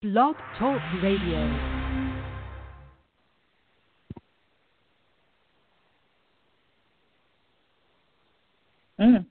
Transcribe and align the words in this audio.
Blog 0.00 0.36
Talk 0.56 0.80
Radio. 1.02 1.38
Mm. 9.00 9.26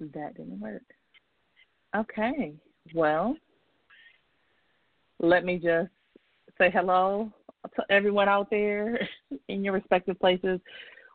That 0.00 0.34
didn't 0.36 0.58
work. 0.58 0.82
Okay. 1.96 2.54
Well, 2.92 3.36
let 5.20 5.44
me 5.44 5.58
just 5.58 5.90
say 6.58 6.68
hello 6.72 7.30
to 7.76 7.84
everyone 7.88 8.28
out 8.28 8.50
there 8.50 8.98
in 9.48 9.62
your 9.62 9.74
respective 9.74 10.18
places. 10.18 10.58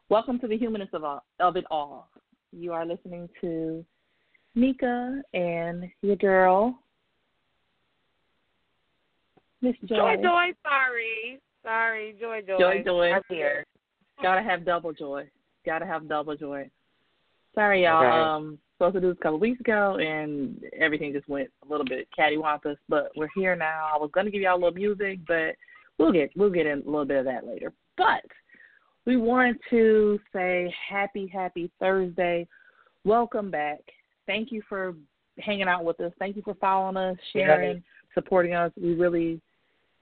Welcome 0.07 0.39
to 0.39 0.47
the 0.47 0.57
humanness 0.57 0.88
of, 0.93 1.04
all, 1.04 1.25
of 1.41 1.57
it 1.57 1.65
all. 1.70 2.07
You 2.54 2.71
are 2.71 2.86
listening 2.86 3.27
to 3.41 3.84
Nika 4.55 5.21
and 5.34 5.84
your 6.02 6.15
girl, 6.15 6.79
Miss 9.61 9.75
Joy. 9.85 9.95
Joy, 9.95 10.16
Joy, 10.21 10.47
sorry. 10.63 11.39
Sorry, 11.63 12.15
Joy, 12.20 12.41
Joy. 12.48 12.57
Joy, 12.59 12.84
Joy. 12.85 13.11
I'm 13.13 13.21
here. 13.29 13.65
Gotta 14.21 14.41
have 14.41 14.65
double 14.65 14.93
joy. 14.93 15.29
Gotta 15.65 15.85
have 15.85 16.07
double 16.07 16.35
joy. 16.35 16.70
Sorry, 17.53 17.84
y'all. 17.84 17.98
Okay. 17.98 18.07
Um, 18.07 18.59
supposed 18.77 18.95
to 18.95 19.01
do 19.01 19.09
this 19.09 19.17
a 19.20 19.23
couple 19.23 19.39
weeks 19.39 19.59
ago, 19.59 19.98
and 19.99 20.63
everything 20.79 21.12
just 21.12 21.27
went 21.27 21.49
a 21.65 21.71
little 21.71 21.85
bit 21.85 22.07
cattywampus. 22.17 22.77
But 22.88 23.12
we're 23.15 23.29
here 23.35 23.55
now. 23.55 23.89
I 23.93 23.98
was 23.98 24.09
gonna 24.13 24.31
give 24.31 24.41
y'all 24.41 24.55
a 24.55 24.62
little 24.62 24.73
music, 24.73 25.20
but 25.27 25.55
we'll 25.98 26.12
get 26.12 26.31
we'll 26.35 26.49
get 26.49 26.65
in 26.65 26.81
a 26.81 26.85
little 26.85 27.05
bit 27.05 27.17
of 27.17 27.26
that 27.26 27.45
later. 27.45 27.73
But 27.98 28.23
we 29.05 29.17
want 29.17 29.57
to 29.70 30.20
say 30.34 30.73
happy, 30.89 31.27
happy 31.27 31.71
Thursday. 31.79 32.48
Welcome 33.03 33.49
back. 33.49 33.79
Thank 34.26 34.51
you 34.51 34.62
for 34.67 34.95
hanging 35.39 35.67
out 35.67 35.84
with 35.84 35.99
us. 36.01 36.12
Thank 36.20 36.35
you 36.35 36.41
for 36.43 36.55
following 36.55 36.98
us, 36.98 37.17
sharing, 37.34 37.84
supporting 38.13 38.53
us. 38.53 38.71
We 38.79 38.93
really 38.93 39.41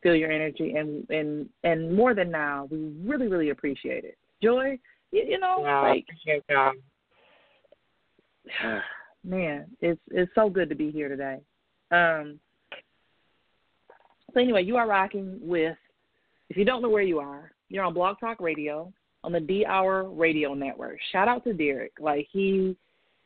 feel 0.06 0.16
your 0.16 0.32
energy, 0.32 0.76
and 0.76 1.10
and 1.10 1.50
and 1.64 1.96
more 1.96 2.14
than 2.14 2.30
now, 2.30 2.68
we 2.70 2.94
really 3.04 3.28
really 3.28 3.50
appreciate 3.50 4.04
it. 4.04 4.20
Joy, 4.42 4.78
you, 5.12 5.26
you 5.28 5.40
know, 5.40 5.62
Yeah, 5.64 5.82
like 5.82 6.06
appreciate 6.08 6.44
y'all. 6.48 6.74
man, 9.24 9.66
it's 9.82 10.00
it's 10.12 10.32
so 10.36 10.48
good 10.48 10.70
to 10.70 10.76
be 10.76 10.92
here 10.92 11.10
today. 11.10 11.40
Um, 11.90 12.40
so 14.32 14.40
anyway, 14.40 14.64
you 14.64 14.78
are 14.78 14.88
rocking 14.88 15.40
with. 15.42 15.76
If 16.52 16.58
you 16.58 16.66
don't 16.66 16.84
know 16.84 16.90
where 16.90 17.02
you 17.02 17.18
are, 17.18 17.52
you're 17.70 17.84
on 17.84 17.96
Blog 17.96 18.20
Talk 18.20 18.40
Radio 18.40 18.94
on 19.24 19.32
the 19.32 19.40
D 19.40 19.66
Hour 19.66 20.08
Radio 20.12 20.54
Network. 20.54 21.00
Shout 21.12 21.28
out 21.28 21.44
to 21.46 21.54
Derek, 21.54 21.94
like 22.00 22.28
he 22.32 22.78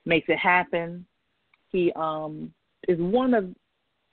makes 0.06 0.30
it 0.30 0.38
happen. 0.38 1.06
He 1.74 1.92
um 1.98 2.54
is 2.88 2.98
one 3.02 3.34
of 3.34 3.54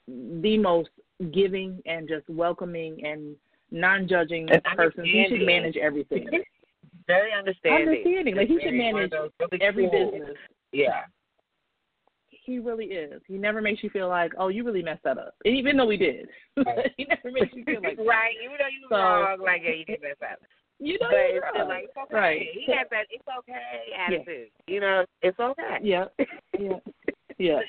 the 0.07 0.57
most 0.57 0.89
giving 1.31 1.81
and 1.85 2.07
just 2.07 2.27
welcoming 2.29 3.03
and 3.05 3.35
non-judging 3.71 4.49
And 4.51 4.63
persons. 4.75 5.05
He 5.05 5.25
should 5.29 5.45
manage 5.45 5.77
everything. 5.77 6.27
Very 7.07 7.31
understanding. 7.33 7.87
Understanding, 7.89 8.35
like 8.35 8.47
he 8.47 8.59
should 8.61 8.73
manage 8.73 9.11
really 9.11 9.61
every 9.61 9.89
cool- 9.89 10.11
business. 10.11 10.35
Yeah. 10.71 11.03
He 12.29 12.59
really 12.59 12.85
is. 12.85 13.21
He 13.27 13.37
never 13.37 13.61
makes 13.61 13.83
you 13.83 13.89
feel 13.89 14.07
like, 14.07 14.31
oh, 14.37 14.47
you 14.47 14.63
really 14.63 14.81
messed 14.81 15.03
that 15.03 15.17
up. 15.17 15.33
And 15.43 15.55
even 15.57 15.75
though 15.75 15.85
we 15.85 15.97
did, 15.97 16.27
Right. 16.57 16.93
he 16.95 17.05
never 17.05 17.29
makes 17.31 17.53
you 17.53 17.63
feel 17.65 17.81
like, 17.81 17.97
right. 18.07 18.35
Even 18.41 18.55
though 18.57 18.67
you 18.67 18.87
So- 18.89 18.95
wrong, 18.95 19.39
like 19.41 19.61
yeah, 19.65 19.71
you 19.73 19.85
did 19.85 20.01
mess 20.01 20.15
up. 20.31 20.39
you 20.79 20.97
know, 21.01 21.09
you're 21.11 21.41
wrong. 21.41 21.67
like 21.67 21.83
it's 21.85 21.97
okay. 21.97 22.15
right? 22.15 22.41
He 22.53 22.71
has 22.73 22.87
that 22.91 23.05
it's 23.09 23.23
okay 23.39 23.93
attitude. 23.97 24.47
You 24.67 24.79
know, 24.79 25.05
it's 25.21 25.39
okay. 25.39 25.77
Yeah, 25.81 26.05
yeah, 26.59 26.77
yeah. 27.37 27.59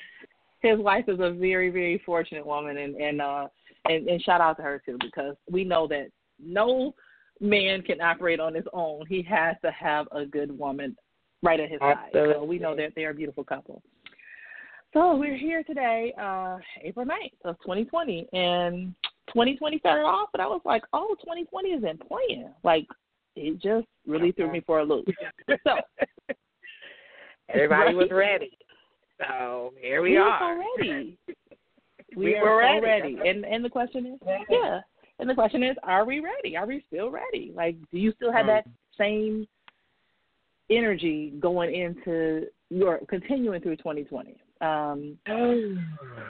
His 0.61 0.79
wife 0.79 1.05
is 1.07 1.19
a 1.19 1.31
very, 1.31 1.69
very 1.69 2.01
fortunate 2.05 2.45
woman, 2.45 2.77
and 2.77 2.95
and 2.95 3.21
uh, 3.21 3.47
and, 3.85 4.07
and 4.07 4.21
shout 4.21 4.41
out 4.41 4.57
to 4.57 4.63
her 4.63 4.81
too 4.85 4.97
because 5.01 5.35
we 5.49 5.63
know 5.63 5.87
that 5.87 6.07
no 6.39 6.93
man 7.39 7.81
can 7.81 8.01
operate 8.01 8.39
on 8.39 8.53
his 8.53 8.65
own. 8.73 9.05
He 9.07 9.21
has 9.23 9.55
to 9.63 9.71
have 9.71 10.07
a 10.11 10.25
good 10.25 10.57
woman 10.57 10.95
right 11.41 11.59
at 11.59 11.69
his 11.69 11.79
side. 11.79 12.09
So 12.11 12.43
we 12.43 12.59
know 12.59 12.75
that 12.75 12.93
they 12.95 13.05
are 13.05 13.11
a 13.11 13.15
beautiful 13.15 13.43
couple. 13.43 13.81
So 14.93 15.15
we're 15.15 15.37
here 15.37 15.63
today, 15.63 16.13
uh, 16.19 16.57
April 16.83 17.05
9th 17.05 17.49
of 17.49 17.55
2020, 17.61 18.27
and 18.33 18.95
2020 19.27 19.77
started 19.79 20.03
off, 20.03 20.29
and 20.33 20.41
I 20.41 20.47
was 20.47 20.61
like, 20.65 20.81
oh, 20.93 21.15
2020 21.21 21.69
isn't 21.69 22.01
playing. 22.07 22.51
Like, 22.63 22.87
it 23.35 23.61
just 23.61 23.85
really 24.07 24.31
threw 24.31 24.51
me 24.51 24.61
for 24.65 24.79
a 24.79 24.83
loop. 24.83 25.05
So 25.63 25.75
Everybody 27.49 27.95
was 27.95 28.09
ready. 28.11 28.57
So 29.19 29.73
here 29.79 30.01
we, 30.01 30.11
we 30.11 30.17
are. 30.17 30.29
are 30.29 30.55
so 30.55 30.63
ready. 30.83 31.17
We, 32.15 32.25
We 32.25 32.35
are 32.37 32.57
ready. 32.57 32.81
ready. 33.15 33.19
And 33.29 33.45
and 33.45 33.63
the 33.63 33.69
question 33.69 34.05
is, 34.07 34.19
Yeah. 34.25 34.39
yeah. 34.49 34.79
And 35.19 35.29
the 35.29 35.35
question 35.35 35.61
is, 35.61 35.75
are 35.83 36.05
we 36.05 36.19
ready? 36.21 36.57
Are 36.57 36.65
we 36.65 36.83
still 36.87 37.11
ready? 37.11 37.51
Like, 37.55 37.75
do 37.91 37.99
you 37.99 38.11
still 38.13 38.31
have 38.31 38.47
that 38.47 38.65
same 38.97 39.47
energy 40.71 41.33
going 41.39 41.73
into 41.75 42.47
your 42.71 42.99
continuing 43.07 43.61
through 43.61 43.75
2020? 43.77 44.37
Um, 44.61 45.17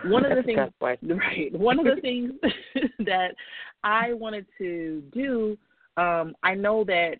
One 0.05 0.25
of 0.25 0.35
the 0.35 0.43
things- 0.43 0.59
right. 0.81 1.53
One 1.53 1.79
of 1.79 1.85
the 1.85 2.01
things 2.01 2.33
that 2.99 3.33
I 3.83 4.13
wanted 4.13 4.45
to 4.57 5.01
do, 5.13 5.57
um, 5.97 6.35
I 6.43 6.55
know 6.55 6.83
that 6.85 7.15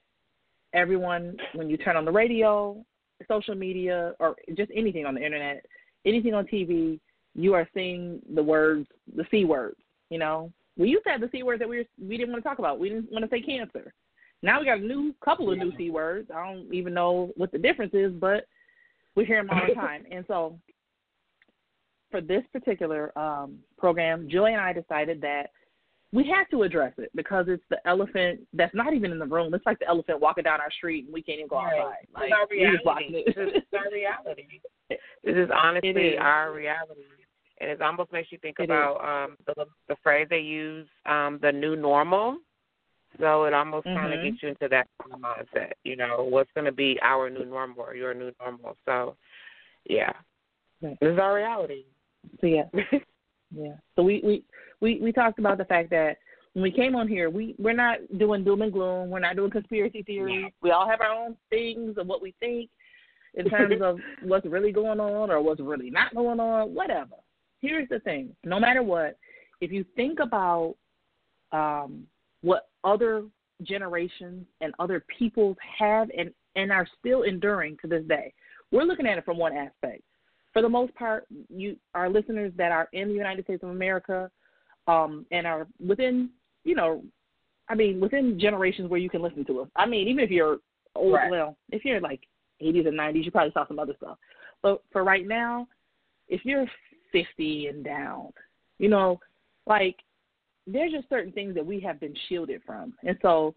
everyone, 0.73 1.37
when 1.53 1.69
you 1.69 1.77
turn 1.77 1.95
on 1.97 2.03
the 2.05 2.11
radio, 2.11 2.83
social 3.27 3.55
media, 3.55 4.13
or 4.19 4.35
just 4.55 4.71
anything 4.75 5.05
on 5.05 5.15
the 5.15 5.23
internet, 5.23 5.65
anything 6.05 6.33
on 6.33 6.45
TV, 6.45 6.99
you 7.35 7.53
are 7.53 7.67
seeing 7.73 8.21
the 8.33 8.43
words, 8.43 8.87
the 9.15 9.25
C 9.31 9.45
words. 9.45 9.79
You 10.09 10.19
know, 10.19 10.51
we 10.77 10.89
used 10.89 11.03
to 11.05 11.11
have 11.11 11.21
the 11.21 11.29
C 11.31 11.43
words 11.43 11.59
that 11.59 11.69
we 11.69 11.77
were, 11.77 11.85
we 12.01 12.17
didn't 12.17 12.31
want 12.31 12.43
to 12.43 12.49
talk 12.49 12.59
about. 12.59 12.79
We 12.79 12.89
didn't 12.89 13.11
want 13.11 13.23
to 13.23 13.29
say 13.29 13.41
cancer. 13.41 13.93
Now 14.41 14.59
we 14.59 14.65
got 14.65 14.79
a 14.79 14.81
new 14.81 15.13
couple 15.23 15.51
of 15.51 15.57
new 15.57 15.73
C 15.77 15.89
words. 15.89 16.29
I 16.33 16.45
don't 16.45 16.73
even 16.73 16.93
know 16.93 17.31
what 17.35 17.51
the 17.51 17.57
difference 17.57 17.93
is, 17.93 18.13
but 18.13 18.45
we 19.15 19.25
hear 19.25 19.43
them 19.43 19.49
all 19.49 19.67
the 19.67 19.75
time. 19.75 20.05
And 20.09 20.23
so, 20.27 20.57
for 22.09 22.21
this 22.21 22.43
particular 22.53 23.17
um, 23.17 23.59
program, 23.77 24.29
Julie 24.29 24.53
and 24.53 24.61
I 24.61 24.73
decided 24.73 25.21
that 25.21 25.51
we 26.11 26.23
had 26.27 26.45
to 26.51 26.63
address 26.63 26.93
it 26.97 27.11
because 27.15 27.45
it's 27.47 27.63
the 27.69 27.77
elephant 27.87 28.39
that's 28.53 28.73
not 28.73 28.93
even 28.93 29.11
in 29.11 29.19
the 29.19 29.25
room. 29.25 29.53
It's 29.53 29.65
like 29.65 29.77
the 29.79 29.87
elephant 29.87 30.19
walking 30.19 30.43
down 30.43 30.59
our 30.59 30.71
street 30.71 31.05
and 31.05 31.13
we 31.13 31.21
can't 31.21 31.37
even 31.39 31.47
go 31.47 31.57
Right. 31.57 31.77
outside. 31.79 32.07
Like, 32.13 32.23
It's 32.25 32.33
our 32.33 32.47
we 32.49 32.57
just 32.71 32.83
reality. 32.85 33.05
it. 33.15 33.35
This 33.35 33.63
our 33.79 33.91
reality. 33.91 34.61
This 35.23 35.35
is 35.35 35.49
honestly 35.55 35.89
It 35.89 35.97
is. 35.97 36.19
our 36.19 36.51
reality. 36.51 37.01
And 37.61 37.69
it 37.69 37.81
almost 37.81 38.11
makes 38.11 38.31
you 38.31 38.39
think 38.39 38.57
It 38.59 38.63
is. 38.63 38.69
about 38.69 38.95
um 39.03 39.37
the 39.45 39.65
the 39.87 39.95
phrase 40.01 40.27
they 40.29 40.39
use, 40.39 40.87
um, 41.05 41.37
the 41.41 41.51
new 41.51 41.75
normal. 41.75 42.37
So 43.19 43.43
it 43.45 43.53
almost 43.53 43.85
kind 43.85 44.13
of 44.13 44.21
gets 44.23 44.41
you 44.41 44.49
into 44.49 44.67
that 44.69 44.87
kind 45.01 45.13
of 45.13 45.19
mindset. 45.19 45.71
You 45.83 45.95
know, 45.95 46.23
what's 46.23 46.51
going 46.53 46.65
to 46.65 46.71
be 46.71 46.97
our 47.01 47.29
new 47.29 47.43
normal 47.45 47.81
or 47.81 47.95
your 47.95 48.13
new 48.13 48.31
normal. 48.39 48.77
So, 48.85 49.15
yeah, 49.85 50.13
Right. 50.81 50.97
this 51.01 51.13
is 51.13 51.19
our 51.19 51.35
reality. 51.35 51.85
So 52.39 52.47
yeah, 52.47 52.63
yeah. 53.51 53.73
So 53.95 54.03
we 54.03 54.21
we 54.23 54.43
we 54.81 54.99
we 55.01 55.11
talked 55.11 55.39
about 55.39 55.57
the 55.57 55.65
fact 55.65 55.89
that 55.91 56.17
when 56.53 56.63
we 56.63 56.71
came 56.71 56.95
on 56.95 57.07
here, 57.07 57.29
we 57.29 57.55
we're 57.57 57.73
not 57.73 57.97
doing 58.17 58.43
doom 58.43 58.61
and 58.61 58.73
gloom. 58.73 59.09
We're 59.09 59.19
not 59.19 59.35
doing 59.35 59.51
conspiracy 59.51 60.03
theories. 60.03 60.51
We 60.61 60.71
all 60.71 60.87
have 60.87 61.01
our 61.01 61.11
own 61.11 61.35
things 61.49 61.97
of 61.97 62.07
what 62.07 62.21
we 62.21 62.33
think 62.39 62.69
in 63.35 63.49
terms 63.49 63.81
of 63.81 63.99
what's 64.23 64.45
really 64.45 64.71
going 64.71 64.99
on 64.99 65.29
or 65.29 65.41
what's 65.41 65.61
really 65.61 65.89
not 65.89 66.13
going 66.15 66.39
on. 66.39 66.73
Whatever. 66.73 67.15
Here's 67.61 67.89
the 67.89 67.99
thing: 67.99 68.35
no 68.43 68.59
matter 68.59 68.83
what, 68.83 69.17
if 69.61 69.71
you 69.71 69.85
think 69.95 70.19
about 70.19 70.75
um, 71.51 72.07
what 72.41 72.69
other 72.83 73.23
generations 73.63 74.45
and 74.61 74.73
other 74.79 75.03
peoples 75.17 75.57
have 75.77 76.09
and 76.17 76.31
and 76.55 76.71
are 76.71 76.87
still 76.99 77.23
enduring 77.23 77.77
to 77.81 77.87
this 77.87 78.03
day, 78.07 78.33
we're 78.71 78.83
looking 78.83 79.05
at 79.05 79.17
it 79.17 79.25
from 79.25 79.37
one 79.37 79.55
aspect 79.55 80.01
for 80.53 80.61
the 80.61 80.69
most 80.69 80.93
part, 80.95 81.25
you 81.49 81.77
our 81.93 82.09
listeners 82.09 82.51
that 82.57 82.71
are 82.71 82.89
in 82.93 83.07
the 83.07 83.13
United 83.13 83.45
States 83.45 83.63
of 83.63 83.69
America, 83.69 84.29
um, 84.87 85.25
and 85.31 85.45
are 85.45 85.67
within, 85.85 86.29
you 86.63 86.75
know, 86.75 87.03
I 87.69 87.75
mean, 87.75 87.99
within 87.99 88.39
generations 88.39 88.89
where 88.89 88.99
you 88.99 89.09
can 89.09 89.21
listen 89.21 89.45
to 89.45 89.61
us. 89.61 89.69
I 89.75 89.85
mean, 89.85 90.07
even 90.07 90.23
if 90.23 90.31
you're 90.31 90.57
old, 90.95 91.13
Right. 91.13 91.29
well, 91.29 91.57
if 91.71 91.85
you're 91.85 92.01
like 92.01 92.21
80s 92.61 92.87
and 92.87 92.97
90s, 92.97 93.25
you 93.25 93.31
probably 93.31 93.51
saw 93.53 93.67
some 93.67 93.79
other 93.79 93.93
stuff. 93.97 94.17
But 94.61 94.81
for 94.91 95.03
right 95.03 95.27
now, 95.27 95.67
if 96.27 96.43
you're 96.43 96.65
50 97.11 97.67
and 97.67 97.83
down, 97.83 98.31
you 98.79 98.89
know, 98.89 99.19
like 99.67 99.97
there's 100.65 100.91
just 100.91 101.09
certain 101.09 101.31
things 101.31 101.55
that 101.55 101.65
we 101.65 101.79
have 101.81 101.99
been 101.99 102.15
shielded 102.27 102.61
from, 102.65 102.93
and 103.03 103.17
so 103.21 103.53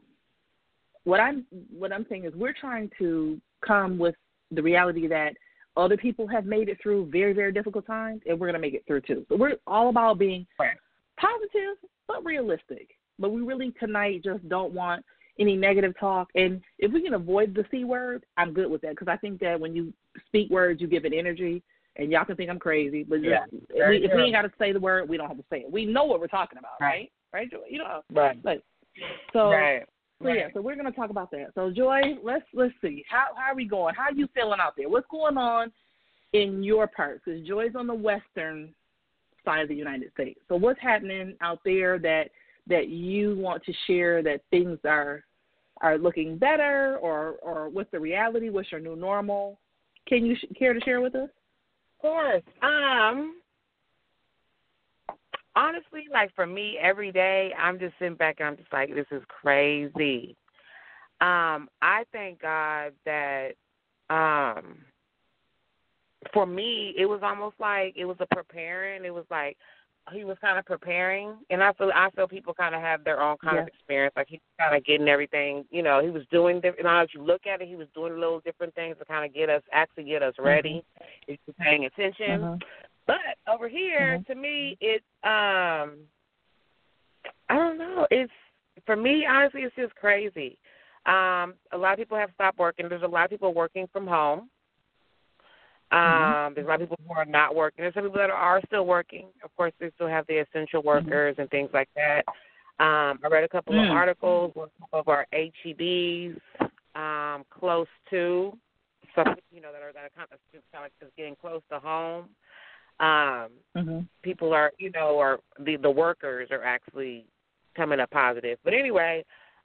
what 1.05 1.21
I'm 1.21 1.45
what 1.71 1.93
I'm 1.93 2.07
saying 2.09 2.25
is 2.25 2.35
we're 2.35 2.55
trying 2.59 2.91
to 2.99 3.41
come 3.67 3.99
with 3.99 4.15
the 4.51 4.63
reality 4.63 5.07
that 5.09 5.35
other 5.77 5.97
people 5.97 6.27
have 6.27 6.45
made 6.45 6.69
it 6.69 6.79
through 6.83 7.11
very, 7.11 7.33
very 7.33 7.53
difficult 7.53 7.87
times, 7.87 8.21
and 8.27 8.39
we're 8.39 8.47
going 8.47 8.55
to 8.55 8.61
make 8.61 8.75
it 8.75 8.85
through 8.87 9.01
too. 9.03 9.25
So 9.29 9.37
we're 9.37 9.57
all 9.67 9.89
about 9.89 10.19
being 10.19 10.47
Right. 10.59 10.77
Positive 11.23 11.77
but 12.09 12.25
realistic. 12.25 12.89
But 13.19 13.31
we 13.31 13.43
really 13.43 13.73
tonight 13.79 14.25
just 14.25 14.47
don't 14.49 14.73
want 14.73 15.05
any 15.39 15.57
negative 15.57 15.95
talk. 15.99 16.29
And 16.35 16.61
if 16.79 16.93
we 16.93 17.03
can 17.03 17.15
avoid 17.15 17.55
the 17.55 17.65
C 17.71 17.85
word, 17.85 18.25
I'm 18.37 18.53
good 18.53 18.71
with 18.71 18.83
that 18.83 18.91
because 18.91 19.09
I 19.09 19.17
think 19.17 19.41
that 19.41 19.59
when 19.59 19.75
you 19.77 19.93
speak 20.27 20.51
words, 20.51 20.81
you 20.81 20.87
give 20.89 21.05
it 21.05 21.13
energy. 21.15 21.63
and 21.97 22.11
y'all 22.11 22.25
can 22.25 22.37
think 22.37 22.51
I'm 22.51 22.59
crazy, 22.59 23.03
but 23.03 23.23
just, 23.23 23.35
if, 23.71 23.89
we, 23.89 24.05
if 24.05 24.11
we 24.15 24.23
ain't 24.23 24.33
got 24.35 24.43
to 24.43 24.53
say 24.59 24.73
the 24.73 24.81
word, 24.81 25.09
we 25.09 25.17
don't 25.17 25.29
have 25.29 25.37
to 25.37 25.45
say 25.51 25.59
it. 25.59 25.71
We 25.71 25.85
know 25.85 26.05
what 26.05 26.21
we're 26.21 26.27
talking 26.27 26.59
about, 26.59 26.81
right? 26.81 27.11
Right. 27.33 27.41
Right, 27.41 27.51
Joy? 27.51 27.59
You 27.69 27.79
know, 27.79 28.03
Right. 28.13 28.39
like 28.45 28.63
so. 29.33 29.51
right. 29.51 29.85
So 30.23 30.29
yeah, 30.29 30.49
so 30.55 30.61
we're 30.61 30.77
gonna 30.77 30.93
talk 30.93 31.11
about 31.11 31.33
that. 31.33 31.49
So 31.57 31.73
Joy, 31.73 32.01
let's 32.23 32.45
let's 32.55 32.75
see 32.81 33.05
how 33.11 33.29
how 33.37 33.51
are 33.51 33.57
we 33.57 33.65
going? 33.65 33.95
How 33.97 34.05
are 34.05 34.13
you 34.13 34.29
feeling 34.35 34.61
out 34.61 34.75
there? 34.77 34.89
What's 34.89 35.07
going 35.11 35.37
on 35.37 35.73
in 36.33 36.63
your 36.63 36.87
parts? 36.87 37.23
Because 37.25 37.45
Joy's 37.45 37.75
on 37.75 37.89
the 37.89 37.95
western 37.95 38.73
side 39.45 39.63
of 39.63 39.69
the 39.69 39.75
United 39.75 40.13
States. 40.13 40.41
So 40.49 40.57
what's 40.57 40.81
happening 40.81 41.35
out 41.41 41.61
there 41.65 41.99
that 42.01 42.31
that 42.69 42.89
you 42.89 43.37
want 43.37 43.65
to 43.65 43.73
share 43.87 44.23
that 44.23 44.41
things 44.51 44.79
are 44.85 45.25
are 45.81 45.99
looking 45.99 46.39
better, 46.39 46.99
or 47.01 47.37
or 47.43 47.69
what's 47.69 47.91
the 47.91 48.01
reality? 48.01 48.51
What's 48.51 48.71
your 48.71 48.81
new 48.81 48.97
normal? 48.97 49.59
Can 50.07 50.25
you 50.25 50.37
sh- 50.37 50.57
care 50.59 50.75
to 50.75 50.81
share 50.81 51.01
with 51.01 51.15
us? 51.15 51.29
Of 51.29 52.03
course. 52.03 52.43
Um 52.63 53.37
honestly, 55.55 56.07
like 56.13 56.35
for 56.35 56.47
me 56.47 56.79
every 56.81 57.13
day 57.13 57.53
I'm 57.59 57.79
just 57.79 57.95
sitting 57.99 58.15
back 58.15 58.37
and 58.39 58.49
I'm 58.49 58.57
just 58.57 58.73
like, 58.73 58.95
this 58.95 59.07
is 59.11 59.23
crazy. 59.29 60.37
Um, 61.21 61.69
I 61.81 62.05
thank 62.13 62.41
God 62.43 62.93
that 63.05 63.51
um 64.11 64.79
for 66.33 66.47
me 66.47 66.95
it 66.97 67.07
was 67.07 67.21
almost 67.23 67.57
like 67.59 67.95
it 67.97 68.05
was 68.05 68.17
a 68.21 68.27
preparing. 68.35 69.05
It 69.05 69.15
was 69.15 69.25
like 69.31 69.57
he 70.13 70.25
was 70.25 70.37
kind 70.41 70.59
of 70.59 70.65
preparing 70.65 71.37
and 71.51 71.63
I 71.63 71.73
feel 71.75 71.91
I 71.95 72.11
feel 72.11 72.27
people 72.27 72.55
kind 72.55 72.75
of 72.75 72.81
have 72.81 73.05
their 73.05 73.23
own 73.23 73.37
kind 73.39 73.59
of 73.59 73.69
experience. 73.69 74.15
Like 74.17 74.29
he's 74.29 74.41
kind 74.59 74.77
of 74.77 74.85
getting 74.85 75.09
everything, 75.09 75.65
you 75.71 75.83
know, 75.83 76.03
he 76.03 76.11
was 76.11 76.23
doing 76.31 76.61
different 76.61 76.85
now 76.85 77.03
as 77.03 77.09
you 77.15 77.23
look 77.23 77.47
at 77.47 77.61
it, 77.61 77.69
he 77.69 77.77
was 77.77 77.89
doing 77.95 78.13
a 78.13 78.19
little 78.19 78.41
different 78.41 78.75
things 78.75 78.97
to 78.99 79.05
kind 79.05 79.25
of 79.25 79.35
get 79.35 79.49
us 79.49 79.63
actually 79.73 80.05
get 80.05 80.23
us 80.23 80.35
ready. 80.39 80.85
If 81.29 81.39
you're 81.47 81.55
paying 81.61 81.85
attention. 81.85 82.43
Uh-huh. 82.43 82.57
But 83.07 83.53
over 83.53 83.69
here, 83.69 84.19
Mhm. 84.19 84.27
to 84.27 84.35
me, 84.35 84.77
it's 84.81 85.05
um, 85.25 86.09
I 87.49 87.57
don't 87.57 87.79
know. 87.79 88.07
It's 88.11 88.33
for 88.87 88.97
me, 88.97 89.27
honestly, 89.27 89.63
it's 89.63 89.77
just 89.77 89.95
crazy. 89.97 90.59
Um, 91.07 91.55
a 91.73 91.77
lot 91.77 91.93
of 91.93 91.99
people 91.99 92.17
have 92.17 92.31
stopped 92.35 92.59
working. 92.59 92.89
There's 92.89 93.03
a 93.03 93.09
lot 93.09 93.25
of 93.25 93.31
people 93.31 93.53
working 93.53 93.87
from 93.89 94.07
home. 94.07 94.51
Um, 95.93 96.01
Mhm. 96.01 96.55
there's 96.55 96.67
a 96.67 96.69
lot 96.71 96.81
of 96.81 96.89
people 96.89 97.05
who 97.07 97.15
are 97.15 97.25
not 97.27 97.55
working. 97.55 97.83
There's 97.83 97.95
some 97.95 98.05
people 98.05 98.19
that 98.19 98.31
are 98.31 98.63
still 98.67 98.87
working. 98.87 99.29
Of 99.45 99.55
course, 99.57 99.73
they 99.79 99.91
still 99.91 100.09
have 100.09 100.27
the 100.27 100.39
essential 100.39 100.83
workers 100.83 101.37
and 101.39 101.51
things 101.51 101.71
like 101.75 101.91
that. 101.95 102.25
Um, 102.79 103.21
I 103.23 103.29
read 103.29 103.45
a 103.45 103.49
couple 103.49 103.79
of 103.79 103.85
Mm. 103.87 103.91
articles 103.91 104.55
with 104.55 104.71
some 104.79 104.89
of 104.93 105.09
our 105.09 105.27
HEBs 105.33 106.41
um, 106.95 107.45
close 107.51 107.89
to 108.11 108.59
some, 109.15 109.37
you 109.51 109.61
know, 109.61 109.71
that 109.73 109.83
are 109.83 109.93
that 109.93 110.05
are 110.05 110.11
kind 110.11 110.29
of 110.33 110.39
kind 110.73 110.87
of 110.87 110.93
just 110.99 111.15
getting 111.17 111.37
close 111.37 111.63
to 111.69 111.79
home. 111.79 112.35
Um, 112.99 113.53
Mhm. 113.77 114.09
people 114.23 114.55
are, 114.55 114.73
you 114.79 114.91
know, 114.91 115.19
are 115.19 115.41
the 115.59 115.77
the 115.77 115.91
workers 115.91 116.51
are 116.51 116.63
actually 116.63 117.27
coming 117.75 118.01
up 118.01 118.11
positive. 118.11 118.59
But 118.65 118.73
anyway, 118.73 119.25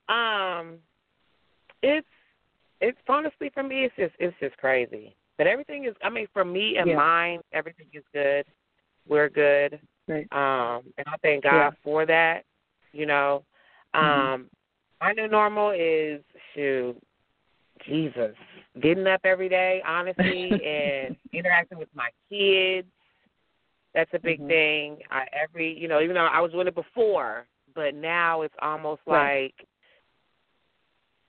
um, 0.09 0.79
it's 1.81 2.07
it's 2.81 2.99
honestly 3.07 3.49
for 3.49 3.63
me, 3.63 3.85
it's 3.85 3.95
just 3.95 4.15
it's 4.19 4.37
just 4.39 4.57
crazy. 4.57 5.15
But 5.37 5.47
everything 5.47 5.85
is, 5.85 5.95
I 6.03 6.09
mean, 6.09 6.27
for 6.33 6.43
me 6.43 6.77
and 6.77 6.89
Yeah. 6.89 6.95
mine, 6.95 7.41
everything 7.51 7.87
is 7.93 8.03
good. 8.13 8.45
We're 9.07 9.29
good. 9.29 9.79
Right. 10.07 10.27
Um, 10.31 10.93
and 10.97 11.07
I 11.07 11.17
thank 11.21 11.43
God 11.43 11.55
Yeah. 11.55 11.71
for 11.83 12.05
that. 12.05 12.45
You 12.93 13.05
know, 13.05 13.45
Mhm. 13.93 13.99
um, 13.99 14.49
my 14.99 15.11
new 15.13 15.27
normal 15.27 15.71
is 15.71 16.23
shoot, 16.53 16.97
Jesus, 17.85 18.35
getting 18.79 19.05
up 19.07 19.21
every 19.23 19.49
day, 19.49 19.81
honestly, 19.85 20.63
and 20.65 21.17
interacting 21.31 21.77
with 21.77 21.93
my 21.93 22.09
kids. 22.29 22.91
That's 23.93 24.13
a 24.13 24.19
big 24.19 24.39
Mhm. 24.39 24.47
thing. 24.47 25.03
I 25.11 25.27
every 25.31 25.77
you 25.77 25.87
know, 25.87 26.01
even 26.01 26.15
though 26.15 26.25
I 26.25 26.39
was 26.39 26.51
doing 26.51 26.67
it 26.67 26.75
before, 26.75 27.47
but 27.73 27.93
now 27.93 28.41
it's 28.41 28.55
almost 28.59 29.01
Right. 29.05 29.53
like 29.57 29.67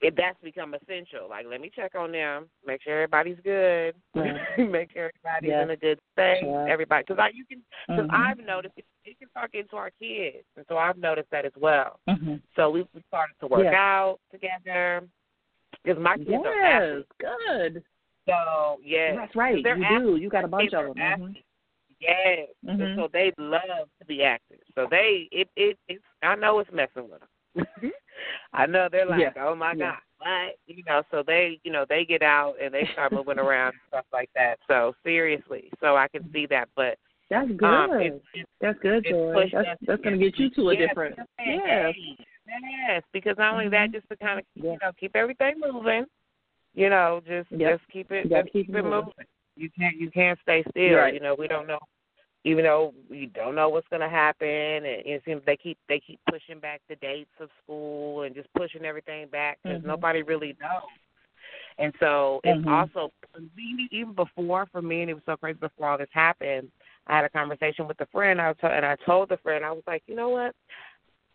it 0.01 0.15
that's 0.17 0.39
become 0.43 0.75
essential. 0.75 1.29
Like, 1.29 1.47
let 1.49 1.61
me 1.61 1.71
check 1.75 1.95
on 1.97 2.13
them, 2.13 2.49
make 2.67 2.83
sure 2.83 2.95
everybody's 2.95 3.39
good, 3.43 3.95
Right. 4.15 4.35
make 4.59 4.93
sure 4.93 5.11
everybody's 5.25 5.51
Yeah. 5.51 5.63
in 5.63 5.71
a 5.71 5.77
good 5.77 5.99
space. 6.13 6.45
Yeah. 6.45 6.67
Everybody, 6.69 7.05
because 7.07 7.19
I 7.21 7.31
you 7.35 7.45
can 7.45 7.63
because 7.89 8.07
Mhm. 8.11 8.15
I've 8.15 8.39
noticed 8.39 8.75
it, 8.77 8.85
it 9.05 9.19
can 9.19 9.29
start 9.31 9.53
getting 9.53 9.69
to 9.69 9.77
our 9.77 9.91
kids, 9.91 10.45
and 10.57 10.65
so 10.69 10.79
I've 10.79 10.99
noticed 10.99 11.31
that 11.31 11.45
as 11.45 11.53
well. 11.57 11.99
Mhm. 12.09 12.41
So 12.55 12.71
we 12.71 12.83
we 12.95 13.03
started 13.09 13.35
to 13.41 13.47
work 13.49 13.65
Yeah. 13.65 13.75
out 13.75 14.21
together 14.31 15.09
because 15.83 15.99
my 16.01 16.17
kids 16.17 16.31
are 16.31 16.55
Yes, 16.55 16.83
athletes. 16.83 17.13
good. 17.19 17.85
So 18.27 18.81
yeah, 18.85 19.17
That's 19.17 19.35
right. 19.35 19.59
You 19.59 19.67
athletes. 19.69 19.89
do. 20.05 20.17
You 20.17 20.29
got 20.29 20.45
a 20.45 20.49
bunch 20.49 20.75
are 20.75 20.87
of 20.89 20.95
them. 20.95 21.03
Mhm. 21.05 21.13
athletes. 21.13 21.47
Yes, 22.01 22.49
Mhm. 22.65 22.81
and 22.81 22.97
so 22.97 23.09
they 23.09 23.33
love 23.39 23.89
to 23.99 24.05
be 24.07 24.23
active. 24.23 24.61
So 24.77 24.87
they 24.87 25.29
it 25.33 25.49
it 25.57 25.77
it's 25.89 26.05
I 26.23 26.37
know 26.37 26.61
it's 26.61 26.71
messing 26.71 27.09
with 27.09 27.21
them. 27.21 27.29
I 28.53 28.67
know 28.67 28.89
they're 28.91 29.07
like, 29.07 29.21
Yeah. 29.21 29.33
oh 29.45 29.55
my 29.55 29.73
Yeah. 29.73 29.93
god, 29.93 29.99
what? 30.19 30.57
You 30.67 30.83
know, 30.85 31.03
so 31.11 31.23
they 31.27 31.61
you 31.65 31.73
know 31.73 31.85
they 31.89 32.05
get 32.05 32.23
out 32.23 32.55
and 32.63 32.73
they 32.73 32.89
start 32.93 33.13
moving 33.13 33.39
around 33.39 33.69
and 33.69 33.81
stuff 33.89 34.07
like 34.13 34.31
that. 34.35 34.59
So 34.67 34.95
seriously, 35.05 35.71
so 35.81 35.97
I 35.97 36.09
can 36.09 36.31
see 36.33 36.47
that, 36.47 36.69
but 36.77 36.99
That's 37.31 37.51
good. 37.53 37.65
um, 37.65 38.01
it's, 38.01 38.25
it's 38.35 38.49
that's 38.61 38.79
good, 38.81 39.05
Joy. 39.09 39.49
That's 39.53 39.69
us 39.69 39.77
that's 39.87 40.03
going 40.03 40.19
to 40.19 40.25
get 40.31 40.39
you 40.39 40.51
to 40.51 40.71
a 40.71 40.75
yes, 40.79 40.89
different. 40.89 41.19
yes, 41.39 41.95
Yes. 42.47 43.03
because 43.13 43.37
not 43.39 43.53
only 43.55 43.69
that, 43.69 43.91
Mhm. 43.91 43.93
just 43.93 44.09
to 44.09 44.17
kind 44.17 44.41
of 44.41 44.47
Yeah. 44.55 44.73
you 44.73 44.79
know 44.83 44.93
keep 44.99 45.15
everything 45.15 45.61
moving. 45.61 46.07
You 46.75 46.91
know, 46.91 47.21
just 47.27 47.51
Yep. 47.51 47.79
just 47.81 47.91
keep 47.91 48.11
it 48.13 48.29
just 48.29 48.45
keep 48.53 48.67
keep 48.67 48.75
it 48.75 48.79
it 48.79 48.83
moving. 48.85 48.91
moving. 49.07 49.27
You 49.57 49.71
can't 49.71 49.97
you 49.97 50.11
can't 50.11 50.39
stay 50.41 50.63
still. 50.71 50.97
Right. 50.99 51.15
You 51.15 51.21
know, 51.21 51.35
we 51.35 51.49
don't 51.49 51.67
know 51.67 51.79
even 52.49 52.65
though 52.65 52.95
we 53.11 53.27
don't 53.35 53.55
know 53.55 53.69
what's 53.69 53.87
going 53.89 54.01
to 54.01 54.09
happen 54.09 54.49
and 54.49 54.87
it 54.87 55.23
seems 55.27 55.43
they 55.45 55.57
keep 55.57 55.77
they 55.89 56.01
keep 56.01 56.19
pushing 56.31 56.59
back 56.59 56.81
the 56.89 56.97
dates 56.97 57.31
of 57.41 57.51
school 57.63 58.23
and 58.23 58.35
just 58.35 58.49
pushing 58.55 58.87
everything 58.87 59.29
back 59.29 59.59
because 59.63 59.83
Mhm. 59.83 59.87
nobody 59.87 60.23
really 60.23 60.57
knows 60.61 60.89
and 61.77 61.95
so 62.01 62.41
it's 62.45 62.65
Mhm. 62.65 62.71
also 62.71 63.13
even 63.93 64.13
before 64.15 64.67
for 64.67 64.81
me 64.81 65.03
and 65.03 65.11
it 65.11 65.15
was 65.15 65.23
so 65.27 65.37
crazy 65.37 65.59
before 65.59 65.91
all 65.91 65.99
this 65.99 66.09
happened 66.13 66.71
i 67.07 67.17
had 67.17 67.25
a 67.25 67.29
conversation 67.29 67.87
with 67.87 68.01
a 68.01 68.07
friend 68.07 68.41
I 68.41 68.49
was, 68.49 68.57
and 68.63 68.87
i 68.87 68.97
told 68.97 69.29
the 69.29 69.37
friend 69.39 69.63
i 69.65 69.71
was 69.71 69.85
like 69.87 70.03
you 70.07 70.15
know 70.15 70.31
what 70.31 70.55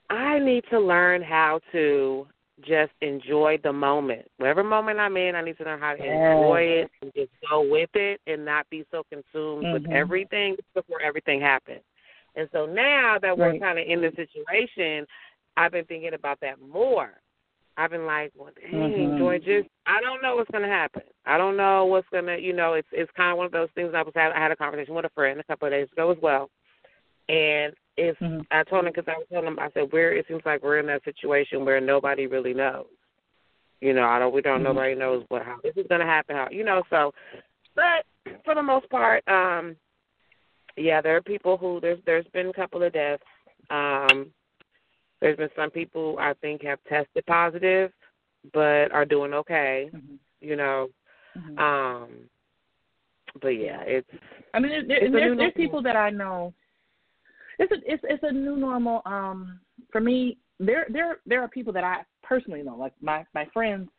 i 0.09 0.39
need 0.39 0.63
to 0.71 0.79
learn 0.79 1.21
how 1.21 1.59
to 1.73 2.27
just 2.61 2.91
enjoy 3.01 3.57
the 3.63 3.73
moment. 3.73 4.25
Whatever 4.37 4.63
moment 4.63 4.99
I'm 4.99 5.17
in, 5.17 5.35
I 5.35 5.41
need 5.41 5.57
to 5.57 5.63
learn 5.63 5.79
how 5.79 5.93
to 5.93 6.03
Yes. 6.03 6.37
enjoy 6.37 6.59
it 6.61 6.91
and 7.01 7.11
just 7.15 7.31
go 7.49 7.61
with 7.61 7.89
it 7.95 8.21
and 8.27 8.45
not 8.45 8.69
be 8.69 8.85
so 8.91 9.03
consumed 9.09 9.71
with 9.73 9.83
Mhm. 9.83 9.91
everything 9.91 10.55
before 10.73 11.01
everything 11.01 11.41
happens. 11.41 11.83
And 12.35 12.49
so 12.51 12.65
now 12.65 13.17
that 13.19 13.37
we're 13.37 13.51
Right. 13.51 13.59
kind 13.61 13.79
of 13.79 13.87
in 13.87 14.01
this 14.01 14.15
situation, 14.15 15.07
I've 15.57 15.71
been 15.71 15.85
thinking 15.85 16.13
about 16.13 16.39
that 16.41 16.59
more. 16.59 17.19
I've 17.75 17.89
been 17.89 18.05
like, 18.05 18.31
well, 18.35 18.51
dang, 18.53 18.71
Mhm. 18.71 19.17
Joy, 19.17 19.39
just 19.39 19.67
I 19.87 19.99
don't 19.99 20.21
know 20.21 20.35
what's 20.35 20.51
going 20.51 20.63
to 20.63 20.69
happen. 20.69 21.03
I 21.25 21.37
don't 21.39 21.57
know 21.57 21.85
what's 21.85 22.07
going 22.09 22.25
to, 22.25 22.39
you 22.39 22.53
know, 22.53 22.73
it's 22.73 22.87
it's 22.91 23.11
kind 23.13 23.31
of 23.31 23.37
one 23.37 23.47
of 23.47 23.51
those 23.51 23.71
things. 23.71 23.93
I 23.95 24.03
was 24.03 24.13
had, 24.15 24.31
I 24.31 24.39
had 24.39 24.51
a 24.51 24.55
conversation 24.55 24.93
with 24.93 25.05
a 25.05 25.09
friend 25.09 25.39
a 25.39 25.43
couple 25.43 25.67
of 25.67 25.71
days 25.73 25.91
ago 25.91 26.11
as 26.11 26.17
well, 26.21 26.49
and 27.29 27.73
it's 27.97 28.19
Mhm. 28.19 28.45
I 28.51 28.63
told 28.63 28.85
him 28.85 28.91
because 28.93 29.07
I 29.07 29.17
was 29.17 29.27
telling 29.29 29.47
him 29.47 29.59
I 29.59 29.69
said 29.71 29.91
we're 29.91 30.13
it 30.13 30.27
seems 30.27 30.45
like 30.45 30.63
we're 30.63 30.79
in 30.79 30.87
that 30.87 31.03
situation 31.03 31.65
where 31.65 31.79
nobody 31.79 32.27
really 32.27 32.53
knows. 32.53 32.87
You 33.81 33.93
know, 33.93 34.05
I 34.05 34.19
don't 34.19 34.33
we 34.33 34.41
don't 34.41 34.61
Mhm. 34.61 34.63
nobody 34.63 34.95
knows 34.95 35.25
what 35.29 35.43
how 35.43 35.59
this 35.63 35.75
is 35.77 35.87
going 35.87 36.01
to 36.01 36.07
happen. 36.07 36.35
How 36.35 36.49
you 36.49 36.63
know 36.63 36.83
so, 36.89 37.13
but 37.75 38.05
for 38.43 38.55
the 38.55 38.63
most 38.63 38.89
part, 38.89 39.27
um, 39.27 39.75
yeah, 40.77 41.01
there 41.01 41.15
are 41.15 41.21
people 41.21 41.57
who 41.57 41.79
there's 41.79 41.99
there's 42.05 42.27
been 42.27 42.49
a 42.49 42.53
couple 42.53 42.83
of 42.83 42.93
deaths. 42.93 43.23
Um, 43.69 44.33
there's 45.21 45.37
been 45.37 45.49
some 45.55 45.71
people 45.71 46.17
I 46.19 46.33
think 46.35 46.63
have 46.63 46.83
tested 46.83 47.25
positive, 47.25 47.91
but 48.53 48.91
are 48.91 49.05
doing 49.05 49.33
okay. 49.33 49.89
Mhm. 49.93 50.19
You 50.41 50.55
know, 50.55 50.89
Mhm. 51.37 51.59
um, 51.59 52.29
but 53.41 53.49
yeah, 53.49 53.81
it's 53.81 54.09
I 54.53 54.59
mean, 54.59 54.87
there, 54.87 54.97
It's 54.97 55.11
there's, 55.13 55.37
there's 55.37 55.53
people 55.53 55.81
that 55.81 55.95
I 55.95 56.09
know. 56.09 56.53
It's 57.59 57.71
a 57.71 57.75
it's 57.91 58.03
it's 58.07 58.23
a 58.23 58.31
new 58.31 58.55
normal. 58.57 59.01
Um, 59.05 59.59
for 59.91 60.01
me, 60.01 60.37
there 60.59 60.85
there 60.89 61.17
there 61.25 61.41
are 61.41 61.47
people 61.47 61.73
that 61.73 61.83
I 61.83 62.01
personally 62.23 62.63
know, 62.63 62.75
like 62.75 62.93
my 63.01 63.25
my 63.33 63.45
friends, 63.53 63.89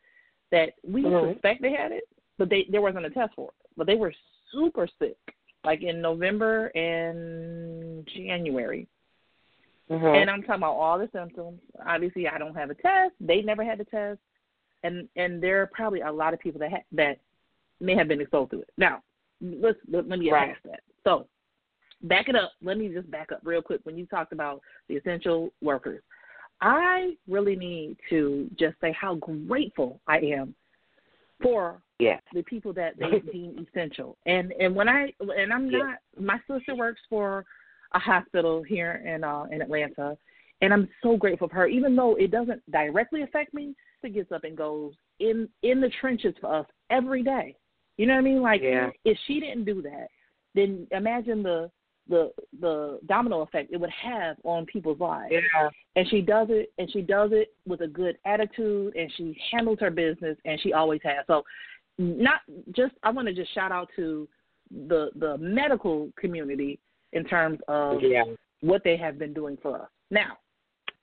that 0.51 0.73
we 0.87 1.03
Mhm. 1.03 1.33
suspect 1.33 1.61
they 1.61 1.71
had 1.71 1.91
it, 1.91 2.03
but 2.37 2.49
they 2.49 2.65
there 2.69 2.81
wasn't 2.81 3.05
a 3.05 3.09
test 3.09 3.33
for 3.35 3.49
it. 3.49 3.69
But 3.77 3.87
they 3.87 3.95
were 3.95 4.13
super 4.51 4.87
sick, 4.99 5.17
like 5.63 5.81
in 5.83 6.01
November 6.01 6.67
and 6.75 8.05
January. 8.07 8.87
mhm. 9.89 10.15
And 10.15 10.29
I'm 10.29 10.41
talking 10.41 10.55
about 10.63 10.73
all 10.75 10.97
the 10.97 11.09
symptoms. 11.11 11.59
Obviously, 11.85 12.27
I 12.27 12.37
don't 12.37 12.55
have 12.55 12.69
a 12.71 12.75
test. 12.75 13.13
They 13.19 13.41
never 13.41 13.63
had 13.63 13.77
the 13.79 13.85
test, 13.85 14.19
and 14.83 15.07
and 15.15 15.41
there 15.41 15.61
are 15.61 15.67
probably 15.67 16.01
a 16.01 16.11
lot 16.11 16.33
of 16.33 16.39
people 16.39 16.59
that 16.59 16.71
ha- 16.71 16.83
that 16.93 17.19
may 17.79 17.95
have 17.95 18.07
been 18.07 18.21
exposed 18.21 18.51
to 18.51 18.61
it. 18.61 18.69
Now, 18.77 19.03
let's 19.41 19.77
let, 19.87 20.07
let 20.07 20.19
me 20.19 20.31
Right. 20.31 20.53
past 20.53 20.63
that. 20.63 20.79
So, 21.03 21.27
back 22.07 22.29
it 22.29 22.35
up. 22.35 22.51
Let 22.61 22.77
me 22.77 22.89
just 22.89 23.09
back 23.11 23.31
up 23.31 23.41
real 23.43 23.61
quick. 23.61 23.81
When 23.83 23.97
you 23.97 24.05
talked 24.05 24.33
about 24.33 24.61
the 24.87 24.95
essential 24.95 25.51
workers, 25.61 26.01
I 26.61 27.15
really 27.27 27.55
need 27.55 27.97
to 28.09 28.49
just 28.57 28.75
say 28.81 28.95
how 28.99 29.15
grateful 29.15 29.99
I 30.07 30.19
am 30.19 30.55
for 31.41 31.81
Yes. 31.99 32.21
the 32.33 32.43
people 32.43 32.73
that 32.73 32.93
they 32.99 33.19
deem 33.31 33.65
essential. 33.67 34.17
And 34.25 34.51
and 34.59 34.75
when 34.75 34.89
I 34.89 35.13
and 35.19 35.53
I'm 35.53 35.69
Yeah. 35.69 35.79
not 35.79 35.97
my 36.19 36.39
sister 36.49 36.75
works 36.75 37.01
for 37.09 37.45
a 37.93 37.99
hospital 37.99 38.63
here 38.63 39.01
in 39.05 39.23
uh 39.23 39.45
in 39.51 39.61
Atlanta 39.61 40.17
and 40.61 40.73
I'm 40.73 40.89
so 41.03 41.17
grateful 41.17 41.47
for 41.47 41.55
her 41.55 41.67
even 41.67 41.95
though 41.95 42.15
it 42.15 42.31
doesn't 42.31 42.61
directly 42.71 43.21
affect 43.23 43.53
me, 43.53 43.75
she 44.01 44.09
gets 44.09 44.31
up 44.31 44.43
and 44.43 44.57
goes 44.57 44.93
in 45.19 45.47
in 45.63 45.79
the 45.81 45.91
trenches 46.01 46.35
for 46.41 46.53
us 46.53 46.65
every 46.89 47.23
day. 47.23 47.55
You 47.97 48.07
know 48.07 48.13
what 48.13 48.19
I 48.19 48.23
mean? 48.23 48.41
Like 48.41 48.61
Yeah. 48.61 48.89
if 49.05 49.17
she 49.25 49.39
didn't 49.39 49.65
do 49.65 49.81
that, 49.83 50.07
then 50.53 50.87
imagine 50.91 51.43
the 51.43 51.69
the 52.07 52.31
the 52.59 52.99
domino 53.07 53.41
effect 53.41 53.71
it 53.71 53.77
would 53.77 53.89
have 53.89 54.37
on 54.43 54.65
people's 54.65 54.99
lives 54.99 55.31
Yeah. 55.33 55.69
and 55.95 56.07
she 56.09 56.21
does 56.21 56.47
it 56.51 56.71
and 56.77 56.89
she 56.91 57.01
does 57.01 57.31
it 57.33 57.53
with 57.65 57.81
a 57.81 57.87
good 57.87 58.17
attitude 58.25 58.95
and 58.95 59.11
she 59.17 59.35
handles 59.51 59.79
her 59.79 59.89
business 59.89 60.37
and 60.45 60.59
she 60.61 60.71
always 60.73 61.01
has 61.03 61.25
so 61.27 61.43
not 61.97 62.41
just 62.75 62.93
i 63.03 63.09
want 63.09 63.27
to 63.27 63.33
just 63.33 63.53
shout 63.53 63.71
out 63.71 63.89
to 63.95 64.27
the 64.87 65.09
the 65.15 65.37
medical 65.39 66.11
community 66.17 66.79
in 67.13 67.23
terms 67.23 67.59
of 67.67 68.01
Yeah. 68.01 68.23
what 68.61 68.83
they 68.83 68.97
have 68.97 69.17
been 69.17 69.33
doing 69.33 69.57
for 69.61 69.81
us 69.81 69.89
now 70.11 70.37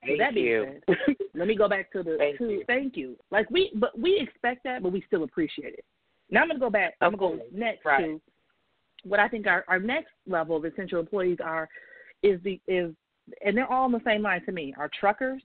Thank 0.04 0.18
that 0.18 0.34
being 0.34 0.46
you. 0.46 0.80
said, 0.88 1.16
let 1.34 1.46
me 1.46 1.54
go 1.56 1.68
back 1.68 1.90
to 1.92 2.02
the 2.02 2.16
Thank 2.18 2.38
to 2.38 2.44
you. 2.50 2.64
thank 2.66 2.96
you 2.96 3.16
like 3.30 3.50
we 3.50 3.70
but 3.74 3.98
we 3.98 4.18
expect 4.18 4.62
that 4.64 4.82
but 4.82 4.92
we 4.92 5.02
still 5.06 5.24
appreciate 5.24 5.74
it 5.74 5.84
now 6.30 6.42
i'm 6.42 6.48
going 6.48 6.58
to 6.60 6.64
go 6.66 6.70
back 6.70 6.94
i'm 7.00 7.16
going 7.16 7.38
to 7.38 7.44
go 7.44 7.50
next 7.52 7.84
Right. 7.84 8.04
to 8.04 8.20
what 9.04 9.20
i 9.20 9.28
think 9.28 9.46
our 9.46 9.64
our 9.68 9.78
next 9.78 10.10
level 10.26 10.56
of 10.56 10.64
essential 10.64 11.00
employees 11.00 11.38
are 11.42 11.68
is 12.22 12.40
the 12.44 12.60
is 12.66 12.94
and 13.44 13.56
they're 13.56 13.70
all 13.70 13.84
on 13.84 13.92
the 13.92 14.00
same 14.04 14.22
line 14.22 14.44
to 14.46 14.52
me. 14.52 14.74
Our 14.76 14.90
truckers, 14.98 15.42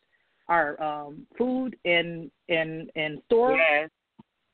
our 0.48 0.82
um 0.82 1.26
food 1.38 1.76
and 1.86 2.32
and 2.50 2.90
and 2.96 3.22
store 3.26 3.56
yes. 3.56 3.90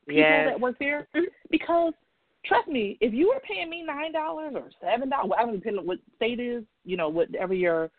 people 0.06 0.20
Yes. 0.22 0.48
that 0.50 0.60
work 0.60 0.76
there. 0.78 1.08
Because 1.50 1.92
trust 2.44 2.68
me, 2.68 2.98
if 3.00 3.14
you 3.14 3.28
were 3.28 3.40
paying 3.40 3.70
me 3.70 3.82
nine 3.82 4.12
dollars 4.12 4.54
or 4.56 4.70
seven 4.80 5.08
dollars, 5.08 5.32
I 5.38 5.42
don't 5.44 5.54
depend 5.54 5.78
on 5.78 5.86
what 5.86 5.98
state 6.16 6.40
is, 6.40 6.64
you 6.84 6.96
know, 6.96 7.08
whatever 7.08 7.54
your 7.54 7.90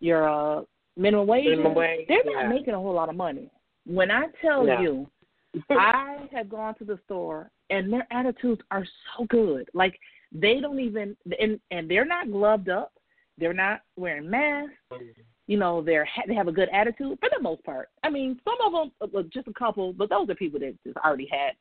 your 0.00 0.28
uh 0.28 0.62
minimum 0.96 1.26
wage 1.26 1.46
Minimum 1.46 1.72
is, 1.72 1.76
wage, 1.76 2.08
they're 2.08 2.24
not 2.24 2.42
yeah. 2.42 2.48
making 2.48 2.74
a 2.74 2.78
whole 2.78 2.94
lot 2.94 3.08
of 3.08 3.16
money. 3.16 3.50
When 3.86 4.10
I 4.10 4.26
tell 4.40 4.64
No. 4.64 4.80
you 4.80 5.10
I 5.70 6.28
have 6.32 6.48
gone 6.48 6.74
to 6.76 6.84
the 6.84 6.98
store 7.04 7.50
and 7.70 7.92
their 7.92 8.06
attitudes 8.10 8.60
are 8.70 8.84
so 9.16 9.24
good. 9.26 9.68
Like 9.72 9.98
they 10.34 10.60
don't 10.60 10.80
even 10.80 11.16
and 11.40 11.60
and 11.70 11.88
they're 11.90 12.04
not 12.04 12.30
gloved 12.30 12.68
up. 12.68 12.92
They're 13.38 13.52
not 13.54 13.80
wearing 13.96 14.28
masks. 14.28 14.74
You 15.46 15.58
know, 15.58 15.82
they're 15.82 16.04
ha- 16.06 16.22
they 16.26 16.34
have 16.34 16.48
a 16.48 16.52
good 16.52 16.68
attitude 16.72 17.18
for 17.20 17.28
the 17.34 17.40
most 17.42 17.62
part. 17.64 17.88
I 18.02 18.10
mean, 18.10 18.40
some 18.44 18.56
of 18.64 18.90
them, 19.00 19.10
uh, 19.16 19.22
just 19.32 19.48
a 19.48 19.52
couple, 19.52 19.92
but 19.92 20.08
those 20.08 20.28
are 20.30 20.34
people 20.34 20.58
that 20.60 20.74
just 20.84 20.96
already 20.98 21.28
had 21.30 21.52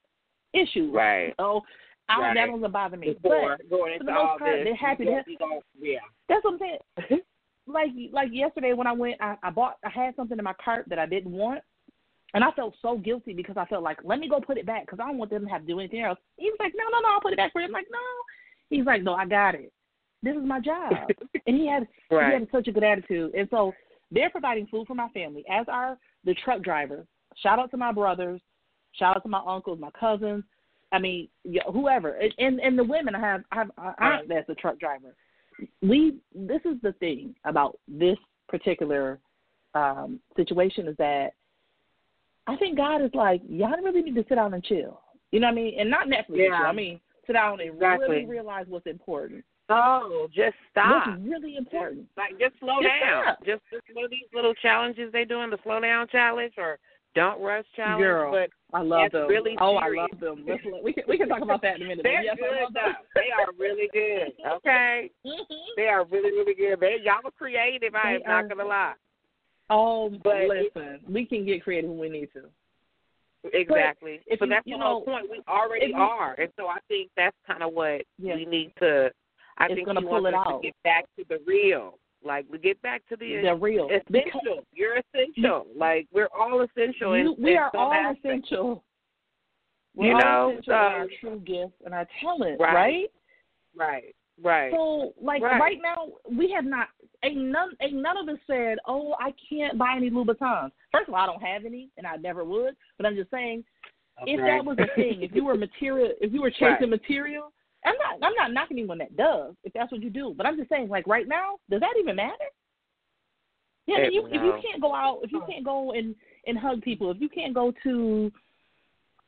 issues. 0.53 0.93
Right. 0.93 1.33
So 1.39 1.61
I, 2.09 2.19
Right. 2.19 2.35
that 2.35 2.47
doesn't 2.51 2.71
bother 2.71 2.97
me. 2.97 3.13
Before 3.21 3.57
but 3.57 3.69
for 3.69 3.89
the 3.97 4.11
most 4.11 4.39
part, 4.39 4.51
this, 4.57 4.63
they're 4.65 4.75
happy 4.75 5.05
to 5.05 5.11
go- 5.11 5.23
you 5.27 5.37
go- 5.37 5.63
yeah. 5.79 5.99
that's 6.29 6.43
what 6.43 6.53
I'm 6.53 6.59
saying. 6.59 7.21
like 7.67 7.89
like 8.11 8.29
yesterday 8.31 8.73
when 8.73 8.87
I 8.87 8.91
went, 8.93 9.15
I, 9.21 9.35
I 9.43 9.49
bought, 9.49 9.77
I 9.85 9.89
had 9.89 10.15
something 10.15 10.37
in 10.37 10.43
my 10.43 10.53
cart 10.63 10.85
that 10.89 10.99
I 10.99 11.05
didn't 11.05 11.31
want, 11.31 11.61
and 12.33 12.43
I 12.43 12.51
felt 12.51 12.75
so 12.81 12.97
guilty 12.97 13.33
because 13.33 13.57
I 13.57 13.65
felt 13.65 13.83
like 13.83 13.99
let 14.03 14.19
me 14.19 14.29
go 14.29 14.39
put 14.39 14.57
it 14.57 14.65
back 14.65 14.85
because 14.85 14.99
I 15.01 15.07
don't 15.07 15.17
want 15.17 15.31
them 15.31 15.43
to 15.45 15.49
have 15.51 15.61
to 15.61 15.67
do 15.67 15.79
anything 15.79 16.01
else. 16.01 16.19
He 16.37 16.45
was 16.49 16.57
like, 16.59 16.73
no, 16.75 16.83
no, 16.91 16.99
no, 17.01 17.09
I'll 17.13 17.21
put 17.21 17.33
it 17.33 17.37
back 17.37 17.51
for 17.51 17.61
you. 17.61 17.67
I'm 17.67 17.73
like, 17.73 17.87
no. 17.91 17.99
He's 18.75 18.85
like, 18.85 19.03
no, 19.03 19.13
I 19.13 19.25
got 19.25 19.55
it. 19.55 19.71
This 20.21 20.35
is 20.35 20.43
my 20.43 20.59
job, 20.59 20.93
and 21.47 21.55
he 21.57 21.67
had 21.67 21.87
Right. 22.09 22.27
he 22.27 22.33
had 22.39 22.47
such 22.51 22.67
a 22.67 22.71
good 22.71 22.83
attitude, 22.83 23.33
and 23.35 23.47
so 23.49 23.73
they're 24.11 24.29
providing 24.29 24.67
food 24.67 24.87
for 24.87 24.95
my 24.95 25.09
family 25.09 25.43
as 25.49 25.65
are 25.67 25.97
the 26.23 26.33
truck 26.45 26.61
drivers. 26.61 27.05
Shout 27.37 27.59
out 27.59 27.71
to 27.71 27.77
my 27.77 27.91
brothers, 27.91 28.39
shout 28.93 29.17
out 29.17 29.23
to 29.23 29.29
my 29.29 29.41
uncles, 29.45 29.79
my 29.79 29.89
cousins. 29.91 30.43
I 30.91 30.99
mean, 30.99 31.27
whoever, 31.71 32.19
and 32.37 32.59
and, 32.59 32.77
the 32.77 32.83
women. 32.83 33.15
I 33.15 33.19
have 33.19 33.43
I 33.51 33.55
have 33.57 33.69
an 33.77 33.93
aunt 33.99 34.29
that's 34.29 34.47
a 34.49 34.55
truck 34.55 34.79
driver 34.79 35.15
we 35.81 36.17
this 36.33 36.61
is 36.65 36.77
the 36.81 36.93
thing 36.93 37.35
about 37.45 37.79
this 37.87 38.17
particular 38.47 39.19
um 39.73 40.19
situation 40.35 40.87
is 40.87 40.97
that 40.97 41.31
I 42.45 42.57
think 42.57 42.75
God 42.75 43.01
is 43.01 43.11
like, 43.13 43.41
y'all 43.47 43.71
really 43.81 44.01
need 44.01 44.15
to 44.15 44.25
sit 44.27 44.35
down 44.35 44.53
and 44.53 44.61
chill. 44.65 44.99
You 45.31 45.39
know 45.39 45.47
what 45.47 45.53
I 45.53 45.55
mean? 45.55 45.79
And 45.79 45.89
not 45.89 46.07
Netflix 46.07 46.49
Yeah. 46.49 46.63
I 46.65 46.73
mean 46.73 46.99
sit 47.27 47.33
down 47.33 47.59
and 47.59 47.73
Exactly. 47.73 48.07
really 48.07 48.25
realize 48.25 48.65
what's 48.67 48.87
important. 48.87 49.43
Oh, 49.69 50.27
just 50.33 50.55
stop. 50.71 51.07
What's 51.07 51.21
really 51.23 51.55
important. 51.55 52.05
Like 52.17 52.37
just 52.39 52.59
slow 52.59 52.81
Just 52.81 52.93
down. 53.01 53.23
stop. 53.23 53.45
Just 53.45 53.61
just 53.71 53.83
one 53.93 54.05
of 54.05 54.11
these 54.11 54.27
little 54.33 54.53
challenges 54.55 55.11
they 55.13 55.23
doing, 55.25 55.49
the 55.49 55.57
slow 55.63 55.79
down 55.79 56.07
challenge 56.09 56.53
or 56.57 56.77
don't 57.15 57.39
rush 57.41 57.63
challenge. 57.75 58.01
Girl, 58.01 58.31
But 58.31 58.49
I 58.77 58.81
love 58.81 59.11
them. 59.11 59.27
really 59.27 59.55
oh, 59.61 59.75
I 59.75 59.87
love 59.89 60.19
them. 60.19 60.43
Let's, 60.47 60.61
we 60.83 60.91
can 60.97 61.03
we 61.07 61.17
can 61.17 61.29
talk 61.29 61.41
about 61.41 61.61
that 61.61 61.77
in 61.77 61.83
a 61.83 61.85
minute. 61.85 62.03
they're 62.03 62.23
yes, 62.23 62.35
good 62.37 62.73
though. 62.73 62.91
They 63.15 63.29
are 63.31 63.51
really 63.57 63.89
good. 63.93 64.33
Okay. 64.57 65.09
Mhm. 65.25 65.45
They 65.77 65.87
are 65.87 66.03
really, 66.05 66.31
really 66.31 66.55
good. 66.55 66.79
They 66.79 66.97
y'all 67.03 67.21
are 67.23 67.31
creative, 67.31 67.95
I 67.95 68.15
am 68.15 68.19
They 68.25 68.27
not 68.31 68.49
gonna 68.49 68.65
lie. 68.65 68.93
Oh, 69.69 70.09
But 70.23 70.35
it- 70.41 70.71
listen, 70.75 70.99
we 71.09 71.25
can 71.25 71.45
get 71.45 71.63
creative 71.63 71.89
when 71.89 71.99
we 71.99 72.09
need 72.09 72.29
to. 72.33 72.49
Exactly. 73.51 74.21
but 74.29 74.41
you- 74.41 74.47
that's 74.47 74.67
you 74.67 74.77
the 74.77 74.83
whole 74.83 75.03
point. 75.03 75.29
We 75.29 75.41
already 75.47 75.88
you- 75.88 75.95
are. 75.95 76.33
And 76.39 76.51
so 76.55 76.67
I 76.67 76.79
think 76.88 77.12
that's 77.17 77.35
kinda 77.45 77.67
what 77.67 78.03
Yeah. 78.17 78.35
we 78.35 78.45
need 78.45 78.73
to 78.77 79.12
I 79.57 79.65
It's 79.65 79.75
think 79.75 79.85
gonna 79.88 80.01
pull 80.01 80.23
wants 80.23 80.29
it 80.29 80.33
out. 80.33 80.62
to 80.62 80.67
get 80.67 80.75
back 80.83 81.05
to 81.17 81.23
the 81.25 81.39
real. 81.45 82.00
Like 82.23 82.45
we 82.50 82.57
get 82.57 82.81
back 82.81 83.05
to 83.09 83.15
the 83.17 83.41
They're 83.41 83.55
real. 83.55 83.88
Essential. 83.89 84.65
You're 84.71 84.95
essential. 84.97 85.67
Like 85.75 86.07
we're 86.12 86.29
all 86.33 86.62
essential. 86.62 87.15
You, 87.17 87.33
in, 87.35 87.43
we 87.43 87.51
in 87.51 87.57
are 87.57 87.69
all 87.75 87.93
aspect. 87.93 88.25
essential. 88.25 88.83
We're 89.95 90.07
You 90.07 90.13
all 90.15 90.19
know, 90.21 90.50
essential 90.51 90.73
our 90.73 91.01
um, 91.01 91.09
true 91.19 91.39
gifts 91.41 91.81
and 91.85 91.93
our 91.93 92.05
talent, 92.19 92.59
Right. 92.59 92.73
right? 92.73 93.12
Right. 93.75 94.15
Right. 94.43 94.71
So, 94.71 95.13
like 95.21 95.41
Right. 95.41 95.59
right. 95.59 95.81
now, 95.81 96.09
we 96.29 96.51
have 96.51 96.65
not. 96.65 96.89
Ain't 97.23 97.38
none. 97.38 97.71
Ain't 97.81 97.93
none 97.93 98.17
of 98.17 98.27
us 98.27 98.39
said, 98.45 98.77
"Oh, 98.85 99.15
I 99.19 99.33
can't 99.50 99.77
buy 99.77 99.95
any 99.95 100.12
Louboutins." 100.12 100.71
First 100.91 101.07
of 101.07 101.13
all, 101.13 101.21
I 101.21 101.25
don't 101.25 101.41
have 101.41 101.65
any, 101.65 101.89
and 101.97 102.05
I 102.05 102.17
never 102.17 102.43
would. 102.43 102.75
But 102.97 103.05
I'm 103.05 103.15
just 103.15 103.31
saying, 103.31 103.63
if 104.27 104.39
that 104.41 104.63
was 104.63 104.77
a 104.79 104.88
thing, 104.95 105.23
if 105.23 105.33
you 105.33 105.45
were 105.45 105.55
material, 105.55 106.12
if 106.19 106.33
you 106.33 106.41
were 106.41 106.51
chasing 106.59 106.65
Right. 106.81 106.89
material, 106.89 107.53
I'm 107.85 107.95
not. 107.97 108.27
I'm 108.27 108.35
not 108.35 108.51
knocking 108.51 108.77
anyone 108.77 108.97
that 108.97 109.15
does. 109.15 109.55
If 109.63 109.71
that's 109.73 109.91
what 109.91 110.01
you 110.03 110.09
do, 110.09 110.33
but 110.35 110.45
I'm 110.45 110.57
just 110.57 110.69
saying, 110.69 110.89
like 110.89 111.07
right 111.07 111.27
now, 111.27 111.55
does 111.69 111.79
that 111.79 111.95
even 111.97 112.15
matter? 112.17 112.45
Yeah, 113.88 114.00
It- 114.00 114.13
you, 114.13 114.27
if 114.27 114.33
you 114.43 114.59
can't 114.62 114.81
go 114.81 114.93
out, 114.93 115.19
if 115.23 115.31
you 115.31 115.41
can't 115.50 115.63
go 115.63 115.93
and 115.93 116.15
and 116.45 116.57
hug 116.57 116.81
people, 116.81 117.09
if 117.12 117.21
you 117.21 117.29
can't 117.29 117.53
go 117.53 117.73
to, 117.83 118.31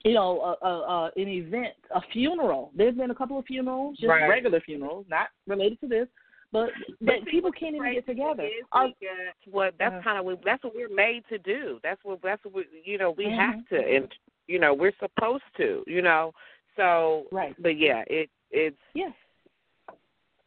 you 0.06 0.14
know, 0.14 0.56
a, 0.62 0.66
a, 0.66 0.72
a 0.72 1.06
an 1.18 1.28
event, 1.28 1.74
a 1.94 2.00
funeral. 2.14 2.72
There's 2.78 2.96
been 2.96 3.10
a 3.12 3.16
couple 3.16 3.40
of 3.40 3.46
funerals, 3.46 3.98
just 3.98 4.08
Right. 4.08 4.28
regular 4.28 4.62
funerals, 4.62 5.06
not 5.10 5.30
related 5.48 5.82
to 5.82 5.88
this, 5.88 6.08
but 6.52 6.70
that 7.02 7.20
see, 7.26 7.32
people 7.32 7.52
can't 7.52 7.76
even 7.76 7.92
get 7.92 8.06
together. 8.06 8.44
is, 8.44 8.52
Our- 8.72 8.86
Nika, 8.86 9.08
what 9.50 9.74
that's 9.80 10.04
kind 10.04 10.20
of 10.20 10.26
what 10.26 10.40
that's 10.46 10.64
what 10.64 10.76
we're 10.76 10.90
made 10.90 11.24
to 11.30 11.40
do. 11.40 11.80
That's 11.84 12.00
what 12.04 12.20
that's 12.22 12.44
what 12.46 12.54
we, 12.54 12.66
you 12.86 13.00
know 13.00 13.12
we 13.12 13.26
Mhm. 13.26 13.36
have 13.38 13.68
to, 13.70 13.78
and 13.78 14.08
you 14.48 14.60
know 14.60 14.74
we're 14.76 14.94
supposed 15.00 15.44
to. 15.58 15.84
You 15.88 16.04
know, 16.04 16.34
so 16.76 17.26
Right. 17.32 17.56
But 17.60 17.78
yeah, 17.78 18.04
it 18.08 18.30
it's 18.52 18.78
Yeah. 18.94 19.10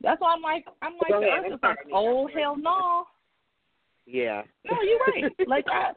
That's 0.00 0.20
why 0.20 0.32
I'm 0.34 0.42
like, 0.42 0.64
I'm 0.80 0.92
like, 1.02 1.10
ahead, 1.10 1.40
earth 1.40 1.46
I'm 1.46 1.52
is 1.54 1.58
like, 1.60 1.78
oh 1.92 2.28
hell 2.28 2.56
no, 2.56 3.08
yeah. 4.06 4.42
no, 4.70 4.80
you're 4.82 5.00
right. 5.08 5.32
like, 5.48 5.66
I, 5.68 5.90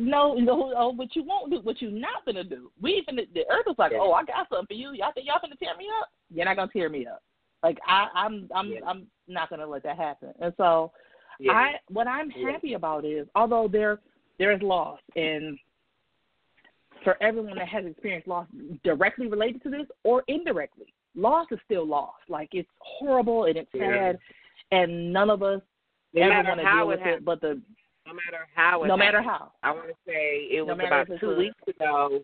no, 0.00 0.34
no, 0.34 0.72
oh, 0.76 0.88
what 0.90 1.14
you 1.14 1.22
won't 1.24 1.50
do, 1.50 1.60
what 1.60 1.82
you 1.82 1.90
not 1.90 2.24
gonna 2.24 2.42
do. 2.44 2.70
We 2.80 2.92
even 2.92 3.16
the 3.16 3.44
earth 3.50 3.66
is 3.68 3.78
like, 3.78 3.92
Yeah. 3.92 3.98
oh, 4.00 4.12
I 4.12 4.24
got 4.24 4.48
something 4.48 4.66
for 4.66 4.74
you. 4.74 4.92
Y'all 4.92 5.12
think 5.12 5.26
y'all 5.26 5.38
gonna 5.40 5.56
tear 5.56 5.76
me 5.76 5.88
up? 6.00 6.08
You're 6.30 6.46
not 6.46 6.56
gonna 6.56 6.70
tear 6.72 6.88
me 6.88 7.06
up. 7.06 7.22
Like 7.62 7.78
I, 7.86 8.08
I'm, 8.14 8.48
I'm, 8.54 8.72
Yeah. 8.72 8.80
I'm 8.86 9.06
not 9.28 9.50
gonna 9.50 9.66
let 9.66 9.82
that 9.82 9.98
happen. 9.98 10.32
And 10.40 10.54
so, 10.56 10.92
yeah. 11.38 11.52
I, 11.52 11.72
what 11.88 12.06
I'm 12.06 12.30
happy 12.30 12.74
about 12.74 13.04
is, 13.04 13.26
although 13.34 13.68
there, 13.68 14.00
there 14.38 14.52
is 14.52 14.62
loss, 14.62 15.00
and 15.16 15.58
for 17.04 17.22
everyone 17.22 17.56
that 17.56 17.68
has 17.68 17.84
experienced 17.84 18.28
loss 18.28 18.46
directly 18.84 19.26
related 19.26 19.62
to 19.64 19.70
this 19.70 19.86
or 20.02 20.22
indirectly, 20.28 20.94
loss 21.14 21.46
is 21.50 21.58
still 21.66 21.86
loss. 21.86 22.14
Like 22.28 22.48
it's 22.52 22.68
horrible 22.78 23.44
and 23.44 23.56
it's 23.56 23.70
sad, 23.76 24.18
and 24.70 25.12
none 25.12 25.28
of 25.28 25.42
us 25.42 25.60
no 26.14 26.22
ever 26.22 26.48
want 26.48 26.60
to 26.60 26.64
deal 26.64 26.82
it 26.82 26.86
with 26.86 27.00
it. 27.06 27.24
But 27.24 27.40
the 27.42 27.60
no 28.06 28.14
matter 28.14 28.46
how 28.54 28.84
it 28.84 28.88
no 28.88 28.96
matter 28.96 29.22
how, 29.22 29.52
I 29.62 29.70
want 29.70 29.88
to 29.88 29.94
say 30.06 30.48
it 30.50 30.66
No 30.66 30.74
was 30.74 30.84
about 30.86 31.08
two 31.20 31.36
weeks 31.36 31.60
ago. 31.68 32.20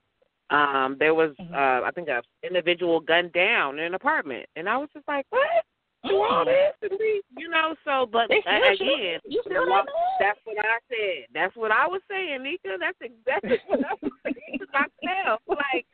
Um, 0.51 0.97
there 0.99 1.15
was 1.15 1.33
Mhm. 1.41 1.53
uh, 1.55 1.85
I 1.85 1.91
think 1.91 2.09
a 2.09 2.23
individual 2.43 3.01
gunned 3.01 3.33
down 3.33 3.79
in 3.79 3.85
an 3.87 3.95
apartment, 3.95 4.49
and 4.57 4.69
I 4.69 4.77
was 4.77 4.89
just 4.95 5.07
like, 5.09 5.27
what? 5.31 5.65
Do 6.05 6.23
all 6.23 6.45
Mm. 6.45 6.47
this? 6.47 6.91
And 6.91 6.99
we, 7.01 7.23
you 7.37 7.49
know, 7.49 7.75
so 7.85 8.07
but 8.07 8.31
uh, 8.31 8.37
again, 8.37 9.21
You 9.25 9.43
well, 9.47 9.69
don't 9.69 9.89
that's 10.21 10.39
what 10.45 10.57
I 10.65 10.79
said. 10.89 11.27
That's 11.33 11.57
what 11.57 11.73
I 11.73 11.87
was 11.89 12.01
saying, 12.09 12.43
Nika. 12.45 12.77
That's 12.79 12.99
exactly 13.01 13.59
what 13.67 13.85
I 13.85 13.95
was 14.01 14.13
saying 14.25 14.61
to 14.61 14.67
myself. 14.73 15.43
Like, 15.49 15.85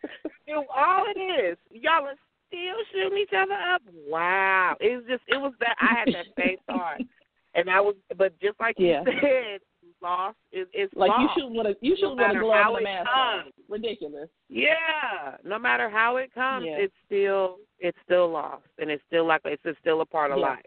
you 0.47 0.65
all 0.75 1.05
it 1.09 1.19
is, 1.19 1.57
y'all 1.71 2.05
are 2.07 2.15
still 2.49 2.77
shooting 2.93 3.19
each 3.19 3.33
other 3.33 3.55
up. 3.55 3.81
Wow, 4.07 4.77
it 4.81 4.97
was 4.97 5.05
just, 5.09 5.23
it 5.29 5.41
was 5.41 5.55
that 5.61 5.77
I 5.81 5.95
had 5.99 6.13
that 6.13 6.27
same 6.37 6.59
thought, 6.67 7.01
and 7.55 7.71
I 7.71 7.81
was, 7.81 7.95
but 8.19 8.39
just 8.39 8.61
like 8.61 8.77
Yeah. 8.79 9.03
you 9.07 9.13
said, 9.23 9.61
lost. 10.03 10.37
It, 10.51 10.69
it's 10.73 10.93
like 10.95 11.09
lost. 11.11 11.37
you 11.37 11.43
shoot 11.43 11.51
want 11.53 11.69
to 11.69 11.77
you 11.87 11.97
shoot 11.97 12.03
No 12.07 12.13
a 12.13 12.17
matter 12.17 12.41
glove 12.41 12.55
how 12.63 12.77
and 12.77 12.87
a 12.87 12.91
it 12.91 12.93
mask. 12.93 13.09
on. 13.15 13.41
comes. 13.43 13.53
Ridiculous. 13.69 14.29
Yeah, 14.49 15.37
no 15.45 15.59
matter 15.59 15.89
how 15.89 16.17
it 16.17 16.33
comes, 16.35 16.67
Yeah. 16.67 16.79
it's 16.79 16.95
still 17.07 17.57
it's 17.79 17.99
still 18.05 18.29
lost, 18.31 18.67
and 18.79 18.91
it's 18.91 19.03
still 19.07 19.27
like 19.27 19.41
it's 19.45 19.63
just 19.63 19.79
still 19.81 20.01
a 20.01 20.07
part 20.07 20.31
of 20.31 20.39
Yeah. 20.39 20.45
life. 20.51 20.67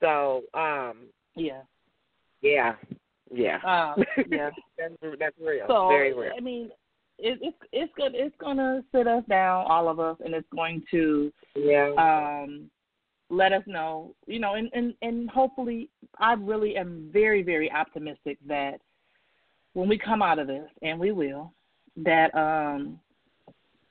So, 0.00 0.42
um, 0.54 1.08
Yeah. 1.34 1.62
yeah, 2.42 2.76
yeah, 3.30 3.58
Uh, 3.64 3.94
yeah. 4.28 4.50
that's 4.78 4.96
that's 5.18 5.38
real, 5.40 5.66
So 5.66 5.88
very 5.88 6.12
real. 6.12 6.32
I 6.36 6.40
mean, 6.40 6.70
it, 7.18 7.38
it's 7.40 7.56
it's 7.72 7.92
good. 7.94 8.14
It's 8.14 8.34
gonna 8.36 8.84
sit 8.92 9.06
us 9.06 9.24
down, 9.28 9.64
all 9.66 9.88
of 9.88 9.98
us, 10.00 10.16
and 10.24 10.34
it's 10.34 10.48
going 10.54 10.82
to 10.90 11.32
Yeah, 11.56 11.88
um, 11.96 12.70
let 13.34 13.52
us 13.52 13.62
know, 13.66 14.14
you 14.26 14.38
know, 14.38 14.54
and, 14.54 14.70
and, 14.72 14.94
and 15.02 15.28
hopefully 15.30 15.88
I 16.18 16.34
really 16.34 16.76
am 16.76 17.10
very, 17.12 17.42
very 17.42 17.70
optimistic 17.70 18.38
that 18.46 18.80
when 19.72 19.88
we 19.88 19.98
come 19.98 20.22
out 20.22 20.38
of 20.38 20.46
this, 20.46 20.68
and 20.82 20.98
we 20.98 21.12
will, 21.12 21.52
that 21.96 22.34
um, 22.34 22.98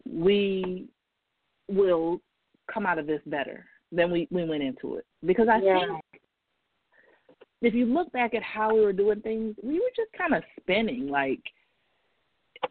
we 0.09 0.87
will 1.67 2.21
come 2.73 2.85
out 2.85 2.97
of 2.97 3.07
this 3.07 3.21
better 3.25 3.65
than 3.91 4.11
we, 4.11 4.27
we 4.31 4.45
went 4.45 4.63
into 4.63 4.95
it. 4.95 5.05
Because 5.25 5.47
I 5.49 5.59
Yeah. 5.59 5.85
think 5.85 6.21
if 7.61 7.73
you 7.73 7.85
look 7.85 8.11
back 8.11 8.33
at 8.33 8.43
how 8.43 8.73
we 8.73 8.81
were 8.81 8.93
doing 8.93 9.21
things, 9.21 9.55
we 9.61 9.75
were 9.75 9.91
just 9.95 10.11
kind 10.17 10.33
of 10.33 10.43
spinning, 10.59 11.07
like, 11.07 11.41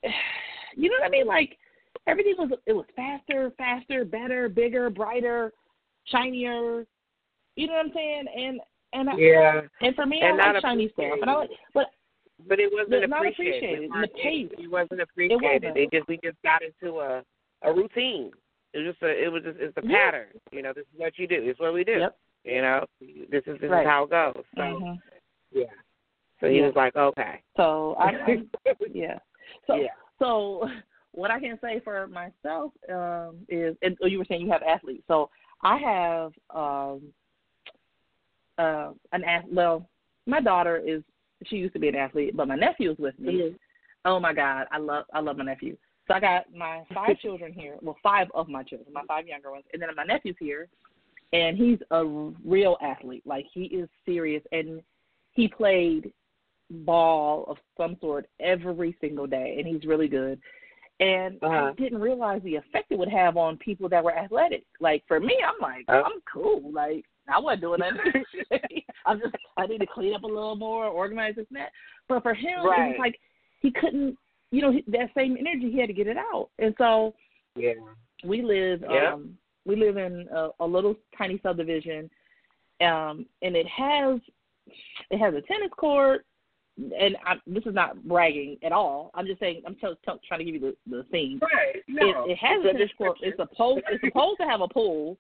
you 0.75 0.88
know 0.88 0.97
what 0.99 1.07
I 1.07 1.11
mean? 1.11 1.26
Like, 1.26 1.59
everything 2.07 2.35
was 2.38 2.50
it 2.67 2.73
was 2.73 2.87
faster, 2.97 3.52
faster, 3.59 4.05
better, 4.05 4.49
bigger, 4.49 4.91
brighter, 4.91 5.52
shinier. 6.06 6.85
You 7.56 7.66
know 7.66 7.75
what 7.75 7.87
I'm 7.87 7.92
saying? 7.94 8.25
And 8.37 8.61
and 8.94 9.11
I, 9.11 9.16
yeah, 9.16 9.61
and 9.80 9.94
for 9.94 10.06
me, 10.06 10.21
And 10.23 10.40
I 10.40 10.47
not 10.47 10.54
like 10.54 10.62
shiny 10.62 10.90
stuff. 10.92 11.06
And 11.21 11.30
I 11.30 11.35
like, 11.35 11.50
but 11.75 11.87
but 12.49 12.59
it 12.59 12.71
wasn't 12.73 13.04
appreciated. 13.04 13.90
appreciated. 13.90 13.90
The 13.90 14.09
pace. 14.23 14.50
It 14.59 14.71
wasn't 14.71 15.00
appreciated. 15.00 15.42
wasn't. 15.42 15.76
It 15.76 15.90
just 15.92 16.09
we 16.09 16.18
just 16.23 16.37
got 16.42 16.62
into 16.62 17.00
a 17.00 17.23
a 17.62 17.73
routine. 17.73 18.32
It 18.75 18.78
was 18.78 18.94
just 18.94 19.02
a 19.02 19.25
it 19.25 19.30
was 19.30 19.42
just 19.42 19.59
it's 19.61 19.76
a 19.76 19.82
Yeah. 19.87 19.97
pattern. 20.04 20.28
You 20.50 20.62
know, 20.62 20.73
this 20.73 20.87
is 20.92 20.99
what 20.99 21.18
you 21.18 21.26
do. 21.26 21.44
This 21.44 21.54
is 21.54 21.61
what 21.61 21.75
we 21.75 21.85
do. 21.85 21.99
Yep. 21.99 22.18
You 22.44 22.62
know, 22.62 22.87
this 23.00 23.44
is 23.47 23.61
this 23.61 23.71
Right. 23.71 23.82
is 23.82 23.88
how 23.88 24.04
it 24.04 24.11
goes. 24.11 24.44
So 24.56 24.62
mhm. 24.62 25.02
yeah. 25.52 25.64
So 26.40 26.49
he 26.49 26.59
Yeah. 26.59 26.66
was 26.66 26.75
like, 26.75 26.97
okay. 26.97 27.42
so 27.56 27.94
I, 27.94 28.09
I 28.11 28.44
yeah. 28.92 29.18
So 29.66 29.76
yeah. 29.76 29.88
so 30.18 30.68
what 31.12 31.30
I 31.30 31.38
can 31.38 31.59
say 31.61 31.80
for 31.80 32.06
myself 32.09 32.73
um, 32.90 33.37
is, 33.49 33.76
and 33.82 33.97
you 34.00 34.18
were 34.18 34.25
saying 34.25 34.40
you 34.40 34.50
have 34.50 34.62
athletes. 34.62 35.04
So 35.06 35.30
I 35.62 35.78
have 35.78 36.33
um, 36.54 37.02
uh, 38.59 38.92
an 39.12 39.25
well, 39.50 39.88
my 40.26 40.40
daughter 40.40 40.76
is 40.76 41.02
she 41.47 41.57
used 41.57 41.73
to 41.75 41.81
be 41.81 41.88
an 41.88 41.97
athlete, 41.97 42.37
but 42.37 42.49
my 42.49 42.57
nephew 42.57 42.90
is 42.90 42.99
with 42.99 43.19
me. 43.19 43.35
Mhm. 43.35 43.59
Oh 44.04 44.21
my 44.21 44.33
God, 44.33 44.66
I 44.71 44.78
love 44.78 45.04
I 45.12 45.21
love 45.21 45.37
my 45.37 45.45
nephew. 45.45 45.76
So 46.09 46.14
I 46.14 46.21
got 46.21 46.52
my 46.54 46.83
five 46.92 47.19
children 47.21 47.52
here. 47.52 47.76
Well, 47.81 47.97
five 48.02 48.28
of 48.35 48.49
my 48.49 48.62
children, 48.62 48.92
my 48.92 49.04
five 49.07 49.26
younger 49.26 49.50
ones, 49.50 49.64
and 49.73 49.81
then 49.81 49.88
my 49.97 50.04
nephew's 50.04 50.37
here, 50.38 50.69
and 51.33 51.57
he's 51.57 51.78
a 51.90 52.04
real 52.45 52.76
athlete. 52.83 53.23
Like 53.25 53.47
he 53.52 53.64
is 53.64 53.88
serious, 54.04 54.42
and 54.52 54.83
he 55.33 55.49
played 55.49 56.12
ball 56.71 57.45
of 57.49 57.59
some 57.76 57.97
sort 58.00 58.26
every 58.40 58.97
single 59.00 59.26
day, 59.26 59.57
and 59.59 59.66
he's 59.66 59.85
really 59.85 60.09
good. 60.09 60.40
And 61.02 61.38
I 61.42 61.47
Uh-huh. 61.47 61.73
didn't 61.76 62.00
realize 62.00 62.40
the 62.42 62.54
effect 62.56 62.92
it 62.92 62.99
would 62.99 63.09
have 63.09 63.37
on 63.37 63.56
people 63.59 63.88
that 63.88 64.04
were 64.04 64.16
athletic. 64.16 64.64
Like 64.80 65.02
for 65.09 65.18
me, 65.18 65.37
I'm 65.44 65.61
like, 65.61 65.85
Oh. 65.88 66.02
I'm 66.02 66.21
cool. 66.32 66.71
Like 66.73 67.04
I 67.28 67.38
wasn't 67.40 67.62
doing 67.62 67.80
that. 68.50 68.61
I'm 69.06 69.18
just 69.21 69.35
I 69.56 69.66
need 69.66 69.78
to 69.78 69.87
clean 69.87 70.14
up 70.14 70.23
a 70.23 70.26
little 70.26 70.54
more, 70.56 70.87
organize 70.87 71.35
this 71.37 71.47
and 71.50 71.59
that. 71.61 71.73
But 72.09 72.23
for 72.23 72.35
him, 72.35 72.61
it 72.61 72.88
was 72.88 72.97
like 72.99 73.18
he 73.61 73.71
couldn't. 73.73 74.16
You 74.52 74.61
know, 74.62 74.73
that 74.88 75.09
same 75.16 75.37
energy 75.38 75.71
he 75.73 75.78
had 75.80 75.87
to 75.88 75.94
get 75.94 76.06
it 76.06 76.18
out. 76.18 76.50
And 76.59 76.75
so 76.78 77.14
Yeah. 77.56 77.73
we 78.25 78.42
live 78.42 78.85
Yeah. 78.88 79.14
um 79.14 79.37
we 79.64 79.76
live 79.76 79.97
in 79.97 80.28
a, 80.32 80.50
a 80.61 80.66
little 80.66 80.94
tiny 81.16 81.38
subdivision 81.42 82.11
um 82.80 83.26
and 83.42 83.56
it 83.56 83.66
has 83.66 84.21
it 85.11 85.18
has 85.18 85.35
a 85.35 85.40
tennis 85.42 85.71
court 85.76 86.26
and 86.79 87.17
I, 87.26 87.35
this 87.47 87.64
is 87.67 87.75
not 87.75 88.02
bragging 88.09 88.57
at 88.62 88.73
all. 88.73 89.11
I'm 89.14 89.27
just 89.27 89.40
saying 89.40 89.62
I'm 89.66 89.75
t- 89.75 89.87
t- 90.07 90.12
trying 90.27 90.38
to 90.38 90.44
give 90.44 90.55
you 90.55 90.61
the, 90.61 90.77
the 90.90 91.05
scene. 91.12 91.38
Right. 91.42 91.77
It, 91.87 92.31
it 92.31 92.38
has 92.38 92.64
a 92.64 92.73
tennis 92.73 92.90
court. 92.96 93.18
It's 93.23 93.37
supposed 93.37 93.83
it's 93.90 94.03
supposed 94.03 94.40
to 94.40 94.46
have 94.46 94.62
a 94.62 94.68
pool, 94.68 95.18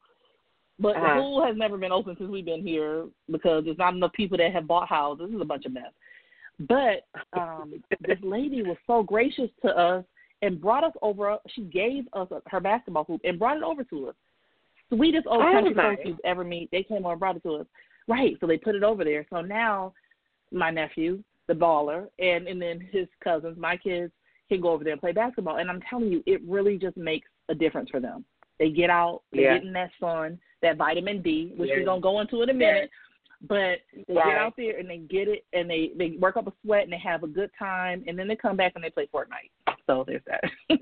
but 0.78 0.96
Uh-huh. 0.96 1.14
the 1.16 1.20
pool 1.20 1.44
has 1.46 1.56
never 1.56 1.76
been 1.76 1.92
open 1.92 2.16
since 2.18 2.30
we've 2.30 2.44
been 2.44 2.62
here 2.66 3.04
because 3.30 3.64
there's 3.64 3.76
not 3.78 3.94
enough 3.94 4.12
people 4.14 4.38
that 4.38 4.52
have 4.52 4.66
bought 4.66 4.88
houses. 4.88 5.26
This 5.28 5.36
is 5.36 5.42
a 5.42 5.44
bunch 5.44 5.66
of 5.66 5.72
mess. 5.72 5.92
But 6.60 7.06
um 7.38 7.82
this 8.00 8.18
lady 8.22 8.62
was 8.62 8.76
so 8.86 9.02
gracious 9.02 9.50
to 9.62 9.76
us 9.76 10.04
and 10.40 10.60
brought 10.60 10.84
us 10.84 10.94
over. 11.02 11.36
She 11.54 11.62
gave 11.62 12.04
us 12.14 12.28
a, 12.30 12.40
her 12.48 12.60
basketball 12.60 13.04
hoop 13.04 13.20
and 13.24 13.38
brought 13.38 13.58
it 13.58 13.62
over 13.62 13.84
to 13.84 14.08
us. 14.08 14.14
Sweetest 14.92 15.26
old 15.26 15.42
Oh, 15.42 15.52
country 15.52 15.74
nice. 15.74 15.96
folks 15.96 16.02
you've 16.08 16.20
ever 16.24 16.44
meet. 16.44 16.70
They 16.70 16.82
came 16.82 17.04
over 17.04 17.12
and 17.12 17.20
brought 17.20 17.36
it 17.36 17.42
to 17.44 17.56
us. 17.56 17.66
Right. 18.08 18.36
So 18.40 18.46
they 18.46 18.56
put 18.58 18.74
it 18.74 18.82
over 18.82 19.04
there. 19.04 19.24
So 19.30 19.40
now 19.42 19.92
my 20.50 20.70
nephew, 20.70 21.22
the 21.52 21.58
baller, 21.58 22.08
and 22.18 22.46
and 22.46 22.60
then 22.60 22.80
his 22.90 23.06
cousins, 23.22 23.58
my 23.58 23.76
kids, 23.76 24.12
can 24.48 24.60
go 24.60 24.70
over 24.70 24.84
there 24.84 24.92
and 24.92 25.00
play 25.00 25.12
basketball. 25.12 25.58
And 25.58 25.70
I'm 25.70 25.82
telling 25.88 26.10
you, 26.10 26.22
it 26.26 26.40
really 26.46 26.78
just 26.78 26.96
makes 26.96 27.28
a 27.48 27.54
difference 27.54 27.90
for 27.90 28.00
them. 28.00 28.24
They 28.58 28.70
get 28.70 28.90
out, 28.90 29.22
they 29.32 29.42
Yeah. 29.42 29.54
get 29.54 29.64
in 29.64 29.72
that 29.72 29.90
sun, 30.00 30.38
that 30.62 30.76
vitamin 30.76 31.22
D, 31.22 31.52
which 31.56 31.70
Yeah. 31.70 31.78
we're 31.78 31.84
gonna 31.84 32.00
go 32.00 32.20
into 32.20 32.42
in 32.42 32.50
a 32.50 32.54
minute. 32.54 32.90
But 33.48 33.80
they 34.06 34.14
Right. 34.14 34.26
get 34.26 34.36
out 34.36 34.54
there 34.56 34.78
and 34.78 34.88
they 34.88 34.98
get 34.98 35.26
it, 35.28 35.44
and 35.52 35.68
they 35.68 35.92
they 35.96 36.12
work 36.12 36.36
up 36.36 36.46
a 36.46 36.52
sweat 36.62 36.84
and 36.84 36.92
they 36.92 36.98
have 36.98 37.22
a 37.24 37.28
good 37.28 37.50
time, 37.58 38.04
and 38.06 38.18
then 38.18 38.28
they 38.28 38.36
come 38.36 38.56
back 38.56 38.72
and 38.76 38.84
they 38.84 38.90
play 38.90 39.08
Fortnite. 39.12 39.50
So 39.86 40.04
there's 40.06 40.22
that. 40.26 40.44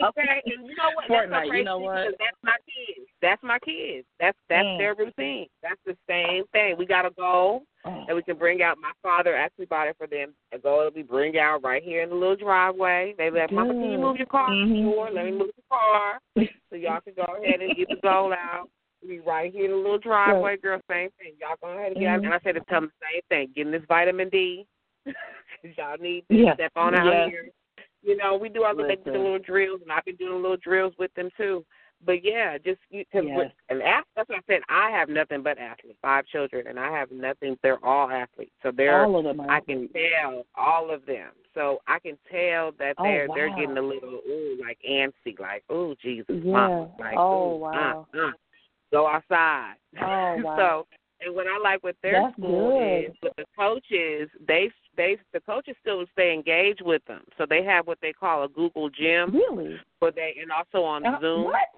Okay, 0.00 0.42
and 0.46 0.64
you 0.64 0.76
know 0.76 0.92
what? 0.94 1.06
That's 1.08 1.26
so 1.28 1.34
Fortnite, 1.34 1.58
you 1.58 1.64
know 1.64 1.80
what? 1.80 2.14
That's 2.20 2.36
my 2.44 2.56
kids. 2.66 3.08
That's 3.20 3.42
my 3.42 3.58
kids. 3.58 4.06
That's 4.20 4.38
that's 4.48 4.64
Mm. 4.64 4.78
their 4.78 4.94
routine. 4.94 5.48
That's 5.60 5.80
the 5.84 5.96
same 6.08 6.44
thing. 6.52 6.76
We 6.76 6.86
got 6.86 7.04
a 7.04 7.10
goal 7.10 7.64
Oh, 7.84 8.04
that 8.06 8.14
we 8.14 8.22
can 8.22 8.36
bring 8.36 8.62
out. 8.62 8.78
My 8.78 8.92
father 9.02 9.34
actually 9.36 9.66
bought 9.66 9.88
it 9.88 9.96
for 9.98 10.06
them. 10.06 10.34
A 10.52 10.58
goal 10.58 10.84
that 10.84 10.94
we 10.94 11.02
bring 11.02 11.36
out 11.36 11.64
right 11.64 11.82
here 11.82 12.02
in 12.02 12.10
the 12.10 12.14
little 12.14 12.36
driveway. 12.36 13.14
They 13.18 13.28
like, 13.28 13.50
Mama, 13.50 13.72
can 13.74 13.90
you 13.90 13.98
move 13.98 14.16
your 14.18 14.26
car 14.26 14.48
Mhm. 14.50 14.84
forward? 14.84 15.14
Let 15.14 15.24
me 15.24 15.32
move 15.32 15.50
the 15.56 15.62
car 15.68 16.20
so 16.70 16.76
y'all 16.76 17.00
can 17.00 17.14
go 17.14 17.24
ahead 17.24 17.60
and 17.60 17.74
get 17.74 17.88
the 17.88 17.96
goal 17.96 18.32
out. 18.32 18.70
We 19.06 19.20
right 19.20 19.52
here 19.52 19.66
in 19.66 19.70
the 19.70 19.76
little 19.76 19.98
driveway, 19.98 20.56
girl. 20.56 20.80
Same 20.90 21.10
thing. 21.18 21.34
Y'all 21.40 21.56
go 21.62 21.68
ahead 21.68 21.92
and 21.92 22.00
get 22.00 22.08
out. 22.08 22.20
Mhm. 22.20 22.24
And 22.24 22.34
I 22.34 22.40
said 22.40 22.54
to 22.56 22.60
tell 22.62 22.80
them 22.80 22.92
the 23.00 23.06
same 23.12 23.22
thing. 23.28 23.52
Getting 23.54 23.72
this 23.72 23.84
vitamin 23.86 24.28
D. 24.28 24.66
'Cause 25.62 25.76
y'all 25.76 25.96
need 25.98 26.24
to 26.28 26.36
Yeah. 26.36 26.54
step 26.54 26.72
on 26.76 26.94
out 26.94 27.04
Yes. 27.06 27.30
here. 27.30 27.50
You 28.02 28.16
know, 28.16 28.36
we 28.36 28.48
do 28.48 28.62
our 28.64 28.74
little, 28.74 28.88
they 28.88 28.96
do 28.96 29.12
the 29.12 29.18
little 29.18 29.38
drills, 29.38 29.82
and 29.82 29.90
I've 29.92 30.04
been 30.04 30.16
doing 30.16 30.40
little 30.42 30.56
drills 30.56 30.96
with 30.98 31.12
them 31.14 31.30
too. 31.36 31.64
But 32.00 32.22
yeah, 32.22 32.58
just 32.58 32.80
you, 32.90 33.04
cause 33.06 33.24
Yes. 33.24 33.36
with, 33.36 33.52
and 33.70 33.80
that's 33.80 34.28
what 34.28 34.38
I 34.38 34.42
said. 34.46 34.62
I 34.68 34.90
have 34.90 35.08
nothing 35.08 35.42
but 35.42 35.58
athletes. 35.58 35.98
Five 36.00 36.26
children, 36.26 36.68
and 36.68 36.78
I 36.78 36.90
have 36.92 37.10
nothing. 37.10 37.58
They're 37.62 37.84
all 37.84 38.08
athletes, 38.08 38.54
so 38.62 38.70
they're. 38.70 39.04
all 39.04 39.16
of 39.16 39.24
them. 39.24 39.40
I 39.48 39.60
can 39.60 39.88
tell 39.88 40.46
all 40.54 40.90
of 40.92 41.04
them. 41.06 41.32
So 41.54 41.80
I 41.88 41.98
can 41.98 42.16
tell 42.30 42.70
that 42.72 42.94
Oh, 42.98 43.02
they're 43.02 43.26
they're 43.34 43.48
getting 43.56 43.76
a 43.78 43.82
little 43.82 44.20
ooh 44.28 44.56
like 44.60 44.78
antsy, 44.88 45.38
like 45.40 45.64
ooh 45.72 45.96
Jesus, 46.00 46.36
Yeah. 46.44 46.52
mama, 46.52 46.90
like 47.00 47.18
Oh, 47.18 47.54
ooh, 47.54 47.56
wow. 47.56 48.06
uh, 48.14 48.18
uh, 48.18 48.32
go 48.92 49.06
outside. 49.06 49.74
Oh, 50.00 50.36
wow. 50.44 50.56
so 50.56 50.86
and 51.20 51.34
what 51.34 51.46
I 51.48 51.58
like 51.58 51.82
with 51.82 51.96
their 52.02 52.22
That's 52.22 52.34
school 52.34 52.70
good. 52.78 53.10
is 53.10 53.16
with 53.22 53.32
the 53.36 53.44
coaches, 53.58 54.28
they 54.46 54.70
they 54.96 55.16
the 55.32 55.40
coaches 55.40 55.74
still 55.80 56.04
stay 56.12 56.32
engaged 56.32 56.82
with 56.84 57.04
them. 57.06 57.22
So 57.36 57.46
they 57.48 57.64
have 57.64 57.86
what 57.86 57.98
they 58.00 58.12
call 58.12 58.44
a 58.44 58.48
Google 58.48 58.88
Gym, 58.90 59.32
Really? 59.34 59.76
where 59.98 60.12
they 60.12 60.36
and 60.40 60.50
also 60.52 60.84
on 60.84 61.04
Uh, 61.04 61.20
Zoom 61.20 61.44
What? 61.44 61.68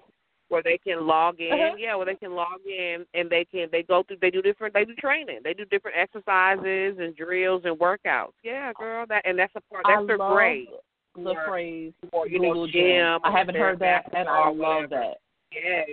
where 0.49 0.61
they 0.61 0.77
can 0.77 1.07
log 1.07 1.39
in. 1.39 1.51
Uh-huh. 1.53 1.75
Yeah, 1.79 1.95
where 1.95 2.05
they 2.05 2.15
can 2.15 2.33
log 2.35 2.59
in 2.67 3.05
and 3.13 3.29
they 3.29 3.45
can 3.45 3.69
they 3.71 3.83
go 3.83 4.03
through 4.03 4.17
they 4.21 4.29
do 4.29 4.41
different 4.41 4.73
they 4.73 4.85
do 4.85 4.93
training. 4.95 5.39
They 5.43 5.53
do 5.53 5.65
different 5.65 5.97
exercises 5.97 6.97
and 6.99 7.15
drills 7.15 7.61
and 7.65 7.79
workouts. 7.79 8.33
Yeah, 8.43 8.73
girl, 8.77 9.05
that 9.07 9.21
and 9.25 9.39
that's 9.39 9.53
a 9.55 9.61
part 9.73 9.85
that's 9.87 10.01
I 10.03 10.05
their 10.05 10.17
love 10.17 10.33
grade. 10.35 10.67
the 11.15 11.23
for- 11.33 11.45
phrase 11.47 11.93
for, 12.11 12.27
you 12.27 12.39
know, 12.39 12.49
Google 12.49 12.67
gym 12.67 13.19
I 13.23 13.31
haven't 13.31 13.55
heard 13.55 13.79
that, 13.79 14.05
and 14.13 14.27
I 14.29 14.47
love 14.49 14.55
whatever. 14.57 14.87
that. 14.89 15.17
Yeah, 15.51 15.83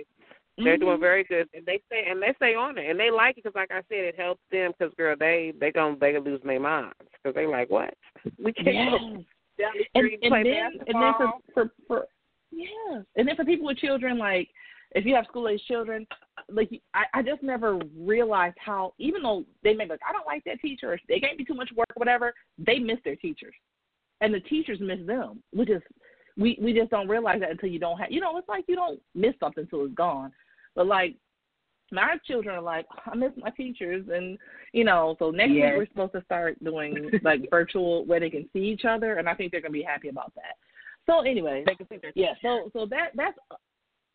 they're 0.63 0.77
doing 0.77 0.93
mm-hmm. 0.93 1.01
very 1.01 1.23
good, 1.23 1.47
and 1.53 1.65
they 1.65 1.81
stay 1.87 2.05
and 2.09 2.21
they 2.21 2.33
stay 2.35 2.55
on 2.55 2.77
it, 2.77 2.89
and 2.89 2.99
they 2.99 3.11
like 3.11 3.37
it 3.37 3.43
because, 3.43 3.55
like 3.55 3.71
I 3.71 3.81
said, 3.89 4.05
it 4.05 4.19
helps 4.19 4.41
them 4.51 4.71
because 4.77 4.93
girl, 4.95 5.15
they 5.19 5.53
they 5.59 5.71
gonna 5.71 5.95
they 5.99 6.13
gonna 6.13 6.25
lose 6.25 6.41
their 6.43 6.59
minds 6.59 6.93
because 7.11 7.35
they 7.35 7.45
like 7.45 7.69
what? 7.69 7.93
We 8.43 8.53
can't 8.53 8.67
Yes. 8.67 8.91
go 8.91 8.99
down 8.99 9.25
the 9.57 9.63
and, 9.63 10.05
street 10.05 10.19
and 10.21 10.31
play 10.31 10.43
then 10.43 10.71
and 10.87 11.03
then 11.03 11.13
for, 11.17 11.31
for 11.53 11.71
for 11.87 12.05
yeah, 12.51 13.01
and 13.15 13.27
then 13.27 13.35
for 13.35 13.45
people 13.45 13.67
with 13.67 13.77
children, 13.77 14.17
like 14.17 14.49
if 14.91 15.05
you 15.05 15.13
have 15.15 15.25
school 15.25 15.47
age 15.47 15.61
children, 15.67 16.07
like 16.49 16.69
I, 16.93 17.03
I 17.13 17.21
just 17.21 17.43
never 17.43 17.79
realized 17.97 18.57
how 18.59 18.93
even 18.97 19.21
though 19.21 19.43
they 19.63 19.73
may 19.73 19.85
be 19.85 19.91
like 19.91 20.01
I 20.07 20.13
don't 20.13 20.25
like 20.25 20.43
that 20.45 20.59
teacher, 20.61 20.93
or 20.93 20.99
they 21.07 21.19
gave 21.19 21.37
me 21.37 21.45
too 21.45 21.53
much 21.53 21.69
work, 21.75 21.89
or 21.95 21.99
whatever, 21.99 22.33
they 22.57 22.79
miss 22.79 22.97
their 23.03 23.15
teachers, 23.15 23.53
and 24.21 24.33
the 24.33 24.39
teachers 24.39 24.79
miss 24.79 24.99
them. 25.05 25.43
We 25.55 25.65
just 25.65 25.85
we 26.37 26.57
we 26.61 26.73
just 26.73 26.89
don't 26.89 27.07
realize 27.07 27.41
that 27.41 27.51
until 27.51 27.69
you 27.69 27.79
don't 27.79 27.97
have 27.99 28.11
you 28.11 28.21
know 28.21 28.37
it's 28.37 28.49
like 28.49 28.65
you 28.67 28.75
don't 28.75 28.99
miss 29.13 29.33
something 29.39 29.63
until 29.63 29.85
it's 29.85 29.93
gone, 29.93 30.31
but 30.75 30.87
like 30.87 31.15
my 31.91 32.17
children 32.25 32.55
are 32.55 32.61
like, 32.61 32.85
I 33.05 33.15
miss 33.15 33.31
my 33.37 33.49
teachers, 33.49 34.05
and 34.13 34.37
you 34.73 34.83
know, 34.83 35.15
so 35.19 35.31
next 35.31 35.51
Yes. 35.51 35.71
week 35.71 35.77
we're 35.77 35.87
supposed 35.87 36.13
to 36.13 36.23
start 36.23 36.63
doing 36.63 37.09
like 37.23 37.49
virtual 37.49 38.05
where 38.05 38.19
they 38.19 38.29
can 38.29 38.47
see 38.53 38.59
each 38.59 38.85
other, 38.85 39.15
and 39.15 39.27
I 39.27 39.33
think 39.33 39.51
they're 39.51 39.61
gonna 39.61 39.71
be 39.71 39.83
happy 39.83 40.09
about 40.09 40.33
that. 40.35 40.55
So 41.05 41.21
anyway, 41.21 41.63
They 41.65 41.75
can 41.75 41.87
see 41.87 41.97
their 41.97 42.11
yeah, 42.15 42.33
so 42.41 42.69
so 42.73 42.85
that 42.87 43.11
that's 43.15 43.37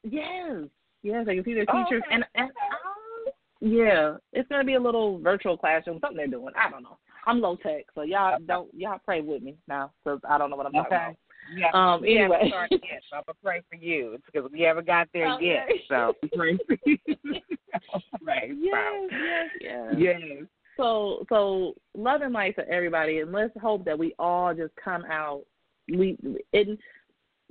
yes, 0.05 0.64
yes, 1.03 1.27
they 1.27 1.35
can 1.35 1.45
see 1.45 1.55
their 1.55 1.67
Oh, 1.69 1.85
teachers, 1.85 2.03
okay. 2.07 2.14
and 2.14 2.25
and 2.35 2.51
um, 2.51 3.33
yeah, 3.61 4.17
it's 4.33 4.49
gonna 4.49 4.64
be 4.64 4.75
a 4.75 4.81
little 4.81 5.19
virtual 5.19 5.57
classroom, 5.57 5.99
something 6.01 6.17
they're 6.17 6.27
doing. 6.29 6.55
I 6.57 6.71
don't 6.71 6.83
know. 6.83 6.99
I'm 7.27 7.40
low 7.40 7.57
tech, 7.57 7.87
so 7.95 8.03
y'all 8.03 8.38
don't 8.47 8.73
y'all 8.75 9.01
pray 9.05 9.21
with 9.21 9.43
me 9.43 9.57
now, 9.67 9.93
because 10.05 10.21
I 10.29 10.38
don't 10.38 10.51
know 10.51 10.57
what 10.57 10.67
I'm 10.67 10.73
talking 10.73 10.97
about. 10.97 11.17
Yeah. 11.52 11.70
Um, 11.74 12.04
anyway. 12.04 12.50
yet, 12.70 13.02
so 13.11 13.16
I'm 13.16 13.22
gonna 13.26 13.37
pray 13.42 13.62
for 13.68 13.76
you 13.76 14.18
because 14.26 14.50
we 14.50 14.61
haven't 14.62 14.87
got 14.87 15.09
there 15.12 15.33
Okay. 15.35 15.46
yet. 15.46 15.68
So 15.88 16.14
pray 16.35 16.59
for 16.66 16.76
you. 16.87 16.98
pray. 18.24 18.52
yes, 18.57 19.11
yes, 19.11 19.50
yes. 19.61 19.94
Yes. 19.98 20.42
So 20.76 21.24
so 21.28 21.74
love 21.96 22.22
and 22.22 22.33
light 22.33 22.57
to 22.57 22.68
everybody, 22.68 23.20
and 23.20 23.33
let's 23.33 23.52
hope 23.61 23.85
that 23.85 23.98
we 23.98 24.14
all 24.18 24.54
just 24.54 24.72
come 24.83 25.04
out. 25.04 25.42
We 25.88 26.16
and 26.52 26.78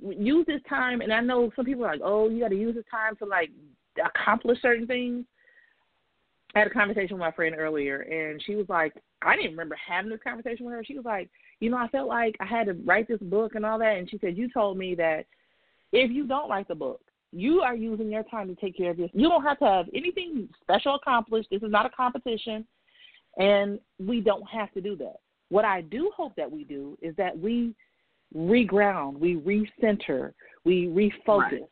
use 0.00 0.44
this 0.46 0.60
time. 0.68 1.00
And 1.00 1.12
I 1.12 1.20
know 1.20 1.50
some 1.56 1.64
people 1.64 1.84
are 1.84 1.92
like, 1.92 2.00
oh, 2.04 2.28
you 2.28 2.40
got 2.40 2.48
to 2.48 2.58
use 2.58 2.74
this 2.74 2.84
time 2.90 3.16
to 3.16 3.24
like 3.24 3.50
accomplish 4.04 4.60
certain 4.60 4.86
things. 4.86 5.24
I 6.54 6.60
had 6.60 6.68
a 6.68 6.70
conversation 6.70 7.16
with 7.16 7.20
my 7.20 7.32
friend 7.32 7.54
earlier, 7.58 8.00
and 8.00 8.42
she 8.44 8.54
was 8.54 8.66
like, 8.68 8.92
I 9.22 9.34
didn't 9.34 9.52
remember 9.52 9.76
having 9.76 10.10
this 10.10 10.20
conversation 10.22 10.66
with 10.66 10.74
her. 10.74 10.84
She 10.84 10.96
was 10.96 11.04
like, 11.04 11.28
you 11.64 11.70
know, 11.70 11.78
I 11.78 11.88
felt 11.88 12.08
like 12.08 12.36
I 12.40 12.44
had 12.44 12.66
to 12.66 12.74
write 12.84 13.08
this 13.08 13.20
book 13.22 13.54
and 13.54 13.64
all 13.64 13.78
that. 13.78 13.96
And 13.96 14.08
she 14.10 14.18
said, 14.18 14.36
you 14.36 14.50
told 14.52 14.76
me 14.76 14.94
that 14.96 15.24
if 15.92 16.10
you 16.10 16.26
don't 16.26 16.50
write 16.50 16.68
the 16.68 16.74
book, 16.74 17.00
you 17.32 17.62
are 17.62 17.74
using 17.74 18.10
your 18.10 18.22
time 18.24 18.48
to 18.48 18.54
take 18.54 18.76
care 18.76 18.90
of 18.90 18.98
this. 18.98 19.08
You 19.14 19.30
don't 19.30 19.42
have 19.42 19.58
to 19.60 19.64
have 19.64 19.86
anything 19.94 20.46
special 20.60 20.96
accomplished. 20.96 21.48
This 21.50 21.62
is 21.62 21.70
not 21.70 21.86
a 21.86 21.88
competition, 21.88 22.66
and 23.38 23.80
we 23.98 24.20
don't 24.20 24.46
have 24.46 24.70
to 24.72 24.82
do 24.82 24.94
that. 24.96 25.16
What 25.48 25.64
I 25.64 25.80
do 25.80 26.12
hope 26.14 26.34
that 26.36 26.52
we 26.52 26.64
do 26.64 26.98
is 27.00 27.16
that 27.16 27.36
we 27.36 27.74
reground, 28.36 29.18
we 29.18 29.36
recenter, 29.36 30.34
we 30.64 30.88
refocus. 30.88 31.50
Right. 31.50 31.62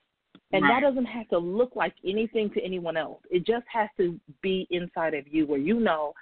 And 0.55 0.63
Right. 0.63 0.81
that 0.81 0.89
doesn't 0.89 1.05
have 1.05 1.29
to 1.29 1.39
look 1.39 1.77
like 1.77 1.95
anything 2.03 2.49
to 2.51 2.63
anyone 2.63 2.97
else. 2.97 3.21
It 3.31 3.45
just 3.45 3.67
has 3.69 3.91
to 3.99 4.19
be 4.41 4.67
inside 4.71 5.13
of 5.13 5.29
you 5.29 5.47
where 5.47 5.59
you 5.59 5.81
know, 5.81 6.15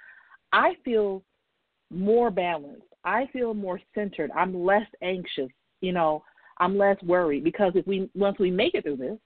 I 0.51 0.75
feel 0.83 1.23
more 1.89 2.29
balanced. 2.31 2.90
I 3.03 3.27
feel 3.33 3.53
more 3.53 3.79
centered. 3.95 4.31
I'm 4.35 4.65
less 4.65 4.87
anxious. 5.01 5.49
You 5.81 5.93
know, 5.93 6.23
I'm 6.59 6.77
less 6.77 7.01
worried 7.03 7.43
because 7.43 7.73
if 7.75 7.85
we 7.87 8.09
once 8.15 8.37
we 8.39 8.51
make 8.51 8.75
it 8.75 8.83
through 8.83 8.97
this, 8.97 9.17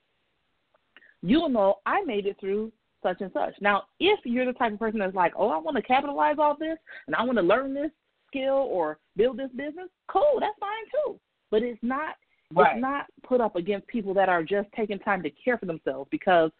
you'll 1.21 1.49
know 1.49 1.75
I 1.85 2.03
made 2.03 2.25
it 2.25 2.37
through 2.39 2.71
such 3.03 3.21
and 3.21 3.31
such. 3.33 3.53
Now, 3.61 3.83
if 3.99 4.19
you're 4.23 4.45
the 4.45 4.53
type 4.53 4.73
of 4.73 4.79
person 4.79 4.99
that's 4.99 5.15
like, 5.15 5.33
oh, 5.37 5.49
I 5.49 5.57
want 5.57 5.75
to 5.77 5.83
capitalize 5.83 6.37
off 6.39 6.59
this 6.59 6.77
and 7.07 7.15
I 7.15 7.23
want 7.23 7.37
to 7.37 7.43
learn 7.43 7.73
this 7.73 7.91
skill 8.27 8.67
or 8.69 8.99
build 9.15 9.37
this 9.37 9.51
business, 9.55 9.89
cool, 10.07 10.37
that's 10.39 10.57
fine 10.59 10.71
too. 11.05 11.19
But 11.51 11.61
it's 11.61 11.79
not 11.83 12.15
Right. 12.53 12.75
it's 12.75 12.81
not 12.81 13.07
put 13.23 13.41
up 13.41 13.55
against 13.55 13.87
people 13.87 14.13
that 14.13 14.29
are 14.29 14.43
just 14.43 14.69
taking 14.75 14.99
time 14.99 15.23
to 15.23 15.29
care 15.31 15.57
for 15.57 15.65
themselves 15.65 16.07
because 16.11 16.51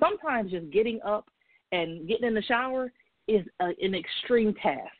sometimes 0.00 0.50
just 0.50 0.70
getting 0.70 1.00
up 1.02 1.30
and 1.72 2.08
getting 2.08 2.26
in 2.26 2.34
the 2.34 2.42
shower 2.42 2.92
is 3.28 3.46
a, 3.60 3.66
an 3.80 3.94
extreme 3.94 4.54
task. 4.54 4.92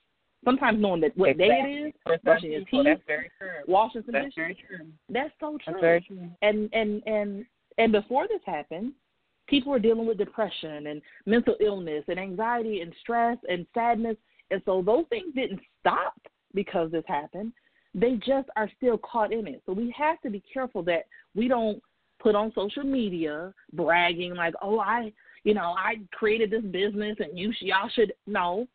Sometimes 0.44 0.81
knowing 0.81 1.01
that 1.01 1.16
what 1.16 1.37
day 1.37 1.48
it 1.48 1.87
is, 1.88 1.92
For 2.05 2.18
brushing 2.18 2.53
your 2.53 2.61
teeth, 2.62 2.85
That's 2.85 3.03
very 3.07 3.31
true. 3.38 3.48
washing 3.66 4.03
some 4.05 4.12
That's 4.12 4.27
dishes, 4.27 4.35
very 4.37 4.55
true. 4.68 4.87
that's 5.09 5.33
so 5.40 5.59
true. 5.64 5.72
That's 5.74 5.81
very 5.81 6.01
true. 6.01 6.31
And 6.42 6.70
and 6.72 7.03
and 7.07 7.44
and 7.79 7.92
before 7.92 8.29
this 8.29 8.40
happened, 8.46 8.92
people 9.48 9.72
were 9.72 9.79
dealing 9.79 10.07
with 10.07 10.18
depression 10.18 10.87
and 10.87 11.03
mental 11.27 11.57
illness 11.61 12.05
and 12.09 12.18
anxiety 12.20 12.81
and 12.83 12.94
stress 13.01 13.37
and 13.48 13.66
sadness, 13.74 14.16
and 14.51 14.62
so 14.64 14.81
those 14.83 15.05
things 15.11 15.35
didn't 15.35 15.61
stop 15.81 16.14
because 16.55 16.90
this 16.92 17.05
happened. 17.07 17.53
They 17.94 18.14
just 18.16 18.48
are 18.57 18.70
still 18.77 18.98
caught 18.98 19.33
in 19.33 19.46
it. 19.48 19.62
So 19.66 19.72
we 19.72 19.92
have 19.96 20.20
to 20.20 20.31
be 20.31 20.42
careful 20.53 20.83
that 20.85 21.07
we 21.35 21.48
don't 21.48 21.83
put 22.20 22.35
on 22.35 22.53
social 22.55 22.85
media 22.85 23.53
bragging 23.72 24.35
like, 24.35 24.55
"Oh, 24.62 24.79
I, 24.79 25.12
you 25.44 25.55
know, 25.55 25.74
I 25.77 25.96
created 26.12 26.51
this 26.51 26.64
business 26.64 27.16
and 27.18 27.37
you 27.38 27.53
y'all 27.61 27.88
should." 27.88 28.12
No, 28.27 28.68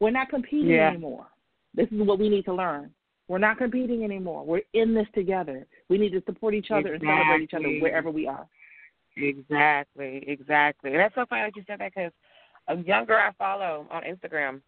we're 0.00 0.10
not 0.10 0.28
competing 0.28 0.70
Yeah. 0.70 0.88
anymore. 0.88 1.26
This 1.74 1.86
is 1.92 2.00
what 2.00 2.18
we 2.18 2.28
need 2.28 2.44
to 2.46 2.54
learn. 2.54 2.92
We're 3.28 3.38
not 3.38 3.58
competing 3.58 4.02
anymore. 4.02 4.44
We're 4.44 4.62
in 4.72 4.92
this 4.92 5.06
together. 5.14 5.66
We 5.88 5.98
need 5.98 6.10
to 6.12 6.22
support 6.22 6.52
each 6.54 6.72
other 6.72 6.94
and 6.94 7.02
celebrate 7.02 7.42
each 7.42 7.54
other 7.54 7.68
wherever 7.78 8.10
we 8.10 8.26
are. 8.26 8.48
Exactly, 9.16 10.24
exactly. 10.26 10.90
And 10.90 11.00
that's 11.00 11.14
so 11.14 11.26
funny 11.26 11.42
that 11.42 11.56
you 11.56 11.62
said 11.66 11.78
that 11.78 11.92
because 11.94 12.12
a 12.68 12.76
young 12.78 13.04
girl 13.04 13.18
I 13.18 13.30
follow 13.32 13.86
on 13.90 14.02
Instagram, 14.02 14.62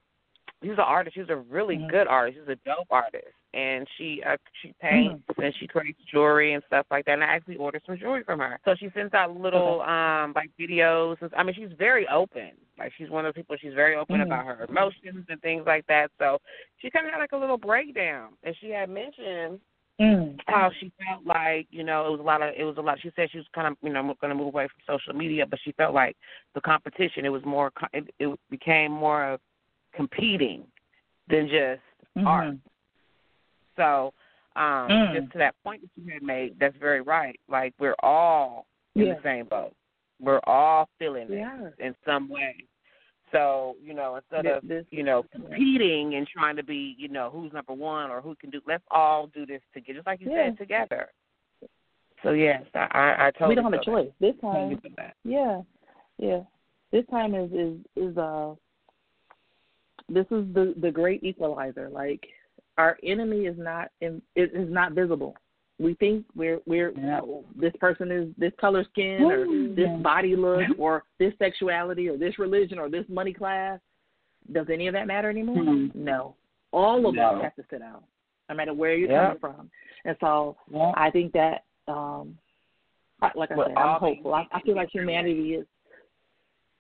she's 0.63 0.73
an 0.73 0.81
artist. 0.81 1.17
She's 1.17 1.29
a 1.29 1.37
really 1.37 1.77
Mhm. 1.77 1.89
good 1.91 2.07
artist. 2.07 2.39
She's 2.39 2.49
a 2.49 2.57
dope 2.57 2.87
artist, 2.91 3.35
and 3.55 3.87
she 3.97 4.23
uh, 4.27 4.37
she 4.61 4.75
paints 4.81 5.23
Mm-hmm. 5.31 5.43
and 5.43 5.55
she 5.59 5.67
creates 5.67 5.99
jewelry 6.11 6.55
and 6.55 6.63
stuff 6.67 6.87
like 6.91 7.05
that. 7.05 7.13
And 7.13 7.25
I 7.25 7.29
actually 7.29 7.57
ordered 7.57 7.83
some 7.87 7.99
jewelry 7.99 8.25
from 8.25 8.39
her. 8.41 8.59
So 8.65 8.75
she 8.79 8.91
sends 8.95 9.13
out 9.15 9.37
little 9.37 9.83
um 9.83 10.33
like 10.35 10.51
videos. 10.59 11.17
And, 11.21 11.31
I 11.37 11.43
mean, 11.43 11.55
she's 11.55 11.77
very 11.79 12.07
open. 12.09 12.53
Like 12.79 12.93
she's 12.97 13.11
one 13.11 13.27
of 13.27 13.35
those 13.35 13.41
people. 13.41 13.57
She's 13.61 13.75
very 13.75 13.97
open 13.97 14.17
Mhm. 14.21 14.23
about 14.23 14.47
her 14.47 14.67
emotions 14.69 15.27
and 15.29 15.41
things 15.43 15.65
like 15.67 15.87
that. 15.87 16.11
So 16.19 16.39
she 16.79 16.91
kind 16.91 17.07
of 17.07 17.13
had 17.13 17.19
like 17.19 17.33
a 17.33 17.37
little 17.37 17.59
breakdown, 17.59 18.31
and 18.43 18.57
she 18.61 18.71
had 18.71 18.89
mentioned 18.89 19.61
Mm. 20.01 20.41
how 20.47 20.71
she 20.81 20.91
felt 21.05 21.25
like 21.27 21.67
you 21.71 21.85
know 21.85 22.07
it 22.07 22.11
was 22.11 22.21
a 22.21 22.23
lot 22.23 22.43
of 22.43 22.55
it 22.57 22.65
was 22.65 22.79
a 22.79 22.81
lot. 22.81 22.99
She 23.01 23.13
said 23.15 23.31
she 23.31 23.39
was 23.39 23.47
kind 23.55 23.69
of 23.69 23.77
you 23.83 23.93
know 23.93 24.03
going 24.21 24.31
to 24.31 24.35
move 24.35 24.47
away 24.47 24.67
from 24.69 24.97
social 24.99 25.15
media, 25.15 25.47
but 25.47 25.61
she 25.63 25.73
felt 25.73 25.95
like 25.95 26.17
the 26.55 26.61
competition 26.63 27.25
it 27.27 27.29
was 27.29 27.45
more 27.45 27.71
co- 27.71 27.87
it, 27.93 28.13
it 28.19 28.41
became 28.51 28.91
more 28.91 29.25
of 29.25 29.41
competing 29.95 30.65
than 31.29 31.49
just 31.49 31.83
Mhm. 32.17 32.27
art. 32.27 32.57
So 33.77 34.13
um 34.57 34.89
Mm. 34.89 35.15
just 35.21 35.33
to 35.33 35.39
that 35.39 35.55
point 35.65 35.81
that 35.83 35.91
you 35.97 36.13
had 36.13 36.23
made, 36.23 36.59
that's 36.59 36.77
very 36.77 37.01
right. 37.01 37.39
Like 37.49 37.73
we're 37.79 37.97
all 38.03 38.67
in 38.95 39.07
Yeah. 39.07 39.15
the 39.15 39.23
same 39.23 39.47
boat. 39.47 39.75
We're 40.21 40.41
all 40.45 40.89
feeling 40.99 41.31
it 41.33 41.39
Yeah. 41.39 41.71
in 41.79 41.95
some 42.05 42.29
way. 42.29 42.57
So, 43.33 43.77
you 43.83 43.95
know, 43.95 44.17
instead 44.17 44.45
This- 44.45 44.57
of 44.59 44.69
this- 44.69 44.87
you 44.91 45.03
know, 45.03 45.23
competing 45.33 46.17
and 46.17 46.29
trying 46.29 46.55
to 46.57 46.63
be, 46.63 46.95
you 46.99 47.09
know, 47.09 47.31
who's 47.31 47.51
number 47.55 47.73
one 47.73 48.11
or 48.11 48.21
who 48.21 48.35
can 48.35 48.51
do 48.51 48.61
let's 48.67 48.85
all 48.91 49.29
do 49.29 49.47
this 49.47 49.63
together 49.73 49.95
just 49.95 50.07
like 50.07 50.21
you 50.21 50.31
Yeah. 50.31 50.49
said, 50.49 50.59
together. 50.59 51.11
So 52.23 52.33
yes, 52.33 52.63
I 52.75 52.87
I, 52.93 53.27
I 53.27 53.31
totally 53.31 53.49
we 53.49 53.55
don't 53.57 53.65
have 53.73 53.73
a 53.81 53.83
feel 53.83 53.95
that. 53.95 54.03
choice 54.05 54.13
this 54.21 54.39
time. 54.41 54.81
Yeah, 55.25 55.63
yeah. 56.19 56.45
This 56.91 57.07
time 57.07 57.35
is 57.35 57.51
is 57.53 57.79
is 57.97 58.19
uh. 58.19 58.55
This 60.09 60.27
is 60.31 60.53
the 60.53 60.75
the 60.77 60.91
great 60.91 61.25
equalizer. 61.25 61.89
Like 61.89 62.29
our 62.79 62.99
enemy 63.03 63.47
is 63.47 63.57
not 63.59 63.91
in 64.01 64.23
it 64.35 64.53
is 64.55 64.71
not 64.71 64.93
visible. 64.93 65.37
We 65.79 65.95
think 65.95 66.25
we're 66.35 66.61
we're 66.67 66.91
Yeah. 66.93 67.21
oh, 67.23 67.45
this 67.55 67.75
person 67.81 68.11
is 68.11 68.29
this 68.37 68.53
color 68.61 68.85
skin 68.85 69.23
or 69.25 69.47
this 69.75 69.89
Yeah. 69.89 69.97
body 69.97 70.37
look 70.37 70.63
or 70.79 71.05
this 71.19 71.35
sexuality 71.39 72.09
or 72.09 72.17
this 72.17 72.39
religion 72.39 72.79
or 72.79 72.89
this 72.89 73.09
money 73.09 73.33
class. 73.33 73.81
Does 74.53 74.69
any 74.71 74.87
of 74.87 74.95
that 74.95 75.07
matter 75.07 75.31
anymore? 75.31 75.57
Mhm. 75.57 75.95
No. 75.95 76.35
All 76.73 77.07
of 77.07 77.15
No. 77.15 77.37
us 77.37 77.43
have 77.43 77.55
to 77.57 77.65
sit 77.71 77.83
out, 77.83 78.05
no 78.49 78.55
matter 78.55 78.75
where 78.75 78.95
you're 78.95 79.11
Yeah. 79.11 79.27
coming 79.27 79.39
from. 79.39 79.71
And 80.05 80.17
so. 80.21 80.57
I 80.95 81.11
think 81.11 81.33
that, 81.33 81.65
um, 81.87 82.37
like 83.35 83.53
I 83.53 83.55
We're 83.55 83.67
said, 83.69 83.77
I'm 83.77 84.01
hopeful. 84.01 84.35
I, 84.35 84.47
I 84.51 84.61
feel 84.63 84.75
like 84.75 84.91
humanity 84.91 85.55
is, 85.55 85.67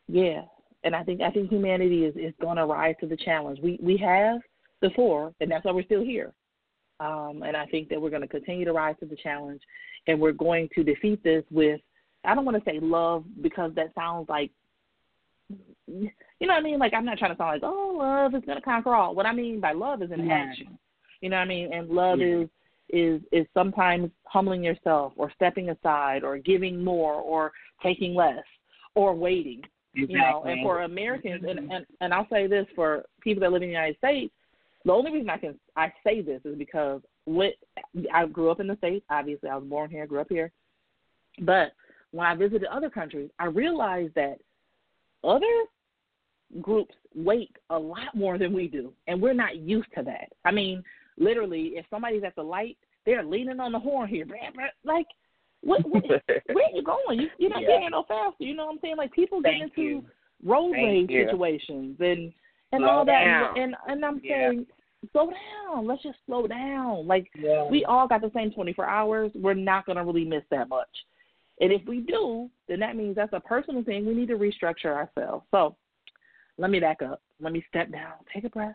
yeah, 0.09 0.45
and 0.85 0.97
I 0.97 1.05
think 1.05 1.21
I 1.21 1.31
think 1.31 1.51
humanity 1.51 2.05
is 2.05 2.17
is 2.17 2.35
going 2.41 2.57
to 2.57 2.67
rise 2.67 2.97
to 3.01 3.07
the 3.07 3.17
challenge. 3.17 3.61
We 3.61 3.79
we 3.81 3.97
have 3.99 4.41
before, 4.83 5.33
and 5.41 5.51
that's 5.51 5.65
why 5.65 5.73
we're 5.73 5.85
still 5.85 6.05
here. 6.05 6.35
Um, 7.01 7.43
and 7.43 7.57
I 7.57 7.65
think 7.67 7.89
that 7.89 8.01
we're 8.01 8.11
going 8.11 8.23
to 8.23 8.29
continue 8.29 8.67
to 8.67 8.73
rise 8.75 8.97
to 9.01 9.07
the 9.07 9.17
challenge, 9.17 9.63
and 10.07 10.21
we're 10.21 10.33
going 10.33 10.69
to 10.75 10.85
defeat 10.85 11.25
this 11.25 11.45
with. 11.51 11.81
I 12.25 12.35
don't 12.35 12.45
want 12.45 12.63
to 12.63 12.71
say 12.71 12.79
love 12.81 13.25
because 13.41 13.73
that 13.75 13.95
sounds 13.97 14.29
like, 14.29 14.51
you 15.89 16.11
know 16.41 16.49
what 16.49 16.53
I 16.53 16.61
mean? 16.61 16.79
Like 16.79 16.95
I'm 16.95 17.05
not 17.05 17.19
trying 17.19 17.33
to 17.33 17.37
sound 17.37 17.51
like, 17.55 17.63
oh, 17.65 17.97
love 17.99 18.35
is 18.35 18.45
going 18.47 18.59
to 18.59 18.63
conquer 18.63 18.95
all. 18.95 19.15
What 19.15 19.27
I 19.27 19.33
mean 19.33 19.59
by 19.59 19.73
love 19.73 20.03
is 20.03 20.13
in 20.13 20.27
Yeah. 20.27 20.35
action. 20.35 20.79
You 21.21 21.31
know 21.31 21.37
what 21.37 21.43
I 21.43 21.47
mean? 21.47 21.73
And 21.73 21.89
love 21.89 22.21
Yeah. 22.21 22.43
is 22.43 22.49
is 22.93 23.23
is 23.33 23.47
sometimes 23.55 24.11
humbling 24.25 24.63
yourself 24.63 25.15
or 25.17 25.33
stepping 25.35 25.71
aside 25.71 26.23
or 26.23 26.39
giving 26.39 26.85
more 26.85 27.15
or 27.15 27.53
taking 27.83 28.15
less 28.15 28.45
or 28.95 29.15
waiting 29.15 29.63
Exactly. 29.95 30.15
you 30.15 30.21
know 30.21 30.43
and 30.47 30.63
for 30.63 30.83
americans 30.83 31.45
and, 31.49 31.71
and 31.73 31.87
and 32.01 32.15
i'll 32.15 32.29
say 32.31 32.47
this 32.47 32.67
for 32.75 33.05
people 33.21 33.41
that 33.41 33.51
live 33.53 33.63
in 33.63 33.69
the 33.69 33.75
united 33.75 33.97
states 33.97 34.35
the 34.85 34.93
only 34.93 35.13
reason 35.13 35.31
i 35.31 35.37
can 35.37 35.59
i 35.77 35.93
say 36.05 36.21
this 36.21 36.41
is 36.45 36.57
because 36.57 37.01
what 37.25 37.53
i 38.13 38.27
grew 38.27 38.51
up 38.51 38.61
in 38.61 38.67
the 38.67 38.77
states 38.77 39.05
obviously 39.11 39.49
i 39.49 39.57
was 39.57 39.65
born 39.65 39.91
here 39.91 40.07
grew 40.07 40.21
up 40.21 40.29
here 40.29 40.51
but 41.43 41.73
when 42.11 42.27
i 42.27 42.35
visited 42.35 42.65
other 42.65 42.91
countries 42.91 43.31
i 43.39 43.47
realized 43.47 44.15
that 44.15 44.39
other 45.25 45.47
groups 46.61 46.95
wait 47.15 47.57
a 47.71 47.79
lot 47.79 48.15
more 48.15 48.39
than 48.39 48.53
we 48.53 48.69
do 48.69 48.93
and 49.07 49.21
we're 49.21 49.33
not 49.33 49.57
used 49.57 49.89
to 49.97 50.03
that 50.03 50.29
i 50.45 50.51
mean 50.51 50.83
literally 51.19 51.73
if 51.75 51.87
somebody's 51.91 52.25
at 52.25 52.35
the 52.37 52.43
light 52.43 52.77
they're 53.07 53.25
leaning 53.25 53.61
on 53.61 53.73
the 53.73 53.79
horn 53.79 54.09
here 54.09 54.27
like 54.85 55.07
what, 55.63 55.89
what 55.89 56.05
where 56.53 56.67
are 56.67 56.75
you 56.75 56.83
going? 56.83 57.21
You, 57.21 57.29
you're 57.39 57.51
not 57.51 57.63
Yeah. 57.63 57.69
getting 57.69 57.91
no 57.93 58.05
faster. 58.07 58.45
You 58.45 58.55
know 58.55 58.67
what 58.67 58.73
I'm 58.73 58.79
saying? 58.83 58.97
Like 58.97 59.13
people 59.13 59.41
get 59.41 59.55
into 59.61 59.81
you. 59.83 60.05
road 60.45 60.73
Thank 60.73 60.85
rage 60.85 61.11
you. 61.11 61.25
situations 61.25 61.97
and 62.01 62.33
and 62.73 62.81
Slow 62.83 62.89
all 62.89 63.05
that. 63.05 63.25
down. 63.25 63.59
And 63.59 63.77
and 63.87 64.05
I'm 64.05 64.21
Yeah. 64.23 64.51
saying, 64.51 64.67
slow 65.13 65.31
down. 65.31 65.87
Let's 65.87 66.03
just 66.03 66.19
slow 66.27 66.47
down. 66.47 67.07
Like 67.07 67.31
Yeah. 67.35 67.69
we 67.69 67.85
all 67.85 68.07
got 68.07 68.21
the 68.21 68.31
same 68.31 68.51
24 68.51 68.87
hours. 68.87 69.33
We're 69.35 69.55
not 69.55 69.87
gonna 69.87 70.05
really 70.05 70.25
miss 70.25 70.45
that 70.51 70.69
much. 70.69 71.05
And 71.61 71.73
if 71.73 71.85
we 71.87 72.01
do, 72.01 72.51
then 72.67 72.81
that 72.81 72.97
means 72.97 73.17
that's 73.17 73.33
a 73.33 73.41
personal 73.41 73.85
thing. 73.85 74.07
We 74.07 74.15
need 74.15 74.29
to 74.29 74.39
restructure 74.39 74.87
ourselves. 74.87 75.47
So 75.51 75.77
let 76.59 76.71
me 76.71 76.81
back 76.81 77.03
up. 77.03 77.23
Let 77.41 77.53
me 77.53 77.65
step 77.69 77.91
down. 77.91 78.15
Take 78.33 78.45
a 78.45 78.51
breath. 78.51 78.75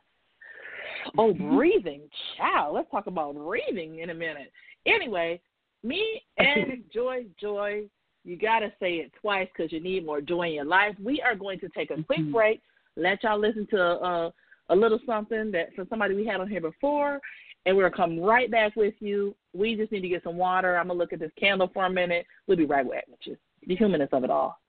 Oh, 1.17 1.33
mm-hmm. 1.33 1.55
breathing. 1.55 2.01
Child, 2.37 2.75
let's 2.75 2.91
talk 2.91 3.07
about 3.07 3.35
breathing 3.35 3.99
in 3.99 4.09
a 4.09 4.13
minute. 4.13 4.51
Anyway, 4.85 5.41
me 5.83 6.21
and 6.37 6.83
Joy 6.93 7.25
Joy, 7.39 7.83
you 8.23 8.37
got 8.37 8.59
to 8.59 8.71
say 8.79 8.95
it 8.95 9.11
twice 9.21 9.47
because 9.55 9.71
you 9.71 9.79
need 9.79 10.05
more 10.05 10.21
joy 10.21 10.47
in 10.47 10.53
your 10.53 10.65
life. 10.65 10.95
We 11.01 11.21
are 11.21 11.35
going 11.35 11.59
to 11.59 11.69
take 11.69 11.91
a 11.91 12.03
quick 12.03 12.19
mm-hmm. 12.19 12.33
break, 12.33 12.61
let 12.97 13.23
y'all 13.23 13.39
listen 13.39 13.67
to 13.71 13.79
uh, 13.79 14.31
a 14.69 14.75
little 14.75 14.99
something 15.05 15.51
that 15.51 15.73
from 15.75 15.87
somebody 15.89 16.15
we 16.15 16.25
had 16.25 16.41
on 16.41 16.49
here 16.49 16.61
before, 16.61 17.19
and 17.65 17.77
we're 17.77 17.89
to 17.89 17.95
come 17.95 18.19
right 18.19 18.49
back 18.49 18.75
with 18.75 18.95
you. 18.99 19.35
We 19.53 19.75
just 19.75 19.91
need 19.91 20.01
to 20.01 20.09
get 20.09 20.23
some 20.23 20.37
water. 20.37 20.77
I'm 20.77 20.87
to 20.87 20.93
look 20.93 21.13
at 21.13 21.19
this 21.19 21.31
candle 21.39 21.69
for 21.73 21.85
a 21.85 21.89
minute. 21.89 22.25
We'll 22.47 22.57
be 22.57 22.65
right 22.65 22.89
back 22.89 23.05
with 23.07 23.19
you. 23.23 23.37
The 23.67 23.75
humanness 23.75 24.09
of 24.11 24.23
it 24.23 24.29
all. 24.29 24.59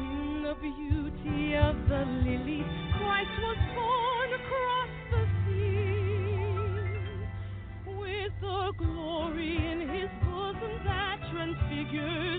In 0.00 0.42
the 0.42 0.54
beauty 0.60 1.56
of 1.56 1.76
the 1.88 2.04
lilies, 2.24 2.66
Christ 2.98 3.30
was 3.40 3.56
born 3.74 4.32
across 4.40 4.90
the 5.10 5.26
sea. 5.46 5.72
With 7.98 8.32
the 8.40 8.72
glory 8.78 9.56
in 9.56 9.80
his 9.88 10.10
bosom 10.24 10.84
that 10.84 11.18
transfigures 11.32 12.31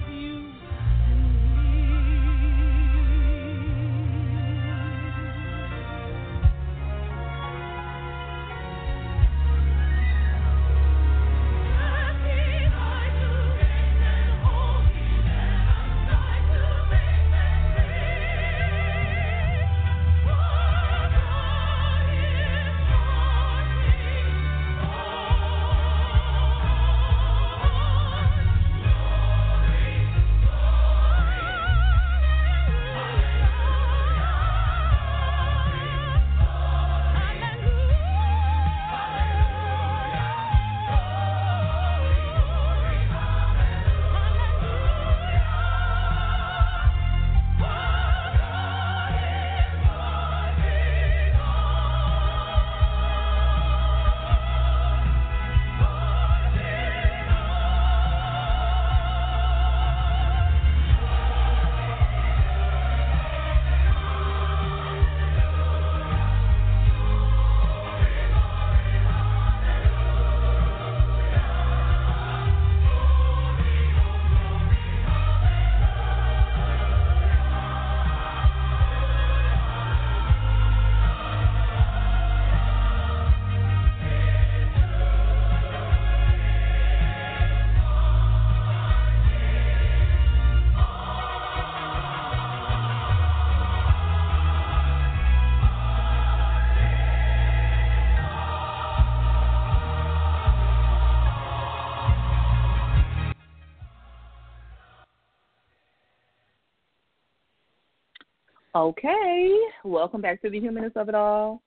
Okay, 108.75 109.55
welcome 109.83 110.19
back 110.19 110.41
to 110.41 110.49
the 110.49 110.59
humanness 110.59 110.93
of 110.95 111.07
it 111.07 111.13
all. 111.13 111.61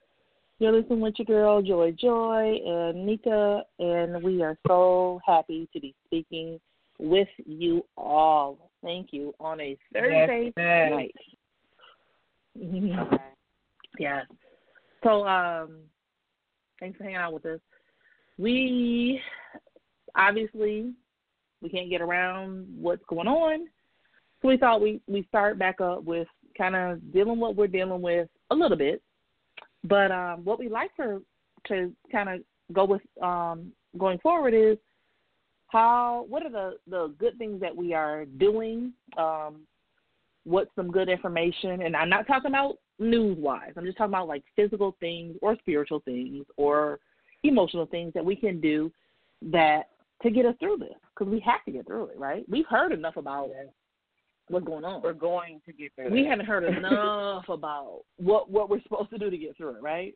You're 0.58 0.72
listening 0.72 1.00
with 1.00 1.14
your 1.18 1.26
girl 1.26 1.62
Joy 1.62 1.92
Joy 1.92 2.58
and 2.66 3.06
Nika, 3.06 3.62
and 3.78 4.20
we 4.24 4.42
are 4.42 4.58
so 4.66 5.20
happy 5.24 5.68
to 5.72 5.78
be 5.78 5.94
speaking 6.04 6.58
with 6.98 7.28
you 7.44 7.84
all. 7.96 8.72
Thank 8.82 9.12
you 9.12 9.32
on 9.38 9.60
a 9.60 9.78
Thursday 9.92 10.52
Yes, 10.56 10.90
night. 10.90 11.14
yes. 14.00 14.26
So, 15.04 15.28
um, 15.28 15.76
thanks 16.80 16.98
for 16.98 17.04
hanging 17.04 17.18
out 17.18 17.34
with 17.34 17.46
us. 17.46 17.60
We 18.36 19.20
obviously 20.16 20.92
we 21.62 21.68
can't 21.68 21.88
get 21.88 22.00
around 22.00 22.66
what's 22.76 23.04
going 23.08 23.28
on, 23.28 23.68
so 24.42 24.48
we 24.48 24.56
thought 24.56 24.80
we 24.80 25.00
we 25.06 25.24
start 25.28 25.56
back 25.56 25.80
up 25.80 26.02
with 26.02 26.26
kind 26.56 26.76
of 26.76 27.12
dealing 27.12 27.38
what 27.38 27.56
we're 27.56 27.66
dealing 27.66 28.02
with 28.02 28.28
a 28.50 28.54
little 28.54 28.76
bit. 28.76 29.02
But 29.84 30.10
um, 30.10 30.44
what 30.44 30.58
we 30.58 30.68
like 30.68 30.90
for 30.96 31.20
to 31.68 31.92
kind 32.10 32.28
of 32.28 32.40
go 32.72 32.84
with 32.84 33.02
um, 33.22 33.72
going 33.98 34.18
forward 34.18 34.54
is 34.54 34.78
how 35.68 36.26
what 36.28 36.44
are 36.44 36.50
the 36.50 36.76
the 36.88 37.14
good 37.18 37.38
things 37.38 37.60
that 37.60 37.74
we 37.74 37.94
are 37.94 38.24
doing? 38.24 38.92
Um, 39.18 39.62
what's 40.44 40.70
some 40.76 40.90
good 40.90 41.08
information? 41.08 41.82
And 41.82 41.96
i'm 41.96 42.08
not 42.08 42.26
talking 42.26 42.50
about 42.50 42.78
news 42.98 43.36
wise 43.38 43.72
i'm 43.76 43.84
just 43.84 43.98
talking 43.98 44.14
about 44.14 44.28
like 44.28 44.42
physical 44.54 44.96
things 45.00 45.36
or 45.42 45.54
spiritual 45.58 46.00
things 46.00 46.46
or 46.56 46.98
emotional 47.42 47.84
things 47.84 48.12
that 48.14 48.24
we 48.24 48.34
can 48.34 48.58
do 48.60 48.90
that 49.42 49.90
to 50.22 50.30
get 50.30 50.46
us 50.46 50.54
through 50.58 50.78
this 50.78 50.94
because 51.14 51.30
we 51.30 51.40
have 51.40 51.62
to 51.64 51.70
get 51.70 51.86
through 51.86 52.06
it 52.06 52.18
right? 52.18 52.44
We've 52.48 52.66
heard 52.66 52.92
enough 52.92 53.16
about 53.16 53.50
what's 54.48 54.66
going 54.66 54.84
on 54.84 55.02
We're 55.02 55.12
going 55.12 55.60
to 55.66 55.72
get 55.72 55.92
through 55.94 56.10
we 56.10 56.22
this. 56.22 56.30
haven't 56.30 56.46
heard 56.46 56.64
enough 56.76 57.48
about 57.48 58.00
what 58.16 58.50
what 58.50 58.68
we're 58.70 58.82
supposed 58.82 59.10
to 59.10 59.18
do 59.18 59.30
to 59.30 59.38
get 59.38 59.56
through 59.56 59.76
it, 59.76 59.82
right? 59.82 60.14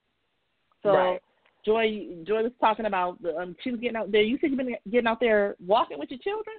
So 0.82 0.92
Right. 0.92 1.20
Joy 1.64 2.06
Joy 2.26 2.42
was 2.44 2.52
talking 2.60 2.86
about 2.86 3.20
the 3.22 3.36
um 3.36 3.54
she 3.62 3.70
was 3.70 3.80
getting 3.80 3.96
out 3.96 4.10
there. 4.10 4.22
You 4.22 4.38
said 4.40 4.50
you've 4.50 4.58
been 4.58 4.74
getting 4.90 5.06
out 5.06 5.20
there 5.20 5.56
walking 5.64 5.98
with 5.98 6.10
your 6.10 6.20
children? 6.20 6.56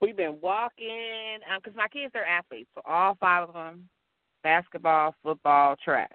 We've 0.00 0.16
been 0.16 0.38
walking 0.40 1.38
because 1.56 1.76
my 1.76 1.88
kids 1.88 2.12
are 2.14 2.24
athletes, 2.24 2.70
so 2.74 2.80
all 2.86 3.16
five 3.20 3.48
of 3.48 3.54
them, 3.54 3.88
basketball, 4.42 5.14
football, 5.22 5.76
track. 5.84 6.12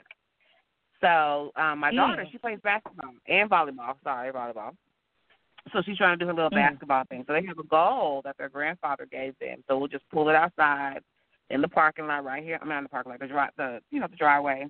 So 1.02 1.52
um, 1.58 1.80
my 1.80 1.92
daughter, 1.94 2.24
Mm. 2.24 2.32
she 2.32 2.38
plays 2.38 2.60
basketball 2.64 3.12
and 3.28 3.50
volleyball. 3.50 3.96
Sorry, 4.04 4.32
volleyball. 4.32 4.76
So 5.72 5.82
she's 5.82 5.98
trying 5.98 6.18
to 6.20 6.26
do 6.26 6.28
her 6.28 6.34
little 6.34 6.50
Mm. 6.52 6.56
basketball 6.56 7.06
thing. 7.06 7.24
So 7.26 7.34
they 7.34 7.44
have 7.46 7.58
a 7.58 7.64
goal 7.64 8.22
that 8.24 8.38
their 8.38 8.50
grandfather 8.50 9.06
gave 9.06 9.38
them. 9.40 9.64
So 9.68 9.78
we'll 9.78 9.88
just 9.88 10.08
pull 10.10 10.30
it 10.30 10.36
outside 10.36 11.02
in 11.50 11.62
the 11.62 11.68
parking 11.68 12.08
lot 12.08 12.24
right 12.26 12.44
here. 12.44 12.58
I 12.62 12.66
mean, 12.66 12.70
not 12.70 12.78
in 12.80 12.84
the 12.84 12.90
parking 12.90 13.12
lot, 13.12 13.20
the 13.20 13.28
dry, 13.28 13.50
the 13.56 13.82
you 13.90 14.00
know 14.00 14.08
the 14.08 14.16
driveway, 14.18 14.68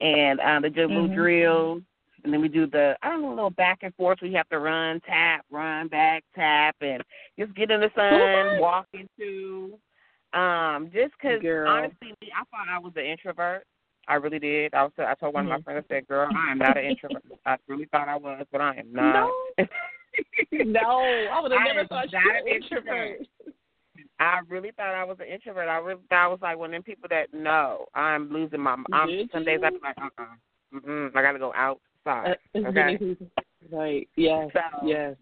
and 0.00 0.40
um, 0.40 0.62
they 0.62 0.70
do 0.70 0.86
little 0.86 1.08
Mhm. 1.08 1.14
drills. 1.14 1.82
And 2.24 2.32
then 2.32 2.40
we 2.40 2.48
do 2.48 2.66
the 2.66 2.96
I 3.02 3.10
don't 3.10 3.22
know, 3.22 3.28
a 3.28 3.34
little 3.34 3.50
back 3.50 3.82
and 3.82 3.94
forth. 3.94 4.20
We 4.20 4.32
have 4.34 4.48
to 4.48 4.58
run, 4.58 5.00
tap, 5.00 5.44
run, 5.50 5.86
back, 5.88 6.24
tap, 6.34 6.76
and 6.80 7.02
just 7.38 7.54
get 7.54 7.70
in 7.70 7.80
the 7.80 7.90
sun, 7.94 8.58
walk 8.58 8.88
into. 8.92 9.78
Um, 10.32 10.90
just 10.90 11.16
'cause 11.18 11.40
Girl. 11.40 11.68
honestly, 11.68 12.08
me, 12.20 12.32
I 12.34 12.42
thought 12.50 12.68
I 12.68 12.78
was 12.78 12.92
an 12.96 13.04
introvert. 13.04 13.64
I 14.08 14.14
really 14.14 14.38
did. 14.38 14.74
I 14.74 14.82
was. 14.84 14.92
I 14.98 15.14
told 15.14 15.34
one 15.34 15.44
of 15.44 15.50
my 15.50 15.58
Mhm. 15.58 15.64
friends, 15.64 15.86
I 15.90 15.94
said, 15.94 16.06
"Girl, 16.08 16.30
I 16.34 16.50
am 16.50 16.58
not 16.58 16.76
an 16.76 16.84
introvert. 16.84 17.22
I 17.46 17.56
really 17.66 17.86
thought 17.86 18.08
I 18.08 18.16
was, 18.16 18.46
but 18.50 18.60
I 18.60 18.74
am 18.76 18.92
not." 18.92 19.32
No, 19.58 19.64
I 21.30 21.40
would 21.40 21.52
have 21.52 21.60
never 21.66 21.86
thought 21.88 22.12
you 22.12 22.18
were 22.18 22.36
an 22.36 22.48
introvert. 22.48 23.20
I 24.20 24.40
really 24.48 24.72
thought 24.72 24.94
I 24.94 25.04
was 25.04 25.18
an 25.20 25.26
introvert. 25.26 25.68
I 25.68 25.76
really 25.78 26.00
thought 26.08 26.24
I 26.24 26.28
was 26.28 26.38
like 26.42 26.58
one 26.58 26.70
of 26.70 26.72
them 26.72 26.82
people 26.82 27.08
that 27.10 27.32
no, 27.32 27.86
I'm 27.94 28.30
losing 28.32 28.60
my. 28.60 28.76
I'm 28.92 29.08
Did 29.08 29.30
some 29.32 29.44
days? 29.44 29.60
I'd 29.64 29.74
be 29.74 29.78
like, 29.82 29.96
uh, 29.98 30.24
uh-uh, 30.74 31.10
I 31.14 31.22
got 31.22 31.32
to 31.32 31.38
go 31.38 31.52
outside. 31.54 32.36
Uh, 32.54 32.58
Okay. 32.68 32.98
Right. 33.70 34.08
Yes. 34.16 34.50
So, 34.52 34.86
yes. 34.86 35.16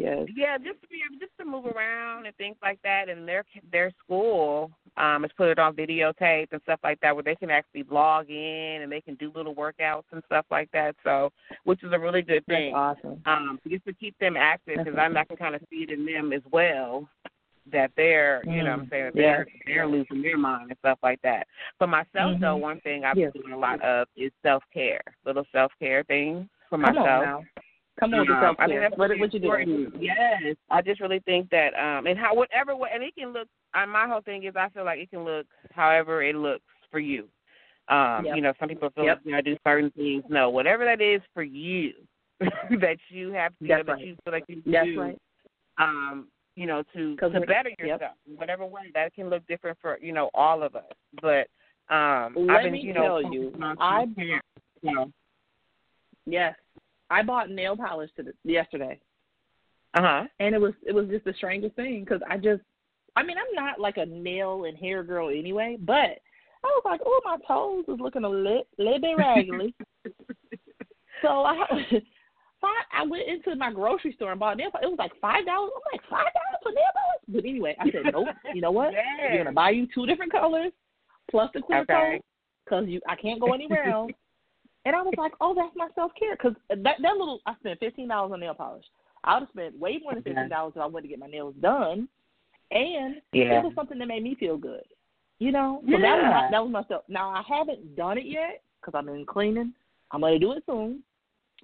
Yes. 0.00 0.28
Yeah, 0.34 0.56
just 0.56 0.80
to 0.80 0.88
be 0.88 1.00
able 1.06 1.20
just 1.20 1.36
to 1.38 1.44
move 1.44 1.66
around 1.66 2.24
and 2.24 2.34
things 2.36 2.56
like 2.62 2.80
that. 2.82 3.10
And 3.10 3.28
their 3.28 3.44
their 3.70 3.92
school 4.02 4.70
um 4.96 5.22
has 5.22 5.30
put 5.36 5.48
it 5.48 5.58
on 5.58 5.74
videotape 5.76 6.48
and 6.52 6.62
stuff 6.62 6.80
like 6.82 6.98
that, 7.00 7.14
where 7.14 7.22
they 7.22 7.34
can 7.34 7.50
actually 7.50 7.84
log 7.90 8.30
in 8.30 8.80
and 8.82 8.90
they 8.90 9.02
can 9.02 9.14
do 9.16 9.30
little 9.34 9.54
workouts 9.54 10.04
and 10.12 10.22
stuff 10.24 10.46
like 10.50 10.70
that. 10.72 10.96
So, 11.04 11.30
which 11.64 11.84
is 11.84 11.92
a 11.92 11.98
really 11.98 12.22
good 12.22 12.46
thing. 12.46 12.72
That's 12.72 12.98
awesome. 13.04 13.22
Um, 13.26 13.60
just 13.68 13.84
to 13.84 13.92
keep 13.92 14.18
them 14.18 14.38
active 14.38 14.78
because 14.78 14.94
That's 14.96 15.14
I, 15.14 15.24
can 15.24 15.36
kind 15.36 15.54
of 15.54 15.60
see 15.68 15.84
it 15.86 15.90
in 15.90 16.06
them 16.06 16.32
as 16.32 16.42
well 16.50 17.06
that 17.70 17.90
they're 17.94 18.42
you 18.46 18.62
know 18.64 18.70
what 18.70 18.80
I'm 18.80 18.86
Mm, 18.86 18.90
saying 18.90 19.10
they're 19.14 19.46
yes. 19.46 19.62
they're 19.66 19.86
losing 19.86 20.22
their 20.22 20.38
mind 20.38 20.70
and 20.70 20.78
stuff 20.78 20.98
like 21.02 21.20
that. 21.22 21.46
For 21.76 21.86
myself 21.86 22.40
though, 22.40 22.56
Mhm. 22.56 22.60
one 22.60 22.80
thing 22.80 23.04
I've 23.04 23.18
Yes. 23.18 23.32
been 23.34 23.42
doing 23.42 23.52
a 23.52 23.58
lot 23.58 23.82
of 23.82 24.08
is 24.16 24.32
self 24.42 24.64
care, 24.72 25.02
little 25.26 25.44
self 25.52 25.72
care 25.78 26.02
things 26.04 26.48
for 26.70 26.78
myself. 26.78 27.44
Come 28.00 28.14
on 28.14 28.20
with 28.20 28.28
the 28.28 28.34
Um, 28.34 28.40
self 28.42 28.56
I 28.58 28.66
that's 28.66 28.96
What 28.96 29.10
what 29.18 29.34
you? 29.34 29.92
Yes, 30.00 30.56
I 30.70 30.80
just 30.80 31.00
really 31.00 31.20
think 31.20 31.50
that, 31.50 31.74
um, 31.74 32.06
and 32.06 32.18
how 32.18 32.34
whatever 32.34 32.74
way, 32.74 32.88
and 32.92 33.02
it 33.02 33.14
can 33.14 33.32
look. 33.32 33.46
Uh, 33.74 33.86
my 33.86 34.06
whole 34.08 34.22
thing 34.22 34.44
is, 34.44 34.56
I 34.56 34.70
feel 34.70 34.84
like 34.84 34.98
it 34.98 35.10
can 35.10 35.24
look 35.24 35.46
however 35.72 36.22
it 36.22 36.34
looks 36.34 36.64
for 36.90 36.98
you. 36.98 37.28
Um, 37.88 38.24
Yep. 38.24 38.36
You 38.36 38.42
know, 38.42 38.52
some 38.58 38.68
people 38.68 38.88
feel 38.90 39.04
Yep. 39.04 39.16
like 39.18 39.26
you 39.26 39.32
know, 39.32 39.40
do 39.42 39.56
certain 39.64 39.90
things. 39.90 40.24
No, 40.30 40.48
whatever 40.48 40.84
that 40.86 41.00
is 41.02 41.20
for 41.34 41.42
you, 41.42 41.92
that 42.40 42.96
you 43.10 43.32
have 43.32 43.52
to, 43.58 43.68
That's 43.68 43.86
that 43.86 43.92
right. 43.92 44.06
you 44.06 44.16
feel 44.24 44.32
like 44.32 44.44
you 44.48 44.62
That's 44.64 44.86
do. 44.86 45.00
right. 45.00 45.18
Um, 45.78 46.28
you 46.56 46.66
know, 46.66 46.82
to 46.94 47.16
to 47.16 47.40
better 47.40 47.70
yep. 47.70 47.78
yourself, 47.78 48.16
whatever 48.36 48.64
way 48.64 48.90
that 48.94 49.14
can 49.14 49.28
look 49.28 49.46
different 49.46 49.76
for 49.80 49.98
you 50.00 50.12
know 50.12 50.30
all 50.34 50.62
of 50.62 50.74
us. 50.74 50.84
But 51.20 51.48
um, 51.94 52.34
Let 52.34 52.56
I've 52.56 52.62
been, 52.64 52.72
me 52.72 52.80
you 52.80 52.94
know, 52.94 53.20
tell 53.20 53.32
you, 53.32 53.52
I- 53.60 54.06
know, 54.82 55.12
Yes. 56.26 56.54
I 57.10 57.22
bought 57.22 57.50
nail 57.50 57.76
polish 57.76 58.10
to 58.16 58.24
yesterday. 58.44 58.98
uh 59.94 60.00
huh, 60.02 60.24
and 60.38 60.54
it 60.54 60.60
was 60.60 60.74
it 60.86 60.92
was 60.94 61.08
just 61.08 61.24
the 61.24 61.34
strangest 61.34 61.74
thing 61.76 62.04
because 62.04 62.20
I 62.28 62.36
just 62.36 62.62
I 63.16 63.22
mean 63.22 63.36
I'm 63.38 63.54
not 63.54 63.80
like 63.80 63.96
a 63.96 64.06
nail 64.06 64.64
and 64.64 64.76
hair 64.78 65.02
girl 65.02 65.28
anyway, 65.28 65.76
but 65.80 66.18
I 66.62 66.66
was 66.66 66.82
like, 66.84 67.00
oh 67.04 67.20
my 67.24 67.36
toes 67.48 67.84
is 67.88 68.00
looking 68.00 68.24
a 68.24 68.28
little, 68.28 68.64
little 68.78 69.00
bit 69.00 69.16
raggedy. 69.16 69.74
so 71.22 71.28
I 71.28 71.56
so 71.90 71.96
I, 72.66 73.00
I 73.00 73.06
went 73.06 73.28
into 73.28 73.56
my 73.56 73.72
grocery 73.72 74.12
store 74.14 74.30
and 74.32 74.40
bought 74.40 74.56
nail 74.56 74.70
polish. 74.70 74.84
It 74.84 74.90
was 74.90 74.98
like 74.98 75.12
five 75.20 75.44
dollars. 75.46 75.72
I'm 75.74 75.82
like 75.92 76.02
five 76.08 76.32
dollars 76.32 76.60
for 76.62 76.70
nail 76.72 76.92
polish, 76.94 77.24
but 77.42 77.48
anyway, 77.48 77.76
I 77.80 77.90
said 77.90 78.12
nope. 78.12 78.28
You 78.54 78.60
know 78.60 78.70
what? 78.70 78.92
Yes. 78.92 79.04
We're 79.32 79.38
gonna 79.38 79.52
buy 79.52 79.70
you 79.70 79.86
two 79.94 80.06
different 80.06 80.32
colors 80.32 80.72
plus 81.30 81.50
the 81.54 81.60
clear 81.62 81.80
Okay. 81.80 81.92
coat 81.92 82.20
because 82.64 82.84
you 82.88 83.00
I 83.08 83.16
can't 83.16 83.40
go 83.40 83.52
anywhere 83.52 83.84
else. 83.84 84.12
And 84.84 84.96
I 84.96 85.02
was 85.02 85.14
like, 85.18 85.32
oh, 85.40 85.54
that's 85.54 85.74
my 85.76 85.88
self 85.94 86.12
care 86.18 86.36
because 86.36 86.54
that 86.68 86.96
that 87.02 87.16
little 87.16 87.40
I 87.46 87.54
spent 87.56 87.78
fifteen 87.80 88.08
dollars 88.08 88.32
on 88.32 88.40
nail 88.40 88.54
polish. 88.54 88.84
I 89.24 89.34
would 89.34 89.40
have 89.40 89.48
spent 89.50 89.78
way 89.78 89.98
more 90.02 90.14
than 90.14 90.22
fifteen 90.22 90.48
dollars 90.48 90.72
if 90.76 90.82
I 90.82 90.86
went 90.86 91.04
to 91.04 91.08
get 91.08 91.18
my 91.18 91.26
nails 91.26 91.54
done, 91.60 92.08
and 92.70 93.20
Yeah. 93.32 93.58
it 93.58 93.64
was 93.64 93.72
something 93.74 93.98
that 93.98 94.08
made 94.08 94.22
me 94.22 94.34
feel 94.36 94.56
good. 94.56 94.84
You 95.38 95.52
know, 95.52 95.82
so 95.86 95.92
that 95.98 96.16
was 96.16 96.24
my, 96.30 96.40
Yeah. 96.42 96.50
that 96.50 96.62
was 96.62 96.70
myself. 96.70 97.04
Now 97.08 97.30
I 97.30 97.42
haven't 97.42 97.96
done 97.96 98.18
it 98.18 98.26
yet 98.26 98.62
because 98.80 98.96
I've 98.96 99.06
been 99.06 99.26
cleaning. 99.26 99.74
I'm 100.10 100.22
gonna 100.22 100.38
do 100.38 100.52
it 100.52 100.62
soon, 100.66 101.02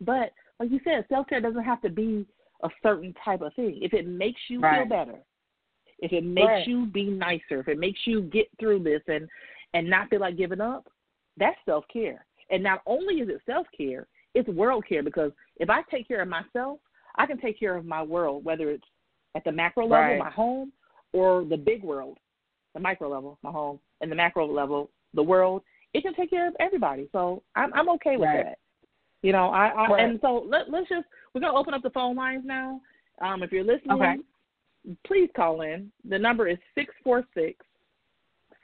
but 0.01 0.33
like 0.61 0.71
you 0.71 0.81
said, 0.85 1.07
self 1.09 1.27
care 1.29 1.41
doesn't 1.41 1.65
have 1.65 1.81
to 1.83 1.91
be 1.91 2.27
a 2.63 2.71
certain 2.83 3.15
type 3.25 3.41
of 3.41 3.55
thing. 3.55 3.79
If 3.83 3.95
it 3.95 4.07
makes 4.07 4.41
you 4.49 4.61
feel 4.61 4.87
better, 4.87 5.21
if 6.01 6.13
it 6.13 6.25
makes 6.25 6.47
Right. 6.47 6.67
you 6.67 6.87
be 6.87 7.05
nicer, 7.05 7.61
if 7.61 7.69
it 7.69 7.79
makes 7.79 8.07
you 8.07 8.23
get 8.23 8.49
through 8.59 8.81
this 8.81 9.03
and 9.09 9.27
and 9.73 9.89
not 9.89 10.09
feel 10.11 10.21
like 10.21 10.37
giving 10.37 10.61
up, 10.61 10.87
that's 11.39 11.59
self 11.65 11.87
care. 11.89 12.26
And 12.51 12.63
not 12.63 12.83
only 12.87 13.17
is 13.17 13.29
it 13.29 13.41
self 13.47 13.67
care, 13.77 14.07
it's 14.35 14.49
world 14.49 14.85
care 14.89 15.03
because 15.03 15.33
if 15.57 15.71
I 15.71 15.83
take 15.91 16.07
care 16.07 16.23
of 16.23 16.29
myself, 16.29 16.79
I 17.17 17.27
can 17.27 17.39
take 17.39 17.59
care 17.59 17.77
of 17.77 17.85
my 17.85 18.03
world, 18.03 18.45
whether 18.45 18.71
it's 18.71 18.85
at 19.35 19.45
the 19.45 19.53
macro 19.53 19.85
level, 19.87 20.11
Right. 20.11 20.19
my 20.19 20.31
home, 20.31 20.73
or 21.13 21.45
the 21.45 21.57
big 21.57 21.83
world, 21.83 22.19
the 22.75 22.81
micro 22.81 23.09
level, 23.09 23.39
my 23.43 23.51
home, 23.51 23.81
and 24.01 24.11
the 24.11 24.17
macro 24.17 24.47
level, 24.47 24.91
the 25.15 25.23
world. 25.23 25.63
It 25.95 26.03
can 26.03 26.15
take 26.15 26.31
care 26.31 26.47
of 26.47 26.55
everybody. 26.61 27.09
So 27.13 27.43
I'm 27.55 27.73
I'm 27.75 27.89
okay 27.91 28.17
with 28.17 28.29
Right. 28.29 28.45
that. 28.45 28.59
You 29.23 29.33
know, 29.33 29.49
I, 29.49 29.69
I 29.69 29.89
Right. 29.89 30.05
and 30.05 30.21
so 30.21 30.45
let 30.47 30.71
let's 30.71 30.89
just 30.89 31.07
we're 31.33 31.41
gonna 31.41 31.59
open 31.59 31.75
up 31.75 31.83
the 31.83 31.91
phone 31.91 32.17
lines 32.17 32.45
now. 32.45 32.81
Um, 33.21 33.43
if 33.43 33.51
you're 33.51 33.65
listening, 33.65 33.97
Okay. 33.97 34.17
please 35.07 35.31
call 35.35 35.63
in. 35.63 35.91
The 36.05 36.19
number 36.19 36.49
is 36.49 36.59
six 36.75 36.95
four 37.03 37.25
six 37.35 37.65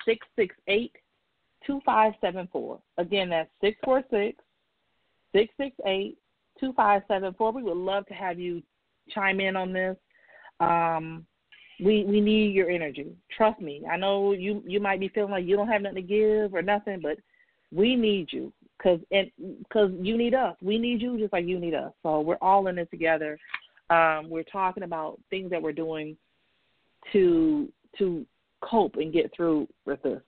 six 0.05 0.27
six 0.37 0.55
eight 0.69 0.95
two 1.67 1.81
five 1.85 2.13
seven 2.21 2.49
four. 2.53 2.79
Again, 2.99 3.31
that's 3.31 3.51
six 3.61 3.79
four 3.85 4.03
six 4.11 4.37
six 5.35 5.53
six 5.57 5.75
eight 5.87 6.17
two 6.59 6.73
five 6.75 7.03
seven 7.09 7.35
four. 7.35 7.53
We 7.53 7.63
would 7.63 7.77
love 7.77 8.07
to 8.07 8.15
have 8.15 8.39
you 8.39 8.63
chime 9.11 9.41
in 9.41 9.57
on 9.57 9.73
this. 9.73 9.97
Um, 10.61 11.27
we 11.83 12.05
we 12.05 12.21
need 12.21 12.55
your 12.55 12.71
energy. 12.71 13.09
Trust 13.37 13.61
me. 13.61 13.83
I 13.91 13.97
know 13.97 14.33
you 14.33 14.63
you 14.67 14.81
might 14.81 15.01
be 15.01 15.09
feeling 15.09 15.33
like 15.33 15.47
you 15.47 15.57
don't 15.57 15.69
have 15.69 15.83
nothing 15.83 15.97
to 15.97 16.03
give 16.03 16.55
or 16.55 16.63
nothing, 16.63 17.01
but 17.03 17.19
we 17.73 17.97
need 17.97 18.29
you 18.31 18.53
because 18.79 19.01
and 19.11 19.31
because 19.59 19.91
you 20.01 20.17
need 20.17 20.35
us. 20.35 20.57
We 20.63 20.79
need 20.79 21.01
you 21.01 21.19
just 21.19 21.33
like 21.33 21.47
you 21.47 21.59
need 21.59 21.75
us. 21.75 21.93
So 22.03 22.21
we're 22.21 22.37
all 22.41 22.67
in 22.69 22.79
it 22.79 22.91
together. 22.91 23.39
Um, 23.91 24.31
we're 24.31 24.45
talking 24.45 24.85
about 24.85 25.19
things 25.31 25.51
that 25.51 25.61
we're 25.61 25.73
doing 25.73 26.17
to 27.13 27.69
to 27.99 28.25
cope 28.63 28.97
and 28.97 29.13
get 29.13 29.35
through 29.35 29.69
with 29.87 30.03
this. 30.03 30.21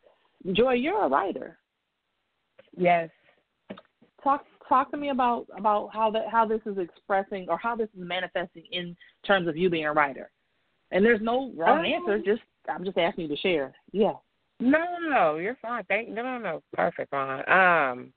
Joy, 0.53 0.75
you're 0.75 1.05
a 1.05 1.09
writer. 1.09 1.59
Yes. 2.77 3.11
Talk 4.23 4.45
talk 4.69 4.91
to 4.91 4.97
me 4.97 5.11
about 5.11 5.47
about 5.57 5.91
how 5.93 6.11
that 6.11 6.29
how 6.31 6.47
this 6.47 6.61
is 6.67 6.79
expressing 6.79 7.47
or 7.49 7.59
how 7.59 7.77
this 7.77 7.89
is 7.97 8.01
manifesting 8.07 8.65
in 8.73 8.97
terms 9.27 9.49
of 9.49 9.57
you 9.57 9.71
being 9.71 9.87
a 9.87 9.93
writer. 9.93 10.31
And 10.91 11.05
there's 11.05 11.21
no 11.21 11.53
wrong 11.57 11.81
Um, 11.81 11.85
answer. 11.85 12.19
Just 12.19 12.43
I'm 12.69 12.85
just 12.85 12.99
asking 12.99 13.29
you 13.29 13.37
to 13.37 13.41
share. 13.41 13.75
Yeah. 13.93 14.15
No, 14.61 14.79
no, 15.01 15.09
no, 15.11 15.37
you're 15.37 15.57
fine. 15.61 15.85
Thank 15.85 16.09
no, 16.09 16.23
no, 16.23 16.39
no, 16.39 16.63
perfect, 16.73 17.13
Ron. 17.13 17.41
Um, 17.49 18.13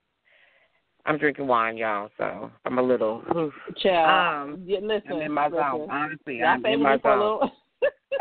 I'm 1.06 1.18
drinking 1.18 1.48
wine, 1.48 1.78
y'all, 1.78 2.10
so 2.18 2.52
I'm 2.66 2.78
a 2.78 2.82
little. 2.82 3.24
oof. 3.36 3.54
Child. 3.78 4.50
Um, 4.50 4.64
yeah, 4.66 4.80
listen. 4.82 5.14
I'm 5.14 5.22
in 5.22 5.32
my 5.32 5.48
listen. 5.48 5.64
zone. 5.64 5.88
Honestly, 5.90 6.44
I 6.44 6.46
I'm 6.54 6.66
in 6.66 6.84
my 6.84 6.98
zone. 7.00 7.50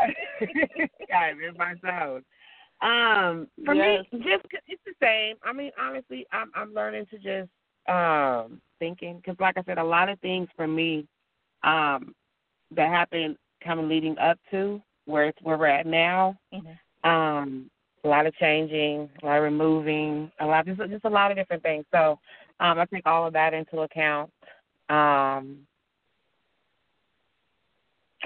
I'm 0.01 1.41
in 1.41 1.57
my 1.57 1.75
zone. 1.81 2.23
Um, 2.81 3.47
for 3.65 3.73
Yes. 3.73 4.05
me, 4.11 4.19
just 4.19 4.45
it's 4.67 4.81
the 4.85 4.93
same. 5.01 5.35
I 5.43 5.51
mean, 5.53 5.71
honestly, 5.79 6.25
I'm 6.31 6.51
I'm 6.55 6.73
learning 6.73 7.07
to 7.07 7.17
just 7.17 7.49
um 7.87 8.61
thinking 8.79 9.17
because, 9.17 9.39
like 9.39 9.57
I 9.57 9.63
said, 9.63 9.77
a 9.77 9.83
lot 9.83 10.09
of 10.09 10.19
things 10.19 10.47
for 10.55 10.67
me 10.67 11.07
um 11.63 12.13
that 12.71 12.89
happened 12.89 13.37
kind 13.63 13.79
of 13.79 13.87
leading 13.87 14.17
up 14.19 14.37
to 14.51 14.81
where 15.05 15.25
it's 15.25 15.41
where 15.41 15.57
we're 15.57 15.67
at 15.67 15.85
now. 15.85 16.37
Mhm. 16.53 16.77
Um, 17.03 17.69
a 18.03 18.07
lot 18.07 18.25
of 18.25 18.35
changing, 18.35 19.09
a 19.21 19.25
lot 19.25 19.37
of 19.37 19.43
removing, 19.43 20.31
a 20.39 20.45
lot 20.45 20.65
just 20.65 20.79
just 20.89 21.05
a 21.05 21.09
lot 21.09 21.31
of 21.31 21.37
different 21.37 21.63
things. 21.63 21.85
So 21.91 22.19
um, 22.59 22.79
I 22.79 22.85
take 22.85 23.05
all 23.05 23.25
of 23.27 23.33
that 23.33 23.53
into 23.53 23.79
account. 23.81 24.31
Um, 24.89 25.65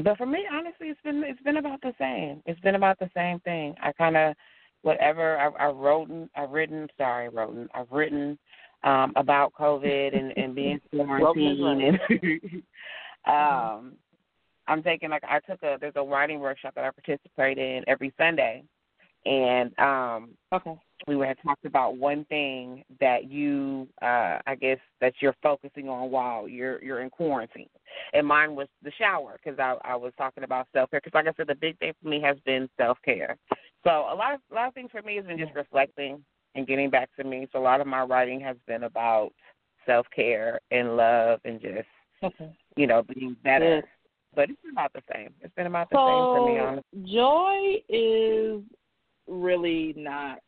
but 0.04 0.18
for 0.18 0.26
me, 0.26 0.46
honestly, 0.52 0.88
it's 0.88 1.02
been 1.02 1.24
it's 1.26 1.42
been 1.42 1.58
about 1.58 1.82
the 1.82 1.94
same. 2.00 2.42
It's 2.46 2.60
been 2.62 2.76
about 2.76 3.00
the 3.00 3.10
same 3.16 3.40
thing. 3.42 3.76
I 3.82 3.92
kind 3.94 4.18
of 4.18 4.36
whatever 4.84 5.38
I, 5.38 5.68
I 5.68 5.68
wrote, 5.68 6.10
I've 6.36 6.52
written. 6.52 6.88
Sorry, 6.98 7.30
wrote. 7.30 7.70
I've 7.74 7.92
written 7.92 8.38
um, 8.84 9.14
about 9.16 9.54
COVID 9.54 10.18
and 10.18 10.38
and 10.38 10.56
being 10.56 10.80
quarantined 10.96 11.82
and 11.82 12.64
um, 13.28 13.94
I'm 14.68 14.84
taking 14.84 15.10
like 15.10 15.24
I 15.24 15.40
took 15.40 15.62
a 15.64 15.78
there's 15.80 15.94
a 15.96 16.04
writing 16.04 16.40
workshop 16.40 16.76
that 16.76 16.86
I 16.86 16.92
participate 16.92 17.58
in 17.58 17.84
every 17.88 18.14
Sunday, 18.18 18.64
and 19.26 19.78
um, 19.80 20.30
okay. 20.54 20.76
We 21.08 21.18
had 21.26 21.38
talked 21.44 21.66
about 21.66 21.98
one 21.98 22.26
thing 22.26 22.84
that 23.00 23.30
you 23.30 23.88
uh 24.02 24.40
I 24.46 24.56
guess 24.60 24.80
that 25.00 25.14
you're 25.20 25.36
focusing 25.42 25.90
on 25.90 26.12
while 26.12 26.48
you're 26.48 26.84
you're 26.84 27.02
in 27.02 27.10
quarantine. 27.10 27.70
And 28.14 28.26
mine 28.26 28.56
was 28.56 28.68
the 28.84 28.92
shower 28.98 29.40
because 29.44 29.60
I 29.60 29.76
I 29.84 29.96
was 29.96 30.14
talking 30.18 30.44
about 30.44 30.68
self-care 30.74 31.02
because 31.04 31.14
like 31.14 31.28
I 31.28 31.34
said 31.38 31.48
the 31.48 31.56
big 31.56 31.78
thing 31.80 31.94
for 32.02 32.10
me 32.10 32.22
has 32.22 32.38
been 32.46 32.70
self-care. 32.78 33.38
So 33.84 33.90
a 33.90 34.16
lot 34.16 34.34
of 34.34 34.42
a 34.52 34.56
lot 34.56 34.68
of 34.68 34.74
things 34.74 34.92
for 34.92 35.02
me 35.02 35.16
has 35.16 35.26
been 35.26 35.40
just 35.40 35.56
reflecting 35.56 36.24
and 36.56 36.68
getting 36.68 36.90
back 36.90 37.10
to 37.18 37.24
me. 37.24 37.48
So 37.52 37.60
a 37.60 37.62
lot 37.62 37.82
of 37.82 37.88
my 37.88 38.02
writing 38.04 38.40
has 38.42 38.58
been 38.68 38.84
about 38.84 39.32
self-care 39.86 40.60
and 40.70 40.96
love 40.98 41.40
and 41.46 41.62
just, 41.62 41.88
Okay. 42.24 42.52
you 42.76 42.88
know, 42.88 43.04
being 43.04 43.36
better. 43.44 43.78
Yes. 43.78 43.86
But 44.36 44.50
it's 44.50 44.62
been 44.62 44.72
about 44.72 44.94
the 44.94 45.02
same. 45.14 45.34
It's 45.42 45.54
been 45.56 45.68
about 45.68 45.90
the 45.90 45.98
same 45.98 46.26
for 46.26 46.46
me, 46.46 46.60
honestly. 46.60 47.14
Joy 47.14 47.84
is 47.90 48.62
really 49.28 49.94
not 49.98 50.40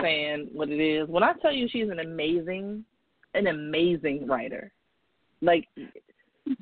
saying 0.00 0.48
what 0.52 0.68
it 0.68 0.80
is. 0.80 1.08
When 1.08 1.22
I 1.22 1.32
tell 1.34 1.52
you 1.52 1.68
she's 1.68 1.88
an 1.90 2.00
amazing, 2.00 2.84
an 3.34 3.46
amazing 3.46 4.26
writer, 4.26 4.72
like 5.40 5.66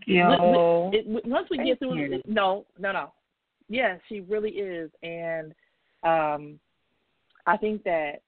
Yo. 0.07 0.91
it, 0.93 1.07
it, 1.07 1.26
once 1.26 1.49
we 1.51 1.59
get 1.59 1.79
through, 1.79 2.20
no, 2.26 2.66
no, 2.79 2.93
no, 2.93 3.12
yeah, 3.68 3.97
she 4.09 4.20
really 4.20 4.51
is, 4.51 4.91
and 5.03 5.55
um, 6.03 6.59
I 7.47 7.57
think 7.57 7.85
that 7.85 8.22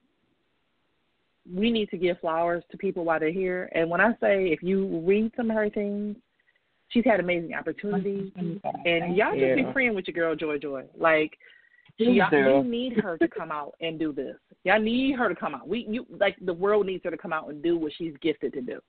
we 1.52 1.70
need 1.70 1.88
to 1.90 1.96
give 1.96 2.20
flowers 2.20 2.62
to 2.70 2.76
people 2.76 3.04
while 3.04 3.18
they're 3.18 3.32
here. 3.32 3.70
And 3.74 3.90
when 3.90 4.00
I 4.00 4.12
say 4.20 4.48
if 4.48 4.62
you 4.62 5.02
read 5.04 5.32
some 5.36 5.50
of 5.50 5.56
her 5.56 5.70
things, 5.70 6.16
she's 6.88 7.04
had 7.04 7.20
amazing 7.20 7.54
opportunities, 7.54 8.30
and 8.36 9.16
y'all 9.16 9.38
just 9.38 9.56
be 9.56 9.64
praying 9.72 9.94
with 9.94 10.06
your 10.06 10.14
girl 10.14 10.36
Joy 10.36 10.58
Joy. 10.58 10.84
Like 10.98 11.38
y'all, 12.04 12.62
we 12.62 12.68
need 12.68 13.00
her 13.00 13.18
to 13.18 13.28
come 13.28 13.50
out 13.50 13.74
and 13.80 13.98
do 13.98 14.12
this. 14.12 14.36
Y'all 14.64 14.80
need 14.80 15.16
her 15.16 15.28
to 15.28 15.34
come 15.34 15.54
out. 15.54 15.68
We 15.68 15.86
you 15.88 16.06
like 16.18 16.36
the 16.42 16.52
world 16.52 16.86
needs 16.86 17.04
her 17.04 17.10
to 17.10 17.16
come 17.16 17.32
out 17.32 17.48
and 17.48 17.62
do 17.62 17.76
what 17.76 17.92
she's 17.96 18.14
gifted 18.20 18.52
to 18.54 18.60
do. 18.60 18.80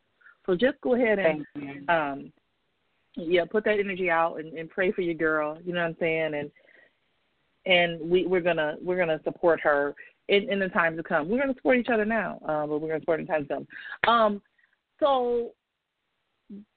So 0.45 0.55
just 0.55 0.79
go 0.81 0.95
ahead 0.95 1.19
and 1.19 1.45
um 1.89 2.33
yeah, 3.15 3.43
put 3.45 3.65
that 3.65 3.79
energy 3.79 4.09
out 4.09 4.39
and, 4.39 4.53
and 4.53 4.69
pray 4.69 4.91
for 4.91 5.01
your 5.01 5.13
girl. 5.13 5.57
You 5.63 5.73
know 5.73 5.81
what 5.81 5.89
I'm 5.89 5.97
saying? 5.99 6.33
And 6.35 6.51
and 7.65 8.09
we 8.09 8.25
we're 8.25 8.41
gonna 8.41 8.75
we're 8.81 8.97
gonna 8.97 9.19
support 9.23 9.59
her 9.61 9.93
in, 10.29 10.49
in 10.49 10.59
the 10.59 10.69
times 10.69 10.97
to 10.97 11.03
come. 11.03 11.29
We're 11.29 11.41
gonna 11.41 11.53
support 11.55 11.77
each 11.77 11.89
other 11.89 12.05
now, 12.05 12.39
uh, 12.47 12.65
but 12.65 12.79
we're 12.79 12.89
gonna 12.89 13.01
support 13.01 13.19
in 13.19 13.27
times 13.27 13.47
to 13.49 13.55
come. 13.55 13.67
Um, 14.07 14.41
so 14.99 15.51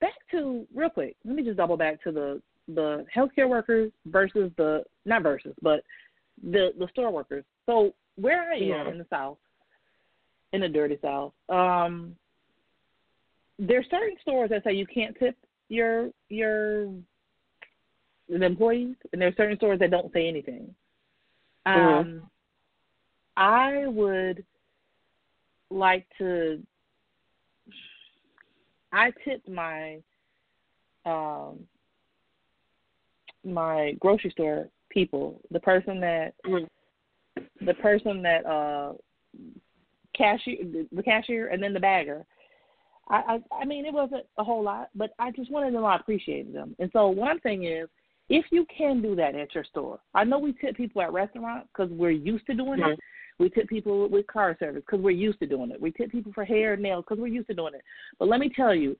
back 0.01 0.14
to 0.30 0.66
real 0.74 0.91
quick. 0.91 1.16
Let 1.24 1.37
me 1.37 1.43
just 1.43 1.57
double 1.57 1.76
back 1.76 2.03
to 2.05 2.12
the 2.12 2.43
the 2.68 3.05
healthcare 3.14 3.49
workers 3.49 3.93
versus 4.07 4.51
the 4.57 4.82
not 5.05 5.22
versus, 5.22 5.55
but 5.62 5.82
the 6.43 6.72
the 6.78 6.89
store 6.89 7.11
workers. 7.11 7.45
So 7.66 7.95
where 8.16 8.51
I 8.53 8.57
am 8.57 8.62
yeah. 8.62 8.89
in 8.89 8.99
the 8.99 9.07
South, 9.11 9.39
in 10.53 10.61
the 10.61 10.68
dirty 10.68 10.99
South, 11.03 11.32
um, 11.49 12.14
there's 13.59 13.87
certain 13.91 14.16
stores 14.20 14.51
that 14.51 14.64
say 14.64 14.72
you 14.72 14.87
can't 14.87 15.16
tip 15.18 15.37
your 15.68 16.11
your 16.28 16.89
employees, 18.28 18.97
and 19.12 19.20
there's 19.20 19.37
certain 19.37 19.57
stores 19.57 19.78
that 19.80 19.91
don't 19.91 20.12
say 20.12 20.28
anything. 20.28 20.74
Mm-hmm. 21.66 21.80
Um, 21.80 22.05
mm-hmm. 22.05 22.18
I 23.37 23.87
would 23.87 24.45
like 25.70 26.07
to. 26.18 26.61
I 28.93 29.12
tipped 29.24 29.49
my 29.49 29.99
um 31.05 31.66
my 33.45 33.95
grocery 34.01 34.30
store 34.30 34.68
people, 34.95 35.40
the 35.51 35.61
person 35.61 36.01
that 36.01 36.34
mm-hmm. 36.47 37.66
the 37.66 37.74
person 37.74 38.22
that 38.22 38.47
uh 38.47 38.92
cashier 40.16 40.59
the 40.92 41.03
cashier 41.03 41.49
and 41.49 41.62
then 41.62 41.74
the 41.74 41.80
bagger 41.80 42.24
I, 43.09 43.40
I 43.51 43.62
I 43.62 43.64
mean 43.64 43.84
it 43.84 43.92
wasn't 43.92 44.24
a 44.38 44.45
whole 44.45 44.62
lot, 44.62 44.90
but 44.95 45.11
I 45.18 45.30
just 45.30 45.51
wanted 45.51 45.74
them 45.74 45.84
I 45.84 45.97
appreciated 45.97 46.55
them. 46.55 46.74
And 46.78 46.90
so 46.92 47.09
one 47.09 47.40
thing 47.40 47.64
is, 47.64 47.88
if 48.28 48.47
you 48.51 48.66
can 48.76 49.03
do 49.03 49.14
that 49.16 49.34
at 49.34 49.55
your 49.55 49.64
store, 49.64 50.01
I 50.14 50.24
know 50.24 50.38
we 50.38 50.53
tip 50.53 50.76
people 50.76 51.03
at 51.03 51.12
restaurants 51.12 51.68
because 51.72 51.90
we're 51.92 52.11
used 52.11 52.47
to 52.47 52.55
doing 52.55 52.80
it. 52.80 52.99
We 53.38 53.51
tip 53.51 53.68
people 53.68 54.09
with 54.09 54.26
car 54.28 54.57
service 54.59 54.82
because 54.86 55.03
we're 55.03 55.11
used 55.11 55.40
to 55.40 55.47
doing 55.47 55.70
it. 55.72 55.80
We 55.80 55.90
tip 55.90 56.11
people 56.11 56.32
for 56.32 56.45
hair 56.45 56.74
and 56.74 56.82
nails 56.82 57.05
because 57.07 57.20
we're 57.20 57.26
used 57.26 57.49
to 57.49 57.55
doing 57.55 57.74
it. 57.74 57.82
But 58.18 58.28
let 58.28 58.40
me 58.40 58.49
tell 58.49 58.74
you, 58.74 58.97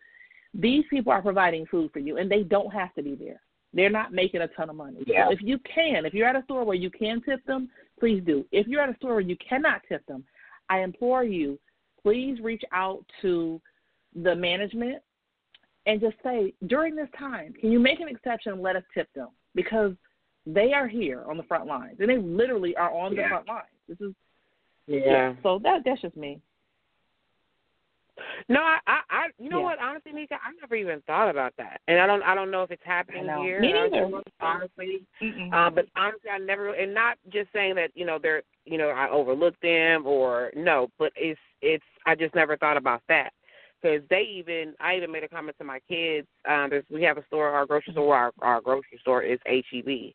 these 0.53 0.85
people 0.91 1.13
are 1.13 1.23
providing 1.23 1.67
food 1.67 1.91
for 1.93 2.01
you, 2.01 2.19
and 2.19 2.31
they 2.31 2.43
don't 2.43 2.73
have 2.73 2.93
to 2.95 3.03
be 3.03 3.15
there. 3.15 3.41
They're 3.75 3.91
not 3.91 4.13
making 4.13 4.41
a 4.41 4.49
ton 4.49 4.71
of 4.71 4.77
money. 4.77 5.03
Yeah. 5.07 5.27
So 5.27 5.33
if 5.33 5.41
you 5.43 5.59
can, 5.59 6.07
if 6.07 6.15
you're 6.15 6.29
at 6.29 6.37
a 6.37 6.45
store 6.45 6.65
where 6.65 6.77
you 6.77 6.91
can 6.91 7.21
tip 7.23 7.45
them, 7.45 7.69
please 7.99 8.23
do. 8.25 8.45
If 8.53 8.67
you're 8.67 8.81
at 8.81 8.89
a 8.89 8.97
store 8.97 9.13
where 9.15 9.21
you 9.21 9.37
cannot 9.47 9.83
tip 9.89 10.07
them, 10.07 10.25
I 10.71 10.81
implore 10.81 11.25
you, 11.25 11.59
please 12.03 12.39
reach 12.41 12.63
out 12.73 13.05
to 13.23 13.61
the 14.15 14.35
management 14.35 15.03
and 15.87 16.01
just 16.01 16.17
say 16.23 16.55
during 16.67 16.95
this 16.95 17.09
time, 17.19 17.53
can 17.61 17.73
you 17.73 17.79
make 17.79 18.01
an 18.01 18.09
exception 18.09 18.53
and 18.53 18.63
let 18.63 18.77
us 18.77 18.85
tip 18.95 19.13
them 19.15 19.29
because 19.55 19.93
they 20.47 20.73
are 20.73 20.87
here 20.87 21.25
on 21.29 21.37
the 21.37 21.43
front 21.45 21.67
lines 21.67 21.97
and 22.01 22.09
they 22.09 22.19
literally 22.19 22.77
are 22.77 22.93
on 22.93 23.15
yeah. 23.15 23.23
the 23.23 23.29
front 23.29 23.49
lines. 23.49 23.67
This 23.89 24.01
is 24.01 24.15
yeah. 24.87 25.01
yeah. 25.05 25.33
So 25.43 25.59
that 25.63 25.83
that's 25.85 26.01
just 26.03 26.17
me. 26.17 26.41
No, 28.49 28.61
I, 28.61 28.79
I, 28.87 29.01
I 29.11 29.27
you 29.39 29.49
know 29.49 29.59
yeah. 29.59 29.65
what? 29.65 29.79
Honestly, 29.81 30.13
Nika, 30.13 30.35
I 30.35 30.53
never 30.61 30.77
even 30.77 31.03
thought 31.07 31.29
about 31.29 31.55
that, 31.59 31.81
and 31.89 32.01
I 32.01 32.07
don't, 32.07 32.23
I 32.23 32.35
don't 32.35 32.51
know 32.51 32.63
if 32.63 32.71
it's 32.71 32.83
happening 32.85 33.25
here. 33.43 33.61
Me 33.61 33.73
neither. 33.73 34.09
Honestly, 34.41 35.07
uh, 35.53 35.71
but 35.71 35.87
honestly, 35.97 36.31
I 36.31 36.39
never, 36.39 36.75
and 36.75 36.95
not 36.95 37.17
just 37.33 37.49
saying 37.53 37.75
that 37.77 37.91
you 37.95 38.07
know 38.07 38.19
they're, 38.21 38.43
you 38.65 38.79
know, 38.79 38.91
I 38.91 39.09
overlooked 39.11 39.63
them 39.63 40.07
or 40.07 40.51
no, 40.55 40.89
but 40.99 41.13
it's, 41.17 41.41
it's, 41.63 41.85
I 42.07 42.15
just 42.15 42.35
never 42.35 42.57
thought 42.57 42.77
about 42.77 43.03
that 43.09 43.33
because 43.83 44.03
they 44.11 44.23
even 44.23 44.75
I 44.81 44.97
even 44.97 45.13
made 45.13 45.25
a 45.25 45.29
comment 45.29 45.57
to 45.59 45.65
my 45.65 45.81
kids. 45.89 46.27
Um, 46.49 46.69
there's, 46.71 46.85
we 46.91 47.03
have 47.03 47.19
a 47.19 47.27
store, 47.27 47.51
our 47.51 47.67
grocery 47.67 47.93
store, 47.93 48.17
our, 48.17 48.33
our 48.43 48.61
grocery 48.61 48.99
store 49.01 49.23
is 49.23 49.39
HEB, 49.47 50.13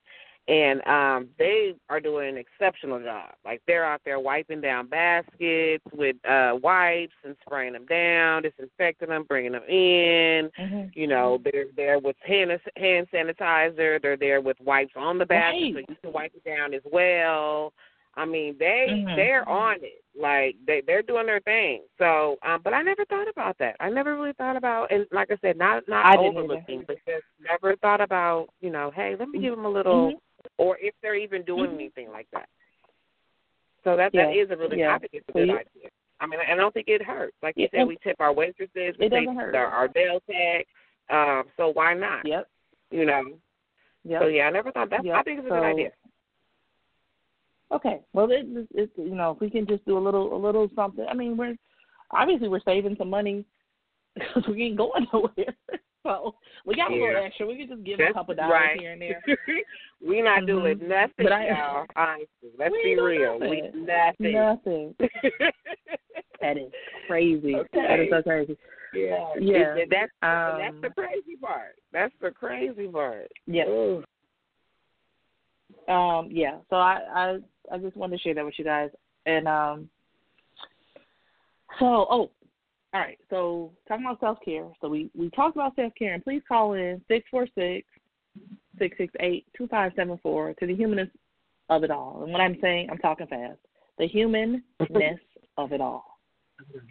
and 0.50 0.86
um, 0.88 1.30
they 1.38 1.76
are 1.89 2.00
doing 2.00 2.30
an 2.30 2.38
exceptional 2.38 3.00
job. 3.00 3.34
Like 3.45 3.62
they're 3.68 3.86
out 3.86 4.02
there 4.04 4.20
wiping 4.20 4.62
down 4.62 4.88
baskets 4.88 5.84
with 5.93 6.16
uh, 6.28 6.54
wipes 6.62 7.14
and 7.24 7.36
spraying 7.45 7.74
them 7.74 7.86
down, 7.86 8.41
disinfecting 8.41 9.10
them, 9.10 9.26
bringing 9.30 9.52
them 9.52 9.64
in. 9.70 10.50
Mm-hmm. 10.60 10.88
You 10.93 11.08
know, 11.08 11.39
they're 11.43 11.66
there 11.76 12.00
with 12.00 12.16
hand 12.26 12.52
hand 12.76 13.08
sanitizer. 13.14 14.02
They're 14.02 14.18
there 14.18 14.41
with 14.41 14.58
wipes 14.60 14.93
on 14.95 15.20
the 15.20 15.26
basket, 15.26 15.76
right. 15.76 15.86
so 15.88 15.93
you 15.93 15.97
can 16.02 16.14
wipe 16.14 16.34
it 16.34 16.43
down 16.43 16.74
as 16.74 16.82
well. 16.91 17.72
I 18.16 18.26
mean, 18.26 18.56
they 18.58 18.88
mm-hmm. 18.89 19.16
they're 19.16 19.47
on 19.47 19.78
it. 19.82 20.04
Like 20.20 20.56
they 20.66 20.82
they're 20.86 21.04
doing 21.04 21.28
their 21.28 21.41
thing. 21.41 21.84
So, 22.00 22.38
um, 22.45 22.62
but 22.64 22.74
I 22.74 22.82
never 22.82 23.06
thought 23.06 23.30
about 23.30 23.58
that. 23.60 23.76
I 23.80 23.89
never 23.89 24.16
really 24.16 24.34
thought 24.34 24.58
about, 24.58 24.91
and 24.91 25.06
like 25.12 25.30
I 25.32 25.38
said, 25.41 25.58
not 25.58 25.88
not 25.88 26.18
overlooking, 26.18 26.84
but 26.88 26.97
just 27.06 27.24
never 27.39 27.76
thought 27.78 28.02
about, 28.02 28.47
you 28.62 28.72
know, 28.72 28.91
hey, 28.95 29.16
let 29.18 29.30
me 29.30 29.38
mm-hmm. 29.38 29.45
give 29.45 29.56
them 29.56 29.66
a 29.66 29.70
little, 29.70 30.08
mm-hmm. 30.08 30.18
Or 30.57 30.77
if 30.79 30.93
they're 31.01 31.15
even 31.15 31.43
doing 31.43 31.71
mm-hmm. 31.71 31.75
anything 31.75 32.11
like 32.11 32.27
that. 32.33 32.47
So 33.83 33.95
that 33.95 34.13
yeah. 34.13 34.27
that 34.27 34.31
is 34.33 34.49
a 34.51 34.57
really, 34.57 34.79
yeah. 34.79 34.95
I 34.95 34.99
think 34.99 35.11
it's 35.13 35.29
a 35.29 35.31
good 35.31 35.49
idea. 35.49 35.89
I 36.21 36.27
mean, 36.27 36.39
I 36.51 36.55
don't 36.55 36.73
think 36.73 36.87
it 36.89 37.01
hurts. 37.01 37.35
Like 37.41 37.55
you 37.55 37.67
said, 37.71 37.87
we 37.87 37.97
tip 38.03 38.17
our 38.19 38.33
waitresses, 38.33 38.95
we 38.99 39.07
take 39.07 39.29
hurt. 39.29 39.55
our, 39.55 39.67
our 39.67 39.89
nail 39.95 40.19
tech. 40.29 40.65
Um, 41.09 41.43
so 41.57 41.71
why 41.73 41.93
not? 41.93 42.25
Yep. 42.25 42.47
You 42.91 43.05
know. 43.05 43.23
Yep. 44.03 44.21
So 44.21 44.27
yeah, 44.27 44.43
I 44.43 44.51
never 44.51 44.71
thought 44.71 44.89
that. 44.89 45.05
Yep. 45.05 45.15
I 45.15 45.23
think 45.23 45.39
it's 45.39 45.45
a 45.45 45.49
so, 45.49 45.55
good 45.55 45.63
idea. 45.63 45.91
Okay. 47.71 47.99
Well, 48.13 48.29
it, 48.31 48.45
it, 48.49 48.67
it, 48.73 48.89
you 48.97 49.15
know, 49.15 49.31
if 49.31 49.39
we 49.39 49.49
can 49.49 49.65
just 49.67 49.85
do 49.85 49.97
a 49.97 49.99
little, 49.99 50.35
a 50.35 50.39
little 50.39 50.67
something. 50.75 51.05
I 51.09 51.13
mean, 51.13 51.37
we're 51.37 51.55
obviously 52.11 52.49
we're 52.49 52.59
saving 52.65 52.95
some 52.97 53.09
money 53.09 53.45
because 54.15 54.43
we 54.49 54.63
ain't 54.63 54.77
going 54.77 55.07
nowhere. 55.13 55.55
So 56.04 56.36
we 56.66 56.76
got 56.76 56.91
a 56.91 56.95
yeah. 56.95 57.04
little 57.04 57.26
extra. 57.26 57.45
We 57.45 57.58
can 57.58 57.68
just 57.68 57.84
give 57.84 57.97
That's 57.97 58.12
a 58.12 58.14
couple 58.14 58.34
dollars 58.34 58.54
right. 58.54 58.80
here 58.80 58.93
and 58.93 59.02
there. 59.02 59.22
we 60.02 60.22
not 60.22 60.39
mm-hmm. 60.39 60.45
doing 60.45 60.80
nothing, 60.88 61.12
but 61.18 61.32
I, 61.32 61.47
y'all. 61.50 61.86
Honestly, 61.95 62.52
let's 62.58 62.74
be 62.84 62.97
real. 62.97 63.38
Nothing. 63.38 63.72
We 63.74 63.86
nothing. 63.86 64.34
Nothing. 64.34 64.95
that 66.41 66.58
is 66.58 66.72
crazy. 67.08 67.56
Okay. 67.56 67.68
That 67.74 68.00
is 68.00 68.08
so 68.12 68.22
crazy. 68.22 68.58
Yeah. 68.93 69.28
Yeah. 69.39 69.76
It, 69.76 69.89
that's 69.91 70.12
um, 70.24 70.60
that's 70.60 70.82
the 70.82 70.89
crazy 70.89 71.36
part. 71.39 71.76
That's 71.91 72.14
the 72.22 72.32
crazy 72.32 72.88
part. 72.88 73.28
Yeah. 73.45 73.68
Ooh. 73.68 74.04
Um. 75.88 76.30
Yeah. 76.32 76.60
So 76.70 76.78
I 76.78 77.00
I 77.14 77.38
I 77.74 77.78
just 77.78 77.97
wanted 77.97 78.18
to 78.18 78.24
share 78.24 78.36
that 78.36 78.45
with 78.45 78.56
you 78.58 78.66
guys. 78.66 78.89
And 79.26 79.47
um. 79.47 79.89
So 81.80 82.08
oh, 82.10 82.32
all 82.93 83.01
right, 83.01 83.19
so 83.29 83.71
talking 83.87 84.05
about 84.05 84.19
self 84.19 84.39
care. 84.43 84.67
So 84.81 84.89
we 84.89 85.11
we 85.15 85.29
talked 85.29 85.55
about 85.55 85.75
self 85.75 85.93
care, 85.97 86.13
and 86.15 86.23
please 86.23 86.41
call 86.47 86.73
in 86.73 87.01
six 87.07 87.27
four 87.29 87.47
six 87.55 87.87
six 88.79 88.97
six 88.97 89.13
eight 89.19 89.45
two 89.55 89.67
five 89.67 89.91
seven 89.95 90.19
four 90.23 90.53
to 90.55 90.65
the 90.65 90.75
humanness 90.75 91.09
of 91.69 91.83
it 91.83 91.91
all. 91.91 92.23
And 92.23 92.31
what 92.31 92.41
I'm 92.41 92.57
saying, 92.61 92.89
I'm 92.89 92.97
talking 92.97 93.27
fast. 93.27 93.59
The 93.99 94.07
humanness 94.07 94.61
of 95.57 95.71
it 95.71 95.81
all. 95.81 96.17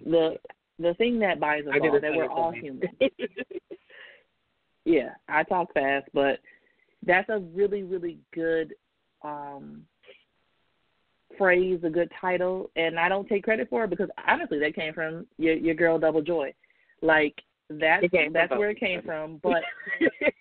The 0.05 0.37
the 0.79 0.95
thing 0.95 1.19
that 1.19 1.41
binds 1.41 1.67
us 1.67 1.75
all 1.83 2.01
that 2.01 2.15
we're 2.15 2.29
all 2.31 2.53
human. 2.53 2.89
yeah, 4.85 5.11
I 5.29 5.43
talk 5.43 5.73
fast, 5.75 6.07
but 6.15 6.39
that's 7.05 7.29
a 7.29 7.41
really 7.41 7.83
really 7.83 8.19
good 8.33 8.75
um 9.23 9.83
phrase, 11.39 11.81
a 11.85 11.91
good 11.91 12.11
title, 12.21 12.71
and 12.77 12.99
I 12.99 13.09
don't 13.09 13.29
take 13.29 13.45
credit 13.45 13.69
for 13.71 13.85
it 13.85 13.91
because 13.91 14.09
honestly, 14.27 14.59
that 14.59 14.75
came 14.75 14.93
from 14.93 15.27
your 15.39 15.55
your 15.55 15.75
girl 15.75 15.99
Double 15.99 16.23
Joy. 16.23 16.53
Like 17.01 17.35
that's 17.71 18.07
that's 18.33 18.51
where 18.51 18.71
it 18.71 18.81
came 18.81 19.03
from. 19.03 19.39
But 19.43 19.63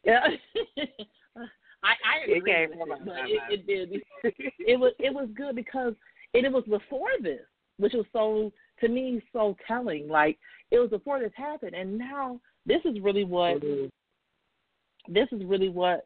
yeah, 0.03 0.25
I 1.83 1.93
I 2.03 2.23
agree. 2.23 2.37
It 2.37 2.45
came 2.45 2.77
from 2.77 3.05
but 3.05 3.15
it, 3.27 3.41
it 3.49 3.67
did. 3.67 4.01
It 4.59 4.79
was 4.79 4.93
it 4.99 5.13
was 5.13 5.29
good 5.35 5.55
because 5.55 5.93
it, 6.33 6.45
it 6.45 6.51
was 6.51 6.63
before 6.65 7.09
this, 7.21 7.41
which 7.77 7.93
was 7.93 8.05
so 8.11 8.51
to 8.81 8.87
me 8.87 9.21
so 9.33 9.55
telling. 9.67 10.07
Like 10.07 10.37
it 10.71 10.79
was 10.79 10.89
before 10.89 11.19
this 11.19 11.31
happened, 11.35 11.75
and 11.75 11.97
now 11.97 12.39
this 12.65 12.81
is 12.85 12.99
really 13.01 13.23
what 13.23 13.61
this 15.07 15.27
is 15.31 15.43
really 15.45 15.69
what 15.69 16.05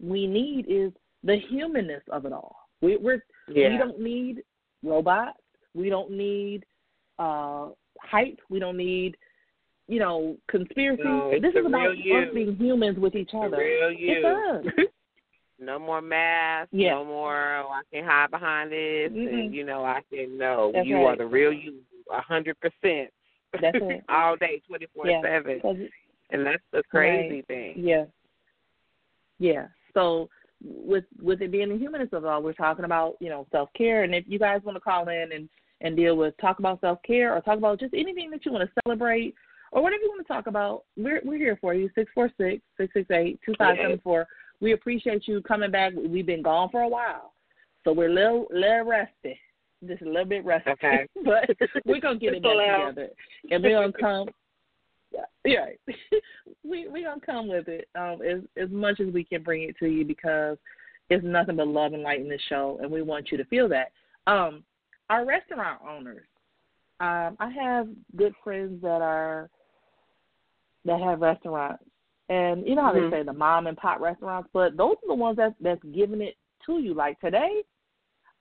we 0.00 0.26
need 0.26 0.66
is 0.68 0.92
the 1.22 1.36
humanness 1.48 2.02
of 2.10 2.26
it 2.26 2.32
all. 2.32 2.63
We, 2.84 2.96
we're 2.98 3.24
yeah. 3.48 3.70
we 3.70 3.78
don't 3.78 4.00
need 4.00 4.42
robots. 4.82 5.38
We 5.74 5.88
don't 5.88 6.10
need 6.10 6.64
uh 7.18 7.68
hype. 8.00 8.38
We 8.50 8.58
don't 8.58 8.76
need 8.76 9.16
you 9.88 9.98
know 9.98 10.36
conspiracy. 10.48 11.02
No, 11.04 11.32
this 11.40 11.54
is 11.54 11.66
about 11.66 11.96
you. 11.96 12.16
us 12.18 12.28
being 12.34 12.56
humans 12.56 12.98
with 12.98 13.14
each 13.14 13.30
other. 13.34 13.56
real 13.56 13.90
you. 13.92 14.22
It's 14.22 14.68
us. 14.78 14.86
no 15.58 15.78
more 15.78 16.02
masks. 16.02 16.70
Yeah. 16.72 16.90
No 16.94 17.04
more. 17.04 17.56
Oh, 17.56 17.68
I 17.70 17.82
can 17.92 18.04
hide 18.04 18.30
behind 18.30 18.70
this, 18.70 19.10
Mm-mm. 19.10 19.32
and 19.32 19.54
you 19.54 19.64
know 19.64 19.84
I 19.84 20.00
can. 20.12 20.36
No, 20.36 20.70
That's 20.74 20.86
you 20.86 20.96
right. 20.96 21.14
are 21.14 21.16
the 21.16 21.26
real 21.26 21.52
you, 21.52 21.80
a 22.12 22.20
hundred 22.20 22.56
percent. 22.60 23.10
That's 23.60 23.78
it. 23.80 24.04
All 24.08 24.36
day, 24.36 24.60
twenty 24.68 24.86
four 24.94 25.06
seven. 25.22 25.88
And 26.30 26.44
that's 26.44 26.62
the 26.72 26.82
crazy 26.90 27.36
Right. 27.36 27.46
thing. 27.46 27.74
Yeah. 27.76 28.04
Yeah. 29.38 29.66
So 29.92 30.28
with 30.64 31.04
with 31.20 31.42
it 31.42 31.52
being 31.52 31.68
the 31.68 31.78
humanist 31.78 32.12
of 32.12 32.24
all, 32.24 32.42
we're 32.42 32.52
talking 32.52 32.84
about 32.84 33.16
you 33.20 33.28
know 33.28 33.46
self 33.52 33.68
care, 33.76 34.04
and 34.04 34.14
if 34.14 34.24
you 34.26 34.38
guys 34.38 34.60
want 34.64 34.76
to 34.76 34.80
call 34.80 35.08
in 35.08 35.32
and 35.32 35.48
and 35.80 35.96
deal 35.96 36.16
with 36.16 36.34
talk 36.38 36.58
about 36.58 36.80
self 36.80 36.98
care 37.02 37.34
or 37.34 37.40
talk 37.40 37.58
about 37.58 37.80
just 37.80 37.94
anything 37.94 38.30
that 38.30 38.44
you 38.44 38.52
want 38.52 38.68
to 38.68 38.82
celebrate 38.84 39.34
or 39.72 39.82
whatever 39.82 40.02
you 40.02 40.08
want 40.08 40.26
to 40.26 40.32
talk 40.32 40.46
about, 40.46 40.84
we're 40.96 41.20
we're 41.24 41.36
here 41.36 41.58
for 41.60 41.74
you. 41.74 41.90
Six 41.94 42.10
four 42.14 42.30
six 42.38 42.62
six 42.76 42.92
six 42.94 43.10
eight 43.10 43.38
two 43.44 43.54
five 43.58 43.76
seven 43.80 44.00
four. 44.02 44.26
We 44.60 44.72
appreciate 44.72 45.28
you 45.28 45.42
coming 45.42 45.70
back. 45.70 45.92
We've 45.96 46.26
been 46.26 46.42
gone 46.42 46.70
for 46.70 46.82
a 46.82 46.88
while, 46.88 47.34
so 47.84 47.92
we're 47.92 48.08
a 48.08 48.14
little 48.14 48.46
little 48.50 48.82
rusty, 48.84 49.38
just 49.86 50.02
a 50.02 50.06
little 50.06 50.24
bit 50.24 50.44
rusty. 50.44 50.70
Okay. 50.70 51.06
but 51.24 51.50
we're 51.84 52.00
gonna 52.00 52.18
get 52.18 52.34
it 52.34 52.42
back 52.42 52.52
together, 52.88 53.08
and 53.50 53.62
we're 53.62 53.80
gonna 53.80 53.92
come. 53.92 54.28
Yeah, 55.12 55.24
yeah. 55.44 55.94
Gonna 57.20 57.26
come 57.26 57.48
with 57.48 57.68
it 57.68 57.88
um, 57.94 58.20
as 58.22 58.40
as 58.62 58.70
much 58.70 59.00
as 59.00 59.12
we 59.12 59.24
can 59.24 59.42
bring 59.42 59.62
it 59.62 59.76
to 59.78 59.86
you 59.86 60.04
because 60.04 60.56
it's 61.10 61.24
nothing 61.24 61.56
but 61.56 61.68
love 61.68 61.92
and 61.92 62.02
light 62.02 62.20
in 62.20 62.28
this 62.28 62.40
show, 62.48 62.78
and 62.80 62.90
we 62.90 63.02
want 63.02 63.30
you 63.30 63.38
to 63.38 63.44
feel 63.44 63.68
that. 63.68 63.92
Um, 64.26 64.64
our 65.10 65.26
restaurant 65.26 65.80
owners, 65.86 66.26
um, 67.00 67.36
I 67.38 67.50
have 67.50 67.88
good 68.16 68.34
friends 68.42 68.80
that 68.82 69.02
are 69.02 69.50
that 70.84 71.00
have 71.00 71.20
restaurants, 71.20 71.84
and 72.28 72.66
you 72.66 72.74
know 72.74 72.82
how 72.82 72.92
Mhm. 72.92 73.10
they 73.10 73.18
say 73.18 73.22
the 73.22 73.32
mom 73.32 73.66
and 73.66 73.76
pop 73.76 74.00
restaurants, 74.00 74.48
but 74.52 74.76
those 74.76 74.96
are 75.02 75.08
the 75.08 75.14
ones 75.14 75.36
that 75.36 75.54
that's 75.60 75.82
giving 75.92 76.22
it 76.22 76.36
to 76.66 76.78
you. 76.78 76.94
Like 76.94 77.20
today, 77.20 77.62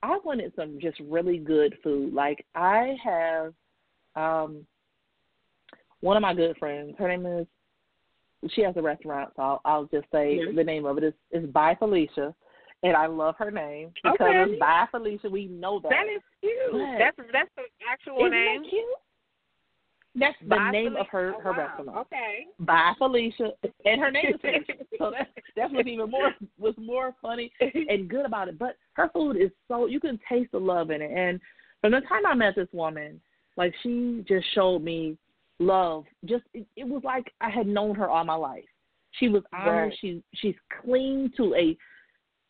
I 0.01 0.17
wanted 0.19 0.53
some 0.55 0.79
just 0.79 0.99
really 0.99 1.37
good 1.37 1.77
food. 1.83 2.13
Like 2.13 2.45
I 2.55 2.97
have 3.03 3.53
um 4.15 4.65
one 6.01 6.17
of 6.17 6.21
my 6.21 6.33
good 6.33 6.57
friends. 6.57 6.95
Her 6.97 7.07
name 7.07 7.25
is 7.25 7.47
she 8.53 8.61
has 8.61 8.75
a 8.77 8.81
restaurant, 8.81 9.31
so 9.35 9.41
I'll, 9.41 9.61
I'll 9.65 9.85
just 9.85 10.05
say 10.11 10.39
Mhm. 10.39 10.55
the 10.55 10.63
name 10.63 10.85
of 10.85 10.97
it 10.97 11.03
is 11.03 11.13
is 11.31 11.45
by 11.49 11.75
Felicia, 11.75 12.33
and 12.83 12.95
I 12.95 13.05
love 13.07 13.35
her 13.37 13.51
name 13.51 13.91
because 14.03 14.17
Okay. 14.21 14.43
it's 14.51 14.59
by 14.59 14.85
Felicia. 14.91 15.29
We 15.29 15.45
know 15.47 15.79
that. 15.79 15.89
That 15.89 16.07
is 16.07 16.21
cute. 16.41 16.71
But- 16.71 16.97
that's 16.99 17.17
that's 17.31 17.49
the 17.55 17.63
actual 17.89 18.17
Isn't 18.19 18.31
name. 18.31 18.61
that 18.63 18.69
cute? 18.69 18.85
That's 20.15 20.37
the 20.41 20.45
By 20.47 20.71
name 20.71 20.91
Felicia? 20.93 21.01
of 21.01 21.07
her 21.07 21.33
Oh, 21.35 21.39
her 21.39 21.51
wow. 21.53 21.57
restaurant. 21.57 21.97
Okay. 21.97 22.47
By 22.59 22.93
Felicia, 22.99 23.51
and 23.85 23.99
her 24.01 24.11
name 24.11 24.25
is 24.35 24.41
Felicia. 24.41 24.73
so 24.99 25.11
that 25.11 25.29
that's 25.55 25.73
what's 25.73 25.87
even 25.87 26.09
more 26.11 26.33
was 26.59 26.75
more 26.77 27.15
funny 27.21 27.51
and 27.89 28.07
good 28.07 28.25
about 28.25 28.47
it. 28.47 28.59
But 28.59 28.77
her 28.93 29.09
food 29.09 29.37
is 29.37 29.51
so 29.67 29.87
you 29.87 29.99
can 29.99 30.19
taste 30.29 30.51
the 30.51 30.59
love 30.59 30.91
in 30.91 31.01
it. 31.01 31.11
And 31.11 31.39
from 31.81 31.91
the 31.93 32.01
time 32.01 32.25
I 32.27 32.35
met 32.35 32.55
this 32.55 32.71
woman, 32.73 33.19
like 33.57 33.73
she 33.81 34.23
just 34.27 34.45
showed 34.53 34.83
me 34.83 35.17
love. 35.59 36.05
Just 36.25 36.43
it, 36.53 36.65
it 36.75 36.87
was 36.87 37.03
like 37.03 37.31
I 37.41 37.49
had 37.49 37.67
known 37.67 37.95
her 37.95 38.09
all 38.09 38.23
my 38.23 38.35
life. 38.35 38.65
She 39.19 39.29
was 39.29 39.43
honest. 39.53 39.67
Right. 39.67 39.97
She 40.01 40.23
she's 40.35 40.55
clean 40.81 41.31
to 41.37 41.53
a 41.55 41.77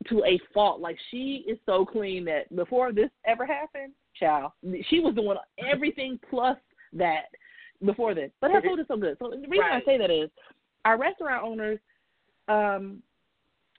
to 0.10 0.24
a 0.26 0.40
fault. 0.54 0.82
Like 0.82 0.98
she 1.12 1.46
is 1.48 1.58
so 1.66 1.86
clean 1.86 2.26
that 2.26 2.54
before 2.56 2.92
this 2.92 3.10
ever 3.26 3.46
happened, 3.46 3.94
child, 4.20 4.52
she 4.90 5.00
was 5.00 5.16
doing 5.16 5.38
everything 5.72 6.20
plus 6.30 6.58
that 6.94 7.26
before 7.86 8.14
this. 8.14 8.32
But 8.42 8.52
her 8.52 8.62
food 8.62 8.80
is 8.80 8.86
so 8.88 8.98
good. 8.98 9.18
So 9.20 9.30
the 9.30 9.38
reason 9.38 9.60
Right. 9.60 9.82
I 9.82 9.86
say 9.86 9.98
that 9.98 10.12
is 10.12 10.30
our 10.86 10.98
restaurant 10.98 11.44
owners, 11.44 11.80
um, 12.48 13.02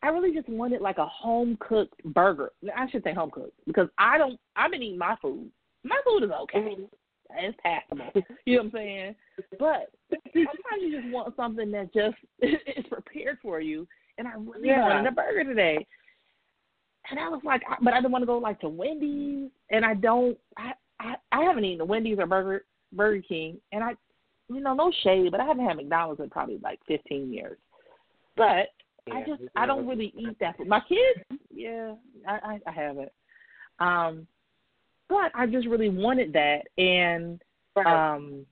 I 0.03 0.09
really 0.09 0.35
just 0.35 0.49
wanted 0.49 0.83
like 0.83 0.99
a 0.99 1.07
home 1.07 1.57
cooked 1.61 2.03
burger. 2.05 2.53
I 2.77 2.89
should 2.91 3.03
say 3.05 3.14
home 3.14 3.31
cooked 3.31 3.59
because 3.66 3.89
I 3.97 4.18
don't. 4.18 4.39
I've 4.57 4.70
been 4.70 4.83
eating 4.83 4.99
my 4.99 5.16
food. 5.22 5.51
My 5.83 5.99
food 6.05 6.25
is 6.25 6.31
okay. 6.31 6.59
Mhm. 6.59 6.89
It's 7.31 7.57
passable. 7.62 8.11
You 8.47 8.57
know 8.57 8.62
what 8.64 8.66
I'm 8.66 8.72
saying? 8.72 9.14
But 9.59 9.91
sometimes 10.33 10.83
you 10.83 11.01
just 11.01 11.12
want 11.12 11.35
something 11.37 11.70
that 11.72 11.93
just 11.95 12.16
is 12.41 12.85
prepared 12.91 13.39
for 13.43 13.61
you. 13.61 13.87
And 14.18 14.29
I 14.29 14.33
really 14.35 14.68
Yeah. 14.68 14.83
wanted 14.83 15.07
a 15.09 15.12
burger 15.12 15.45
today. 15.45 15.87
And 17.11 17.18
I 17.18 17.29
was 17.29 17.41
like, 17.45 17.62
I- 17.68 17.77
but 17.83 17.93
I 17.93 18.01
don't 18.01 18.12
want 18.12 18.22
to 18.22 18.27
go 18.27 18.39
like 18.39 18.61
to 18.61 18.68
Wendy's, 18.68 19.51
and 19.70 19.85
I 19.85 19.95
don't. 19.95 20.39
I 20.57 20.72
I, 21.01 21.14
I 21.33 21.43
haven't 21.43 21.64
eaten 21.64 21.81
a 21.81 21.85
Wendy's 21.85 22.18
or 22.18 22.27
Burger 22.27 22.64
Burger 22.93 23.22
King, 23.29 23.59
and 23.72 23.83
I, 23.85 23.91
you 24.49 24.61
know, 24.61 24.72
no 24.75 24.91
shade, 25.03 25.31
but 25.31 25.41
I 25.41 25.45
haven't 25.45 25.66
had 25.66 25.77
McDonald's 25.77 26.20
in 26.20 26.31
probably 26.31 26.59
like 26.62 26.79
15 26.87 27.33
years. 27.33 27.59
But 28.37 28.68
I 29.12 29.22
just 29.27 29.43
I 29.57 29.66
don't 29.66 29.87
really 29.87 30.14
eat 30.16 30.39
that 30.41 30.57
food. 30.57 30.68
My 30.68 30.81
kids, 30.81 31.41
yeah, 31.53 31.95
I, 32.27 32.33
I 32.33 32.61
I 32.66 32.72
haven't. 32.72 33.12
Um, 33.81 34.27
but 35.09 35.30
I 35.34 35.46
just 35.46 35.66
really 35.68 35.88
wanted 35.88 36.32
that, 36.32 36.62
and 36.78 37.40
Right. 37.76 38.14
um, 38.14 38.46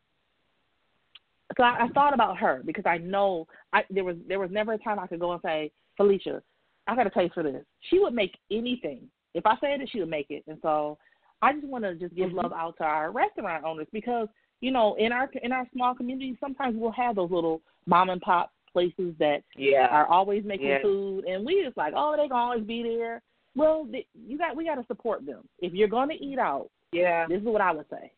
so 1.57 1.63
I, 1.63 1.85
I 1.85 1.89
thought 1.89 2.15
about 2.15 2.39
her 2.39 2.63
because 2.65 2.87
I 2.87 2.99
know 2.99 3.47
I 3.73 3.85
there 3.91 4.05
was 4.05 4.17
there 4.27 4.41
was 4.41 4.51
never 4.51 4.73
a 4.73 4.79
time 4.79 4.99
I 4.99 5.07
could 5.07 5.21
go 5.21 5.33
and 5.33 5.43
say, 5.43 5.71
Felicia, 5.97 6.43
I 6.87 6.97
got 6.97 7.07
a 7.07 7.11
taste 7.11 7.35
for 7.35 7.43
this. 7.43 7.65
She 7.91 7.99
would 7.99 8.15
make 8.15 8.37
anything. 8.51 9.09
If 9.35 9.47
I 9.47 9.57
said 9.61 9.81
it, 9.81 9.89
she 9.91 10.01
would 10.01 10.09
make 10.11 10.31
it. 10.31 10.45
And 10.47 10.59
so 10.63 10.99
I 11.41 11.53
just 11.53 11.67
want 11.67 11.85
to 11.85 11.95
just 11.95 12.15
give 12.15 12.31
Mhm. 12.31 12.43
love 12.43 12.53
out 12.53 12.77
to 12.79 12.85
our 12.85 13.11
restaurant 13.11 13.65
owners 13.65 13.89
because 13.93 14.29
you 14.61 14.71
know 14.71 14.95
in 14.95 15.13
our 15.13 15.31
in 15.43 15.53
our 15.53 15.69
small 15.73 15.95
community 15.95 16.37
sometimes 16.41 16.77
we'll 16.77 16.91
have 16.91 17.17
those 17.17 17.31
little 17.31 17.63
mom 17.87 18.11
and 18.11 18.21
pop 18.21 18.53
places 18.73 19.15
that 19.19 19.43
yeah. 19.55 19.89
are 19.89 20.07
always 20.07 20.45
making 20.45 20.69
Yeah. 20.69 20.83
food, 20.83 21.27
and 21.27 21.45
we 21.45 21.63
just 21.63 21.77
like, 21.77 21.93
oh, 21.95 22.17
they 22.17 22.29
can 22.29 22.33
always 22.33 22.65
be 22.65 22.83
there. 22.83 23.21
Well, 23.55 23.87
you 24.15 24.39
got 24.39 24.57
we 24.57 24.65
got 24.65 24.77
to 24.77 24.87
support 24.87 25.27
them. 25.27 25.47
If 25.59 25.73
you're 25.75 25.89
going 25.89 26.09
to 26.09 26.15
eat 26.15 26.39
out, 26.39 26.69
yeah. 26.93 27.27
this 27.29 27.41
is 27.41 27.45
what 27.47 27.61
I 27.61 27.73
would 27.73 27.87
say. 27.91 28.11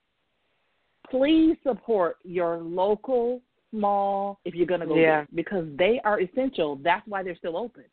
Please 1.10 1.56
support 1.62 2.16
your 2.24 2.58
local 2.58 3.40
small 3.70 4.38
if 4.44 4.54
you're 4.54 4.66
going 4.66 4.80
to 4.80 4.86
go 4.86 4.94
Yeah. 4.96 5.02
there 5.02 5.28
because 5.34 5.66
they 5.76 6.00
are 6.04 6.20
essential. 6.20 6.76
That's 6.82 7.06
why 7.06 7.22
they're 7.22 7.36
still 7.36 7.56
open. 7.56 7.84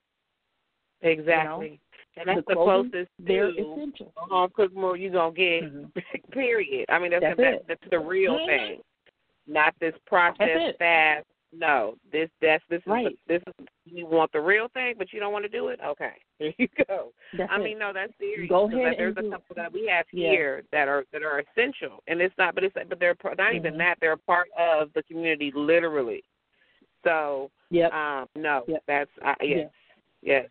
Exactly. 1.01 1.79
and 2.17 2.27
that's 2.27 2.45
the 2.47 2.53
the, 2.53 2.53
closest 2.55 3.09
They're 3.17 3.51
to 3.51 3.73
essential. 3.73 4.13
home 4.15 4.51
cooked 4.55 4.75
meal 4.75 4.95
you're 4.95 5.11
gonna 5.11 5.33
get. 5.33 5.63
Mhm. 5.63 5.91
Period. 6.31 6.85
I 6.89 6.99
mean 6.99 7.09
that's 7.11 7.23
That's 7.23 7.37
that's, 7.39 7.63
that's 7.67 7.89
the 7.89 7.99
real 7.99 8.37
Mhm. 8.37 8.45
thing. 8.45 8.81
Not 9.47 9.73
this 9.79 9.95
processed 10.05 10.77
fast. 10.77 11.25
No. 11.53 11.95
This 12.11 12.29
that's 12.41 12.63
this 12.69 12.79
is 12.81 12.87
Right. 12.87 13.17
the, 13.27 13.39
this 13.39 13.43
is 13.59 13.67
you 13.85 14.05
want 14.05 14.31
the 14.31 14.39
real 14.39 14.67
thing 14.69 14.95
but 14.97 15.11
you 15.11 15.19
don't 15.19 15.33
want 15.33 15.43
to 15.43 15.49
do 15.49 15.67
it? 15.69 15.79
Okay. 15.85 16.13
There 16.39 16.53
you 16.57 16.67
go. 16.87 17.11
That's 17.37 17.51
I 17.51 17.59
it. 17.59 17.63
mean, 17.63 17.77
no, 17.77 17.91
that's 17.93 18.13
serious. 18.17 18.49
Go 18.49 18.65
ahead 18.65 18.95
There's 18.97 19.15
and 19.17 19.27
a 19.27 19.29
couple 19.37 19.55
that 19.57 19.71
we 19.71 19.85
have 19.87 20.05
Yeah. 20.11 20.31
here 20.31 20.63
that 20.71 20.87
are 20.87 21.05
that 21.13 21.21
are 21.21 21.39
essential, 21.43 22.01
and 22.07 22.19
it's 22.19 22.33
not. 22.39 22.55
But 22.55 22.63
it's 22.63 22.73
but 22.89 22.99
they're 22.99 23.15
not 23.37 23.53
even 23.53 23.75
Mhm. 23.75 23.77
that. 23.77 23.97
They're 24.01 24.13
a 24.13 24.17
part 24.17 24.47
of 24.57 24.91
the 24.93 25.03
community, 25.03 25.51
literally. 25.53 26.23
So, 27.03 27.51
yeah, 27.69 27.87
um, 27.87 28.27
no, 28.35 28.63
Yep. 28.67 28.83
that's 28.87 29.11
uh, 29.23 29.35
yes, 29.41 29.69
Yeah. 30.21 30.33
yes, 30.41 30.49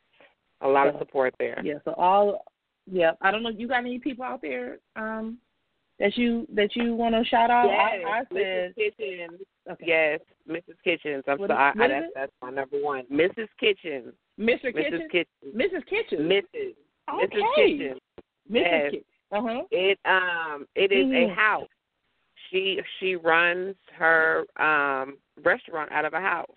a 0.60 0.68
lot 0.68 0.86
of 0.86 0.96
support 0.98 1.34
there. 1.40 1.60
Yeah. 1.64 1.78
So 1.84 1.92
all. 1.94 2.44
Yeah. 2.86 3.12
I 3.20 3.30
don't 3.32 3.42
know. 3.42 3.50
You 3.50 3.66
got 3.68 3.78
any 3.78 3.98
people 3.98 4.24
out 4.24 4.42
there 4.42 4.78
um, 4.96 5.38
that 5.98 6.16
you 6.16 6.46
that 6.54 6.76
you 6.76 6.94
want 6.94 7.14
to 7.16 7.24
shout 7.24 7.50
out? 7.50 7.66
Yes, 7.66 8.04
I, 8.06 8.10
I 8.20 8.24
said. 8.32 8.74
Mrs. 8.76 9.40
Kitchens. 9.76 9.82
Okay. 9.82 10.18
Yes, 10.48 10.62
Mrs. 10.68 10.82
Kitchens. 10.84 11.24
I'm 11.26 11.38
What 11.38 11.50
is- 11.50 11.54
sorry, 11.56 11.72
I, 11.80 11.84
is 11.84 11.90
that's 11.90 12.06
that's 12.14 12.32
my 12.42 12.50
number 12.50 12.76
one. 12.80 13.04
Mrs. 13.12 13.48
Kitchens. 13.58 14.12
Mr. 14.38 14.66
Mrs. 14.66 14.74
Kitchen. 14.74 15.08
Kitchens. 15.10 15.54
Mrs. 15.54 15.86
Kitchen. 15.86 16.18
Mrs. 16.28 16.74
Okay. 17.12 17.36
Mrs. 17.36 17.54
Kitchens. 17.56 18.00
Mrs. 18.50 18.54
Yes. 18.54 18.90
Kitchen. 18.90 19.04
Uh 19.32 19.42
huh. 19.42 19.62
It 19.70 19.98
um 20.04 20.66
it 20.74 20.92
is 20.92 21.06
Mhm. 21.06 21.30
a 21.30 21.34
house. 21.34 21.68
She 22.50 22.80
she 22.98 23.16
runs 23.16 23.76
her 23.96 24.44
um 24.56 25.18
restaurant 25.42 25.90
out 25.92 26.04
of 26.04 26.14
a 26.14 26.20
house. 26.20 26.50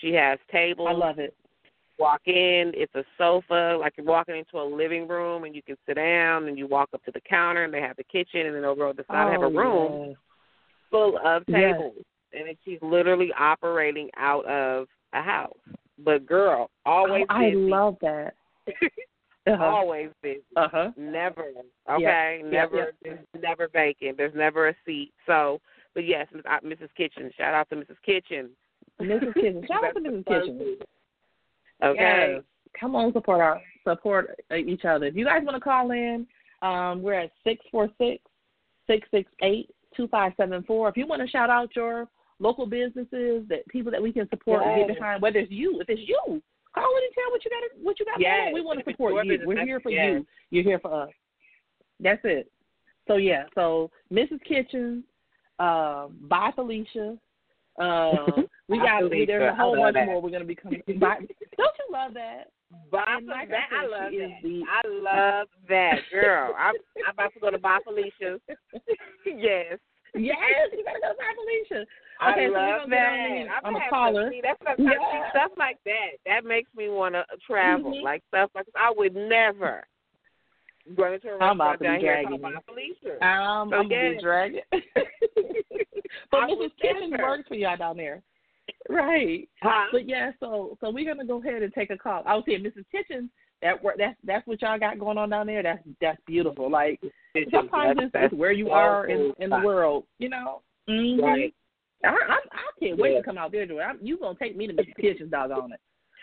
She 0.00 0.12
has 0.14 0.38
tables. 0.50 0.88
I 0.88 0.92
love 0.92 1.18
it. 1.18 1.34
Walk 1.98 2.20
in, 2.26 2.70
it's 2.76 2.94
a 2.94 3.04
sofa, 3.18 3.76
like 3.80 3.94
you're 3.96 4.06
walking 4.06 4.36
into 4.36 4.58
a 4.60 4.62
living 4.62 5.08
room 5.08 5.42
and 5.42 5.54
you 5.56 5.62
can 5.64 5.76
sit 5.84 5.94
down 5.94 6.46
and 6.46 6.56
you 6.56 6.68
walk 6.68 6.88
up 6.94 7.02
to 7.04 7.10
the 7.10 7.20
counter 7.22 7.64
and 7.64 7.74
they 7.74 7.80
have 7.80 7.96
the 7.96 8.04
kitchen 8.04 8.46
and 8.46 8.54
then 8.54 8.64
over 8.64 8.86
on 8.86 8.94
the 8.94 9.04
side 9.10 9.26
they 9.26 9.32
have 9.32 9.42
a 9.42 9.46
Oh, 9.46 9.50
room 9.50 10.08
yes. 10.10 10.16
full 10.92 11.18
of 11.24 11.42
Yes. 11.48 11.74
And 12.32 12.56
she's 12.64 12.78
literally 12.82 13.32
operating 13.38 14.10
out 14.16 14.44
of 14.46 14.86
a 15.12 15.22
house. 15.22 15.56
But 16.04 16.26
girl, 16.26 16.70
always 16.86 17.24
Oh, 17.30 17.34
I 17.34 17.50
love 17.54 17.96
that. 18.02 18.34
Uh-huh. 19.46 19.64
always 19.64 20.10
busy. 20.22 20.42
Uh 20.56 20.68
huh. 20.70 20.90
Never. 20.98 21.44
Okay. 21.90 22.40
Yeah, 22.42 22.50
Never. 22.50 22.92
yeah. 23.02 23.12
Never 23.40 23.68
vacant. 23.68 24.18
There's 24.18 24.34
never 24.34 24.68
a 24.68 24.74
seat. 24.84 25.12
So, 25.26 25.58
but 25.94 26.04
yes, 26.06 26.26
Mrs. 26.62 26.88
Kitchen. 26.96 27.30
Shout 27.34 27.54
out 27.54 27.68
to 27.70 27.76
Mrs. 27.76 27.96
Kitchen. 28.04 28.50
Mrs. 29.00 29.32
Kitchen. 29.32 29.64
Shout 29.66 29.84
out 29.84 29.94
to 29.94 30.00
Mrs. 30.00 30.26
Kitchen. 30.26 30.76
Okay. 31.82 32.32
Yes. 32.34 32.42
Come 32.78 32.94
on, 32.94 33.12
support 33.14 33.40
our 33.40 33.60
support 33.84 34.38
uh, 34.50 34.56
each 34.56 34.84
other. 34.84 35.06
If 35.06 35.16
you 35.16 35.24
guys 35.24 35.40
want 35.42 35.56
to 35.56 35.60
call 35.60 35.92
in, 35.92 36.26
um, 36.60 37.00
we're 37.00 37.14
at 37.14 37.30
six 37.42 37.64
four 37.70 37.88
six 37.96 38.22
six 38.86 39.08
six 39.10 39.30
eight 39.42 39.70
two 39.96 40.08
five 40.08 40.32
seven 40.36 40.62
four. 40.64 40.88
If 40.88 40.96
you 40.96 41.06
want 41.06 41.22
to 41.22 41.28
shout 41.28 41.48
out 41.48 41.74
your 41.74 42.06
local 42.40 42.66
businesses, 42.66 43.44
that 43.48 43.66
people 43.68 43.90
that 43.92 44.02
we 44.02 44.12
can 44.12 44.28
support 44.30 44.62
and 44.64 44.86
get 44.86 44.96
behind, 44.96 45.22
whether 45.22 45.38
it's 45.38 45.50
you, 45.50 45.80
if 45.80 45.88
it's 45.88 46.00
you, 46.06 46.42
call 46.74 46.96
in 46.96 47.04
and 47.04 47.14
tell 47.14 47.30
what 47.30 47.44
you 47.44 47.50
got. 47.50 47.84
What 47.84 47.98
you 48.00 48.06
got 48.06 48.20
Yes. 48.20 48.38
going. 48.44 48.54
We 48.54 48.60
want 48.60 48.78
to 48.78 48.90
support 48.90 49.26
you. 49.26 49.40
We're 49.44 49.64
here 49.64 49.80
for 49.80 49.90
yes. 49.90 50.14
you. 50.14 50.26
You're 50.50 50.64
here 50.64 50.78
for 50.78 51.02
us. 51.02 51.10
That's 52.00 52.20
it. 52.24 52.50
So 53.06 53.16
yeah. 53.16 53.44
So 53.54 53.90
Mrs. 54.12 54.42
Kitchen, 54.44 55.02
uh, 55.58 56.08
by 56.28 56.50
Felicia, 56.54 57.16
uh, 57.80 58.12
We 58.68 58.78
got 58.78 59.00
Felicia, 59.02 59.26
there's 59.26 59.52
a 59.52 59.56
whole 59.56 59.76
bunch 59.76 59.94
that. 59.94 60.06
more 60.06 60.20
we're 60.20 60.30
gonna 60.30 60.44
be 60.44 60.54
coming. 60.54 60.82
Don't 60.86 61.00
you 61.00 61.88
love 61.90 62.12
that? 62.14 62.50
Like 62.92 63.08
I 63.08 63.46
that, 63.46 63.68
I 63.72 63.86
love 63.86 64.12
that. 64.12 64.28
the- 64.42 64.62
I 64.68 64.88
love 64.88 65.48
that 65.70 65.98
girl. 66.12 66.54
I'm, 66.58 66.74
I'm 67.06 67.14
about 67.14 67.32
to 67.32 67.40
go 67.40 67.50
to 67.50 67.58
Bob 67.58 67.82
Felicia's. 67.84 68.40
yes. 69.26 69.78
Yes, 70.14 70.68
you 70.72 70.84
gotta 70.84 71.00
go 71.02 71.12
to 71.12 71.68
Felicia. 71.68 71.86
I 72.20 72.32
Okay, 72.32 72.46
so 72.46 72.52
we're 72.52 72.58
love 72.78 72.90
that. 72.90 72.96
I'm 72.96 73.64
on 73.64 73.72
the 73.74 73.78
gonna 73.78 73.80
have 73.80 73.90
caller. 73.90 74.30
See, 74.30 74.40
that's 74.42 74.60
what, 74.62 74.78
Yeah. 74.78 74.90
see, 75.12 75.30
stuff 75.30 75.52
like 75.56 75.78
that. 75.84 76.10
That 76.26 76.44
makes 76.44 76.72
me 76.74 76.88
want 76.88 77.14
to 77.14 77.24
travel. 77.46 77.92
Mhm. 77.92 78.02
Like 78.02 78.22
stuff 78.28 78.50
like 78.54 78.66
I 78.74 78.90
would 78.90 79.14
never 79.14 79.86
go 80.96 81.12
into 81.12 81.28
a 81.34 81.38
I'm 81.38 81.60
about 81.60 81.72
to 81.74 81.78
be 81.78 81.84
dragging 82.00 82.28
called 82.28 82.40
you. 82.40 82.52
Bob 82.54 82.64
Felicia. 82.64 83.24
Um, 83.26 83.70
So, 83.70 83.76
I'm 83.76 83.88
gonna 83.88 84.02
yes. 84.02 84.14
be 84.16 84.22
dragging. 84.22 84.62
but 86.30 86.48
Mrs. 86.48 86.76
Kitchen 86.80 87.10
works 87.20 87.46
for 87.48 87.54
y'all 87.54 87.76
down 87.76 87.96
there, 87.96 88.22
right? 88.88 89.48
Huh? 89.62 89.86
But 89.92 90.08
yeah, 90.08 90.32
so 90.40 90.76
so 90.80 90.90
we're 90.90 91.04
gonna 91.04 91.26
go 91.26 91.40
ahead 91.40 91.62
and 91.62 91.72
take 91.72 91.90
a 91.90 91.98
call. 91.98 92.22
I 92.26 92.34
was 92.34 92.44
saying, 92.46 92.62
Mrs. 92.64 92.84
Kitchen, 92.90 93.30
that 93.62 93.82
work 93.82 93.96
that's 93.98 94.16
that's 94.24 94.46
what 94.46 94.60
y'all 94.62 94.78
got 94.78 94.98
going 94.98 95.18
on 95.18 95.30
down 95.30 95.46
there. 95.46 95.62
That's 95.62 95.82
that's 96.00 96.20
beautiful. 96.26 96.70
Like 96.70 97.00
sometimes 97.52 97.96
That's- 97.96 97.96
it's, 98.04 98.12
that's 98.12 98.32
it's 98.32 98.34
where 98.34 98.52
you 98.52 98.70
are 98.70 99.06
in 99.06 99.32
in 99.38 99.50
the 99.50 99.60
world, 99.64 100.04
you 100.18 100.28
know. 100.28 100.62
Mm-hmm. 100.88 101.22
Right. 101.22 101.54
I, 102.04 102.08
I 102.08 102.36
I 102.52 102.70
can't 102.80 102.98
wait 102.98 103.12
Yeah. 103.12 103.18
to 103.18 103.24
come 103.24 103.38
out 103.38 103.50
there, 103.52 103.66
Joy. 103.66 103.80
I'm, 103.80 103.98
you 104.00 104.16
gonna 104.18 104.38
take 104.40 104.56
me 104.56 104.66
to 104.68 104.72
Mrs. 104.72 104.94
Kitchen's 105.00 105.30
doggone 105.30 105.72
it. 105.72 105.80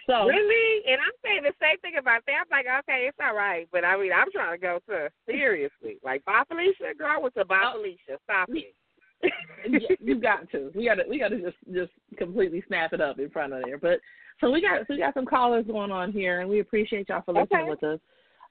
So 0.07 0.27
Really? 0.27 0.83
And 0.88 1.01
I'm 1.01 1.13
saying 1.23 1.43
the 1.43 1.53
same 1.59 1.79
thing 1.79 1.97
about 1.99 2.21
that. 2.27 2.45
I'm 2.45 2.51
like, 2.51 2.65
okay, 2.86 3.07
it's 3.09 3.17
all 3.21 3.36
right, 3.36 3.67
but 3.71 3.83
I 3.83 3.97
mean, 3.97 4.11
I'm 4.13 4.31
trying 4.31 4.53
to 4.53 4.61
go 4.61 4.79
to 4.89 5.09
seriously, 5.27 5.97
like 6.03 6.23
Bob 6.25 6.47
Felicia, 6.47 6.93
girl, 6.97 7.11
I 7.11 7.19
went 7.19 7.33
to 7.36 7.45
Bob 7.45 7.73
Oh. 7.75 7.81
Felicia. 7.81 8.19
Stop 8.23 8.49
it. 8.51 8.73
you 9.99 10.20
got 10.20 10.49
to. 10.51 10.72
We 10.76 10.86
got 10.86 10.95
to. 10.95 11.03
We 11.09 11.20
got 11.20 11.30
to 11.30 11.41
just 11.41 11.57
just 11.74 11.91
completely 12.18 12.63
snap 12.68 12.93
it 12.93 13.01
up 13.01 13.20
in 13.20 13.30
front 13.30 13.53
of 13.53 13.63
there. 13.63 13.78
But 13.78 13.99
so 14.41 14.51
we 14.51 14.61
got 14.61 14.82
so 14.82 14.93
we 14.93 14.97
got 14.99 15.13
some 15.13 15.26
callers 15.26 15.66
going 15.66 15.91
on 15.91 16.11
here, 16.11 16.41
and 16.41 16.49
we 16.49 16.59
appreciate 16.59 17.09
y'all 17.09 17.24
for 17.26 17.34
listening 17.34 17.61
Okay. 17.61 17.70
with 17.70 17.84
us. 17.84 17.99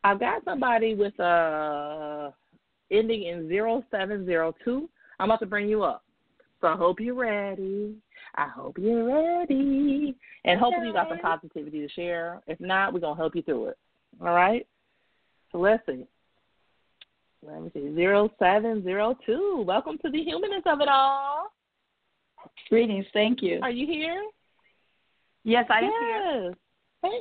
I've 0.03 0.21
got 0.21 0.45
somebody 0.45 0.95
with 0.95 1.19
uh 1.21 2.31
ending 2.91 3.25
in 3.25 3.49
zero 3.49 3.85
seven 3.91 4.25
zero 4.27 4.55
two. 4.65 4.89
I'm 5.19 5.31
about 5.31 5.41
to 5.41 5.47
bring 5.47 5.69
you 5.69 5.83
up. 5.83 6.03
So 6.61 6.69
I 6.69 6.77
hope 6.77 7.01
you're 7.01 7.15
ready. 7.15 7.95
I 8.37 8.49
hope 8.49 8.79
you're 8.79 9.05
ready. 9.05 10.15
And 10.45 10.59
hopefully 10.59 10.89
you 10.89 10.93
got 10.93 11.09
some 11.09 11.19
positivity 11.19 11.81
to 11.81 11.89
share. 11.93 12.41
If 12.47 12.59
not, 12.61 12.93
we're 12.93 13.01
gonna 13.01 13.17
help 13.17 13.37
you 13.37 13.43
through 13.43 13.69
it. 13.69 13.79
All 14.21 14.35
right? 14.35 14.67
So 15.53 15.59
let's 15.59 15.85
see. 15.87 16.07
Let 17.47 17.62
me 17.62 17.70
see. 17.74 17.95
Zero 17.95 18.30
seven 18.38 18.82
zero 18.82 19.16
two. 19.26 19.64
Welcome 19.66 19.99
to 20.05 20.11
the 20.11 20.22
humanness 20.22 20.62
of 20.66 20.80
it 20.80 20.88
all. 20.88 21.53
Greetings, 22.68 23.07
thank 23.12 23.42
you. 23.42 23.59
Are 23.62 23.70
you 23.70 23.86
here? 23.86 24.22
Yes, 25.45 25.66
I 25.68 25.78
am 25.80 25.84
here. 25.84 26.45
yes. 26.47 26.55
Hey. 27.03 27.20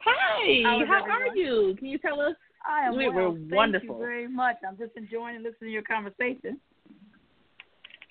Hi. 0.00 0.62
How 0.64 0.82
is 0.82 0.88
How 0.88 1.10
are 1.10 1.36
you? 1.36 1.74
Can 1.78 1.88
you 1.88 1.98
tell 1.98 2.20
us? 2.20 2.34
I 2.66 2.86
am 2.86 2.96
We- 2.96 3.08
well. 3.08 3.32
we're 3.32 3.38
Thank 3.38 3.52
wonderful. 3.52 3.96
you 3.96 4.00
very 4.00 4.28
much. 4.28 4.56
I'm 4.66 4.78
just 4.78 4.92
enjoying 4.96 5.36
and 5.36 5.44
listening 5.44 5.68
to 5.68 5.72
your 5.72 5.82
conversation. 5.82 6.58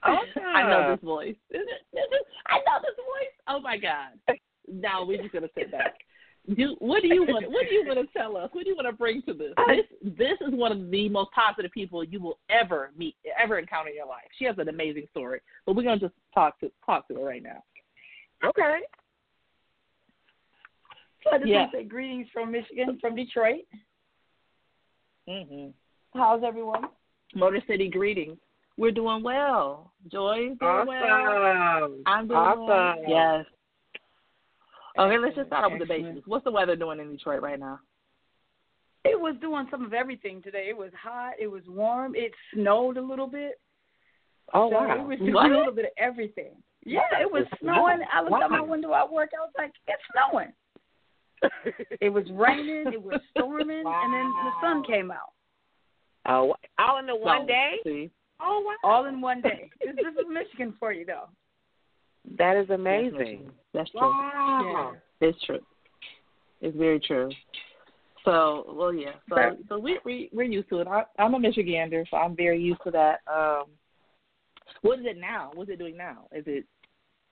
I 0.03 0.63
know 0.63 0.91
this 0.91 1.03
voice. 1.03 1.35
Is 1.49 1.61
it- 1.67 2.27
I 2.47 2.57
know 2.57 2.79
this 2.81 2.95
voice. 2.97 3.33
Oh 3.47 3.59
my 3.59 3.77
God. 3.77 4.19
Now 4.67 5.03
we're 5.05 5.21
just 5.21 5.33
gonna 5.33 5.49
sit 5.55 5.71
back. 5.71 5.95
Do 6.55 6.75
what 6.79 7.01
do 7.01 7.07
you 7.07 7.23
want? 7.23 7.49
What 7.49 7.69
do 7.69 7.73
you 7.73 7.85
want 7.85 7.99
to 7.99 8.17
tell 8.17 8.35
us? 8.35 8.49
What 8.51 8.65
do 8.65 8.69
you 8.69 8.75
want 8.75 8.87
to 8.87 8.93
bring 8.93 9.21
to 9.23 9.33
this? 9.33 9.53
This 9.67 10.13
this 10.17 10.37
is 10.45 10.53
one 10.53 10.73
of 10.73 10.91
the 10.91 11.07
most 11.07 11.31
positive 11.31 11.71
people 11.71 12.03
you 12.03 12.19
will 12.19 12.37
ever 12.49 12.91
meet, 12.97 13.15
ever 13.41 13.57
encounter 13.59 13.89
in 13.89 13.95
your 13.95 14.07
life. 14.07 14.25
She 14.37 14.43
has 14.45 14.57
an 14.57 14.67
amazing 14.67 15.07
story, 15.11 15.39
but 15.65 15.73
we're 15.75 15.83
gonna 15.83 15.99
just 15.99 16.15
talk 16.33 16.59
to 16.59 16.69
talk 16.85 17.07
to 17.07 17.15
her 17.15 17.23
right 17.23 17.41
now. 17.41 17.63
Okay. 18.43 18.79
So 21.23 21.29
I 21.31 21.37
just 21.37 21.47
Yeah. 21.47 21.59
want 21.59 21.71
to 21.71 21.77
say 21.77 21.83
greetings 21.85 22.27
from 22.33 22.51
Michigan, 22.51 22.99
from 22.99 23.15
Detroit. 23.15 23.63
hmm 25.25 25.69
How's 26.13 26.43
everyone? 26.43 26.89
Motor 27.33 27.61
City 27.65 27.87
greetings. 27.87 28.37
We're 28.77 28.91
doing 28.91 29.23
well. 29.23 29.93
Joy's 30.11 30.57
doing 30.57 30.87
well. 30.87 31.97
I'm 32.05 32.27
doing 32.27 32.39
well. 32.41 32.69
Awesome. 32.69 33.05
Yes. 33.07 33.45
Okay, 34.97 35.17
let's 35.17 35.35
just 35.35 35.47
start 35.47 35.65
off 35.65 35.71
with 35.71 35.81
the 35.81 35.85
basics. 35.93 36.27
What's 36.27 36.43
the 36.43 36.51
weather 36.51 36.75
doing 36.75 36.99
in 36.99 37.11
Detroit 37.11 37.41
right 37.41 37.59
now? 37.59 37.79
It 39.05 39.19
was 39.19 39.35
doing 39.41 39.67
some 39.71 39.83
of 39.83 39.93
everything 39.93 40.41
today. 40.41 40.67
It 40.69 40.77
was 40.77 40.91
hot. 41.01 41.33
It 41.39 41.47
was 41.47 41.63
warm. 41.67 42.13
It 42.15 42.31
snowed 42.53 42.97
a 42.97 43.01
little 43.01 43.27
bit. 43.27 43.59
Oh 44.53 44.69
so 44.69 44.75
wow. 44.75 45.01
It 45.01 45.07
was 45.07 45.19
doing 45.19 45.33
What? 45.33 45.51
a 45.51 45.57
little 45.57 45.73
bit 45.73 45.85
of 45.85 45.91
everything. 45.97 46.51
Yeah, 46.85 47.01
it 47.19 47.29
was 47.31 47.43
Wow. 47.61 47.73
snowing. 47.87 47.99
I 48.13 48.21
looked 48.21 48.43
out 48.43 48.51
my 48.51 48.61
window 48.61 48.93
at 48.93 49.11
work. 49.11 49.31
I 49.37 49.41
was 49.41 49.51
like, 49.57 49.71
it's 49.87 50.01
snowing. 50.13 50.53
It 51.99 52.09
was 52.09 52.23
raining. 52.31 52.93
It 52.93 53.01
was 53.01 53.19
storming, 53.31 53.69
and 53.85 54.13
then 54.13 54.31
the 54.45 54.51
sun 54.61 54.83
came 54.83 55.11
out. 55.11 55.31
oh, 56.27 56.55
all 56.79 56.99
in 56.99 57.05
the 57.05 57.15
one 57.15 57.41
So, 57.41 57.47
day. 57.47 57.75
See, 57.83 58.11
Oh 58.39 58.63
wow. 58.65 58.89
all 58.89 59.05
in 59.05 59.19
one 59.21 59.41
day. 59.41 59.69
this, 59.81 59.95
this 59.95 60.13
is 60.13 60.25
Michigan 60.29 60.73
for 60.79 60.93
you, 60.93 61.05
though. 61.05 61.27
That 62.37 62.55
is 62.57 62.69
amazing. 62.69 63.51
That's 63.73 63.89
true. 63.91 64.01
Wow. 64.01 64.95
It's 65.21 65.41
true. 65.45 65.59
It's 66.61 66.77
very 66.77 66.99
true. 66.99 67.29
So, 68.23 68.73
well, 68.75 68.93
yeah. 68.93 69.11
So, 69.29 69.57
so 69.67 69.79
we 69.79 69.99
we 70.05 70.29
we're 70.31 70.43
used 70.43 70.69
to 70.69 70.79
it. 70.79 70.87
I, 70.87 71.03
I'm 71.19 71.33
a 71.33 71.39
Michigander, 71.39 72.05
so 72.09 72.17
I'm 72.17 72.35
very 72.35 72.61
used 72.61 72.81
to 72.85 72.91
that. 72.91 73.19
Um, 73.27 73.65
what 74.81 74.99
is 74.99 75.05
it 75.05 75.17
now? 75.17 75.51
What's 75.53 75.69
it 75.69 75.77
doing 75.77 75.97
now? 75.97 76.27
Is 76.31 76.45
it 76.47 76.65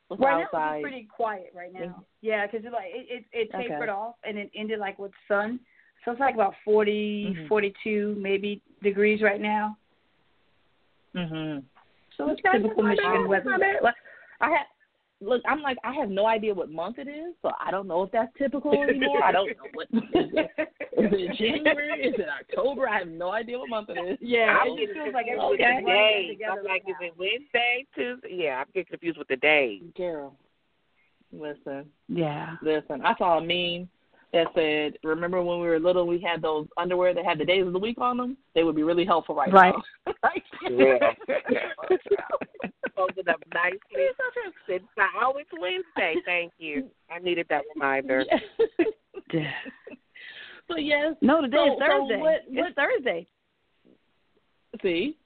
what's 0.09 0.21
Right 0.21 0.45
now 0.51 0.73
it's 0.73 0.81
pretty 0.81 1.07
quiet 1.15 1.53
right 1.55 1.71
now. 1.71 2.03
Yeah, 2.19 2.45
because 2.45 2.65
it 2.65 2.73
like 2.73 2.87
it 2.87 3.07
it, 3.09 3.25
it 3.31 3.55
Okay. 3.55 3.69
tapered 3.69 3.89
off 3.89 4.15
and 4.25 4.37
it 4.37 4.51
ended 4.53 4.79
like 4.79 4.99
with 4.99 5.11
sun, 5.29 5.61
so 6.03 6.11
it's 6.11 6.19
like 6.19 6.35
about 6.35 6.55
40, 6.65 7.35
Mhm. 7.35 7.47
42 7.47 8.15
maybe 8.19 8.61
degrees 8.81 9.21
right 9.21 9.39
now. 9.39 9.77
Mhm. 11.15 11.63
So 12.17 12.29
it's 12.29 12.41
Okay, 12.45 12.57
typical 12.57 12.83
Michigan 12.83 13.27
weather. 13.29 13.57
Like, 13.81 13.95
I 14.41 14.49
have 14.49 14.67
look. 15.21 15.41
I'm 15.47 15.61
like 15.61 15.77
I 15.83 15.93
have 15.93 16.09
no 16.09 16.25
idea 16.25 16.53
what 16.53 16.69
month 16.71 16.99
it 16.99 17.07
is, 17.07 17.33
so 17.41 17.51
I 17.63 17.71
don't 17.71 17.87
know 17.87 18.03
if 18.03 18.11
that's 18.11 18.31
typical 18.37 18.73
anymore. 18.73 19.23
I 19.23 19.31
don't 19.31 19.47
know 19.49 19.69
what 19.73 19.87
is 19.93 20.01
it. 20.13 20.51
Is 20.97 21.11
it 21.13 21.37
January? 21.37 22.01
Is 22.01 22.15
it 22.17 22.27
October? 22.27 22.87
I 22.89 22.99
have 22.99 23.07
no 23.07 23.31
idea 23.31 23.57
what 23.59 23.69
month 23.69 23.89
it 23.89 23.97
is. 23.97 24.17
Yeah, 24.21 24.57
I'm 24.61 24.73
it 24.73 24.79
getting 24.79 24.87
just 24.87 24.99
feels 24.99 25.13
like 25.13 25.25
confused 25.27 25.51
with 25.51 25.61
everything's 25.61 25.85
the 25.85 25.91
running 25.91 26.27
days. 26.27 26.29
together 26.31 26.51
I'm 26.51 26.65
like, 26.65 26.83
right 26.83 26.83
is 26.87 26.95
it 27.01 27.13
Wednesday, 27.17 27.85
Tuesday? 27.95 28.43
Yeah, 28.43 28.59
I'm 28.61 28.67
getting 28.73 28.85
confused 28.85 29.17
with 29.17 29.27
the 29.27 29.37
days. 29.37 29.81
Girl, 29.95 30.35
listen, 31.31 31.85
Yeah. 32.07 32.55
listen. 32.61 33.01
I 33.05 33.15
saw 33.17 33.37
a 33.37 33.41
meme 33.41 33.87
that 34.33 34.47
said, 34.55 34.97
"Remember 35.03 35.41
when 35.41 35.59
we 35.59 35.67
were 35.67 35.79
little, 35.79 36.07
we 36.07 36.19
had 36.19 36.41
those 36.41 36.67
underwear 36.77 37.13
that 37.13 37.25
had 37.25 37.37
the 37.37 37.45
days 37.45 37.65
of 37.67 37.73
the 37.73 37.79
week 37.79 37.97
on 37.99 38.17
them? 38.17 38.37
They 38.55 38.63
would 38.63 38.75
be 38.75 38.83
really 38.83 39.05
helpful 39.05 39.35
right, 39.35 39.51
Right. 39.51 39.73
now." 40.05 40.13
Like- 40.23 40.43
Yeah. 40.69 41.13
Folded 42.95 43.27
up 43.29 43.41
nicely. 43.53 43.79
It's 43.93 44.17
so 44.17 44.23
true. 44.67 44.79
Oh, 45.21 45.33
it's 45.37 45.49
Wednesday. 45.59 46.15
Thank 46.25 46.51
you. 46.57 46.89
I 47.09 47.19
needed 47.19 47.47
that 47.49 47.63
reminder. 47.73 48.25
Yeah. 49.33 49.51
so 50.69 50.77
yes, 50.77 51.15
No, 51.21 51.41
today 51.41 51.57
So- 51.57 51.73
is 51.73 51.79
so 51.79 51.85
Thursday. 51.85 52.17
what- 52.17 52.41
it's 52.47 52.55
what- 52.55 52.75
Thursday. 52.75 53.27
see, 54.81 55.17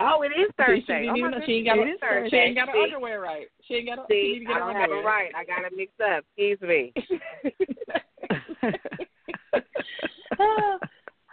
Oh, 0.00 0.22
it 0.22 0.32
is 0.32 0.32
See, 0.32 0.44
she 0.44 0.52
Thursday. 0.64 1.00
didn't 1.02 1.10
oh, 1.10 1.16
even 1.16 1.30
my 1.30 1.46
she 1.46 1.52
ain't 1.52 1.66
got 1.66 1.76
goodness, 1.76 1.98
her- 2.02 2.18
it 2.18 2.24
is 2.26 2.30
she 2.30 2.36
ain't 2.36 2.56
got 2.56 2.68
her 2.68 2.76
underwear 2.76 3.20
right. 3.20 3.46
She 3.62 3.74
ain't 3.74 3.86
got 3.88 3.98
her. 3.98 4.04
she 4.10 4.14
See, 4.14 4.32
need 4.32 4.38
to 4.40 4.44
get 4.46 4.50
I 4.50 4.54
her 4.54 4.60
don't 4.60 4.74
have 4.74 4.90
it 4.90 4.92
underwear. 4.92 5.04
right. 5.04 5.32
I 5.36 5.44
got 5.44 5.64
it 5.64 5.72
mixed 5.76 6.00
up. 6.00 6.24
Excuse 6.36 6.60
me. 6.62 6.92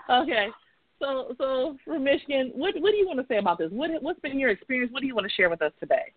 okay. 0.09 0.47
So, 0.99 1.33
so 1.37 1.77
from 1.83 2.03
Michigan, 2.03 2.51
what 2.53 2.75
what 2.79 2.91
do 2.91 2.97
you 2.97 3.07
want 3.07 3.19
to 3.19 3.25
say 3.27 3.37
about 3.37 3.57
this? 3.57 3.69
What 3.71 3.91
what's 4.01 4.19
been 4.19 4.39
your 4.39 4.49
experience? 4.49 4.93
What 4.93 5.01
do 5.01 5.07
you 5.07 5.15
want 5.15 5.27
to 5.27 5.33
share 5.33 5.49
with 5.49 5.61
us 5.61 5.71
today? 5.79 6.13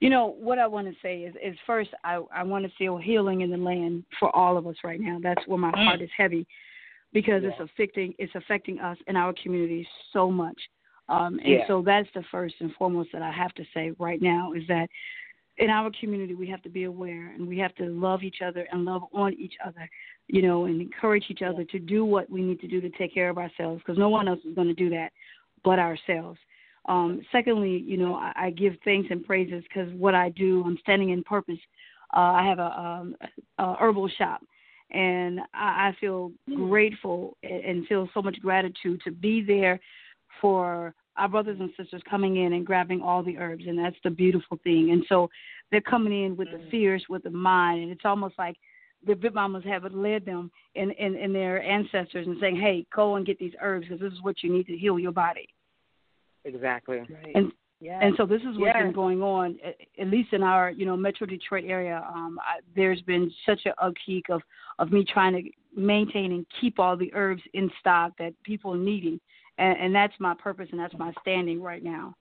You 0.00 0.10
know 0.10 0.34
what 0.38 0.58
I 0.58 0.66
want 0.66 0.88
to 0.88 0.94
say 1.00 1.20
is, 1.20 1.34
is 1.42 1.56
first 1.66 1.90
I 2.04 2.20
I 2.34 2.42
want 2.42 2.64
to 2.64 2.72
feel 2.76 2.98
healing 2.98 3.40
in 3.40 3.50
the 3.50 3.56
land 3.56 4.04
for 4.18 4.34
all 4.36 4.56
of 4.56 4.66
us 4.66 4.76
right 4.84 5.00
now. 5.00 5.18
That's 5.22 5.46
where 5.46 5.58
my 5.58 5.72
Mm. 5.72 5.84
heart 5.84 6.02
is 6.02 6.10
heavy, 6.16 6.46
because 7.12 7.42
it's 7.44 7.60
affecting 7.60 8.14
it's 8.18 8.34
affecting 8.34 8.80
us 8.80 8.98
and 9.06 9.16
our 9.16 9.32
community 9.42 9.86
so 10.12 10.30
much. 10.30 10.60
Um, 11.08 11.38
and 11.40 11.48
Yeah. 11.48 11.66
so 11.66 11.82
that's 11.82 12.08
the 12.14 12.22
first 12.24 12.54
and 12.60 12.74
foremost 12.74 13.10
that 13.12 13.22
I 13.22 13.30
have 13.30 13.54
to 13.54 13.64
say 13.74 13.92
right 13.98 14.20
now 14.20 14.52
is 14.52 14.66
that 14.68 14.88
in 15.62 15.70
our 15.70 15.92
community 16.00 16.34
we 16.34 16.48
have 16.48 16.60
to 16.60 16.68
be 16.68 16.84
aware 16.84 17.28
and 17.28 17.46
we 17.46 17.56
have 17.56 17.72
to 17.76 17.84
love 17.84 18.24
each 18.24 18.38
other 18.44 18.66
and 18.72 18.84
love 18.84 19.02
on 19.14 19.32
each 19.34 19.54
other, 19.64 19.88
you 20.26 20.42
know, 20.42 20.64
and 20.64 20.80
encourage 20.80 21.26
each 21.28 21.42
other 21.42 21.62
to 21.62 21.78
do 21.78 22.04
what 22.04 22.28
we 22.28 22.42
need 22.42 22.60
to 22.60 22.66
do 22.66 22.80
to 22.80 22.90
take 22.90 23.14
care 23.14 23.30
of 23.30 23.38
ourselves 23.38 23.80
because 23.80 23.96
no 23.96 24.08
one 24.08 24.26
else 24.26 24.40
is 24.44 24.56
going 24.56 24.66
to 24.66 24.74
do 24.74 24.90
that 24.90 25.12
but 25.62 25.78
ourselves. 25.78 26.40
Um, 26.86 27.22
secondly, 27.30 27.78
you 27.86 27.96
know, 27.96 28.16
I, 28.16 28.32
I 28.34 28.50
give 28.50 28.74
thanks 28.84 29.08
and 29.12 29.24
praises 29.24 29.62
because 29.68 29.88
what 29.94 30.16
I 30.16 30.30
do, 30.30 30.64
I'm 30.66 30.78
standing 30.78 31.10
in 31.10 31.22
purpose. 31.22 31.60
Uh, 32.12 32.32
I 32.32 32.44
have 32.44 32.58
a, 32.58 32.80
um, 32.80 33.16
a 33.58 33.76
herbal 33.76 34.08
shop, 34.18 34.40
and 34.90 35.38
I, 35.54 35.90
I 35.90 35.96
feel 36.00 36.32
grateful 36.56 37.36
and, 37.44 37.64
and 37.64 37.86
feel 37.86 38.08
so 38.12 38.20
much 38.20 38.40
gratitude 38.40 39.00
to 39.04 39.12
be 39.12 39.42
there 39.42 39.78
for 40.40 40.92
our 41.16 41.28
brothers 41.28 41.58
and 41.60 41.70
sisters 41.76 42.02
coming 42.08 42.36
in 42.36 42.54
and 42.54 42.66
grabbing 42.66 43.02
all 43.02 43.22
the 43.22 43.38
herbs, 43.38 43.64
and 43.66 43.78
that's 43.78 43.96
the 44.02 44.10
beautiful 44.10 44.58
thing. 44.64 44.90
And 44.92 45.04
so 45.08 45.28
they're 45.70 45.80
coming 45.80 46.24
in 46.24 46.36
with 46.36 46.48
the 46.50 46.60
fears, 46.70 47.04
with 47.08 47.22
the 47.22 47.30
mind, 47.30 47.82
and 47.82 47.92
it's 47.92 48.04
almost 48.04 48.34
like 48.38 48.56
the 49.06 49.14
Big 49.14 49.34
Mamas 49.34 49.64
have 49.64 49.84
led 49.92 50.24
them 50.24 50.50
in, 50.74 50.90
in, 50.92 51.16
in 51.16 51.32
their 51.32 51.62
ancestors 51.62 52.26
and 52.26 52.36
saying, 52.40 52.56
hey, 52.56 52.86
go 52.94 53.16
and 53.16 53.26
get 53.26 53.38
these 53.38 53.52
herbs 53.60 53.86
because 53.88 54.00
this 54.00 54.12
is 54.12 54.22
what 54.22 54.42
you 54.42 54.52
need 54.52 54.66
to 54.66 54.76
heal 54.76 54.98
your 54.98 55.12
body. 55.12 55.48
Exactly. 56.44 56.98
Right. 56.98 57.32
And 57.34 57.52
yes. 57.80 58.00
and 58.02 58.14
so 58.16 58.26
this 58.26 58.40
is 58.42 58.58
what's 58.58 58.72
Yes. 58.74 58.82
been 58.82 58.92
going 58.92 59.22
on, 59.22 59.58
at, 59.64 59.76
at 60.00 60.08
least 60.08 60.32
in 60.32 60.42
our 60.42 60.70
you 60.70 60.86
know 60.86 60.96
Metro 60.96 61.26
Detroit 61.26 61.64
area. 61.66 62.04
Um, 62.14 62.38
I, 62.40 62.60
there's 62.74 63.00
been 63.02 63.30
such 63.46 63.60
a 63.66 63.84
upkeep 63.84 64.24
of 64.28 64.42
of 64.78 64.90
me 64.92 65.04
trying 65.04 65.34
to 65.34 65.80
maintain 65.80 66.32
and 66.32 66.46
keep 66.60 66.78
all 66.78 66.96
the 66.96 67.12
herbs 67.14 67.42
in 67.54 67.70
stock 67.80 68.12
that 68.18 68.34
people 68.42 68.74
are 68.74 68.78
needing, 68.78 69.20
and, 69.58 69.78
and 69.78 69.94
that's 69.94 70.14
my 70.18 70.34
purpose 70.34 70.68
and 70.70 70.80
that's 70.80 70.94
my 70.98 71.12
standing 71.20 71.60
right 71.62 71.82
now. 71.82 72.14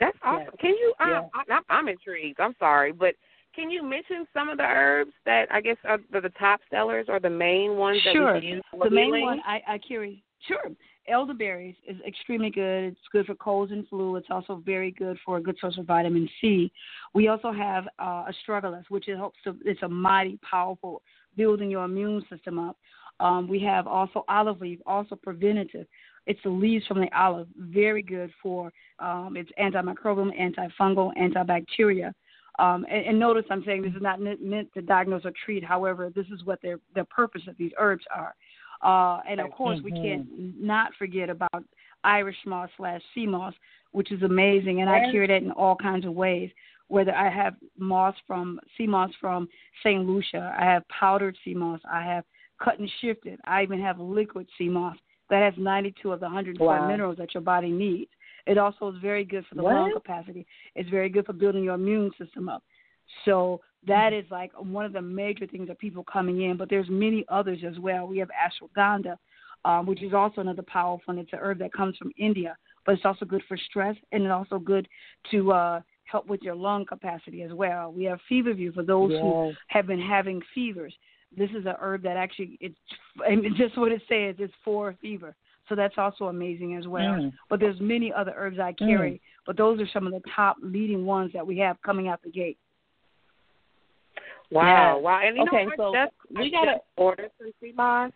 That's 0.00 0.16
awesome. 0.24 0.46
Yes. 0.46 0.56
Can 0.60 0.70
you? 0.70 0.94
Um, 1.00 1.10
Yes. 1.10 1.24
I, 1.34 1.52
I'm, 1.52 1.62
I'm 1.68 1.88
intrigued. 1.88 2.40
I'm 2.40 2.54
sorry, 2.58 2.92
but 2.92 3.14
can 3.54 3.70
you 3.70 3.82
mention 3.82 4.26
some 4.32 4.48
of 4.48 4.56
the 4.56 4.64
herbs 4.64 5.12
that 5.26 5.46
I 5.50 5.60
guess 5.60 5.76
are 5.84 5.98
the, 6.10 6.20
the 6.20 6.30
top 6.30 6.60
sellers 6.70 7.06
or 7.08 7.20
the 7.20 7.30
main 7.30 7.76
ones 7.76 8.00
that 8.04 8.14
Sure. 8.14 8.34
we 8.34 8.40
can 8.40 8.48
use 8.48 8.62
The 8.82 8.90
main 8.90 9.20
one 9.20 9.40
I, 9.46 9.60
I 9.68 9.78
carry, 9.78 10.24
sure. 10.48 10.70
Elderberries 11.08 11.74
is 11.86 11.96
extremely 12.06 12.50
good. 12.50 12.84
It's 12.84 13.00
good 13.10 13.26
for 13.26 13.34
colds 13.34 13.72
and 13.72 13.86
flu. 13.88 14.16
It's 14.16 14.28
also 14.30 14.62
very 14.64 14.92
good 14.92 15.18
for 15.24 15.36
a 15.36 15.42
good 15.42 15.56
source 15.60 15.76
of 15.76 15.86
vitamin 15.86 16.28
C. 16.40 16.72
We 17.12 17.28
also 17.28 17.52
have 17.52 17.88
uh, 17.98 18.24
astragalus, 18.26 18.84
which 18.88 19.08
it 19.08 19.16
helps 19.16 19.38
to. 19.44 19.56
It's 19.64 19.82
a 19.82 19.88
mighty 19.88 20.38
powerful 20.48 21.02
building 21.36 21.70
your 21.70 21.84
immune 21.84 22.24
system 22.30 22.58
up. 22.58 22.76
Um, 23.20 23.48
we 23.48 23.60
have 23.60 23.86
also 23.86 24.24
olive 24.28 24.60
leaf, 24.60 24.80
also 24.86 25.14
preventative. 25.14 25.86
It's 26.26 26.40
the 26.44 26.50
leaves 26.50 26.86
from 26.86 27.00
the 27.00 27.08
olive, 27.16 27.48
very 27.56 28.02
good 28.02 28.30
for. 28.42 28.72
Um, 28.98 29.36
it's 29.36 29.50
antimicrobial, 29.60 30.30
antifungal, 30.38 31.12
antibacteria. 31.16 32.12
Um, 32.58 32.84
and, 32.90 33.06
and 33.06 33.18
notice 33.18 33.44
I'm 33.50 33.64
saying 33.64 33.82
this 33.82 33.94
is 33.94 34.02
not 34.02 34.20
meant 34.20 34.72
to 34.74 34.82
diagnose 34.82 35.24
or 35.24 35.32
treat. 35.44 35.64
However, 35.64 36.12
this 36.14 36.26
is 36.32 36.44
what 36.44 36.60
their 36.62 36.78
the 36.94 37.04
purpose 37.04 37.42
of 37.48 37.56
these 37.56 37.72
herbs 37.78 38.04
are. 38.14 38.34
Uh, 38.82 39.20
and 39.28 39.40
of 39.40 39.50
course, 39.52 39.78
we 39.82 39.92
can't 39.92 40.26
not 40.60 40.90
forget 40.98 41.30
about 41.30 41.64
Irish 42.04 42.36
moss 42.46 42.68
slash 42.76 43.00
sea 43.14 43.26
moss, 43.26 43.54
which 43.92 44.10
is 44.10 44.22
amazing, 44.22 44.80
and 44.80 44.90
I 44.90 45.10
cure 45.10 45.26
that 45.26 45.42
in 45.42 45.52
all 45.52 45.76
kinds 45.76 46.04
of 46.04 46.12
ways. 46.12 46.50
Whether 46.88 47.14
I 47.14 47.30
have 47.30 47.54
moss 47.78 48.14
from 48.26 48.60
sea 48.76 48.86
moss 48.86 49.10
from 49.18 49.48
St. 49.82 50.04
Lucia, 50.04 50.54
I 50.58 50.64
have 50.64 50.86
powdered 50.88 51.36
sea 51.44 51.54
moss, 51.54 51.80
I 51.90 52.02
have 52.02 52.24
cut 52.62 52.78
and 52.78 52.90
shifted, 53.00 53.40
I 53.44 53.62
even 53.62 53.80
have 53.80 53.98
liquid 53.98 54.46
sea 54.56 54.68
moss 54.68 54.96
that 55.30 55.42
has 55.42 55.54
92 55.56 56.12
of 56.12 56.20
the 56.20 56.26
104 56.26 56.66
Wow. 56.66 56.86
minerals 56.86 57.16
that 57.18 57.34
your 57.34 57.42
body 57.42 57.70
needs. 57.70 58.10
It 58.46 58.58
also 58.58 58.88
is 58.90 58.96
very 59.00 59.24
good 59.24 59.46
for 59.46 59.54
the 59.54 59.62
lung 59.62 59.92
capacity. 59.92 60.46
It's 60.74 60.90
very 60.90 61.08
good 61.08 61.26
for 61.26 61.32
building 61.32 61.64
your 61.64 61.74
immune 61.74 62.10
system 62.18 62.48
up. 62.48 62.62
So 63.24 63.60
that 63.86 64.12
is 64.12 64.24
like 64.30 64.50
one 64.58 64.84
of 64.84 64.92
the 64.92 65.02
major 65.02 65.46
things 65.46 65.68
that 65.68 65.78
people 65.78 66.04
coming 66.04 66.42
in, 66.42 66.56
but 66.56 66.68
there's 66.68 66.88
many 66.88 67.24
others 67.28 67.60
as 67.66 67.78
well. 67.78 68.06
We 68.06 68.18
have 68.18 68.30
ashwagandha, 68.30 69.16
um, 69.64 69.86
which 69.86 70.02
is 70.02 70.12
also 70.12 70.40
another 70.40 70.62
powerful, 70.62 71.12
and 71.12 71.18
it's 71.18 71.32
an 71.32 71.38
herb 71.40 71.58
that 71.60 71.72
comes 71.72 71.96
from 71.96 72.12
India, 72.16 72.56
but 72.84 72.92
it's 72.92 73.04
also 73.04 73.24
good 73.24 73.42
for 73.46 73.56
stress 73.56 73.96
and 74.10 74.24
it's 74.24 74.32
also 74.32 74.58
good 74.58 74.88
to 75.30 75.52
uh, 75.52 75.80
help 76.04 76.26
with 76.26 76.42
your 76.42 76.54
lung 76.54 76.84
capacity 76.84 77.42
as 77.42 77.52
well. 77.52 77.92
We 77.92 78.04
have 78.04 78.18
feverfew 78.28 78.72
for 78.72 78.82
those 78.82 79.12
who 79.20 79.54
have 79.68 79.86
been 79.86 80.00
having 80.00 80.42
fevers. 80.54 80.94
This 81.36 81.50
is 81.50 81.64
a 81.66 81.76
herb 81.80 82.02
that 82.02 82.16
actually 82.16 82.58
it's 82.60 82.76
and 83.26 83.44
it's 83.44 83.56
just 83.64 83.76
what 83.78 83.92
it 83.92 84.02
says. 84.08 84.36
It's 84.38 84.52
for 84.64 84.94
fever, 85.00 85.34
so 85.68 85.74
that's 85.74 85.94
also 85.96 86.26
amazing 86.26 86.76
as 86.76 86.86
well. 86.86 87.02
Mm. 87.14 87.32
But 87.48 87.60
there's 87.60 87.80
many 87.80 88.12
other 88.12 88.34
herbs 88.36 88.58
I 88.58 88.72
carry, 88.72 89.20
but 89.46 89.56
those 89.56 89.80
are 89.80 89.88
some 89.92 90.06
of 90.06 90.12
the 90.12 90.22
top 90.34 90.56
leading 90.62 91.06
ones 91.06 91.32
that 91.32 91.46
we 91.46 91.58
have 91.58 91.80
coming 91.82 92.08
out 92.08 92.22
the 92.22 92.30
gate. 92.30 92.58
Wow, 94.50 94.96
Yes. 94.96 95.02
wow. 95.04 95.20
And 95.24 95.36
you 95.36 95.42
Okay, 95.44 95.64
know 95.64 95.70
what? 95.70 95.76
so 95.78 95.92
just, 95.94 96.38
we 96.38 96.50
gotta- 96.50 96.80
order 96.96 97.22
ordered 97.22 97.30
some 97.38 97.52
sea 97.60 97.72
moss. 97.74 98.12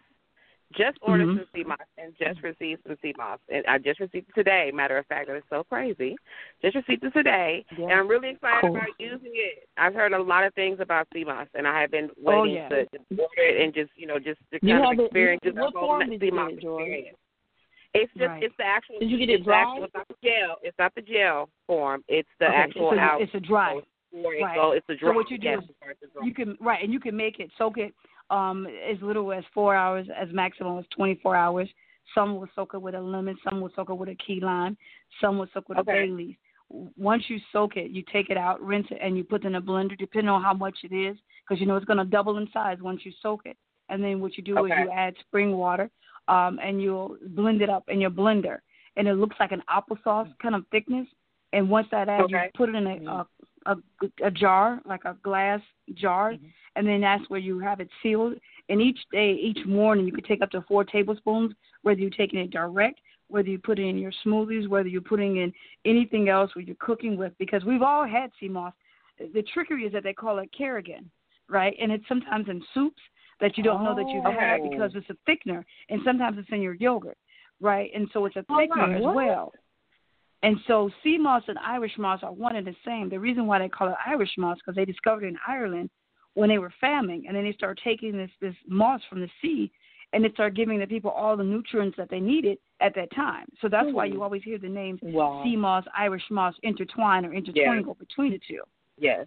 Just 0.73 0.99
ordered 1.01 1.29
Mhm. 1.29 1.47
some 1.53 1.69
moss 1.69 1.79
and 1.97 2.17
just 2.19 2.43
received 2.43 2.83
some 2.83 2.97
moss. 3.17 3.39
And 3.49 3.64
I 3.67 3.79
just 3.79 4.01
received 4.01 4.29
it 4.29 4.35
today. 4.35 4.71
Matter 4.73 4.99
of 4.99 5.07
fact, 5.07 5.29
that 5.29 5.37
is 5.37 5.45
so 5.49 5.62
crazy. 5.64 6.17
Just 6.61 6.75
received 6.75 7.05
it 7.05 7.12
today, 7.12 7.64
Yeah. 7.79 7.85
and 7.85 7.93
I'm 7.93 8.09
really 8.09 8.31
excited 8.31 8.62
Cool. 8.62 8.77
about 8.77 8.89
using 8.99 9.31
it. 9.35 9.69
I've 9.77 9.95
heard 9.95 10.12
a 10.12 10.19
lot 10.19 10.45
of 10.45 10.53
things 10.55 10.81
about 10.81 11.07
moss, 11.14 11.47
and 11.55 11.69
I 11.69 11.81
have 11.81 11.91
been 11.93 12.11
Oh, 12.27 12.43
waiting 12.43 12.57
yeah. 12.57 12.69
to 12.69 12.85
just 12.87 13.05
order 13.17 13.43
it 13.43 13.61
and 13.61 13.73
just 13.73 13.93
you 13.97 14.07
know 14.07 14.19
just 14.19 14.41
to 14.51 14.59
kind 14.61 14.73
have 14.85 14.99
of 14.99 15.05
experience 15.07 15.45
what 15.45 15.55
the 15.55 15.61
whole 15.62 15.71
form 15.89 16.11
did 16.11 16.21
sea 16.21 16.31
moss 16.33 16.51
it, 16.51 16.55
experience. 16.55 17.19
It's 17.95 18.12
just 18.14 18.29
Right. 18.29 18.43
it's 18.43 18.57
the 18.57 18.64
actual. 18.64 18.99
Did 18.99 19.11
you 19.11 19.19
get 19.19 19.31
it 19.31 19.41
it's 19.41 19.49
actual- 19.49 19.85
It's 19.85 19.95
not 19.95 20.09
the 20.09 20.17
gel. 20.23 20.59
It's 20.62 20.79
not 20.79 20.95
the 20.97 21.03
gel 21.03 21.49
form. 21.67 22.05
It's 22.09 22.29
the 22.39 22.47
Okay, 22.49 22.55
actual 22.57 22.91
it's 22.93 22.99
a, 22.99 23.01
out. 23.01 23.23
it's 23.23 23.35
a 23.35 23.41
dry. 23.41 23.81
right. 24.12 24.57
So 24.57 24.73
it's 24.73 24.89
a 24.89 24.95
dry. 24.97 25.11
So 25.11 25.14
what 25.17 25.31
you 25.31 25.39
do 25.39 25.45
yes, 25.47 25.62
is 25.62 25.71
it's 25.71 26.03
a 26.03 26.07
dry. 26.09 26.27
You 26.27 26.35
can 26.35 26.57
right, 26.61 26.83
and 26.83 26.93
you 26.93 27.01
can 27.01 27.17
make 27.17 27.39
it 27.41 27.51
soak 27.57 27.79
it 27.79 27.95
um 28.31 28.66
as 28.66 29.01
little 29.03 29.33
as 29.33 29.45
four 29.55 29.74
hours, 29.74 30.07
as 30.14 30.29
maximum 30.33 30.79
as 30.79 30.85
twenty 30.95 31.18
four 31.22 31.37
hours. 31.37 31.68
Some 32.14 32.37
will 32.37 32.49
soak 32.55 32.74
it 32.74 32.81
with 32.81 32.95
a 32.95 33.01
lemon, 33.01 33.37
some 33.43 33.61
will 33.61 33.72
soak 33.74 33.91
it 33.91 33.95
with 33.95 34.09
a 34.09 34.14
key 34.14 34.41
lime, 34.41 34.77
some 35.20 35.39
will 35.39 35.49
soak 35.53 35.68
with 35.68 35.79
Okay. 35.79 35.91
a 35.91 36.07
bay 36.07 36.11
leaf. 36.11 36.37
Once 36.97 37.24
you 37.29 37.39
soak 37.53 37.77
it, 37.77 37.91
you 37.91 38.03
take 38.12 38.31
it 38.31 38.37
out, 38.37 38.61
rinse 38.61 38.87
it, 38.91 38.99
and 39.01 39.16
you 39.16 39.24
put 39.24 39.45
it 39.45 39.47
in 39.49 39.57
a 39.57 39.61
blender, 39.62 39.97
depending 39.99 40.29
on 40.29 40.43
how 40.43 40.55
much 40.55 40.79
it 40.83 40.95
is, 40.95 41.16
because 41.43 41.61
you 41.61 41.66
know 41.66 41.77
it's 41.77 41.85
going 41.85 41.99
to 41.99 42.05
double 42.05 42.39
in 42.39 42.49
size 42.53 42.79
once 42.81 43.01
you 43.05 43.12
soak 43.22 43.43
it. 43.45 43.57
And 43.89 44.03
then 44.03 44.20
what 44.20 44.37
you 44.37 44.43
do 44.43 44.59
Okay. 44.59 44.72
is 44.72 44.79
you 44.85 44.91
add 44.91 45.14
spring 45.20 45.53
water, 45.57 45.91
um, 46.29 46.59
and 46.62 46.83
you'll 46.83 47.16
blend 47.29 47.62
it 47.62 47.70
up 47.70 47.85
in 47.89 48.01
your 48.01 48.11
blender, 48.11 48.59
and 48.97 49.07
it 49.07 49.14
looks 49.14 49.37
like 49.39 49.53
an 49.53 49.62
applesauce 49.70 50.33
kind 50.41 50.55
of 50.55 50.64
thickness. 50.70 51.07
And 51.53 51.68
once 51.68 51.87
that 51.93 52.09
adds, 52.09 52.24
Okay. 52.24 52.45
you 52.45 52.51
put 52.57 52.68
it 52.68 52.74
in 52.74 52.87
a, 52.87 53.11
a 53.11 53.27
a, 53.66 53.77
a 54.24 54.31
jar, 54.31 54.81
like 54.85 55.05
a 55.05 55.16
glass 55.22 55.61
jar, 55.95 56.35
and 56.77 56.87
then 56.87 57.01
that's 57.01 57.29
where 57.29 57.41
you 57.41 57.59
have 57.59 57.81
it 57.81 57.89
sealed. 58.03 58.35
And 58.68 58.81
each 58.81 58.99
day, 59.12 59.33
each 59.33 59.64
morning, 59.66 60.07
you 60.07 60.12
could 60.12 60.24
take 60.27 60.43
up 60.43 60.51
to 60.51 60.62
four 60.62 60.85
tablespoons, 60.85 61.53
whether 61.83 62.01
you're 62.01 62.11
taking 62.11 62.39
it 62.39 62.51
direct, 62.51 63.01
whether 63.29 63.49
you 63.49 63.59
put 63.59 63.79
it 63.79 63.87
in 63.87 63.99
your 63.99 64.12
smoothies, 64.24 64.68
whether 64.68 64.89
you're 64.89 65.01
putting 65.01 65.39
in 65.39 65.53
anything 65.85 66.29
else 66.29 66.55
where 66.55 66.64
you're 66.64 66.77
cooking 66.79 67.16
with, 67.16 67.33
because 67.39 67.64
we've 67.64 67.83
all 67.83 68.07
had 68.07 68.31
sea 68.39 68.49
moss. 68.49 68.72
The 69.18 69.43
trickery 69.55 69.85
is 69.85 69.93
that 69.93 70.03
they 70.05 70.12
call 70.12 70.39
it 70.39 70.51
carrageenan, 70.59 71.07
right? 71.49 71.74
And 71.81 71.91
it's 71.91 72.07
sometimes 72.09 72.49
in 72.49 72.62
soups 72.74 73.01
that 73.41 73.57
you 73.57 73.62
don't 73.62 73.85
know 73.85 73.95
that 73.95 74.09
you've 74.09 74.24
had 74.24 74.61
Oh. 74.61 74.70
because 74.70 74.95
it's 74.95 75.09
a 75.11 75.16
thickener, 75.31 75.64
and 75.89 76.01
sometimes 76.05 76.39
it's 76.39 76.49
in 76.51 76.62
your 76.62 76.74
yogurt, 76.74 77.18
right? 77.61 77.91
And 77.95 78.09
so 78.12 78.27
it's 78.27 78.37
a 78.37 78.45
Oh, 78.49 78.55
thickener 78.55 78.97
as 78.97 79.03
what? 79.03 79.14
well. 79.14 79.53
And 80.43 80.59
so 80.66 80.91
sea 81.03 81.18
moss 81.18 81.43
and 81.49 81.59
Irish 81.59 81.97
moss 81.99 82.22
are 82.22 82.33
one 82.33 82.57
and 82.57 82.66
the 82.66 82.77
same. 82.85 83.09
The 83.09 83.18
reason 83.18 83.47
why 83.47 83.59
they 83.59 83.68
call 83.68 83.89
it 83.89 83.97
Irish 84.07 84.37
moss 84.37 84.59
because 84.59 84.77
they 84.77 84.85
discovered 84.85 85.24
it 85.24 85.29
in 85.29 85.39
Ireland 85.47 85.91
when 86.37 86.51
they 86.51 86.59
were 86.59 86.72
farming, 86.80 87.24
and 87.26 87.34
then 87.34 87.45
they 87.45 87.53
started 87.55 87.82
taking 87.82 88.12
this 88.12 88.30
this 88.41 88.55
moss 88.68 89.01
from 89.09 89.20
the 89.20 89.28
sea, 89.41 89.72
and 90.12 90.24
it 90.24 90.34
started 90.34 90.55
giving 90.55 90.78
the 90.78 90.87
people 90.87 91.11
all 91.11 91.34
the 91.37 91.43
nutrients 91.43 91.97
that 91.97 92.11
they 92.11 92.20
needed 92.20 92.59
at 92.80 92.95
that 92.95 93.11
time. 93.14 93.47
So 93.61 93.68
that's 93.68 93.89
why 93.91 94.05
you 94.05 94.16
hmm. 94.16 94.22
always 94.22 94.43
hear 94.43 94.59
the 94.59 94.68
names 94.68 95.01
Wow. 95.03 95.41
sea 95.43 95.57
moss, 95.57 95.84
Irish 95.97 96.22
moss 96.30 96.55
intertwine 96.62 97.24
or 97.24 97.32
intertwingle 97.32 97.99
between 97.99 98.32
the 98.32 98.41
two. 98.47 98.61
Yes. 98.99 99.26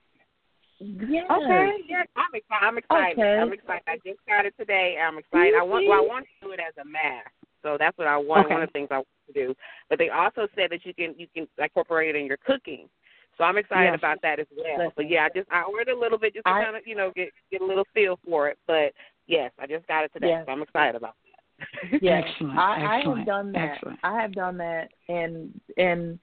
Yes. 0.80 1.26
Okay. 1.30 1.72
Yeah, 1.90 2.04
I'm 2.16 2.34
excited. 2.34 2.62
I'm 2.62 2.78
excited. 2.78 3.20
Okay. 3.20 3.38
I'm 3.42 3.54
excited. 3.54 3.84
I 3.88 3.98
just 4.06 4.20
got 4.28 4.46
it 4.46 4.54
today. 4.58 4.98
I'm 5.02 5.18
excited. 5.18 5.56
I 5.60 5.64
want. 5.64 5.88
Well, 5.88 5.98
I 5.98 6.06
want 6.08 6.26
to 6.26 6.48
do 6.48 6.54
it 6.54 6.60
as 6.60 6.74
a 6.80 6.86
mask. 6.86 7.32
So 7.64 7.76
that's 7.78 7.98
what 7.98 8.08
I 8.08 8.18
want. 8.18 8.46
Okay. 8.46 8.54
One 8.54 8.64
of 8.64 8.70
the 8.70 8.74
things 8.74 8.88
I 8.92 8.98
want 8.98 9.08
to 9.28 9.34
do. 9.34 9.56
But 9.90 9.98
they 9.98 10.10
also 10.10 10.48
said 10.56 10.70
that 10.70 10.86
you 10.86 10.94
can 10.94 11.16
you 11.18 11.28
can 11.34 11.48
incorporate 11.58 12.16
it 12.16 12.20
in 12.20 12.28
your 12.28 12.38
cooking. 12.38 12.88
So 13.40 13.46
I'm 13.46 13.58
excited 13.58 13.92
Yes. 13.92 13.98
about 14.00 14.22
that 14.22 14.40
as 14.40 14.46
well. 14.56 14.78
Listen. 14.78 14.92
But 14.96 15.10
yeah, 15.10 15.26
I 15.26 15.30
just 15.36 15.50
I 15.52 15.64
ordered 15.64 15.90
a 15.92 15.98
little 15.98 16.20
bit 16.20 16.34
just 16.36 16.46
to 16.46 16.52
I- 16.52 16.64
kind 16.66 16.76
of 16.76 16.86
you 16.86 16.94
know 16.96 17.12
get 17.16 17.30
get 17.52 17.62
a 17.62 17.66
little 17.66 17.86
feel 17.94 18.20
for 18.24 18.50
it. 18.50 18.60
But 18.68 18.94
yes, 19.28 19.52
I 19.58 19.66
just 19.66 19.88
got 19.88 20.04
it 20.04 20.12
today. 20.14 20.28
Yes. 20.28 20.44
So 20.46 20.52
I'm 20.52 20.62
excited 20.62 20.96
about 20.96 21.16
that. 21.24 22.00
Yes, 22.02 22.24
Excellent, 22.28 22.58
I, 22.60 23.00
I 23.00 23.02
have 23.18 23.26
done 23.26 23.52
that. 23.54 23.72
excellent. 23.76 24.00
I 24.04 24.22
have 24.22 24.34
done 24.34 24.58
that, 24.58 24.90
and 25.08 25.60
and 25.78 26.20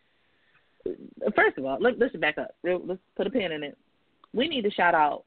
first 1.35 1.59
of 1.59 1.65
all, 1.65 1.79
let, 1.81 1.99
let's 1.99 2.15
back 2.17 2.39
up. 2.39 2.55
Real, 2.63 2.81
let's 2.85 3.01
put 3.17 3.27
a 3.27 3.31
pin 3.31 3.53
in 3.53 3.63
it. 3.63 3.77
We 4.33 4.49
need 4.49 4.63
to 4.63 4.71
shout 4.71 4.95
out 4.95 5.25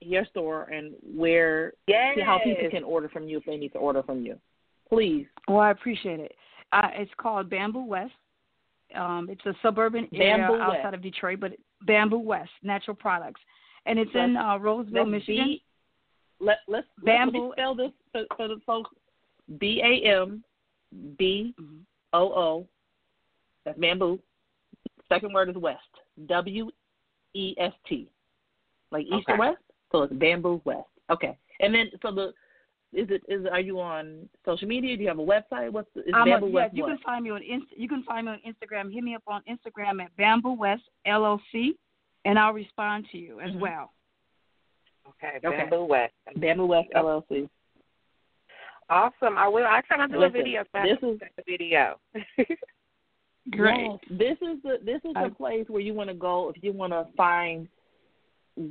your 0.00 0.24
store 0.26 0.64
and 0.64 0.94
where 1.14 1.72
Yes. 1.86 2.18
how 2.24 2.38
people 2.42 2.68
can 2.70 2.84
order 2.84 3.08
from 3.08 3.28
you 3.28 3.38
if 3.38 3.44
they 3.44 3.56
need 3.56 3.72
to 3.72 3.78
order 3.78 4.02
from 4.02 4.22
you. 4.24 4.36
Please. 4.88 5.26
Well, 5.48 5.58
I 5.60 5.70
appreciate 5.70 6.20
it. 6.20 6.32
Uh, 6.72 6.88
it's 6.94 7.10
called 7.16 7.48
Bamboo 7.50 7.84
West. 7.84 8.12
Um, 8.94 9.28
it's 9.30 9.44
a 9.46 9.54
suburban 9.62 10.08
area 10.14 10.36
Bamboo 10.38 10.60
outside 10.60 10.84
West. 10.84 10.94
of 10.94 11.02
Detroit, 11.02 11.40
but 11.40 11.52
Bamboo 11.86 12.18
West 12.18 12.50
Natural 12.62 12.94
Products, 12.94 13.40
and 13.84 13.98
it's 13.98 14.10
in 14.14 14.36
uh, 14.36 14.56
Roseville, 14.58 15.02
Let's 15.02 15.10
Michigan. 15.26 15.44
B, 15.44 15.62
let 16.40 16.58
let's 16.68 16.86
Bamboo- 17.04 17.48
Let 17.48 17.52
spell 17.56 17.74
this 17.74 17.90
for, 18.12 18.22
for 18.36 18.48
the 18.48 18.60
folks. 18.64 18.90
B 19.58 19.82
A 19.84 20.08
M 20.22 20.42
B. 21.18 21.54
O 22.12 22.32
O. 22.32 22.66
That's 23.64 23.78
bamboo. 23.78 24.18
Second 25.08 25.32
word 25.34 25.48
is 25.50 25.56
west. 25.56 25.80
W 26.26 26.70
E 27.34 27.54
S 27.58 27.72
T. 27.88 28.08
Like 28.90 29.06
east 29.06 29.26
or 29.28 29.38
west. 29.38 29.58
So 29.92 30.02
it's 30.04 30.12
bamboo 30.14 30.60
west. 30.64 30.88
Okay. 31.10 31.36
And 31.60 31.74
then 31.74 31.90
so 32.02 32.12
the 32.12 32.32
Is 32.92 33.08
it 33.10 33.22
is 33.28 33.44
are 33.50 33.60
you 33.60 33.80
on 33.80 34.28
social 34.44 34.68
media? 34.68 34.96
Do 34.96 35.02
you 35.02 35.08
have 35.08 35.18
a 35.18 35.22
website? 35.22 35.70
What's 35.70 35.88
the, 35.94 36.00
is 36.02 36.12
I'm 36.14 36.24
Bamboo 36.26 36.46
a, 36.46 36.50
West 36.50 36.74
yeah, 36.74 36.84
you 36.84 36.86
can 36.88 36.98
find 37.04 37.24
me 37.24 37.30
on 37.30 37.42
Inst- 37.42 37.76
you 37.76 37.88
can 37.88 38.02
find 38.04 38.26
me 38.26 38.32
on 38.32 38.40
Instagram. 38.46 38.92
Hit 38.92 39.02
me 39.04 39.14
up 39.14 39.22
on 39.26 39.42
Instagram 39.50 40.02
at 40.02 40.16
Bamboo 40.16 40.52
West 40.54 40.82
LLC, 41.06 41.70
and 42.24 42.38
I'll 42.38 42.52
respond 42.52 43.06
to 43.12 43.18
you 43.18 43.40
as 43.40 43.50
Mhm. 43.50 43.60
well. 43.60 43.92
Okay, 45.08 45.38
Okay. 45.44 45.56
Bamboo 45.56 45.84
West. 45.84 46.14
Bamboo 46.36 46.66
West 46.66 46.88
Yep. 46.94 47.04
LLC. 47.04 47.48
Awesome. 48.88 49.36
I 49.36 49.48
will. 49.48 49.66
I 49.66 49.82
cannot 49.82 50.12
do 50.12 50.22
a 50.22 50.28
video. 50.28 50.62
So 50.72 50.78
I 50.78 50.82
this 50.82 50.90
have 50.92 51.00
to 51.00 51.10
is- 51.10 51.18
check 51.20 51.32
the 51.36 51.42
video. 51.46 51.98
Great. 53.50 53.80
Yes, 53.90 53.98
This 54.10 54.38
is 54.42 54.62
the 54.62 54.78
this 54.82 55.00
is 55.04 55.12
the 55.14 55.30
place 55.36 55.68
where 55.68 55.80
you 55.80 55.92
want 55.94 56.08
to 56.08 56.14
go 56.14 56.50
if 56.54 56.62
you 56.62 56.72
want 56.72 56.92
to 56.92 57.06
find 57.16 57.68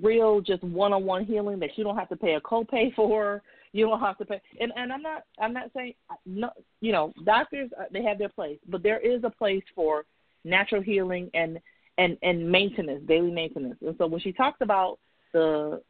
real 0.01 0.41
just 0.41 0.63
one-on-one 0.63 1.26
healing 1.26 1.59
that 1.59 1.78
you 1.78 1.84
don't 1.84 1.95
have 1.97 2.09
to 2.09 2.16
pay 2.16 2.34
a 2.36 2.41
copay 2.41 2.93
for. 2.95 3.41
You 3.76 3.88
don't 3.88 3.99
have 3.99 4.17
to 4.19 4.26
pay. 4.26 4.41
And 4.61 4.71
and 4.78 4.93
I'm 4.93 5.01
not 5.01 5.23
I'm 5.38 5.51
not 5.51 5.69
saying 5.76 5.95
no. 6.26 6.49
You 6.80 6.93
know, 6.93 7.13
doctors 7.26 7.69
uh, 7.78 7.84
they 7.91 8.03
have 8.03 8.17
their 8.17 8.30
place, 8.30 8.57
but 8.69 8.82
there 8.84 8.99
is 8.99 9.23
a 9.26 9.30
place 9.30 9.63
for 9.76 10.05
natural 10.45 10.82
healing 10.82 11.30
and 11.34 11.59
and 11.97 12.17
and 12.23 12.49
maintenance, 12.49 13.03
daily 13.05 13.32
maintenance. 13.32 13.76
And 13.86 13.93
so 13.97 14.07
when 14.07 14.21
she 14.21 14.32
talks 14.32 14.59
about 14.61 14.99
the 15.34 15.82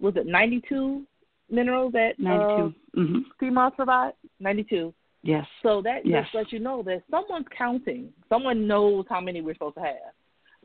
was 0.00 0.14
it 0.16 0.26
92 0.26 1.02
minerals 1.50 1.92
that 1.94 2.12
Ninety 2.20 2.44
uh, 2.44 2.56
two. 2.56 2.74
mm-hmm. 2.96 3.18
sea 3.40 3.70
provide? 3.76 4.12
92. 4.38 4.94
Yes. 5.24 5.44
So 5.64 5.82
that 5.82 6.06
Yes. 6.06 6.24
just 6.24 6.34
lets 6.36 6.52
you 6.52 6.60
know 6.60 6.82
that 6.84 7.02
someone's 7.10 7.46
counting. 7.56 8.12
Someone 8.28 8.68
knows 8.68 9.04
how 9.08 9.20
many 9.20 9.40
we're 9.40 9.54
supposed 9.54 9.76
to 9.76 9.82
have. 9.82 10.12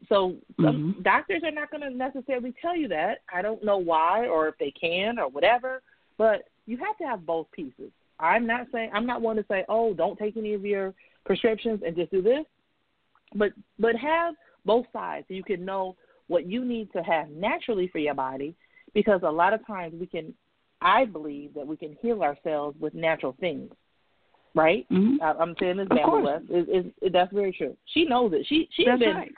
So 0.09 0.35
some 0.61 0.93
Mhm. 0.93 1.03
doctors 1.03 1.41
are 1.43 1.51
not 1.51 1.71
going 1.71 1.81
to 1.81 1.89
necessarily 1.89 2.53
tell 2.61 2.75
you 2.75 2.87
that. 2.89 3.21
I 3.33 3.41
don't 3.41 3.63
know 3.63 3.79
why 3.79 4.27
or 4.27 4.47
if 4.47 4.57
they 4.59 4.69
can 4.71 5.17
or 5.17 5.27
whatever, 5.27 5.81
but 6.17 6.47
you 6.67 6.77
have 6.77 6.97
to 6.97 7.03
have 7.05 7.25
both 7.25 7.51
pieces. 7.51 7.91
I'm 8.19 8.45
not 8.45 8.67
saying 8.71 8.91
I'm 8.93 9.05
not 9.05 9.21
one 9.21 9.35
to 9.37 9.45
say, 9.49 9.65
"Oh, 9.67 9.93
don't 9.93 10.17
take 10.19 10.37
any 10.37 10.53
of 10.53 10.63
your 10.65 10.93
prescriptions 11.25 11.81
and 11.85 11.95
just 11.95 12.11
do 12.11 12.21
this." 12.21 12.45
But 13.35 13.53
but 13.79 13.95
have 13.95 14.35
both 14.65 14.85
sides 14.93 15.25
so 15.27 15.33
you 15.33 15.43
can 15.43 15.65
know 15.65 15.95
what 16.27 16.45
you 16.45 16.63
need 16.63 16.91
to 16.91 17.01
have 17.01 17.29
naturally 17.29 17.87
for 17.87 17.99
your 17.99 18.13
body 18.13 18.53
because 18.93 19.21
a 19.23 19.31
lot 19.31 19.53
of 19.53 19.65
times 19.65 19.93
we 19.99 20.05
can 20.05 20.33
I 20.81 21.05
believe 21.05 21.53
that 21.55 21.65
we 21.65 21.77
can 21.77 21.97
heal 22.01 22.21
ourselves 22.21 22.77
with 22.79 22.93
natural 22.93 23.35
things 23.39 23.71
right? 24.57 24.87
Mm-hmm. 24.91 25.21
I, 25.21 25.33
I'm 25.33 25.55
saying 25.59 25.77
this. 25.77 25.87
Is, 26.49 26.67
is, 26.67 26.85
is, 27.01 27.13
that's 27.13 27.31
very 27.31 27.53
true. 27.53 27.77
She 27.93 28.05
knows 28.05 28.33
it. 28.33 28.45
She 28.47 28.67
she's 28.73 28.87
That's 28.87 28.99
been 28.99 29.15
right. 29.15 29.31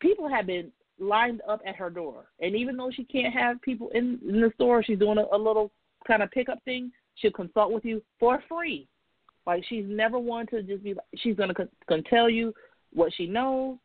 people 0.00 0.28
have 0.28 0.46
been 0.46 0.70
lined 0.98 1.40
up 1.48 1.60
at 1.66 1.76
her 1.76 1.88
door, 1.88 2.26
and 2.40 2.54
even 2.54 2.76
though 2.76 2.90
she 2.90 3.04
can't 3.04 3.32
have 3.32 3.62
people 3.62 3.90
in, 3.94 4.18
in 4.28 4.40
the 4.40 4.50
store, 4.54 4.82
she's 4.82 4.98
doing 4.98 5.18
a, 5.18 5.36
a 5.36 5.38
little 5.38 5.70
kind 6.06 6.22
of 6.22 6.30
pickup 6.30 6.62
thing. 6.64 6.92
She'll 7.16 7.32
consult 7.32 7.72
with 7.72 7.84
you 7.84 8.02
for 8.18 8.42
free. 8.48 8.86
Like 9.46 9.64
she's 9.68 9.84
never 9.86 10.18
one 10.18 10.46
to 10.48 10.62
just 10.62 10.82
be. 10.82 10.94
She's 11.16 11.36
gonna 11.36 11.54
con, 11.54 12.02
tell 12.10 12.28
you 12.28 12.52
what 12.92 13.12
she 13.14 13.26
knows, 13.26 13.76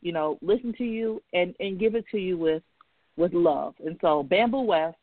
you 0.00 0.12
know, 0.12 0.38
listen 0.42 0.72
to 0.78 0.84
you, 0.84 1.22
and 1.32 1.54
and 1.60 1.78
give 1.78 1.94
it 1.94 2.04
to 2.12 2.18
you 2.18 2.38
with 2.38 2.62
with 3.16 3.34
love. 3.34 3.74
And 3.84 3.98
so, 4.00 4.22
Bamboo 4.22 4.60
West, 4.60 4.96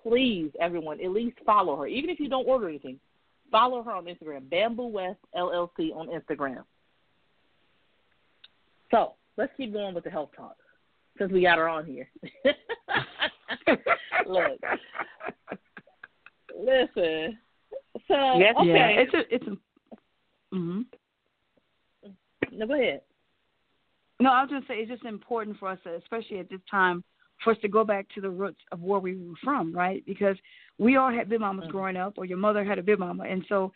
please, 0.00 0.50
everyone, 0.60 1.00
at 1.00 1.10
least 1.10 1.38
follow 1.46 1.76
her, 1.76 1.86
even 1.86 2.10
if 2.10 2.20
you 2.20 2.28
don't 2.28 2.46
order 2.46 2.68
anything. 2.68 3.00
Follow 3.50 3.82
her 3.82 3.92
on 3.92 4.04
Instagram, 4.06 4.50
Bamboo 4.50 4.86
West 4.86 5.18
LLC 5.34 5.94
on 5.94 6.08
Instagram. 6.08 6.64
So 8.90 9.14
let's 9.36 9.52
keep 9.56 9.72
going 9.72 9.94
with 9.94 10.04
the 10.04 10.10
health 10.10 10.30
talk 10.36 10.56
since 11.18 11.32
we 11.32 11.42
got 11.42 11.58
her 11.58 11.68
on 11.68 11.86
here. 11.86 12.08
Look, 14.26 14.60
listen. 16.58 17.38
So 18.08 18.38
Yes, 18.38 18.54
okay, 18.58 18.68
Yeah. 18.68 18.88
It's 18.88 19.14
a 19.14 19.34
it's 19.34 19.46
a. 19.46 20.54
Mm-hmm. 20.54 20.82
no, 22.52 22.66
go 22.66 22.74
ahead. 22.74 23.00
No, 24.20 24.30
I 24.30 24.42
was 24.42 24.50
just 24.50 24.68
say 24.68 24.74
it's 24.74 24.90
just 24.90 25.04
important 25.04 25.58
for 25.58 25.68
us, 25.68 25.78
especially 25.84 26.38
at 26.38 26.48
this 26.48 26.60
time, 26.70 27.02
for 27.42 27.52
us 27.52 27.58
to 27.62 27.68
go 27.68 27.84
back 27.84 28.06
to 28.14 28.20
the 28.20 28.30
roots 28.30 28.60
of 28.72 28.80
where 28.80 29.00
we 29.00 29.16
were 29.16 29.34
from, 29.42 29.74
right? 29.74 30.04
Because 30.06 30.36
we 30.78 30.96
all 30.96 31.10
had 31.10 31.28
big 31.28 31.40
mamas 31.40 31.66
Mhm. 31.66 31.72
growing 31.72 31.96
up, 31.96 32.14
or 32.16 32.24
your 32.24 32.38
mother 32.38 32.64
had 32.64 32.78
a 32.78 32.82
big 32.82 32.98
mama, 32.98 33.24
and 33.24 33.44
so 33.48 33.72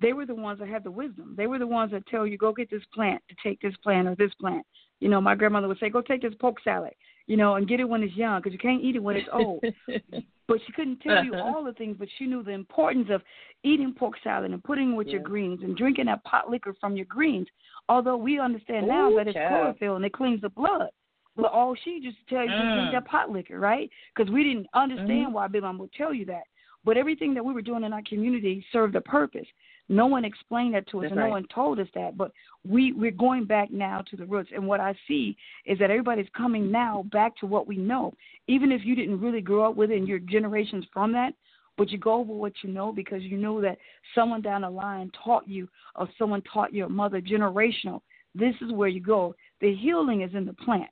they 0.00 0.12
were 0.12 0.26
the 0.26 0.34
ones 0.34 0.58
that 0.58 0.68
had 0.68 0.84
the 0.84 0.90
wisdom. 0.90 1.34
They 1.36 1.46
were 1.46 1.58
the 1.58 1.66
ones 1.66 1.92
that 1.92 2.06
tell 2.06 2.26
you 2.26 2.38
go 2.38 2.52
get 2.52 2.70
this 2.70 2.84
plant 2.86 3.22
to 3.28 3.34
take 3.42 3.60
this 3.60 3.76
plant 3.76 4.08
or 4.08 4.14
this 4.14 4.34
plant. 4.34 4.66
You 5.00 5.08
know, 5.08 5.20
my 5.20 5.34
grandmother 5.34 5.68
would 5.68 5.78
say 5.78 5.90
go 5.90 6.00
take 6.00 6.22
this 6.22 6.34
poke 6.34 6.60
salad, 6.60 6.94
you 7.26 7.36
know, 7.36 7.54
and 7.56 7.68
get 7.68 7.80
it 7.80 7.88
when 7.88 8.02
it's 8.02 8.14
young 8.16 8.40
because 8.40 8.52
you 8.52 8.58
can't 8.58 8.82
eat 8.82 8.96
it 8.96 9.02
when 9.02 9.16
it's 9.16 9.28
old. 9.32 9.62
but 10.48 10.58
she 10.66 10.72
couldn't 10.72 11.00
tell 11.00 11.22
you 11.24 11.34
Uh-huh. 11.34 11.42
all 11.44 11.64
the 11.64 11.72
things, 11.72 11.96
but 11.98 12.08
she 12.18 12.26
knew 12.26 12.42
the 12.42 12.50
importance 12.50 13.08
of 13.10 13.22
eating 13.62 13.94
poke 13.96 14.16
salad 14.24 14.50
and 14.50 14.62
putting 14.64 14.92
it 14.92 14.96
with 14.96 15.06
your 15.08 15.22
greens 15.22 15.60
and 15.62 15.76
drinking 15.76 16.06
that 16.06 16.22
pot 16.24 16.50
liquor 16.50 16.74
from 16.80 16.96
your 16.96 17.06
greens. 17.06 17.46
Although 17.88 18.16
we 18.16 18.38
understand 18.38 18.88
now 18.88 19.10
Ooh, 19.10 19.16
that 19.16 19.28
it's 19.28 19.34
child. 19.36 19.48
chlorophyll 19.48 19.96
and 19.96 20.04
it 20.04 20.12
cleans 20.12 20.40
the 20.40 20.48
blood. 20.50 20.88
But 21.36 21.46
all 21.50 21.74
she 21.82 22.00
just 22.02 22.18
to 22.28 22.34
tell 22.34 22.44
you 22.44 22.50
was 22.50 22.72
drink 22.74 22.88
Mm. 22.88 22.92
that 22.92 23.06
pot 23.06 23.30
liquor, 23.30 23.58
right? 23.58 23.88
Because 24.14 24.30
we 24.30 24.44
didn't 24.44 24.66
understand 24.74 25.28
Mhm. 25.28 25.32
why 25.32 25.48
Big 25.48 25.62
Mom 25.62 25.78
would 25.78 25.92
tell 25.92 26.12
you 26.12 26.26
that. 26.26 26.44
But 26.84 26.96
everything 26.96 27.32
that 27.34 27.44
we 27.44 27.54
were 27.54 27.62
doing 27.62 27.84
in 27.84 27.92
our 27.92 28.02
community 28.02 28.64
served 28.72 28.96
a 28.96 29.00
purpose. 29.00 29.46
No 29.92 30.06
one 30.06 30.24
explained 30.24 30.74
that 30.74 30.88
to 30.88 31.00
us, 31.00 31.02
That's 31.02 31.12
and 31.12 31.20
right. 31.20 31.26
no 31.26 31.32
one 31.32 31.46
told 31.54 31.78
us 31.78 31.86
that. 31.94 32.16
But 32.16 32.32
we 32.66 32.94
we're 32.94 33.10
going 33.10 33.44
back 33.44 33.70
now 33.70 34.02
to 34.10 34.16
the 34.16 34.24
roots, 34.24 34.48
and 34.54 34.66
what 34.66 34.80
I 34.80 34.94
see 35.06 35.36
is 35.66 35.78
that 35.80 35.90
everybody's 35.90 36.30
coming 36.34 36.70
now 36.70 37.04
back 37.12 37.36
to 37.38 37.46
what 37.46 37.66
we 37.66 37.76
know, 37.76 38.14
even 38.48 38.72
if 38.72 38.86
you 38.86 38.96
didn't 38.96 39.20
really 39.20 39.42
grow 39.42 39.68
up 39.68 39.76
with 39.76 39.90
it 39.90 39.98
and 39.98 40.08
you're 40.08 40.18
generations 40.18 40.86
from 40.94 41.12
that. 41.12 41.34
But 41.76 41.90
you 41.90 41.98
go 41.98 42.14
over 42.14 42.32
what 42.32 42.54
you 42.62 42.70
know 42.70 42.90
because 42.90 43.22
you 43.22 43.36
know 43.36 43.60
that 43.60 43.76
someone 44.14 44.40
down 44.40 44.62
the 44.62 44.70
line 44.70 45.10
taught 45.22 45.46
you, 45.46 45.68
or 45.94 46.08
someone 46.18 46.42
taught 46.50 46.72
your 46.72 46.88
mother 46.88 47.20
generational. 47.20 48.00
This 48.34 48.54
is 48.62 48.72
where 48.72 48.88
you 48.88 49.00
go. 49.00 49.34
The 49.60 49.74
healing 49.74 50.22
is 50.22 50.34
in 50.34 50.46
the 50.46 50.54
plant, 50.54 50.90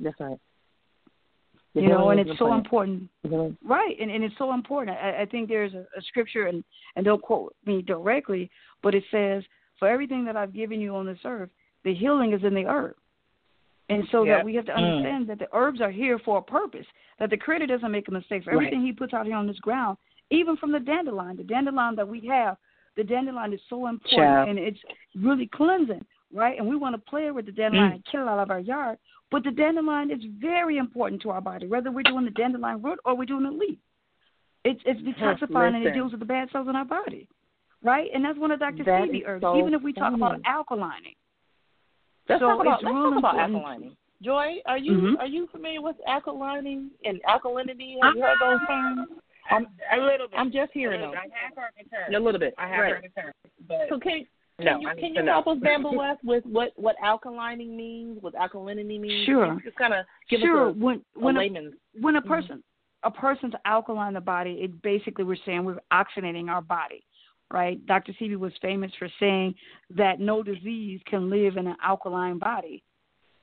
That's 0.00 0.18
right. 0.18 0.38
You 1.74 1.88
know, 1.88 2.10
and 2.10 2.20
it's 2.20 2.38
so 2.38 2.52
important 2.54 3.08
Right, 3.64 3.96
and, 4.00 4.10
and 4.10 4.24
it's 4.24 4.34
so 4.38 4.52
important. 4.54 4.96
I, 4.96 5.22
I 5.22 5.26
think 5.26 5.48
there's 5.48 5.74
a, 5.74 5.86
a 5.96 6.02
scripture, 6.08 6.46
and, 6.46 6.64
and 6.96 7.04
don't 7.04 7.22
quote 7.22 7.54
me 7.66 7.82
directly, 7.82 8.50
but 8.82 8.94
it 8.94 9.04
says, 9.10 9.44
For 9.78 9.88
everything 9.88 10.24
that 10.24 10.36
I've 10.36 10.52
given 10.52 10.80
you 10.80 10.94
on 10.96 11.06
this 11.06 11.18
earth, 11.24 11.50
the 11.84 11.94
healing 11.94 12.32
is 12.32 12.42
in 12.42 12.54
the 12.54 12.64
herb. 12.66 12.94
And 13.88 14.04
so 14.10 14.24
Yeah. 14.24 14.36
that 14.36 14.44
we 14.44 14.54
have 14.54 14.66
to 14.66 14.72
Mm. 14.72 14.76
understand 14.76 15.26
that 15.28 15.38
the 15.38 15.48
herbs 15.52 15.80
are 15.80 15.90
here 15.90 16.18
for 16.18 16.38
a 16.38 16.42
purpose, 16.42 16.86
that 17.18 17.30
the 17.30 17.36
Creator 17.36 17.66
doesn't 17.66 17.90
make 17.90 18.08
a 18.08 18.12
mistake. 18.12 18.44
For 18.44 18.50
Right. 18.50 18.66
everything 18.66 18.82
He 18.82 18.92
puts 18.92 19.12
out 19.14 19.26
here 19.26 19.36
on 19.36 19.46
this 19.46 19.58
ground, 19.60 19.98
even 20.30 20.56
from 20.56 20.72
the 20.72 20.80
dandelion, 20.80 21.36
the 21.36 21.44
dandelion 21.44 21.94
that 21.96 22.08
we 22.08 22.20
have, 22.20 22.56
the 22.96 23.04
dandelion 23.04 23.52
is 23.52 23.60
so 23.68 23.86
important, 23.86 24.16
Child. 24.16 24.48
and 24.48 24.58
it's 24.58 24.80
really 25.16 25.46
cleansing, 25.46 26.04
right? 26.32 26.58
And 26.58 26.68
we 26.68 26.76
want 26.76 26.94
to 26.94 27.00
play 27.10 27.30
with 27.30 27.46
the 27.46 27.52
dandelion 27.52 27.90
Mm. 27.90 27.94
and 27.96 28.04
kill 28.06 28.22
it 28.22 28.28
out 28.28 28.38
of 28.38 28.50
our 28.50 28.60
yard. 28.60 28.98
But 29.30 29.44
the 29.44 29.50
dandelion 29.52 30.10
is 30.10 30.20
very 30.40 30.76
important 30.78 31.22
to 31.22 31.30
our 31.30 31.40
body, 31.40 31.66
whether 31.68 31.90
we're 31.90 32.02
doing 32.02 32.24
the 32.24 32.30
dandelion 32.32 32.82
root 32.82 32.98
or 33.04 33.16
we're 33.16 33.26
doing 33.26 33.44
the 33.44 33.50
leaf. 33.50 33.78
It's 34.64 34.80
it's 34.84 35.00
detoxifying 35.00 35.74
and 35.76 35.86
it 35.86 35.94
deals 35.94 36.10
with 36.10 36.20
the 36.20 36.26
bad 36.26 36.50
cells 36.50 36.68
in 36.68 36.76
our 36.76 36.84
body, 36.84 37.28
right? 37.82 38.10
And 38.12 38.24
that's 38.24 38.38
one 38.38 38.50
of 38.50 38.58
Dr. 38.60 38.84
That 38.84 39.08
Sebi 39.08 39.18
is 39.18 39.22
herbs. 39.26 39.42
so 39.42 39.56
Even 39.58 39.72
if 39.72 39.82
we 39.82 39.92
talk 39.92 40.12
about 40.12 40.32
funny. 40.32 40.42
alkalining, 40.44 41.16
Let's 42.28 42.40
So 42.40 42.48
talk 42.48 42.60
about 42.60 42.74
it's 42.80 42.84
let's 42.84 42.94
real 42.94 43.10
talk 43.10 43.18
about 43.18 43.50
important. 43.50 43.84
alkalining. 43.84 43.96
Joy, 44.22 44.60
are 44.66 44.76
you 44.76 44.92
Mhm. 44.92 45.18
are 45.18 45.26
you 45.26 45.46
familiar 45.46 45.80
with 45.80 45.96
alkalining 46.06 46.90
and 47.06 47.22
alkalinity? 47.22 47.96
Have 48.02 48.14
you 48.16 48.22
heard 48.22 48.38
those 48.40 48.60
terms? 48.68 49.08
I'm 49.50 49.66
A 49.92 49.96
little 49.96 50.28
bit. 50.28 50.38
I'm 50.38 50.52
just 50.52 50.72
hearing 50.72 51.00
them. 51.00 51.10
I 51.14 51.22
have 51.22 51.56
heard 51.56 51.70
the 51.78 51.88
term. 51.88 52.14
A 52.14 52.20
little 52.20 52.38
bit. 52.38 52.54
I 52.58 52.68
have 52.68 52.80
right. 52.80 52.94
heard 52.96 53.04
the 53.16 53.20
term, 53.20 53.32
but 53.66 53.88
So 53.88 53.98
can 53.98 54.26
can 54.62 54.74
No, 54.74 54.80
you, 54.80 54.88
I 54.88 54.94
need 54.94 55.00
can 55.14 55.14
you 55.24 55.30
help 55.30 55.46
us, 55.46 55.58
Bamboo 55.60 55.96
West, 55.98 56.20
with 56.24 56.44
what 56.46 56.70
what 56.76 56.96
alkalining 57.04 57.70
means, 57.76 58.18
what 58.20 58.34
alkalinity 58.34 59.00
means? 59.00 59.26
Sure. 59.26 59.46
Can 59.46 59.54
you 59.56 59.62
Just 59.62 59.76
kind 59.76 59.94
of 59.94 60.04
give 60.28 60.40
sure. 60.40 60.70
us 60.70 60.76
when 60.76 60.96
a, 60.96 61.18
a 61.18 61.22
when 61.24 61.36
a, 61.36 61.40
layman's. 61.40 61.74
when 62.00 62.16
a 62.16 62.22
Mhm. 62.22 62.28
person 62.28 62.62
a 63.02 63.10
person's 63.10 63.54
alkaline 63.64 64.12
the 64.12 64.20
body, 64.20 64.60
it 64.62 64.82
basically 64.82 65.24
we're 65.24 65.36
saying 65.46 65.64
we're 65.64 65.78
oxygenating 65.92 66.50
our 66.50 66.60
body, 66.60 67.02
right? 67.50 67.84
Dr. 67.86 68.12
Sebi 68.20 68.36
was 68.36 68.52
famous 68.60 68.92
for 68.98 69.08
saying 69.18 69.54
that 69.90 70.20
no 70.20 70.42
disease 70.42 71.00
can 71.06 71.30
live 71.30 71.56
in 71.56 71.66
an 71.66 71.76
alkaline 71.82 72.38
body. 72.38 72.82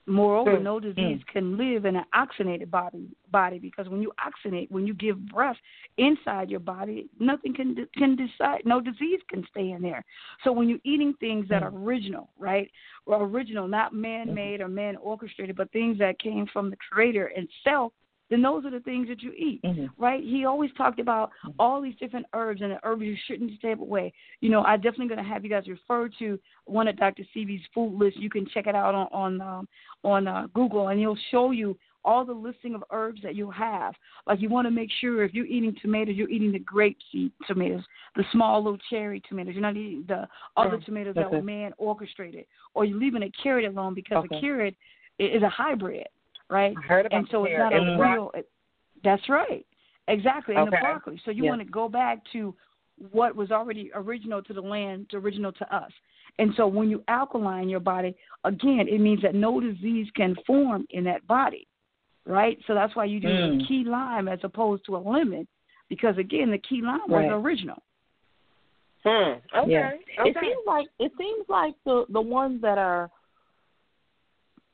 Moreover, 0.10 0.58
Mm. 0.58 0.64
no 0.64 0.80
disease 0.80 1.22
can 1.26 1.58
live 1.58 1.84
in 1.84 1.98
an 1.98 2.06
oxygenated 2.14 2.72
body 2.72 3.10
body 3.30 3.60
because 3.60 3.90
when 3.90 4.02
you 4.02 4.14
oxygenate, 4.26 4.72
when 4.72 4.88
you 4.88 4.94
give 4.94 5.26
breath 5.28 5.58
inside 5.98 6.50
your 6.50 6.62
body, 6.62 7.10
nothing 7.20 7.54
can 7.54 7.86
can 7.94 8.16
decide. 8.16 8.66
No 8.66 8.80
disease 8.80 9.20
can 9.28 9.46
stay 9.48 9.72
in 9.72 9.82
there. 9.82 10.06
So 10.46 10.54
when 10.54 10.70
you're 10.70 10.80
eating 10.86 11.14
things 11.16 11.50
that 11.50 11.62
are 11.62 11.74
original, 11.76 12.32
right? 12.38 12.72
Or 13.06 13.22
original, 13.26 13.68
not 13.68 13.94
man-made 13.94 14.62
or 14.62 14.70
man-orchestrated, 14.70 15.58
but 15.58 15.70
things 15.72 15.98
that 15.98 16.20
came 16.20 16.48
from 16.48 16.70
the 16.70 16.78
Creator 16.78 17.34
and 17.36 17.50
self, 17.66 17.92
then 18.30 18.42
those 18.42 18.66
are 18.66 18.72
the 18.72 18.80
things 18.82 19.08
that 19.08 19.22
you 19.22 19.32
eat 19.36 19.62
Mhm. 19.64 19.90
right? 19.98 20.24
He 20.24 20.46
always 20.46 20.72
talked 20.74 21.00
about 21.00 21.32
all 21.60 21.82
these 21.82 21.96
different 21.96 22.26
herbs 22.34 22.62
and 22.62 22.72
the 22.72 22.80
herbs 22.84 23.02
you 23.02 23.16
shouldn't 23.26 23.58
stay 23.58 23.72
away. 23.72 24.14
You 24.42 24.50
know, 24.50 24.64
I'm 24.64 24.82
definitely 24.82 25.08
going 25.08 25.24
to 25.24 25.30
have 25.30 25.44
you 25.44 25.50
guys 25.50 25.68
refer 25.68 26.10
to 26.20 26.40
one 26.66 26.88
of 26.88 26.98
Dr. 26.98 27.24
Sebi's 27.34 27.66
food 27.74 27.98
lists. 27.98 28.20
You 28.20 28.30
can 28.30 28.46
check 28.48 28.68
it 28.68 28.76
out 28.76 28.94
on 28.96 29.08
on 29.12 29.42
um, 29.42 29.68
on 30.04 30.28
uh, 30.28 30.48
Google, 30.54 30.90
and 30.90 31.00
he'll 31.00 31.18
show 31.32 31.52
you 31.52 31.78
all 32.06 32.24
the 32.24 32.34
listing 32.34 32.74
of 32.74 32.84
herbs 32.92 33.22
that 33.22 33.36
you 33.36 33.52
have. 33.52 33.94
Like 34.26 34.40
you 34.40 34.48
want 34.50 34.66
to 34.66 34.72
make 34.72 34.90
sure 35.02 35.24
if 35.24 35.34
you're 35.34 35.46
eating 35.46 35.76
tomatoes, 35.82 36.16
you're 36.16 36.30
eating 36.30 36.54
the 36.54 36.60
grape 36.60 36.98
seed 37.12 37.32
tomatoes, 37.48 37.84
the 38.16 38.24
small 38.32 38.64
little 38.64 38.80
cherry 38.90 39.22
tomatoes. 39.28 39.56
You're 39.56 39.62
not 39.62 39.76
eating 39.76 40.06
the 40.08 40.28
other 40.56 40.78
tomatoes 40.86 41.16
that 41.16 41.30
were 41.30 41.42
man 41.42 41.74
orchestrated, 41.78 42.46
or 42.74 42.86
you're 42.86 43.00
leaving 43.00 43.24
a 43.24 43.32
carrot 43.44 43.66
alone 43.66 43.94
because 43.94 44.24
Okay. 44.24 44.38
a 44.38 44.40
carrot 44.40 44.76
is 45.20 45.44
a 45.44 45.50
hybrid, 45.50 46.08
right? 46.50 46.76
I 46.78 46.88
heard 46.88 47.06
about 47.06 47.18
and 47.18 47.28
so 47.32 47.46
it's 47.46 47.58
not 47.58 47.74
a 47.74 47.98
real. 48.00 48.32
It, 48.34 48.50
that's 49.04 49.28
right, 49.30 49.66
exactly. 50.08 50.56
And 50.56 50.68
the 50.68 50.72
Okay. 50.72 50.80
broccoli. 50.82 51.22
So 51.26 51.32
you 51.32 51.44
Yeah. 51.44 51.50
want 51.50 51.62
to 51.62 51.68
go 51.68 51.88
back 51.90 52.24
to 52.34 52.56
what 53.12 53.36
was 53.36 53.52
already 53.52 53.92
original 53.94 54.42
to 54.42 54.54
the 54.54 54.62
land, 54.62 55.12
original 55.14 55.52
to 55.52 55.76
us. 55.76 55.92
And 56.40 56.54
so 56.56 56.68
when 56.68 56.90
you 56.90 57.04
alkaline 57.08 57.70
your 57.70 57.80
body, 57.80 58.16
again, 58.44 58.88
it 58.88 59.00
means 59.00 59.22
that 59.22 59.36
no 59.36 59.60
disease 59.60 60.08
can 60.16 60.36
form 60.46 60.86
in 60.92 61.04
that 61.04 61.26
body, 61.28 61.68
right? 62.26 62.58
So 62.68 62.74
that's 62.74 62.96
why 62.96 63.06
you 63.06 63.20
do 63.20 63.28
Mm. 63.28 63.60
the 63.60 63.66
key 63.66 63.84
lime 63.84 64.28
as 64.28 64.44
opposed 64.44 64.86
to 64.86 64.96
a 64.96 64.98
lemon, 64.98 65.48
because 65.90 66.18
again, 66.18 66.50
the 66.52 66.58
key 66.58 66.82
lime 66.82 67.10
was 67.10 67.26
original. 67.30 67.82
Hmm. 69.04 69.40
Okay. 69.56 69.72
Yeah. 69.72 69.92
Okay. 70.20 70.30
It 70.30 70.38
seems 70.40 70.66
like 70.66 70.88
it 71.00 71.12
seems 71.18 71.48
like 71.48 71.76
the 71.86 72.06
the 72.10 72.22
ones 72.22 72.62
that 72.62 72.78
are 72.78 73.10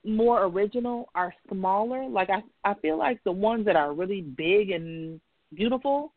more 0.06 0.44
original 0.46 1.10
are 1.16 1.34
smaller. 1.52 2.08
Like 2.08 2.30
I 2.30 2.44
I 2.64 2.74
feel 2.76 2.98
like 2.98 3.24
the 3.24 3.32
ones 3.32 3.66
that 3.66 3.76
are 3.76 3.94
really 3.94 4.22
big 4.22 4.72
and 4.72 5.20
beautiful, 5.54 6.14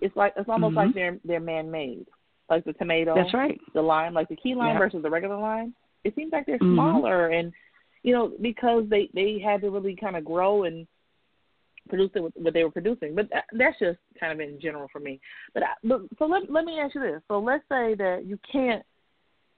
it's 0.00 0.16
like 0.16 0.34
it's 0.36 0.48
almost 0.48 0.74
Mhm. 0.74 0.76
like 0.76 0.94
they're 0.94 1.18
they're 1.24 1.40
man 1.40 1.70
made. 1.70 2.06
Like 2.50 2.64
the 2.64 2.72
tomato, 2.74 3.14
That's 3.14 3.32
right. 3.32 3.58
the 3.72 3.80
lime, 3.82 4.12
like 4.14 4.28
the 4.28 4.36
key 4.36 4.54
lime 4.54 4.74
Yeah. 4.74 4.78
versus 4.78 5.02
the 5.02 5.10
regular 5.10 5.36
lime. 5.36 5.74
It 6.04 6.14
seems 6.14 6.32
like 6.32 6.44
they're 6.46 6.58
Mhm. 6.58 6.74
smaller 6.74 7.28
and 7.28 7.52
you 8.02 8.12
know 8.12 8.32
because 8.40 8.88
they 8.88 9.08
they 9.14 9.38
had 9.38 9.60
to 9.62 9.70
really 9.70 9.96
kind 9.96 10.16
of 10.16 10.24
grow 10.24 10.64
and 10.64 10.86
produce 11.88 12.10
it 12.14 12.22
what 12.22 12.36
what 12.36 12.54
they 12.54 12.64
were 12.64 12.70
producing. 12.70 13.14
But 13.14 13.30
that, 13.30 13.44
that's 13.52 13.78
just 13.78 13.98
kind 14.18 14.32
of 14.32 14.40
in 14.40 14.60
general 14.60 14.88
for 14.88 15.00
me. 15.00 15.20
But, 15.54 15.62
I, 15.64 15.68
but 15.84 16.02
so 16.18 16.26
let 16.26 16.50
let 16.50 16.64
me 16.64 16.78
ask 16.80 16.94
you 16.94 17.00
this. 17.00 17.22
So 17.28 17.38
let's 17.38 17.64
say 17.68 17.94
that 17.94 18.24
you 18.26 18.38
can't. 18.50 18.84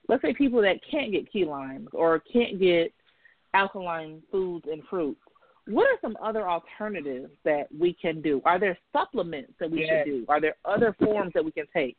Let's 0.07 0.21
say 0.21 0.33
people 0.33 0.61
that 0.61 0.77
can't 0.89 1.11
get 1.11 1.31
key 1.31 1.45
limes 1.45 1.89
or 1.93 2.19
can't 2.19 2.59
get 2.59 2.93
alkaline 3.55 4.21
foods 4.31 4.65
and 4.71 4.83
fruits. 4.89 5.19
What 5.67 5.87
are 5.87 5.97
some 6.01 6.15
other 6.21 6.47
alternatives 6.47 7.31
that 7.43 7.67
we 7.77 7.93
can 7.93 8.21
do? 8.21 8.41
Are 8.45 8.59
there 8.59 8.77
supplements 8.93 9.53
that 9.59 9.71
we 9.71 9.81
Yes. 9.81 10.05
should 10.05 10.11
do? 10.11 10.25
Are 10.29 10.39
there 10.39 10.55
other 10.63 10.93
forms 10.93 11.33
that 11.33 11.43
we 11.43 11.51
can 11.51 11.65
take? 11.73 11.97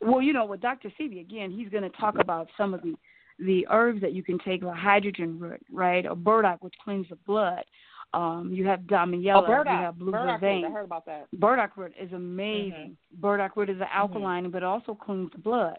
Well, 0.00 0.22
you 0.22 0.32
know, 0.32 0.46
with 0.46 0.60
Dr. 0.60 0.90
Sebi, 0.98 1.20
again, 1.20 1.50
he's 1.50 1.68
going 1.68 1.82
to 1.82 1.90
talk 1.90 2.18
about 2.18 2.48
some 2.56 2.72
of 2.74 2.82
the 2.82 2.94
the 3.42 3.66
herbs 3.70 4.02
that 4.02 4.12
you 4.12 4.22
can 4.22 4.38
take, 4.40 4.62
like 4.62 4.76
hydrangea 4.76 5.26
root, 5.26 5.62
right, 5.72 6.04
or 6.06 6.14
burdock, 6.14 6.62
which 6.62 6.74
cleans 6.84 7.06
the 7.08 7.16
blood. 7.26 7.64
Um, 8.12 8.50
you 8.52 8.66
have 8.66 8.80
damiana, 8.80 9.36
oh, 9.42 9.46
burdock. 9.46 9.66
you 9.72 9.78
have 9.78 9.98
blue 9.98 10.12
burdock 10.12 10.42
root. 10.42 10.64
I 10.66 10.70
heard 10.70 10.84
about 10.84 11.06
that. 11.06 11.26
Burdock 11.32 11.74
root 11.78 11.94
is 11.98 12.12
amazing. 12.12 12.98
Burdock 13.18 13.56
root 13.56 13.70
is 13.70 13.80
an 13.80 13.86
alkaline, 13.90 14.50
but 14.50 14.62
also 14.62 14.94
cleans 14.94 15.30
the 15.32 15.38
blood, 15.38 15.78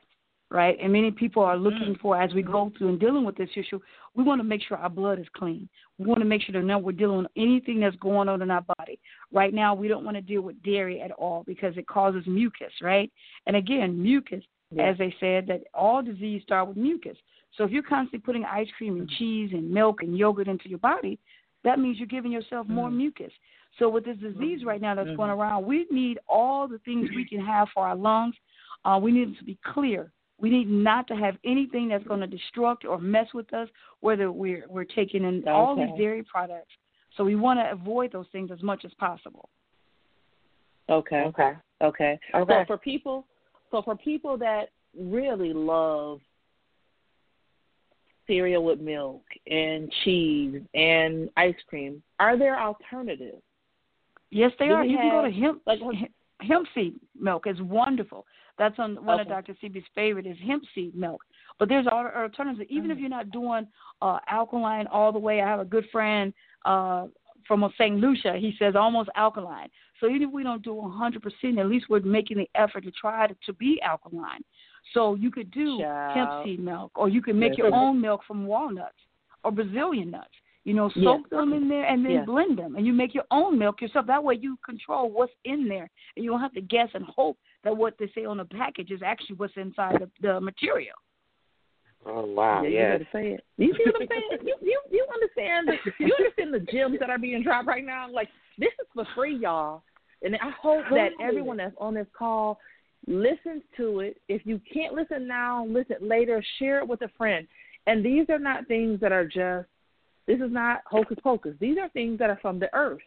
right? 0.51 0.77
And 0.81 0.91
many 0.91 1.09
people 1.09 1.41
are 1.41 1.55
mm. 1.55 1.63
looking 1.63 1.95
for, 2.01 2.21
as 2.21 2.33
we 2.33 2.43
go 2.43 2.71
through 2.77 2.89
and 2.89 2.99
dealing 2.99 3.23
with 3.23 3.37
this 3.37 3.49
issue, 3.55 3.79
we 4.15 4.23
want 4.23 4.39
to 4.39 4.43
make 4.43 4.61
sure 4.61 4.77
our 4.77 4.89
blood 4.89 5.17
is 5.17 5.25
clean. 5.33 5.67
We 5.97 6.05
want 6.05 6.19
to 6.19 6.25
make 6.25 6.41
sure 6.43 6.53
that 6.53 6.65
now 6.65 6.77
we're 6.77 6.91
dealing 6.91 7.19
with 7.19 7.31
anything 7.37 7.79
that's 7.79 7.95
going 7.95 8.27
on 8.27 8.41
in 8.41 8.51
our 8.51 8.65
body. 8.77 8.99
Right 9.31 9.53
now, 9.53 9.73
we 9.73 9.87
don't 9.87 10.03
want 10.03 10.17
to 10.17 10.21
deal 10.21 10.41
with 10.41 10.61
dairy 10.61 11.01
at 11.01 11.11
all 11.11 11.43
because 11.47 11.77
it 11.77 11.87
causes 11.87 12.23
mucus, 12.27 12.73
right? 12.81 13.09
And 13.47 13.55
again, 13.55 14.01
mucus, 14.01 14.43
Yeah. 14.71 14.89
as 14.89 14.97
they 14.97 15.15
said, 15.19 15.47
that 15.47 15.63
all 15.73 16.01
disease 16.01 16.43
start 16.43 16.67
with 16.67 16.77
mucus. 16.77 17.17
So 17.57 17.63
if 17.63 17.71
you're 17.71 17.83
constantly 17.83 18.19
putting 18.19 18.45
ice 18.45 18.69
cream 18.77 18.97
and 18.97 19.07
mm. 19.07 19.17
cheese 19.17 19.51
and 19.53 19.71
milk 19.71 20.03
and 20.03 20.17
yogurt 20.17 20.47
into 20.47 20.69
your 20.69 20.79
body, 20.79 21.17
that 21.63 21.79
means 21.79 21.97
you're 21.97 22.07
giving 22.07 22.31
yourself 22.31 22.67
more 22.67 22.89
mm. 22.89 22.97
mucus. 22.97 23.31
So 23.79 23.87
with 23.87 24.03
this 24.03 24.17
disease 24.17 24.65
right 24.65 24.81
now 24.81 24.95
that's 24.95 25.15
going 25.15 25.31
around, 25.31 25.65
we 25.65 25.87
need 25.89 26.19
all 26.27 26.67
the 26.67 26.79
things 26.79 27.09
we 27.09 27.23
mm-hmm. 27.23 27.37
can 27.37 27.45
have 27.45 27.69
for 27.73 27.87
our 27.87 27.95
lungs. 27.95 28.35
Uh, 28.83 28.99
we 29.01 29.11
need 29.11 29.29
it 29.29 29.37
to 29.37 29.45
be 29.45 29.57
clear. 29.73 30.11
We 30.41 30.49
need 30.49 30.69
not 30.69 31.07
to 31.09 31.15
have 31.15 31.35
anything 31.45 31.87
that's 31.89 32.03
going 32.05 32.19
to 32.19 32.27
destruct 32.27 32.83
or 32.89 32.97
mess 32.99 33.27
with 33.33 33.53
us, 33.53 33.69
whether 33.99 34.31
we're 34.31 34.65
we're 34.67 34.83
taking 34.85 35.23
in 35.23 35.47
all 35.47 35.75
these 35.75 35.95
dairy 35.97 36.23
products. 36.23 36.71
So 37.15 37.23
we 37.23 37.35
want 37.35 37.59
to 37.59 37.71
avoid 37.71 38.11
those 38.11 38.25
things 38.31 38.49
as 38.51 38.61
much 38.63 38.83
as 38.83 38.91
possible. 38.95 39.49
Okay. 40.89 41.21
Okay. 41.27 41.53
Okay. 41.81 42.19
Okay. 42.33 42.53
So 42.61 42.65
for 42.65 42.77
people, 42.77 43.27
so 43.69 43.81
for 43.83 43.95
people 43.95 44.35
that 44.39 44.69
really 44.99 45.53
love 45.53 46.19
cereal 48.27 48.63
with 48.63 48.79
milk 48.79 49.23
and 49.47 49.91
cheese 50.03 50.61
and 50.73 51.29
ice 51.37 51.55
cream, 51.67 52.01
are 52.19 52.37
there 52.37 52.59
alternatives? 52.59 53.41
Yes, 54.31 54.51
they 54.59 54.67
Do 54.69 54.73
are. 54.73 54.81
we 54.83 54.89
You 54.91 54.97
can 54.97 55.09
go 55.11 55.21
to 55.23 55.31
hemp 55.31 55.61
like- 55.67 55.81
hemp- 55.81 56.11
hemp 56.41 56.67
seed 56.73 56.95
milk 57.19 57.45
is 57.45 57.61
wonderful. 57.61 58.25
That's 58.61 58.77
on 58.77 59.03
one 59.03 59.19
of 59.19 59.27
Dr. 59.27 59.55
Sebi's 59.55 59.83
favorite 59.95 60.27
is 60.27 60.37
hemp 60.45 60.61
seed 60.75 60.93
milk. 60.93 61.23
But 61.57 61.67
there's 61.67 61.87
al- 61.87 62.11
alternatives. 62.15 62.69
Even 62.69 62.89
Mm. 62.89 62.93
if 62.93 62.99
you're 62.99 63.09
not 63.09 63.31
doing 63.31 63.65
uh, 64.03 64.19
alkaline 64.27 64.85
all 64.85 65.11
the 65.11 65.17
way, 65.17 65.41
I 65.41 65.47
have 65.47 65.59
a 65.59 65.65
good 65.65 65.85
friend 65.91 66.31
uh, 66.65 67.07
from 67.47 67.67
St. 67.75 67.97
Lucia. 67.99 68.37
He 68.37 68.53
says 68.59 68.75
almost 68.75 69.09
alkaline. 69.15 69.69
So 69.99 70.05
even 70.07 70.21
if 70.27 70.31
we 70.31 70.43
don't 70.43 70.61
do 70.61 70.75
100%, 70.75 71.57
at 71.57 71.65
least 71.65 71.87
we're 71.89 72.01
making 72.01 72.37
the 72.37 72.47
effort 72.53 72.83
to 72.83 72.91
try 72.91 73.25
to, 73.25 73.35
to 73.47 73.53
be 73.53 73.81
alkaline. 73.81 74.43
So 74.93 75.15
you 75.15 75.31
could 75.31 75.49
do 75.49 75.83
hemp 76.13 76.29
seed 76.43 76.59
milk, 76.59 76.91
or 76.93 77.09
you 77.09 77.23
can 77.23 77.39
make 77.39 77.53
Yes. 77.57 77.57
your 77.57 77.73
own 77.73 77.99
milk 77.99 78.21
from 78.27 78.45
walnuts 78.45 78.99
or 79.43 79.51
Brazilian 79.51 80.11
nuts. 80.11 80.35
You 80.65 80.75
know, 80.75 80.91
Yes. 80.95 81.03
soak 81.03 81.29
them 81.31 81.53
in 81.53 81.67
there 81.67 81.85
and 81.85 82.05
then 82.05 82.11
Yes. 82.11 82.25
blend 82.27 82.59
them, 82.59 82.75
and 82.75 82.85
you 82.85 82.93
make 82.93 83.15
your 83.15 83.25
own 83.31 83.57
milk 83.57 83.81
yourself. 83.81 84.05
That 84.05 84.23
way, 84.23 84.35
you 84.35 84.55
control 84.63 85.09
what's 85.09 85.33
in 85.45 85.67
there, 85.67 85.89
and 86.15 86.23
you 86.23 86.29
don't 86.29 86.39
have 86.41 86.53
to 86.53 86.61
guess 86.61 86.89
and 86.93 87.03
hope 87.03 87.39
that 87.63 87.75
what 87.75 87.95
they 87.99 88.09
say 88.15 88.25
on 88.25 88.37
the 88.37 88.45
package 88.45 88.91
is 88.91 89.01
actually 89.03 89.35
what's 89.35 89.53
inside 89.55 89.95
the, 89.99 90.09
the 90.21 90.41
material. 90.41 90.95
Oh 92.05 92.25
wow. 92.25 92.63
yeah, 92.63 92.69
yes. 92.69 92.79
you 92.79 93.05
better 93.05 93.09
say 93.13 93.33
it. 93.33 93.45
You 93.57 93.73
see 93.73 93.83
what 93.85 94.01
I'm 94.01 94.07
saying? 94.07 94.41
you, 94.43 94.55
you 94.61 94.81
you 94.89 95.05
understand 95.13 95.67
the 95.67 96.03
you 96.03 96.15
understand 96.17 96.53
the 96.53 96.71
gems 96.71 96.97
that 96.99 97.09
are 97.09 97.19
being 97.19 97.43
dropped 97.43 97.67
right 97.67 97.85
now? 97.85 98.11
Like 98.11 98.29
this 98.57 98.71
is 98.79 98.87
for 98.93 99.05
free, 99.15 99.37
y'all. 99.37 99.83
And 100.23 100.35
I 100.35 100.51
hope 100.61 100.83
that 100.91 101.09
everyone 101.21 101.57
that's 101.57 101.75
on 101.79 101.93
this 101.93 102.07
call 102.17 102.59
listens 103.07 103.63
to 103.77 104.01
it. 104.01 104.17
If 104.27 104.45
you 104.45 104.59
can't 104.71 104.93
listen 104.93 105.27
now, 105.27 105.65
listen 105.67 105.97
later. 106.01 106.43
Share 106.59 106.79
it 106.79 106.87
with 106.87 107.01
a 107.01 107.09
friend. 107.17 107.47
And 107.87 108.05
these 108.05 108.27
are 108.29 108.39
not 108.39 108.67
things 108.67 108.99
that 109.01 109.11
are 109.11 109.25
just. 109.25 109.67
This 110.27 110.39
is 110.39 110.51
not 110.51 110.81
hocus 110.85 111.17
pocus. 111.23 111.55
These 111.59 111.77
are 111.79 111.89
things 111.89 112.19
that 112.19 112.29
are 112.29 112.39
from 112.41 112.59
the 112.59 112.69
earth. 112.73 113.01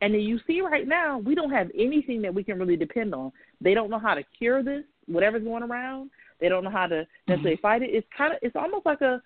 And 0.00 0.14
then 0.14 0.20
you 0.22 0.40
see 0.46 0.60
right 0.60 0.88
now, 0.88 1.18
we 1.18 1.34
don't 1.34 1.50
have 1.50 1.70
anything 1.78 2.22
that 2.22 2.34
we 2.34 2.42
can 2.42 2.58
really 2.58 2.76
depend 2.76 3.14
on. 3.14 3.32
They 3.60 3.74
don't 3.74 3.90
know 3.90 3.98
how 3.98 4.14
to 4.14 4.22
cure 4.38 4.62
this, 4.62 4.84
whatever's 5.06 5.44
going 5.44 5.62
around. 5.62 6.10
They 6.40 6.48
don't 6.48 6.64
know 6.64 6.70
how 6.70 6.86
to 6.86 7.06
necessarily 7.28 7.56
mm-hmm. 7.56 7.62
fight 7.62 7.82
it. 7.82 7.90
It's 7.92 8.06
kind 8.16 8.32
of, 8.32 8.38
it's 8.40 8.56
almost 8.56 8.86
like 8.86 9.02
a, 9.02 9.22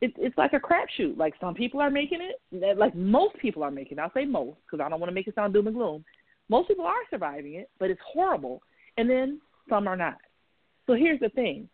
it's 0.00 0.14
it's 0.18 0.36
like 0.36 0.52
a 0.52 0.60
crapshoot. 0.60 1.16
Like 1.16 1.34
some 1.40 1.54
people 1.54 1.80
are 1.80 1.90
making 1.90 2.18
it, 2.20 2.78
like 2.78 2.94
most 2.94 3.36
people 3.38 3.62
are 3.62 3.70
making 3.70 3.98
it. 3.98 4.00
I'll 4.00 4.12
say 4.12 4.24
most 4.24 4.58
because 4.64 4.84
I 4.84 4.88
don't 4.88 5.00
want 5.00 5.10
to 5.10 5.14
make 5.14 5.28
it 5.28 5.34
sound 5.34 5.52
doom 5.52 5.66
and 5.66 5.76
gloom. 5.76 6.04
Most 6.48 6.68
people 6.68 6.84
are 6.84 6.94
surviving 7.10 7.54
it, 7.54 7.70
but 7.78 7.90
it's 7.90 8.00
horrible. 8.04 8.60
And 8.96 9.08
then 9.08 9.40
some 9.68 9.86
are 9.88 9.96
not. 9.96 10.18
So 10.86 10.94
here's 10.94 11.20
the 11.20 11.30
thing: 11.30 11.68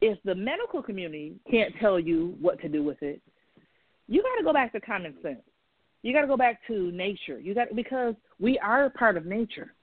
if 0.00 0.18
the 0.24 0.34
medical 0.34 0.82
community 0.82 1.34
can't 1.50 1.74
tell 1.80 2.00
you 2.00 2.34
what 2.40 2.60
to 2.60 2.68
do 2.68 2.82
with 2.82 3.02
it, 3.02 3.20
you 4.08 4.22
got 4.22 4.36
to 4.38 4.44
go 4.44 4.52
back 4.52 4.72
to 4.72 4.80
common 4.80 5.14
sense. 5.22 5.42
You 6.02 6.12
got 6.12 6.22
to 6.22 6.26
go 6.26 6.36
back 6.36 6.60
to 6.66 6.90
nature. 6.92 7.38
You 7.38 7.54
got 7.54 7.74
because 7.74 8.14
we 8.38 8.58
are 8.58 8.88
part 8.90 9.16
of 9.16 9.26
nature. 9.26 9.74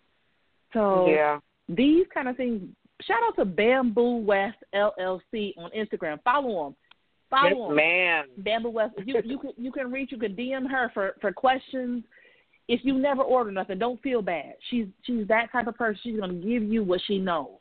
So 0.73 1.07
Yeah. 1.07 1.39
these 1.69 2.05
kind 2.13 2.27
of 2.27 2.35
things. 2.37 2.63
Shout 3.03 3.19
out 3.27 3.35
to 3.35 3.45
Bamboo 3.45 4.17
West 4.17 4.57
LLC 4.73 5.53
on 5.57 5.69
Instagram. 5.71 6.21
Follow 6.23 6.65
them. 6.65 6.75
Follow 7.29 7.49
Yes, 7.49 7.67
them. 7.67 7.75
man. 7.75 8.25
Bamboo 8.37 8.69
West. 8.69 8.95
You 9.05 9.21
you 9.23 9.37
can 9.37 9.51
you 9.57 9.71
can 9.71 9.91
reach. 9.91 10.11
You 10.11 10.17
can 10.17 10.35
DM 10.35 10.67
her 10.69 10.89
for 10.93 11.15
for 11.21 11.31
questions. 11.31 12.03
If 12.67 12.83
you 12.83 12.95
never 12.95 13.21
order 13.21 13.51
nothing, 13.51 13.77
don't 13.77 14.01
feel 14.01 14.21
bad. 14.21 14.55
She's 14.69 14.87
she's 15.03 15.27
that 15.27 15.51
type 15.51 15.67
of 15.67 15.75
person. 15.77 15.99
She's 16.03 16.19
gonna 16.19 16.33
give 16.33 16.63
you 16.63 16.83
what 16.83 17.01
she 17.05 17.19
knows. 17.19 17.59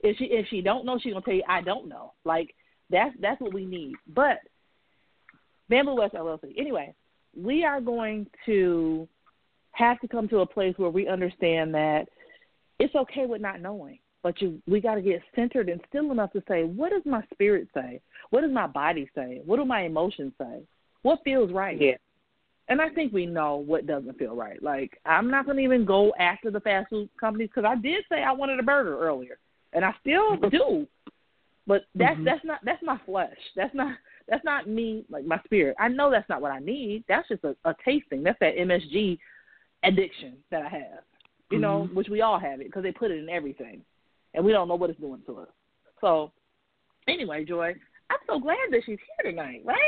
If 0.00 0.16
she 0.16 0.24
if 0.26 0.46
she 0.48 0.62
don't 0.62 0.84
know, 0.86 0.98
she's 0.98 1.12
gonna 1.12 1.24
tell 1.24 1.34
you 1.34 1.44
I 1.48 1.60
don't 1.60 1.86
know. 1.88 2.14
Like 2.24 2.54
that's 2.90 3.14
that's 3.20 3.40
what 3.40 3.52
we 3.52 3.66
need. 3.66 3.94
But 4.06 4.38
Bamboo 5.68 5.94
West 5.96 6.14
LLC. 6.14 6.54
Anyway, 6.56 6.94
we 7.36 7.64
are 7.64 7.80
going 7.80 8.26
to 8.46 9.08
have 9.72 10.00
to 10.00 10.08
come 10.08 10.28
to 10.28 10.40
a 10.40 10.46
place 10.46 10.74
where 10.76 10.90
we 10.90 11.08
understand 11.08 11.74
that 11.74 12.06
it's 12.78 12.94
okay 12.94 13.26
with 13.26 13.40
not 13.40 13.60
knowing, 13.60 13.98
but 14.22 14.40
you 14.40 14.60
we 14.66 14.80
got 14.80 14.96
to 14.96 15.02
get 15.02 15.22
centered 15.34 15.68
and 15.68 15.80
still 15.88 16.10
enough 16.10 16.32
to 16.32 16.42
say, 16.48 16.64
what 16.64 16.90
does 16.90 17.02
my 17.04 17.22
spirit 17.32 17.68
say? 17.74 18.00
What 18.30 18.42
does 18.42 18.50
my 18.52 18.66
body 18.66 19.08
say? 19.14 19.40
What 19.44 19.56
do 19.56 19.64
my 19.64 19.82
emotions 19.82 20.32
say? 20.38 20.62
What 21.02 21.20
feels 21.24 21.52
right? 21.52 21.80
Yeah. 21.80 21.96
And 22.68 22.80
I 22.80 22.88
think 22.90 23.12
we 23.12 23.26
know 23.26 23.56
what 23.56 23.86
doesn't 23.86 24.18
feel 24.18 24.36
right. 24.36 24.62
Like 24.62 24.98
I'm 25.04 25.30
not 25.30 25.44
going 25.46 25.56
to 25.58 25.62
even 25.62 25.84
go 25.84 26.12
after 26.18 26.50
the 26.50 26.60
fast 26.60 26.90
food 26.90 27.08
companies 27.18 27.50
because 27.54 27.68
I 27.68 27.80
did 27.80 28.04
say 28.08 28.22
I 28.22 28.32
wanted 28.32 28.60
a 28.60 28.62
burger 28.62 28.98
earlier, 28.98 29.38
and 29.72 29.84
I 29.84 29.94
still 30.00 30.36
do. 30.50 30.86
But 31.66 31.84
that's 31.94 32.18
Mhm. 32.18 32.24
that's 32.24 32.44
not 32.44 32.60
that's 32.64 32.82
my 32.82 32.98
flesh. 33.06 33.36
That's 33.56 33.74
not 33.74 33.96
that's 34.28 34.44
not 34.44 34.68
me 34.68 35.04
like 35.10 35.24
my 35.24 35.40
spirit. 35.44 35.76
I 35.78 35.88
know 35.88 36.10
that's 36.10 36.28
not 36.28 36.40
what 36.40 36.52
I 36.52 36.58
need. 36.58 37.04
That's 37.08 37.28
just 37.28 37.44
a, 37.44 37.56
a 37.64 37.74
tasting. 37.84 38.22
That's 38.22 38.38
that 38.40 38.56
MSG 38.56 39.18
addiction 39.84 40.34
that 40.50 40.62
I 40.62 40.68
have. 40.68 41.04
You 41.50 41.58
mm-hmm. 41.58 41.60
know, 41.60 41.88
which 41.92 42.08
we 42.08 42.22
all 42.22 42.38
have 42.38 42.60
it 42.60 42.66
because 42.66 42.82
they 42.82 42.92
put 42.92 43.10
it 43.10 43.18
in 43.18 43.28
everything, 43.28 43.82
and 44.34 44.44
we 44.44 44.52
don't 44.52 44.68
know 44.68 44.74
what 44.74 44.90
it's 44.90 45.00
doing 45.00 45.22
to 45.26 45.40
us. 45.40 45.48
So, 46.00 46.32
anyway, 47.08 47.44
Joy, 47.44 47.74
I'm 48.10 48.18
so 48.26 48.38
glad 48.38 48.56
that 48.70 48.82
she's 48.84 48.98
here 48.98 49.32
tonight, 49.32 49.62
right? 49.64 49.78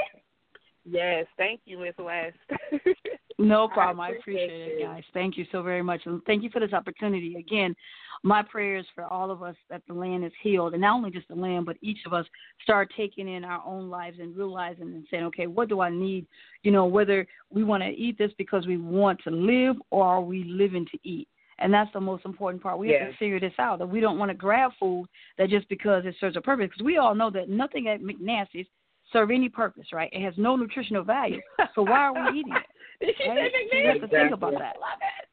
Yes, 0.84 1.26
thank 1.36 1.60
you, 1.64 1.78
Miss 1.78 1.94
West. 1.98 2.36
no 3.38 3.68
problem. 3.68 4.00
I 4.00 4.10
appreciate, 4.10 4.42
I 4.42 4.44
appreciate 4.44 4.78
it, 4.80 4.82
guys. 4.82 5.02
Thank 5.14 5.38
you 5.38 5.46
so 5.50 5.62
very 5.62 5.82
much. 5.82 6.02
And 6.04 6.22
thank 6.24 6.42
you 6.42 6.50
for 6.50 6.60
this 6.60 6.72
opportunity. 6.72 7.36
Again, 7.36 7.74
my 8.22 8.42
prayers 8.42 8.86
for 8.94 9.04
all 9.04 9.30
of 9.30 9.42
us 9.42 9.56
that 9.70 9.82
the 9.86 9.94
land 9.94 10.24
is 10.24 10.32
healed. 10.42 10.72
And 10.72 10.82
not 10.82 10.96
only 10.96 11.10
just 11.10 11.28
the 11.28 11.34
land, 11.34 11.64
but 11.66 11.76
each 11.80 12.00
of 12.06 12.12
us 12.12 12.26
start 12.62 12.92
taking 12.96 13.28
in 13.28 13.44
our 13.44 13.62
own 13.64 13.88
lives 13.88 14.18
and 14.20 14.36
realizing 14.36 14.82
and 14.82 15.06
saying, 15.10 15.24
okay, 15.24 15.46
what 15.46 15.68
do 15.68 15.80
I 15.80 15.90
need? 15.90 16.26
You 16.62 16.70
know, 16.70 16.84
whether 16.84 17.26
we 17.50 17.64
want 17.64 17.82
to 17.82 17.88
eat 17.88 18.18
this 18.18 18.32
because 18.36 18.66
we 18.66 18.76
want 18.76 19.20
to 19.24 19.30
live 19.30 19.76
or 19.90 20.04
are 20.04 20.20
we 20.20 20.44
living 20.44 20.86
to 20.92 20.98
eat? 21.02 21.28
And 21.58 21.72
that's 21.72 21.92
the 21.92 22.00
most 22.00 22.24
important 22.24 22.62
part. 22.62 22.78
We 22.78 22.90
yes. 22.90 23.02
have 23.02 23.12
to 23.12 23.18
figure 23.18 23.40
this 23.40 23.52
out 23.58 23.78
that 23.78 23.86
we 23.86 24.00
don't 24.00 24.18
want 24.18 24.30
to 24.30 24.34
grab 24.34 24.72
food 24.78 25.06
that 25.38 25.50
just 25.50 25.68
because 25.68 26.04
it 26.04 26.14
serves 26.20 26.36
a 26.36 26.40
purpose. 26.40 26.66
Because 26.66 26.84
we 26.84 26.98
all 26.98 27.14
know 27.14 27.30
that 27.30 27.48
nothing 27.48 27.88
at 27.88 28.00
McNasty's 28.00 28.66
serve 29.12 29.30
any 29.30 29.48
purpose, 29.48 29.86
right? 29.92 30.10
It 30.12 30.22
has 30.22 30.34
no 30.36 30.56
nutritional 30.56 31.04
value. 31.04 31.40
So 31.74 31.82
why 31.82 32.08
are 32.08 32.32
we 32.32 32.38
eating 32.40 32.54
it? 32.54 33.16
she 33.18 33.28
right? 33.28 33.52
so 33.70 33.76
you 33.76 33.88
have 33.88 34.00
to 34.00 34.08
think 34.08 34.32
about 34.32 34.52
that. 34.52 34.76
Love 34.80 34.98
it. 35.00 35.24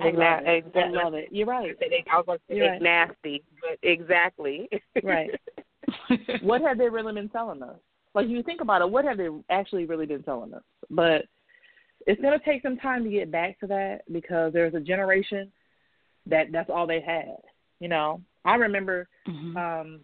I 0.00 0.10
love 0.10 0.42
it. 0.46 0.64
Exactly. 0.66 0.82
I 0.82 1.04
love 1.04 1.14
it. 1.14 1.28
You're 1.30 1.46
right. 1.46 1.76
I 2.12 2.16
was 2.16 2.26
going 2.26 2.38
to 2.38 2.44
say 2.48 2.56
You're 2.56 2.70
right. 2.70 2.82
nasty, 2.82 3.42
but 3.60 3.78
exactly. 3.88 4.68
right. 5.02 5.30
what 6.42 6.62
have 6.62 6.78
they 6.78 6.88
really 6.88 7.12
been 7.12 7.28
telling 7.28 7.62
us? 7.62 7.76
Like 8.14 8.28
you 8.28 8.42
think 8.42 8.60
about 8.60 8.82
it, 8.82 8.90
what 8.90 9.04
have 9.04 9.18
they 9.18 9.28
actually 9.50 9.86
really 9.86 10.06
been 10.06 10.22
telling 10.22 10.54
us? 10.54 10.62
But 10.90 11.26
it's 12.06 12.20
going 12.20 12.38
to 12.38 12.44
take 12.44 12.62
some 12.62 12.76
time 12.76 13.04
to 13.04 13.10
get 13.10 13.30
back 13.30 13.58
to 13.60 13.66
that 13.68 14.00
because 14.10 14.52
there's 14.52 14.74
a 14.74 14.80
generation 14.80 15.50
that 16.26 16.46
that's 16.52 16.70
all 16.70 16.86
they 16.86 17.00
had. 17.00 17.36
You 17.78 17.88
know, 17.88 18.20
I 18.44 18.54
remember 18.56 19.08
mm-hmm. 19.28 19.56
um 19.56 20.00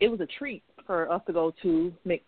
it 0.00 0.08
was 0.08 0.20
a 0.20 0.26
treat 0.38 0.62
for 0.86 1.10
us 1.10 1.22
to 1.26 1.32
go 1.32 1.52
to 1.62 1.92
Mc 2.04 2.22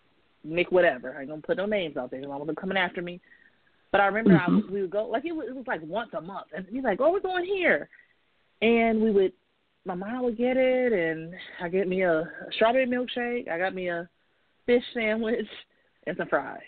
Mc 0.44 0.70
whatever. 0.70 1.14
I 1.16 1.20
ain't 1.20 1.30
gonna 1.30 1.42
put 1.42 1.56
no 1.56 1.66
names 1.66 1.96
out 1.96 2.10
there. 2.10 2.22
I'm 2.22 2.54
coming 2.56 2.76
after 2.76 3.02
me. 3.02 3.20
But 3.90 4.00
I 4.02 4.06
remember 4.06 4.30
mm-hmm. 4.30 4.52
I 4.52 4.54
was, 4.54 4.64
we 4.70 4.82
would 4.82 4.90
go 4.90 5.06
like 5.06 5.24
it 5.24 5.32
was, 5.32 5.46
it 5.48 5.56
was 5.56 5.66
like 5.66 5.80
once 5.82 6.10
a 6.16 6.20
month, 6.20 6.48
and 6.54 6.66
he's 6.70 6.84
like, 6.84 7.00
"Oh, 7.00 7.10
we're 7.10 7.20
going 7.20 7.44
here," 7.44 7.88
and 8.60 9.00
we 9.00 9.10
would. 9.10 9.32
My 9.84 9.94
mom 9.94 10.24
would 10.24 10.36
get 10.36 10.56
it, 10.58 10.92
and 10.92 11.32
I 11.62 11.68
get 11.68 11.88
me 11.88 12.02
a, 12.02 12.20
a 12.20 12.52
strawberry 12.52 12.86
milkshake. 12.86 13.48
I 13.48 13.56
got 13.56 13.74
me 13.74 13.88
a 13.88 14.08
fish 14.66 14.82
sandwich 14.92 15.46
and 16.06 16.16
some 16.16 16.28
fries. 16.28 16.60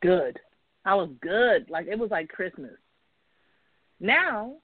Good. 0.00 0.38
I 0.84 0.94
was 0.94 1.10
good. 1.20 1.68
Like 1.68 1.86
it 1.86 1.98
was 1.98 2.10
like 2.10 2.28
Christmas. 2.28 2.76
Now 4.00 4.54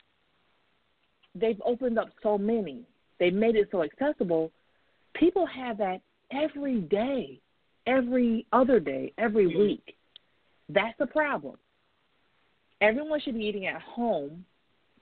they've 1.34 1.60
opened 1.64 1.98
up 1.98 2.08
so 2.22 2.38
many. 2.38 2.84
They've 3.18 3.34
made 3.34 3.56
it 3.56 3.68
so 3.72 3.82
accessible. 3.82 4.52
People 5.14 5.46
have 5.46 5.78
that 5.78 6.00
every 6.30 6.80
day, 6.80 7.40
every 7.86 8.46
other 8.52 8.80
day, 8.80 9.12
every 9.18 9.46
week. 9.46 9.96
That's 10.68 10.96
the 10.98 11.06
problem. 11.06 11.56
Everyone 12.80 13.20
should 13.20 13.34
be 13.34 13.44
eating 13.44 13.66
at 13.66 13.80
home 13.80 14.44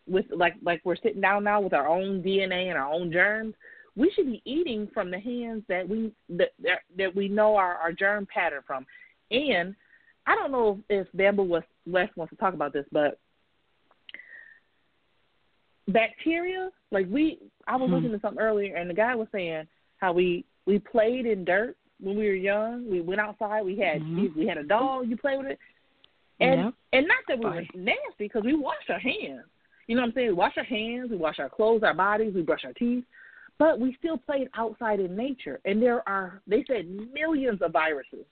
with 0.06 0.26
like 0.34 0.54
like 0.62 0.80
we're 0.84 0.96
sitting 0.96 1.20
down 1.20 1.44
now 1.44 1.60
with 1.60 1.72
our 1.72 1.88
own 1.88 2.22
DNA 2.22 2.68
and 2.68 2.78
our 2.78 2.92
own 2.92 3.12
germs. 3.12 3.54
We 3.94 4.10
should 4.14 4.26
be 4.26 4.42
eating 4.44 4.88
from 4.92 5.10
the 5.10 5.20
hands 5.20 5.62
that 5.68 5.88
we 5.88 6.12
that 6.30 6.50
that, 6.62 6.80
that 6.98 7.14
we 7.14 7.28
know 7.28 7.56
our, 7.56 7.76
our 7.76 7.92
germ 7.92 8.26
pattern 8.32 8.62
from. 8.66 8.86
And 9.30 9.74
I 10.26 10.34
don't 10.34 10.52
know 10.52 10.80
if 10.88 11.06
Bamboo 11.14 11.42
was 11.44 11.62
West 11.86 12.16
wants 12.16 12.30
to 12.30 12.36
talk 12.36 12.54
about 12.54 12.72
this, 12.72 12.86
but 12.92 13.18
bacteria, 15.88 16.70
like 16.90 17.06
we, 17.10 17.38
I 17.66 17.76
was 17.76 17.88
hmm. 17.88 17.94
listening 17.94 18.12
to 18.12 18.20
something 18.20 18.42
earlier, 18.42 18.76
and 18.76 18.88
the 18.88 18.94
guy 18.94 19.14
was 19.14 19.28
saying 19.32 19.66
how 19.98 20.12
we 20.12 20.44
we 20.66 20.78
played 20.78 21.26
in 21.26 21.44
dirt 21.44 21.76
when 22.00 22.16
we 22.16 22.26
were 22.26 22.34
young. 22.34 22.88
We 22.90 23.00
went 23.00 23.20
outside. 23.20 23.62
We 23.62 23.78
had 23.78 24.02
mm-hmm. 24.02 24.38
we 24.38 24.46
had 24.46 24.58
a 24.58 24.64
dog. 24.64 25.08
You 25.08 25.16
play 25.16 25.36
with 25.36 25.46
it, 25.46 25.58
and 26.40 26.60
yeah. 26.60 26.70
and 26.92 27.06
not 27.06 27.18
that 27.28 27.38
we 27.38 27.44
were 27.44 27.64
nasty 27.74 27.98
because 28.18 28.42
we 28.44 28.54
washed 28.54 28.90
our 28.90 28.98
hands. 28.98 29.44
You 29.86 29.96
know 29.96 30.02
what 30.02 30.08
I'm 30.08 30.14
saying? 30.14 30.28
We 30.28 30.34
wash 30.34 30.54
our 30.56 30.64
hands. 30.64 31.10
We 31.10 31.16
wash 31.16 31.38
our 31.38 31.50
clothes, 31.50 31.82
our 31.82 31.94
bodies. 31.94 32.32
We 32.34 32.42
brush 32.42 32.64
our 32.64 32.72
teeth. 32.72 33.04
But 33.58 33.78
we 33.78 33.96
still 33.98 34.16
played 34.16 34.48
outside 34.56 35.00
in 35.00 35.14
nature, 35.16 35.60
and 35.64 35.82
there 35.82 36.06
are 36.08 36.40
they 36.46 36.64
said 36.66 36.88
millions 37.12 37.60
of 37.62 37.72
viruses 37.72 38.24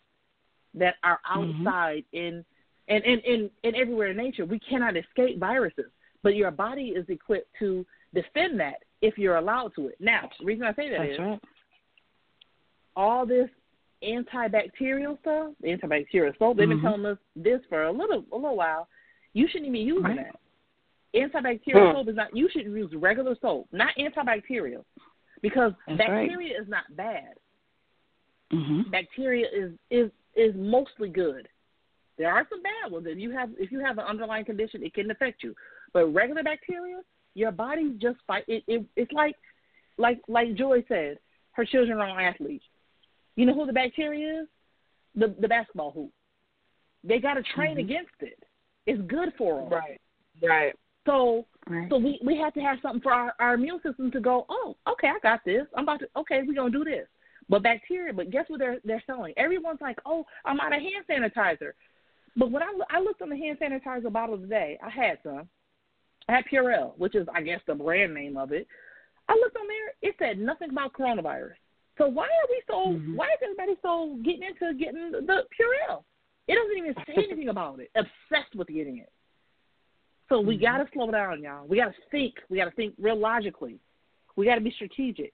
that 0.74 0.95
are 1.03 1.20
mm-hmm. 1.31 1.66
outside 1.66 2.05
mm-hmm. 2.14 2.37
in 2.37 2.45
and, 2.89 3.05
and, 3.05 3.22
and, 3.24 3.51
and 3.62 3.76
everywhere 3.76 4.09
in 4.09 4.16
nature. 4.16 4.45
We 4.45 4.59
cannot 4.59 4.97
escape 4.97 5.39
viruses, 5.39 5.91
but 6.22 6.35
your 6.35 6.51
body 6.51 6.89
is 6.89 7.07
equipped 7.09 7.55
to 7.61 7.87
defend 8.14 8.59
that 8.61 8.83
if 9.01 9.16
you're 9.16 9.37
allowed 9.37 9.72
to 9.76 9.89
it. 9.89 9.97
Now, 10.01 10.28
the 10.39 10.45
reason 10.45 10.64
I 10.64 10.74
say 10.74 10.91
that 10.91 10.99
That's 10.99 11.12
is 11.12 11.18
right. 11.18 11.41
All 12.97 13.26
this 13.26 13.49
antibacterial 14.03 15.18
stuff, 15.20 15.53
the 15.61 15.68
antibacterial 15.68 16.36
soap, 16.38 16.57
they've 16.57 16.68
been 16.68 16.78
mm-hmm. 16.78 16.86
telling 16.86 17.07
us 17.07 17.18
this 17.36 17.61
for 17.68 17.84
a 17.84 17.93
little 17.93 18.24
a 18.32 18.36
little 18.36 18.57
while. 18.57 18.88
You 19.32 19.47
shouldn't 19.47 19.66
even 19.66 19.72
be 19.72 19.80
using 19.80 20.03
right. 20.03 20.16
that. 20.16 20.41
Antibacterial 21.14 21.91
hmm. 21.91 21.97
soap 21.99 22.09
is 22.09 22.16
not. 22.16 22.36
You 22.36 22.49
should 22.53 22.64
use 22.64 22.93
regular 22.95 23.36
soap, 23.41 23.68
not 23.72 23.91
antibacterial, 23.99 24.84
because 25.43 25.72
That's 25.86 25.99
bacteria 25.99 26.55
right. 26.55 26.62
is 26.62 26.68
not 26.68 26.84
bad. 26.97 27.34
Mm-hmm. 28.53 28.91
Bacteria 28.91 29.47
is 29.53 29.72
is 29.91 30.11
is 30.34 30.55
mostly 30.57 31.09
good. 31.09 31.49
There 32.18 32.30
are 32.30 32.47
some 32.51 32.62
bad 32.62 32.93
ones. 32.93 33.07
If 33.09 33.18
you 33.18 33.30
have 33.30 33.51
if 33.59 33.72
you 33.72 33.80
have 33.80 33.99
an 33.99 34.05
underlying 34.05 34.45
condition, 34.45 34.82
it 34.84 34.95
can 34.95 35.11
affect 35.11 35.43
you. 35.43 35.55
But 35.93 36.07
regular 36.12 36.43
bacteria, 36.43 37.01
your 37.34 37.53
body 37.53 37.97
just 38.01 38.18
fight. 38.26 38.45
It, 38.47 38.62
it 38.66 38.84
it's 38.97 39.12
like 39.12 39.36
like 39.99 40.20
like 40.28 40.55
Joy 40.55 40.84
said, 40.88 41.18
her 41.53 41.64
children 41.64 41.99
are 41.99 42.09
all 42.09 42.18
athletes. 42.18 42.64
You 43.37 43.47
know 43.47 43.55
who 43.55 43.66
the 43.66 43.72
bacteria 43.72 44.43
is? 44.43 44.49
The 45.14 45.35
the 45.41 45.49
basketball 45.49 45.93
hoop. 45.93 46.11
They 47.03 47.18
got 47.18 47.35
to 47.35 47.43
train 47.55 47.72
mm-hmm. 47.72 47.91
against 47.91 48.14
it. 48.20 48.43
It's 48.87 49.01
good 49.03 49.33
for 49.39 49.61
them. 49.61 49.70
Right. 49.70 50.01
Right. 50.43 50.74
So 51.07 51.47
right. 51.68 51.89
so 51.91 51.99
we 51.99 52.20
we 52.24 52.37
have 52.37 52.55
to 52.55 52.61
have 52.61 52.78
something 52.83 53.01
for 53.01 53.12
our, 53.12 53.35
our 53.41 53.55
immune 53.55 53.81
system 53.83 54.11
to 54.11 54.20
go. 54.20 54.47
Oh, 54.49 54.76
okay, 54.89 55.09
I 55.09 55.18
got 55.22 55.41
this. 55.45 55.62
I'm 55.76 55.85
about 55.85 56.01
to. 56.01 56.09
Okay, 56.16 56.43
we're 56.47 56.55
gonna 56.55 56.70
do 56.70 56.85
this. 56.85 57.07
But 57.49 57.62
bacteria, 57.62 58.12
but 58.12 58.31
guess 58.31 58.45
what 58.49 58.59
they're 58.59 58.78
they're 58.85 59.03
selling? 59.07 59.35
Everyone's 59.37 59.81
like, 59.81 59.99
oh, 60.07 60.24
I'm 60.45 60.61
out 60.61 60.74
of 60.74 60.81
hand 60.81 61.05
sanitizer. 61.09 61.72
But 62.37 62.51
when 62.51 62.62
I 62.62 62.72
I 62.91 63.01
looked 63.01 63.22
on 63.22 63.31
the 63.31 63.37
hand 63.37 63.59
sanitizer 63.61 64.12
bottle 64.12 64.39
today, 64.39 64.78
I 64.85 64.91
had 64.91 65.18
some. 65.22 65.49
I 66.28 66.37
had 66.37 66.45
Purell, 66.53 66.97
which 66.97 67.16
is 67.16 67.26
I 67.35 67.43
guess 67.43 67.61
the 67.66 67.74
brand 67.74 68.14
name 68.14 68.37
of 68.37 68.53
it. 68.53 68.68
I 69.28 69.35
looked 69.35 69.57
on 69.57 69.66
there, 69.68 70.11
it 70.11 70.16
said 70.18 70.39
nothing 70.39 70.70
about 70.70 70.93
coronavirus. 70.93 71.55
So 71.99 72.07
why 72.07 72.24
are 72.24 72.49
we 72.49 72.62
so? 72.66 72.99
Mm-hmm. 72.99 73.16
Why 73.16 73.26
is 73.26 73.38
everybody 73.43 73.78
so 73.82 74.18
getting 74.24 74.43
into 74.43 74.78
getting 74.78 75.11
the 75.12 75.45
Purell? 75.53 76.05
It 76.49 76.57
doesn't 76.57 76.78
even 76.78 76.95
say 77.07 77.24
anything 77.30 77.49
about 77.49 77.80
it. 77.80 77.91
Obsessed 77.95 78.55
with 78.55 78.68
getting 78.68 78.99
it. 78.99 79.12
So 80.28 80.41
we 80.41 80.55
mm-hmm. 80.55 80.64
gotta 80.64 80.86
slow 80.93 81.11
down, 81.11 81.43
y'all. 81.43 81.66
We 81.66 81.78
gotta 81.78 81.95
think. 82.11 82.34
We 82.49 82.59
gotta 82.59 82.70
think 82.70 82.95
real 82.99 83.18
logically. 83.18 83.78
We 84.36 84.47
gotta 84.47 84.61
be 84.61 84.72
strategic. 84.72 85.32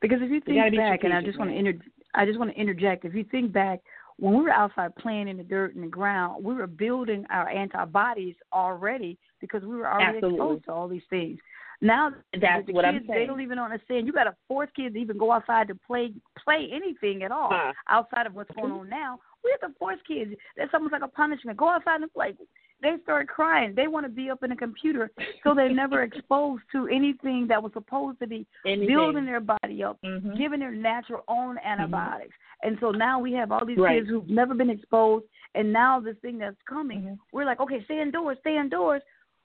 Because 0.00 0.18
if 0.20 0.30
you 0.30 0.40
think 0.40 0.76
back, 0.76 1.04
and 1.04 1.12
I 1.12 1.22
just 1.22 1.38
want 1.38 1.50
to 1.50 1.56
inter- 1.56 1.84
I 2.14 2.24
just 2.26 2.38
want 2.38 2.50
to 2.50 2.60
interject. 2.60 3.04
If 3.04 3.14
you 3.14 3.24
think 3.24 3.52
back, 3.52 3.80
when 4.18 4.34
we 4.34 4.42
were 4.42 4.50
outside 4.50 4.94
playing 4.96 5.28
in 5.28 5.36
the 5.36 5.42
dirt 5.42 5.74
and 5.74 5.84
the 5.84 5.88
ground, 5.88 6.42
we 6.42 6.54
were 6.54 6.66
building 6.66 7.26
our 7.30 7.48
antibodies 7.48 8.34
already 8.52 9.18
because 9.40 9.62
we 9.62 9.76
were 9.76 9.88
already 9.88 10.16
Absolutely. 10.16 10.38
exposed 10.38 10.64
to 10.64 10.72
all 10.72 10.88
these 10.88 11.02
things. 11.10 11.38
Now 11.80 12.10
That's 12.40 12.66
the 12.66 12.72
what 12.72 12.84
kids, 12.84 12.96
I'm 13.02 13.06
saying. 13.06 13.20
They 13.20 13.26
don't 13.26 13.40
even 13.40 13.58
understand. 13.58 14.06
You 14.06 14.12
got 14.12 14.24
to 14.24 14.34
force 14.48 14.70
kids 14.74 14.94
to 14.94 15.00
even 15.00 15.18
go 15.18 15.32
outside 15.32 15.68
to 15.68 15.74
play 15.74 16.12
play 16.42 16.68
anything 16.72 17.22
at 17.22 17.30
all 17.30 17.50
Huh. 17.52 17.72
outside 17.88 18.26
of 18.26 18.34
what's 18.34 18.50
going 18.54 18.72
on 18.72 18.88
now. 18.88 19.18
We 19.44 19.50
have 19.60 19.70
to 19.70 19.78
force 19.78 19.98
kids. 20.08 20.32
That's 20.56 20.72
almost 20.74 20.92
like 20.92 21.02
a 21.02 21.08
punishment. 21.08 21.58
Go 21.58 21.68
outside 21.68 22.00
and 22.00 22.12
play. 22.12 22.34
They 22.82 22.96
start 23.04 23.28
crying. 23.28 23.74
They 23.74 23.86
want 23.86 24.04
to 24.04 24.10
be 24.10 24.28
up 24.28 24.42
in 24.42 24.52
a 24.52 24.56
computer, 24.56 25.10
so 25.42 25.54
they're 25.54 25.72
never 25.72 26.02
exposed 26.02 26.62
to 26.72 26.88
anything 26.88 27.46
that 27.48 27.62
was 27.62 27.72
supposed 27.72 28.18
to 28.20 28.26
be 28.26 28.46
Anything. 28.66 28.86
building 28.88 29.24
their 29.24 29.40
body 29.40 29.82
up, 29.82 29.98
Mhm. 30.04 30.36
giving 30.36 30.60
their 30.60 30.72
natural 30.72 31.24
own 31.28 31.56
antibiotics. 31.64 32.34
And 32.62 32.76
so 32.80 32.90
now 32.90 33.18
we 33.18 33.32
have 33.32 33.50
all 33.52 33.64
these 33.64 33.78
Right. 33.78 33.98
kids 33.98 34.08
who've 34.10 34.28
never 34.28 34.52
been 34.54 34.68
exposed, 34.70 35.24
and 35.54 35.72
now 35.72 36.00
this 36.00 36.16
thing 36.18 36.36
that's 36.38 36.60
coming, 36.68 37.00
Mhm. 37.02 37.18
we're 37.32 37.44
like, 37.46 37.60
okay, 37.60 37.82
stay 37.84 37.98
indoors, 38.00 38.38
stay 38.40 38.56
indoors, 38.58 39.02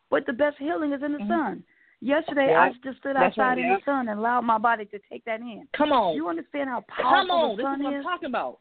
but 0.09 0.25
the 0.25 0.33
best 0.33 0.57
healing 0.57 0.91
is 0.91 1.01
in 1.01 1.13
the 1.13 1.19
Mhm. 1.19 1.27
sun. 1.27 1.63
Yesterday, 2.03 2.47
Yeah. 2.49 2.61
I 2.61 2.71
just 2.83 2.97
stood 2.99 3.15
outside 3.15 3.37
right, 3.49 3.57
in 3.59 3.63
yeah. 3.65 3.75
the 3.77 3.81
sun 3.85 4.09
and 4.09 4.19
allowed 4.19 4.41
my 4.41 4.57
body 4.57 4.85
to 4.85 4.99
take 5.09 5.23
that 5.25 5.39
in. 5.39 5.67
Come 5.77 5.91
on. 5.91 6.15
You 6.15 6.27
understand 6.29 6.67
how 6.69 6.81
powerful 6.87 7.03
Come 7.11 7.27
powerful 7.27 7.35
on. 7.35 7.49
the 7.49 7.55
This 7.57 7.61
is 7.61 7.65
sun 7.73 7.83
what 7.83 7.93
I'm 7.93 7.99
is? 7.99 8.03
talking 8.05 8.29
about. 8.29 8.59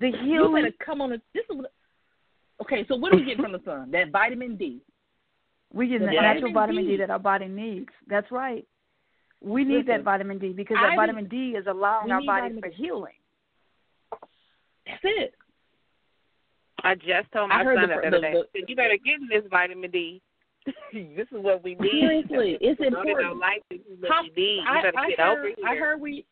The 0.00 0.08
You 0.08 0.24
healing. 0.24 0.54
better 0.64 0.74
come 0.84 1.00
on. 1.02 1.12
A, 1.12 1.16
this 1.34 1.44
is 1.50 1.56
what. 1.56 1.72
Okay, 2.62 2.84
so 2.88 2.96
what 2.96 3.12
do 3.12 3.18
we 3.18 3.24
get 3.24 3.36
from 3.38 3.52
the 3.52 3.60
sun? 3.64 3.90
That 3.90 4.10
vitamin 4.10 4.56
D. 4.56 4.80
We 5.72 5.86
get 5.88 6.00
The 6.00 6.06
the 6.06 6.12
vitamin 6.12 6.34
natural 6.34 6.52
vitamin 6.52 6.84
D 6.86 6.90
D. 6.92 6.96
that 6.96 7.10
our 7.10 7.18
body 7.18 7.46
needs. 7.46 7.88
That's 8.08 8.30
right. 8.32 8.66
We 9.42 9.64
need 9.64 9.74
Listen, 9.86 9.86
that 9.88 10.02
vitamin 10.04 10.38
D 10.38 10.52
because 10.54 10.78
that 10.80 10.90
be- 10.90 10.96
vitamin 10.96 11.28
D 11.28 11.50
is 11.56 11.66
allowing 11.68 12.06
we 12.06 12.12
our 12.12 12.20
need 12.20 12.26
bodies 12.26 12.58
for 12.62 12.70
healing. 12.70 13.12
That's 14.86 15.00
it. 15.04 15.34
I 16.82 16.94
just 16.94 17.30
told 17.32 17.50
I 17.50 17.58
my 17.58 17.64
heard 17.64 17.76
son 17.76 17.82
the- 17.82 17.94
that 17.94 18.00
the 18.02 18.06
other 18.08 18.20
day. 18.20 18.32
the- 18.32 18.60
I 18.60 18.64
you 18.66 18.76
better 18.76 18.96
get 19.04 19.18
this 19.28 19.44
vitamin 19.50 19.90
D. 19.90 20.22
this 20.92 21.26
is 21.32 21.42
what 21.42 21.62
we 21.64 21.74
need. 21.76 21.90
Seriously, 21.90 22.58
it's 22.60 22.80
You 22.80 22.90
know, 22.90 23.02
they 23.04 23.10
important. 23.10 23.30
don't 23.30 23.38
like 23.38 23.62
this 23.70 23.80
is 23.80 24.00
what 24.00 24.10
How- 24.12 24.22
you 24.22 24.32
need. 24.36 24.56
You 24.56 24.64
I, 24.68 24.82
better 24.82 24.98
I 24.98 25.08
get 25.08 25.18
heard, 25.20 25.38
over 25.38 25.46
here. 25.48 25.66
I 25.68 25.76
heard 25.76 26.00
we 26.00 26.24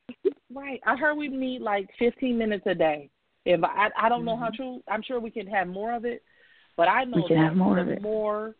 right. 0.54 0.80
I 0.86 0.96
heard 0.96 1.14
we 1.16 1.28
need 1.28 1.60
like 1.62 1.88
15 1.98 2.36
minutes 2.38 2.64
a 2.66 2.74
day. 2.74 3.08
If 3.44 3.62
I, 3.62 3.88
I 4.00 4.08
don't 4.08 4.24
know 4.24 4.36
how 4.36 4.50
true. 4.54 4.82
I'm 4.88 5.02
sure 5.02 5.20
we 5.20 5.30
can 5.30 5.46
have 5.46 5.68
more 5.68 5.92
of 5.94 6.04
it, 6.04 6.22
but 6.76 6.88
I 6.88 7.04
know 7.04 7.18
Mm-hmm. 7.18 7.22
We 7.22 7.28
can 7.28 7.36
that 7.38 7.44
have 7.48 7.56
more 7.56 7.74
the 7.76 7.80
of 7.82 7.88
it. 7.88 8.02
more 8.02 8.54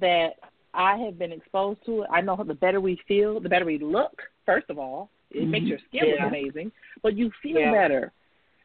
that 0.00 0.30
I 0.72 0.96
have 0.98 1.18
been 1.18 1.32
exposed 1.32 1.84
to 1.86 2.02
it, 2.02 2.08
I 2.10 2.20
know 2.20 2.42
the 2.46 2.54
better 2.54 2.80
we 2.80 2.98
feel, 3.06 3.38
the 3.40 3.48
better 3.48 3.64
we 3.64 3.78
look. 3.78 4.22
First 4.46 4.70
of 4.70 4.78
all, 4.78 5.10
it 5.30 5.46
makes 5.48 5.64
Mhm. 5.66 5.68
your 5.68 5.78
skin 5.88 6.04
Yeah. 6.06 6.12
look 6.12 6.20
amazing, 6.32 6.72
but 7.02 7.14
you 7.16 7.30
feel 7.42 7.58
Yeah. 7.60 7.72
better. 7.72 8.12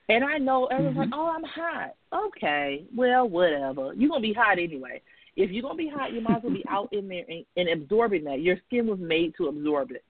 And 0.09 0.23
I 0.23 0.37
know 0.39 0.65
everyone's 0.67 0.97
like, 0.97 1.09
Mhm. 1.09 1.13
"Oh, 1.17 1.27
I'm 1.29 1.43
hot." 1.43 1.95
Okay, 2.11 2.85
well, 2.95 3.27
whatever. 3.29 3.93
You're 3.93 4.09
gonna 4.09 4.21
be 4.21 4.33
hot 4.33 4.57
anyway. 4.57 5.01
If 5.39 5.51
you're 5.51 5.61
gonna 5.61 5.75
be 5.75 5.87
hot, 5.87 6.11
you 6.11 6.19
might 6.19 6.37
as 6.37 6.43
well 6.43 6.53
be 6.53 6.65
out 6.69 6.91
in 6.91 7.07
there 7.07 7.23
and, 7.29 7.45
and 7.55 7.69
absorbing 7.69 8.25
that. 8.25 8.41
Your 8.41 8.57
skin 8.67 8.87
was 8.87 8.99
made 8.99 9.33
to 9.37 9.47
absorb 9.47 9.91
it, 9.91 10.03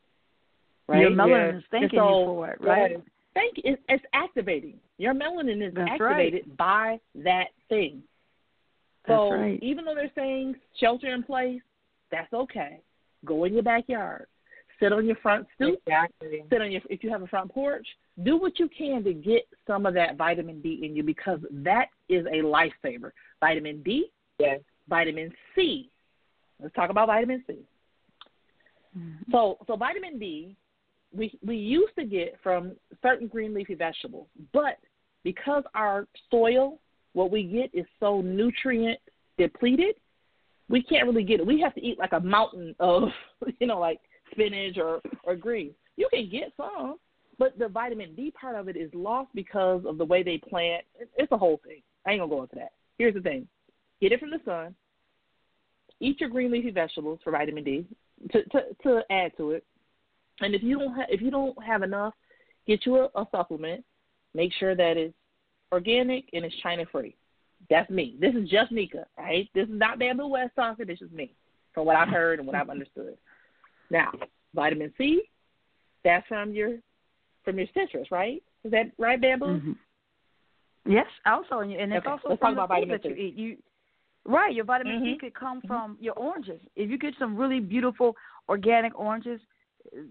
right? 0.87 1.01
Your 1.01 1.11
melanin 1.11 1.51
Yeah. 1.51 1.57
is 1.59 1.63
thanking 1.69 1.99
so- 1.99 2.19
you 2.19 2.25
for 2.25 2.49
it, 2.49 2.61
right? 2.61 2.95
Right. 2.95 3.03
Thank 3.35 3.57
you. 3.57 3.63
It's, 3.65 3.81
it's 3.87 4.03
activating. 4.13 4.79
Your 4.97 5.13
melanin 5.13 5.65
is 5.65 5.73
That's 5.75 5.91
activated 5.91 6.57
by 6.57 6.99
that 7.15 7.49
thing. 7.69 8.01
So 9.07 9.31
right. 9.31 9.59
even 9.61 9.85
though 9.85 9.93
they're 9.95 10.11
saying 10.15 10.55
shelter 10.79 11.13
in 11.13 11.21
place, 11.23 11.61
that's 12.11 12.33
okay. 12.33 12.81
Go 13.23 13.43
in 13.43 13.53
your 13.53 13.63
backyard. 13.63 14.25
Sit 14.79 14.91
on 14.91 15.05
your 15.05 15.15
front 15.17 15.45
stoop. 15.55 15.79
Exactly. 15.85 16.43
Sit 16.49 16.61
on 16.61 16.71
your 16.71 16.81
if 16.89 17.03
you 17.03 17.11
have 17.11 17.21
a 17.21 17.27
front 17.27 17.51
porch. 17.53 17.85
Do 18.23 18.37
what 18.37 18.59
you 18.59 18.67
can 18.69 19.03
to 19.03 19.13
get 19.13 19.47
some 19.67 19.85
of 19.85 19.93
that 19.93 20.17
vitamin 20.17 20.59
D 20.61 20.81
in 20.83 20.95
you 20.95 21.03
because 21.03 21.39
that 21.51 21.89
is 22.07 22.25
a 22.25 22.41
lifesaver. 22.41 23.11
Vitamin 23.41 23.83
D, 23.83 24.09
Yes. 24.39 24.61
Vitamin 24.89 25.31
C. 25.55 25.89
Let's 26.61 26.75
talk 26.75 26.89
about 26.89 27.07
vitamin 27.07 27.43
C. 27.47 27.59
Mhm. 28.97 29.31
So 29.31 29.57
so 29.67 29.75
vitamin 29.75 30.19
D 30.19 30.55
we 31.13 31.37
we 31.45 31.55
used 31.55 31.95
to 31.97 32.05
get 32.05 32.37
from 32.43 32.73
certain 33.01 33.27
green 33.27 33.53
leafy 33.53 33.75
vegetables, 33.75 34.27
but 34.53 34.77
because 35.23 35.63
our 35.73 36.07
soil, 36.29 36.79
what 37.13 37.31
we 37.31 37.43
get 37.43 37.71
is 37.73 37.85
so 37.99 38.21
nutrient 38.21 38.99
depleted, 39.37 39.95
we 40.69 40.83
can't 40.83 41.07
really 41.07 41.23
get 41.23 41.39
it. 41.39 41.45
We 41.45 41.59
have 41.61 41.73
to 41.75 41.81
eat 41.81 41.97
like 41.97 42.13
a 42.13 42.19
mountain 42.19 42.75
of 42.79 43.09
you 43.59 43.67
know 43.67 43.79
like 43.79 43.99
spinach 44.31 44.77
or 44.77 45.01
or 45.23 45.35
greens. 45.35 45.73
You 45.97 46.07
can 46.13 46.29
get 46.29 46.53
some, 46.55 46.97
but 47.37 47.57
the 47.57 47.67
vitamin 47.67 48.15
D 48.15 48.31
part 48.31 48.55
of 48.55 48.67
it 48.69 48.77
is 48.77 48.89
lost 48.93 49.29
because 49.33 49.83
of 49.85 49.97
the 49.97 50.05
way 50.05 50.23
they 50.23 50.37
plant. 50.37 50.85
It's 51.17 51.31
a 51.31 51.37
whole 51.37 51.59
thing. 51.65 51.81
I 52.05 52.11
ain't 52.11 52.21
gonna 52.21 52.29
go 52.29 52.43
into 52.43 52.55
that. 52.55 52.73
Here's 52.97 53.15
the 53.15 53.21
thing: 53.21 53.47
get 54.01 54.11
it 54.11 54.19
from 54.19 54.31
the 54.31 54.41
sun. 54.45 54.75
Eat 55.99 56.19
your 56.19 56.29
green 56.29 56.51
leafy 56.51 56.71
vegetables 56.71 57.19
for 57.23 57.31
vitamin 57.31 57.63
D 57.63 57.85
to 58.31 58.43
to, 58.43 58.61
to 58.83 59.01
add 59.11 59.35
to 59.37 59.51
it. 59.51 59.63
And 60.41 60.55
if 60.55 60.63
you 60.63 60.79
don't 60.79 60.95
have 60.95 61.07
if 61.09 61.21
you 61.21 61.31
don't 61.31 61.61
have 61.63 61.83
enough, 61.83 62.13
get 62.67 62.85
you 62.85 62.97
a, 62.97 63.05
a 63.15 63.27
supplement. 63.31 63.83
Make 64.33 64.53
sure 64.53 64.75
that 64.75 64.95
it's 64.95 65.13
organic 65.71 66.25
and 66.33 66.45
it's 66.45 66.55
China 66.57 66.85
free. 66.91 67.15
That's 67.69 67.89
me. 67.89 68.15
This 68.19 68.35
is 68.35 68.49
just 68.49 68.71
Nika, 68.71 69.05
right? 69.17 69.49
This 69.53 69.67
is 69.67 69.73
not 69.73 69.99
Bamboo 69.99 70.27
West 70.27 70.51
talking. 70.55 70.87
This 70.87 71.01
is 71.01 71.11
me, 71.11 71.33
from 71.73 71.85
what 71.85 71.95
I've 71.95 72.09
heard 72.09 72.39
and 72.39 72.47
what 72.47 72.55
I've 72.55 72.69
understood. 72.69 73.17
Now, 73.89 74.11
vitamin 74.55 74.93
C, 74.97 75.23
that's 76.03 76.25
from 76.27 76.53
your 76.53 76.77
from 77.43 77.57
your 77.57 77.67
citrus, 77.73 78.11
right? 78.11 78.41
Is 78.63 78.71
that 78.71 78.91
right, 78.97 79.19
Bamboo? 79.19 79.45
Mhm. 79.45 79.75
Yes, 80.85 81.07
also, 81.25 81.59
and 81.59 81.71
it's 81.71 82.05
Okay, 82.05 82.09
also 82.09 82.29
let's 82.29 82.41
from 82.41 82.55
the 82.55 82.61
food 82.61 82.67
vitamin 82.69 82.99
that 83.01 83.09
you 83.09 83.15
eat. 83.15 83.35
You 83.35 83.57
right, 84.25 84.53
your 84.53 84.65
vitamin 84.65 84.99
C 85.01 85.13
Mhm. 85.13 85.19
could 85.19 85.33
come 85.33 85.61
from 85.61 85.97
your 85.99 86.13
oranges. 86.13 86.61
If 86.75 86.89
you 86.89 86.97
get 86.97 87.15
some 87.17 87.35
really 87.35 87.59
beautiful 87.59 88.15
organic 88.47 88.97
oranges, 88.97 89.41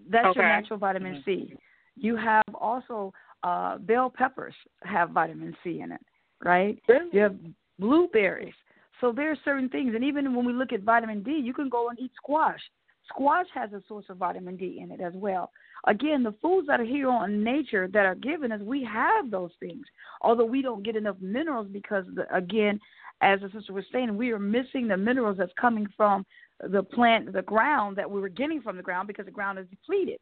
that's 0.08 0.34
your 0.34 0.44
natural 0.48 0.78
vitamin 0.78 1.22
C. 1.24 1.56
You 1.96 2.16
have 2.16 2.44
also 2.54 3.12
uh 3.44 3.78
bell 3.78 4.10
peppers 4.10 4.54
have 4.82 5.10
vitamin 5.10 5.56
C 5.62 5.80
in 5.80 5.92
it, 5.92 6.00
right? 6.42 6.80
Really? 6.88 7.08
You 7.12 7.20
have 7.20 7.36
blueberries. 7.78 8.54
So 9.00 9.12
there 9.12 9.30
are 9.30 9.36
certain 9.44 9.68
things, 9.68 9.94
and 9.94 10.02
even 10.02 10.34
when 10.34 10.44
we 10.44 10.52
look 10.52 10.72
at 10.72 10.80
vitamin 10.80 11.22
D, 11.22 11.32
you 11.32 11.54
can 11.54 11.68
go 11.68 11.88
and 11.88 11.98
eat 12.00 12.10
squash. 12.16 12.60
Squash 13.06 13.46
has 13.54 13.72
a 13.72 13.82
source 13.86 14.06
of 14.08 14.16
vitamin 14.16 14.56
D 14.56 14.80
in 14.80 14.90
it 14.90 15.00
as 15.00 15.14
well. 15.14 15.52
Again, 15.86 16.24
the 16.24 16.34
foods 16.42 16.66
that 16.66 16.80
are 16.80 16.84
here 16.84 17.08
on 17.08 17.44
nature 17.44 17.88
that 17.88 18.04
are 18.04 18.16
given 18.16 18.50
us, 18.50 18.60
we 18.60 18.82
have 18.84 19.30
those 19.30 19.52
things. 19.60 19.86
Although 20.20 20.44
we 20.46 20.62
don't 20.62 20.82
get 20.82 20.96
enough 20.96 21.16
minerals 21.20 21.68
because, 21.70 22.04
the, 22.14 22.24
again, 22.34 22.80
as 23.20 23.40
the 23.40 23.50
sister 23.50 23.72
was 23.72 23.84
saying, 23.92 24.16
we 24.16 24.30
are 24.32 24.38
missing 24.38 24.88
the 24.88 24.96
minerals 24.96 25.38
that's 25.38 25.52
coming 25.60 25.86
from 25.96 26.24
the 26.60 26.82
plant, 26.82 27.32
the 27.32 27.42
ground 27.42 27.96
that 27.96 28.10
we 28.10 28.20
were 28.20 28.28
getting 28.28 28.60
from 28.60 28.76
the 28.76 28.82
ground 28.82 29.08
because 29.08 29.26
the 29.26 29.32
ground 29.32 29.58
is 29.58 29.66
depleted. 29.70 30.18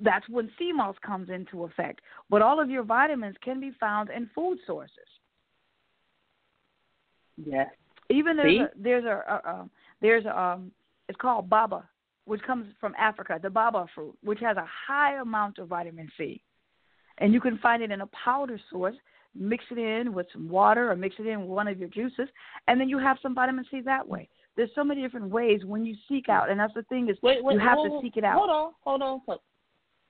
That's 0.00 0.28
when 0.28 0.50
sea 0.58 0.72
moss 0.72 0.96
comes 1.04 1.30
into 1.30 1.64
effect. 1.64 2.00
But 2.28 2.42
all 2.42 2.60
of 2.60 2.68
your 2.68 2.82
vitamins 2.82 3.36
can 3.42 3.60
be 3.60 3.72
found 3.80 4.10
in 4.10 4.28
food 4.34 4.58
sources. 4.66 4.92
Yes. 7.42 7.68
Even 8.10 8.36
there's 8.36 8.52
See? 8.52 8.60
a, 8.60 8.70
there's 8.76 9.04
a, 9.04 9.40
a, 9.44 9.50
um 9.50 9.70
there's 10.00 10.24
a, 10.24 10.38
um 10.38 10.70
it's 11.08 11.18
called 11.18 11.48
baba, 11.48 11.88
which 12.24 12.42
comes 12.42 12.66
from 12.80 12.94
Africa, 12.98 13.38
the 13.42 13.50
baba 13.50 13.86
fruit, 13.94 14.16
which 14.22 14.40
has 14.40 14.56
a 14.56 14.66
high 14.86 15.20
amount 15.20 15.58
of 15.58 15.68
vitamin 15.68 16.10
C, 16.16 16.42
and 17.18 17.32
you 17.32 17.40
can 17.40 17.58
find 17.58 17.82
it 17.82 17.90
in 17.90 18.00
a 18.00 18.08
powder 18.08 18.60
source. 18.70 18.96
Mix 19.38 19.64
it 19.70 19.78
in 19.78 20.12
with 20.12 20.26
some 20.32 20.48
water, 20.48 20.90
or 20.90 20.96
mix 20.96 21.16
it 21.18 21.26
in 21.26 21.40
with 21.42 21.50
one 21.50 21.68
of 21.68 21.78
your 21.78 21.88
juices, 21.88 22.28
and 22.68 22.80
then 22.80 22.88
you 22.88 22.98
have 22.98 23.18
some 23.22 23.34
vitamin 23.34 23.64
C 23.70 23.80
that 23.82 24.06
way. 24.06 24.28
There's 24.56 24.70
so 24.74 24.82
many 24.82 25.02
different 25.02 25.28
ways 25.28 25.64
when 25.64 25.84
you 25.84 25.94
seek 26.08 26.28
out, 26.28 26.50
and 26.50 26.58
that's 26.58 26.72
the 26.74 26.82
thing 26.84 27.08
is 27.10 27.16
Wait, 27.22 27.44
wait, 27.44 27.54
you 27.54 27.60
have 27.60 27.76
hold, 27.76 28.02
to 28.02 28.06
seek 28.06 28.16
it 28.16 28.24
out. 28.24 28.38
Hold 28.38 28.50
on, 28.50 28.72
hold 28.80 29.02
on. 29.02 29.20
Hold- 29.26 29.40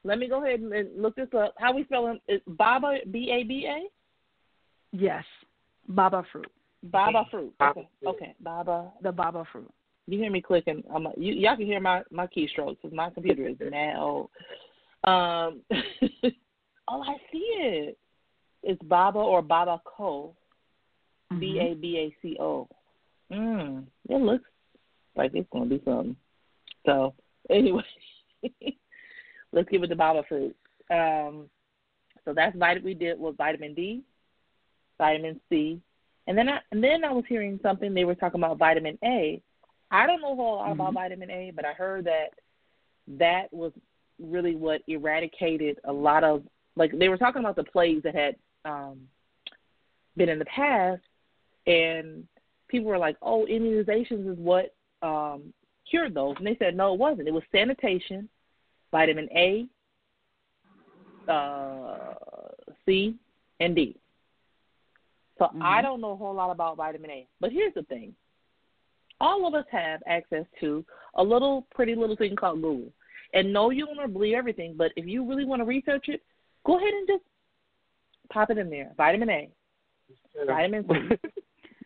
Let 0.05 0.19
me 0.19 0.29
go 0.29 0.45
ahead 0.45 0.61
and- 0.61 1.03
look 1.03 1.17
this 1.17 1.29
up. 1.37 1.55
How 1.59 1.75
we 1.75 1.85
spelling 1.85 2.21
it? 2.29 2.43
Baba 2.47 2.99
B 3.11 3.31
A 3.33 3.43
B 3.43 3.67
A? 3.67 3.89
Yes, 4.93 5.25
baba 5.89 6.25
fruit, 6.31 6.51
Baba 6.85 7.25
fruit. 7.31 7.53
Baba 7.59 7.81
Okay. 7.81 7.89
fruit. 8.01 8.11
Okay. 8.11 8.35
Baba. 8.41 8.93
the 9.03 9.11
baba 9.11 9.45
fruit. 9.51 9.71
You 10.07 10.19
hear 10.19 10.31
me 10.31 10.41
clicking? 10.41 10.85
I'm, 10.95 11.09
you, 11.17 11.33
y'all 11.35 11.57
can 11.57 11.67
hear 11.67 11.81
my 11.81 12.03
my 12.13 12.29
keystrokes 12.29 12.77
because 12.81 12.93
my 12.93 13.11
computer 13.11 13.49
is 13.49 13.57
now. 13.61 14.31
Um. 15.03 15.63
oh, 16.89 17.03
I 17.03 17.17
see 17.33 17.39
it. 17.39 17.99
It's 18.67 18.83
Baba 18.83 19.19
or 19.19 19.43
Baba 19.43 19.81
Co. 19.85 20.35
B 21.39 21.57
Mhm. 21.59 21.73
A 21.73 21.75
B 21.75 21.99
A 21.99 22.17
C 22.23 22.37
O. 22.41 22.69
Mm. 23.33 23.87
It 24.09 24.17
looks 24.21 24.49
like 25.17 25.35
it's 25.35 25.49
gonna 25.51 25.67
be 25.67 25.81
something. 25.85 26.17
So 26.85 27.15
anyway, 27.51 27.83
let's 29.53 29.69
give 29.69 29.83
it 29.83 29.89
the 29.89 29.97
Baba 29.97 30.23
fruit. 30.29 30.57
Um. 30.91 31.49
So 32.25 32.33
that's 32.35 32.57
vitamin. 32.57 32.85
We 32.85 32.95
did 32.95 33.19
was 33.19 33.35
vitamin 33.37 33.75
D, 33.75 34.03
vitamin 34.99 35.41
C, 35.49 35.81
and 36.27 36.37
then 36.37 36.49
I 36.49 36.61
and 36.73 36.83
then 36.83 37.05
I 37.05 37.13
was 37.13 37.25
hearing 37.29 37.59
something 37.63 37.93
they 37.95 38.05
were 38.05 38.15
talking 38.15 38.41
about 38.41 38.59
vitamin 38.59 38.99
A. 39.05 39.41
I 39.91 40.07
don't 40.07 40.21
know 40.21 40.33
a 40.33 40.37
whole 40.37 40.57
lot 40.57 40.73
about 40.73 40.91
Mhm. 40.91 40.95
vitamin 40.95 41.31
A, 41.31 41.53
but 41.55 41.65
I 41.65 41.73
heard 41.73 42.05
that 42.05 42.35
that 43.19 43.53
was 43.53 43.73
really 44.21 44.57
what 44.57 44.83
eradicated 44.89 45.79
a 45.85 45.93
lot 45.93 46.25
of 46.25 46.43
like 46.77 46.97
they 46.99 47.09
were 47.09 47.17
talking 47.19 47.41
about 47.41 47.57
the 47.57 47.65
plagues 47.65 48.03
that 48.03 48.15
had 48.15 48.37
um 48.67 49.09
been 50.17 50.29
in 50.29 50.39
the 50.39 50.45
past 50.47 51.03
and 51.67 52.27
people 52.69 52.89
were 52.89 52.99
like, 52.99 53.17
Oh, 53.23 53.47
immunizations 53.51 54.31
is 54.31 54.39
what 54.39 54.75
um 55.03 55.53
cured 55.89 56.15
those 56.15 56.35
and 56.39 56.47
they 56.47 56.57
said 56.59 56.77
no 56.77 56.95
it 56.95 56.99
wasn't. 56.99 57.29
It 57.29 57.35
was 57.35 57.43
sanitation, 57.53 58.29
vitamin 58.91 59.29
A, 59.35 59.67
uh 61.29 62.15
C 62.85 63.17
and 63.61 63.75
D. 63.75 63.97
So 65.39 65.51
I 65.61 65.81
Mhm. 65.81 65.83
don't 65.83 66.01
know 66.01 66.13
a 66.13 66.17
whole 66.17 66.35
lot 66.35 66.51
about 66.51 66.77
vitamin 66.77 67.11
A. 67.11 67.29
But 67.41 67.53
here's 67.53 67.75
the 67.75 67.83
thing. 67.85 68.15
All 69.21 69.47
of 69.47 69.55
us 69.55 69.67
have 69.71 70.03
access 70.07 70.47
to 70.61 70.85
a 71.15 71.23
little 71.23 71.63
pretty 71.75 71.95
little 71.95 72.17
thing 72.17 72.37
called 72.37 72.63
Google. 72.63 72.93
And 73.35 73.53
no, 73.53 73.71
you 73.71 73.87
don't 73.87 73.97
want 73.97 74.09
to 74.09 74.13
believe 74.13 74.35
everything, 74.37 74.75
but 74.77 74.93
if 74.97 75.07
you 75.07 75.25
really 75.29 75.45
want 75.45 75.61
to 75.61 75.65
research 75.65 76.09
it, 76.09 76.23
go 76.65 76.79
ahead 76.79 76.93
and 76.95 77.07
just 77.09 77.25
pop 78.31 78.51
it 78.51 78.59
in 78.59 78.71
there. 78.71 78.93
Vitamin 78.97 79.31
A, 79.31 79.51
vitamin 80.47 80.85
C, 81.11 81.17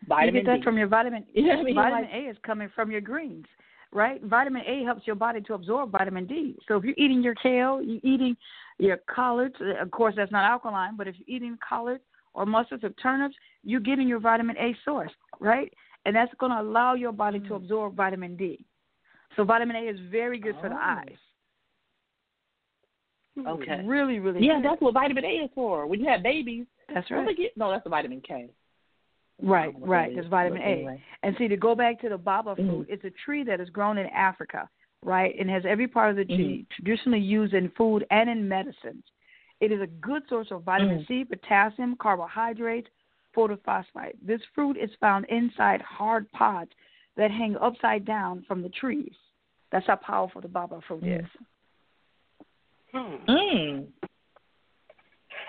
vitamin 0.07 0.35
you 0.35 0.41
get 0.41 0.45
that 0.51 0.57
D. 0.57 0.63
from 0.63 0.77
your 0.77 0.87
vitamin. 0.87 1.25
You 1.33 1.47
know 1.47 1.59
I 1.59 1.63
mean? 1.63 1.75
vitamin 1.75 2.01
Like- 2.03 2.13
A 2.13 2.29
is 2.29 2.37
coming 2.45 2.69
from 2.75 2.91
your 2.91 3.01
greens, 3.01 3.45
right? 3.91 4.21
Vitamin 4.23 4.63
A 4.67 4.83
helps 4.83 5.05
your 5.07 5.15
body 5.15 5.41
to 5.41 5.53
absorb 5.53 5.91
vitamin 5.91 6.25
D. 6.25 6.57
So 6.67 6.77
if 6.77 6.83
you're 6.83 6.95
eating 6.97 7.21
your 7.23 7.35
kale, 7.35 7.81
you're 7.81 7.99
eating 8.03 8.35
your 8.79 8.97
collards. 9.13 9.55
uh, 9.61 9.81
Of 9.81 9.91
course, 9.91 10.15
that's 10.15 10.31
not 10.31 10.43
alkaline, 10.49 10.95
but 10.97 11.07
if 11.07 11.15
you're 11.19 11.35
eating 11.37 11.57
collards 11.67 12.03
or 12.33 12.45
mustards 12.45 12.83
or 12.83 12.89
turnips, 12.91 13.35
you're 13.63 13.79
getting 13.81 14.07
your 14.07 14.19
vitamin 14.19 14.57
A 14.57 14.75
source, 14.85 15.11
right? 15.39 15.71
And 16.05 16.15
that's 16.15 16.33
going 16.39 16.51
to 16.51 16.59
allow 16.61 16.95
your 16.95 17.11
body 17.11 17.39
to 17.41 17.49
Mm. 17.49 17.55
absorb 17.57 17.95
vitamin 17.95 18.35
D. 18.35 18.65
So 19.35 19.43
vitamin 19.43 19.75
A 19.75 19.81
is 19.87 19.99
very 20.11 20.39
good 20.39 20.55
for 20.59 20.67
the 20.69 20.75
Oh. 20.75 20.79
eyes. 20.79 21.17
Okay. 23.47 23.81
Really, 23.85 24.19
really. 24.19 24.45
Yeah, 24.45 24.55
good. 24.55 24.65
that's 24.65 24.81
what 24.81 24.93
vitamin 24.93 25.23
A 25.25 25.45
is 25.45 25.49
for. 25.55 25.87
When 25.87 25.99
you 26.01 26.07
have 26.09 26.21
babies, 26.23 26.65
that's 26.93 27.09
right. 27.09 27.27
no, 27.55 27.71
that's 27.71 27.83
the 27.83 27.89
vitamin 27.89 28.21
K. 28.21 28.49
Right, 29.41 29.61
I 29.61 29.63
don't 29.65 29.73
know 29.73 29.79
what 29.79 29.89
right. 29.89 30.09
that 30.09 30.15
That's 30.21 30.27
vitamin 30.27 30.61
A. 30.61 30.65
anyway. 30.65 31.01
And 31.23 31.35
see, 31.37 31.47
to 31.47 31.57
go 31.57 31.73
back 31.73 31.99
to 32.01 32.09
the 32.09 32.17
baba 32.17 32.55
Mhm. 32.55 32.67
fruit, 32.67 32.87
it's 32.89 33.03
a 33.05 33.09
tree 33.09 33.43
that 33.43 33.59
is 33.59 33.69
grown 33.69 33.97
in 33.97 34.07
Africa, 34.07 34.69
right, 35.03 35.33
and 35.39 35.49
has 35.49 35.65
every 35.65 35.87
part 35.87 36.11
of 36.11 36.15
the 36.17 36.25
tree 36.25 36.59
Mm-hmm. 36.59 36.73
traditionally 36.73 37.19
used 37.19 37.53
in 37.53 37.69
food 37.69 38.05
and 38.11 38.29
in 38.29 38.47
medicines. 38.47 39.03
It 39.59 39.71
is 39.71 39.81
a 39.81 39.87
good 39.87 40.27
source 40.27 40.51
of 40.51 40.63
vitamin 40.63 40.99
Mm. 40.99 41.07
C, 41.07 41.23
potassium, 41.25 41.95
carbohydrates, 41.95 42.89
photophosphate. 43.35 44.17
This 44.21 44.43
fruit 44.53 44.75
is 44.77 44.93
found 44.95 45.25
inside 45.27 45.81
hard 45.81 46.29
pods 46.33 46.71
that 47.15 47.31
hang 47.31 47.55
upside 47.57 48.03
down 48.05 48.41
from 48.43 48.61
the 48.61 48.69
trees. 48.69 49.15
That's 49.71 49.87
how 49.87 49.95
powerful 49.95 50.41
the 50.41 50.49
baba 50.49 50.81
fruit 50.81 51.03
Mm. 51.03 51.19
is. 51.23 51.29
Hmm. 52.93 53.15
Mm. 53.29 53.87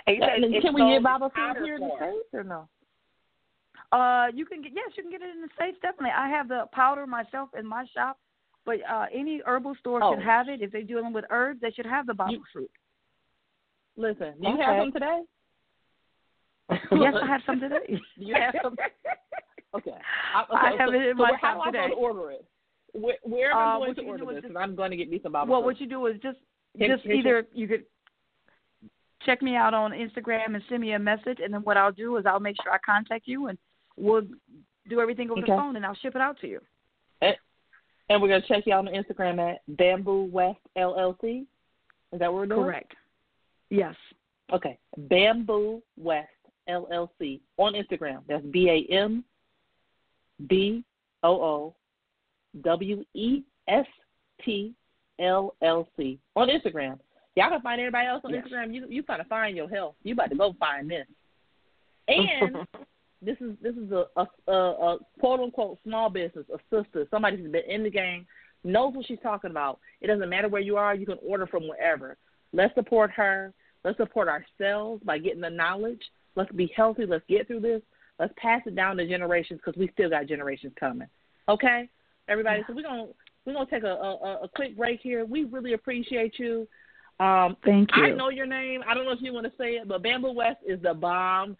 And 0.06 0.62
Can 0.62 0.74
we 0.74 0.90
get 0.92 1.02
Bible 1.02 1.30
food 1.34 1.64
here 1.64 1.74
in 1.76 1.80
the. 1.80 1.90
States 1.96 2.28
or 2.32 2.44
no? 2.44 2.68
Uh, 3.92 4.28
you 4.34 4.46
can 4.46 4.62
get 4.62 4.72
yes, 4.74 4.90
you 4.96 5.02
can 5.02 5.12
get 5.12 5.22
it 5.22 5.34
in 5.34 5.42
the 5.42 5.48
states 5.54 5.76
definitely. 5.82 6.10
I 6.16 6.28
have 6.28 6.48
the 6.48 6.64
powder 6.72 7.06
myself 7.06 7.50
in 7.58 7.66
my 7.66 7.84
shop, 7.94 8.18
but 8.64 8.76
uh, 8.90 9.06
any 9.12 9.40
herbal 9.44 9.74
store 9.80 10.00
Oh. 10.02 10.14
should 10.14 10.24
have 10.24 10.48
it. 10.48 10.62
If 10.62 10.72
they're 10.72 10.82
dealing 10.82 11.12
with 11.12 11.24
herbs, 11.30 11.60
they 11.60 11.70
should 11.72 11.86
have 11.86 12.06
the 12.06 12.14
baba 12.14 12.32
You- 12.32 12.42
fruit. 12.52 12.70
Listen, 13.96 14.32
do 14.40 14.48
you 14.48 14.56
have 14.56 14.70
Okay. 14.70 14.78
some 14.80 14.92
today? 14.92 15.20
yes, 16.70 17.14
I 17.22 17.26
have 17.26 17.42
some 17.44 17.60
today. 17.60 17.86
Do 18.18 18.24
you 18.24 18.34
have 18.34 18.54
some? 18.62 18.74
Okay. 19.74 19.90
I, 20.34 20.42
okay, 20.44 20.52
I 20.52 20.70
have 20.78 20.88
so, 20.88 20.94
it 20.94 21.06
in 21.08 21.16
so 21.16 21.22
my 21.22 21.30
where- 21.30 21.38
how 21.38 21.48
shop 21.58 21.66
am 21.66 21.68
I 21.68 21.72
going 21.72 21.90
to 21.90 21.96
order 21.96 22.30
it? 22.30 22.44
Where, 22.94 23.16
where 23.24 23.52
am 23.52 23.56
Uh, 23.58 23.60
I 23.60 23.76
what 23.78 23.84
going 23.96 23.96
to 23.96 24.02
order 24.04 24.24
this? 24.24 24.34
just- 24.36 24.42
Because 24.48 24.56
I'm 24.62 24.74
going 24.74 24.90
to 24.90 24.96
get 24.96 25.10
me 25.10 25.20
some 25.22 25.32
Bible 25.32 25.52
well, 25.52 25.60
fruit. 25.60 25.66
what 25.66 25.80
you 25.82 25.86
do 25.86 26.06
is 26.06 26.18
just 26.22 26.38
Just 26.78 27.06
either 27.06 27.46
you 27.52 27.68
could 27.68 27.84
check 29.24 29.42
me 29.42 29.54
out 29.56 29.74
on 29.74 29.92
Instagram 29.92 30.54
and 30.54 30.62
send 30.68 30.80
me 30.80 30.92
a 30.92 30.98
message, 30.98 31.38
and 31.42 31.52
then 31.52 31.60
what 31.62 31.76
I'll 31.76 31.92
do 31.92 32.16
is 32.16 32.26
I'll 32.26 32.40
make 32.40 32.56
sure 32.62 32.72
I 32.72 32.78
contact 32.84 33.26
you, 33.26 33.48
and 33.48 33.58
we'll 33.96 34.22
do 34.88 35.00
everything 35.00 35.30
over 35.30 35.40
Okay. 35.40 35.52
the 35.52 35.56
phone, 35.56 35.76
and 35.76 35.84
I'll 35.86 35.94
ship 35.96 36.14
it 36.16 36.20
out 36.20 36.38
to 36.40 36.48
you. 36.48 36.60
And 38.08 38.20
we're 38.20 38.28
going 38.28 38.42
to 38.42 38.48
check 38.48 38.64
you 38.66 38.74
out 38.74 38.86
on 38.88 38.92
Instagram 38.92 39.38
at 39.38 39.60
Bamboo 39.76 40.24
West 40.24 40.58
LLC. 40.76 41.46
Is 42.12 42.18
that 42.18 42.30
what 42.30 42.40
we're 42.40 42.46
doing? 42.46 42.64
Correct. 42.64 42.92
Yes. 43.70 43.94
Okay. 44.52 44.78
Bamboo 44.98 45.80
West 45.96 46.28
LLC 46.68 47.40
on 47.58 47.74
Instagram. 47.74 48.18
That's 48.28 48.44
B 48.46 48.68
A 48.68 48.92
M 48.92 49.24
B 50.46 50.84
O 51.22 51.40
O 51.40 51.74
W 52.62 53.04
E 53.14 53.42
S 53.68 53.86
T 54.44 54.74
L 55.18 55.54
L 55.62 55.88
C 55.96 56.18
on 56.36 56.48
Instagram. 56.48 56.98
Y'all 57.34 57.50
can 57.50 57.62
find 57.62 57.80
everybody 57.80 58.06
else 58.06 58.22
on 58.24 58.32
Yes. 58.32 58.46
Instagram. 58.46 58.74
You 58.74 58.86
you 58.88 59.02
gotta 59.02 59.24
find 59.24 59.56
your 59.56 59.68
health. 59.68 59.94
You 60.02 60.14
about 60.14 60.30
to 60.30 60.36
go 60.36 60.54
find 60.58 60.90
this. 60.90 61.06
And 62.08 62.56
this 63.22 63.36
is 63.40 63.56
this 63.62 63.74
is 63.74 63.90
a, 63.92 64.06
a, 64.16 64.26
a, 64.48 64.52
a 64.52 64.98
quote 65.20 65.40
unquote 65.40 65.78
small 65.84 66.10
business, 66.10 66.46
a 66.52 66.58
sister, 66.70 67.06
somebody 67.10 67.36
who's 67.36 67.50
been 67.50 67.62
in 67.68 67.82
the 67.82 67.90
game, 67.90 68.26
knows 68.64 68.94
what 68.94 69.06
she's 69.06 69.18
talking 69.22 69.50
about. 69.50 69.80
It 70.00 70.08
doesn't 70.08 70.28
matter 70.28 70.48
where 70.48 70.60
you 70.60 70.76
are, 70.76 70.94
you 70.94 71.06
can 71.06 71.18
order 71.26 71.46
from 71.46 71.68
wherever. 71.68 72.16
Let's 72.52 72.74
support 72.74 73.10
her. 73.12 73.52
Let's 73.84 73.96
support 73.96 74.28
ourselves 74.28 75.02
by 75.04 75.18
getting 75.18 75.40
the 75.40 75.50
knowledge. 75.50 76.02
Let's 76.36 76.52
be 76.52 76.72
healthy. 76.76 77.06
Let's 77.06 77.24
get 77.28 77.46
through 77.46 77.60
this. 77.60 77.82
Let's 78.18 78.32
pass 78.36 78.62
it 78.66 78.76
down 78.76 78.96
to 78.98 79.08
generations 79.08 79.60
because 79.64 79.78
we 79.78 79.90
still 79.92 80.10
got 80.10 80.26
generations 80.26 80.72
coming. 80.78 81.08
Okay, 81.48 81.88
everybody. 82.28 82.62
So 82.66 82.74
we're 82.74 82.82
gonna 82.82 83.06
we're 83.44 83.54
gonna 83.54 83.66
take 83.70 83.84
a, 83.84 83.86
a, 83.88 84.40
a 84.44 84.48
quick 84.54 84.76
break 84.76 85.00
here. 85.00 85.24
We 85.24 85.44
really 85.44 85.72
appreciate 85.72 86.38
you. 86.38 86.66
Um, 87.20 87.56
Thank 87.64 87.90
you. 87.96 88.04
I 88.04 88.10
know 88.10 88.30
your 88.30 88.46
name. 88.46 88.80
I 88.88 88.94
don't 88.94 89.04
know 89.04 89.12
if 89.12 89.20
you 89.20 89.32
want 89.32 89.46
to 89.46 89.52
say 89.58 89.72
it, 89.74 89.86
but 89.88 90.02
Bamboo 90.02 90.32
West 90.32 90.58
is 90.66 90.80
the 90.82 90.94
bomb. 90.94 91.56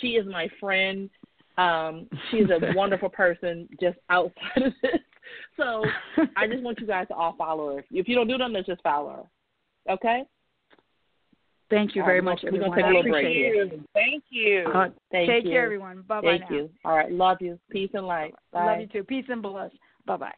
She 0.00 0.08
is 0.10 0.26
my 0.26 0.48
friend. 0.58 1.08
Um, 1.58 2.08
she's 2.30 2.46
a 2.50 2.72
wonderful 2.74 3.08
person 3.10 3.68
just 3.80 3.98
outside 4.10 4.62
of 4.62 4.72
this. 4.82 4.92
So 5.56 5.82
I 6.36 6.46
just 6.46 6.62
want 6.62 6.78
you 6.80 6.86
guys 6.86 7.08
to 7.08 7.14
all 7.14 7.34
follow 7.38 7.76
her. 7.76 7.84
If 7.90 8.08
you 8.08 8.14
don't 8.14 8.28
do 8.28 8.36
them, 8.36 8.52
then 8.52 8.62
just 8.66 8.82
follow 8.82 9.26
her. 9.86 9.92
Okay? 9.94 10.24
Thank 11.70 11.96
you 11.96 12.02
very 12.04 12.20
right, 12.20 12.24
we're 12.24 12.30
much, 12.32 12.42
gonna- 12.42 12.52
we're 12.52 12.64
gonna 12.64 12.76
take 12.76 12.84
a 12.84 12.88
little 12.88 13.02
break 13.10 13.24
appreciate 13.24 13.54
here. 13.54 13.70
Thank 13.94 14.24
you. 14.28 14.64
Uh, 14.72 14.88
Thank 15.10 15.30
take 15.30 15.44
you. 15.44 15.50
care, 15.50 15.64
everyone. 15.64 16.02
Bye 16.02 16.20
bye 16.20 16.38
Thank 16.38 16.50
now. 16.50 16.56
you. 16.56 16.70
All 16.84 16.94
right. 16.94 17.10
Love 17.10 17.38
you. 17.40 17.58
Peace 17.70 17.90
and 17.94 18.06
light. 18.06 18.34
Bye. 18.52 18.66
Love 18.66 18.80
you 18.80 18.86
too. 18.86 19.02
Peace 19.02 19.24
and 19.28 19.40
bless. 19.42 19.70
Bye 20.06 20.18
bye. 20.18 20.34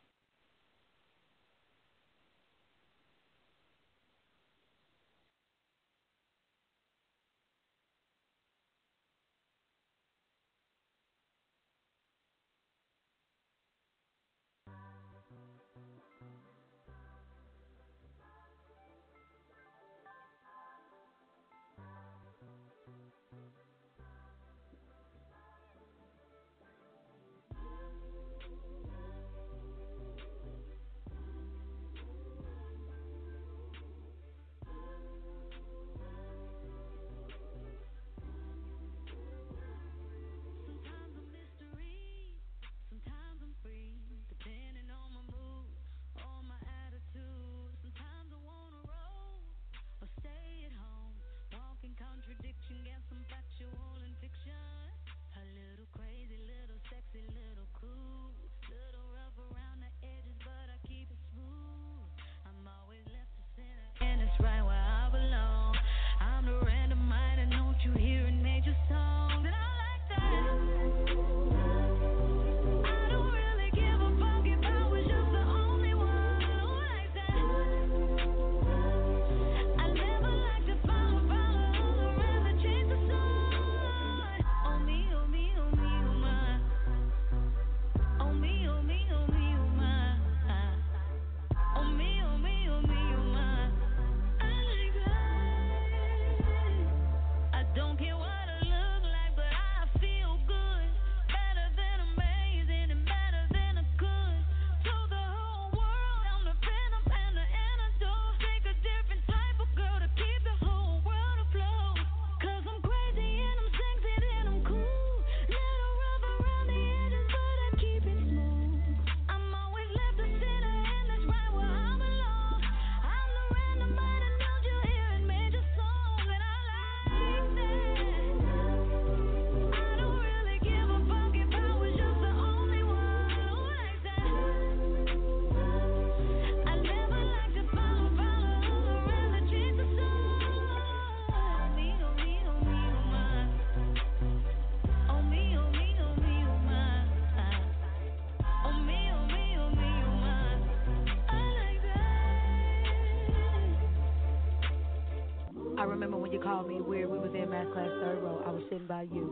Remember 155.87 156.17
when 156.17 156.33
you 156.33 156.41
called 156.41 156.69
me 156.69 156.81
weird. 156.81 157.11
We 157.11 157.19
was 157.19 157.31
in 157.35 157.51
math 157.51 157.73
class, 157.73 157.89
third 158.01 158.23
row. 158.23 158.43
I 158.47 158.51
was 158.51 158.63
sitting 158.71 158.87
by 158.87 159.03
you. 159.03 159.25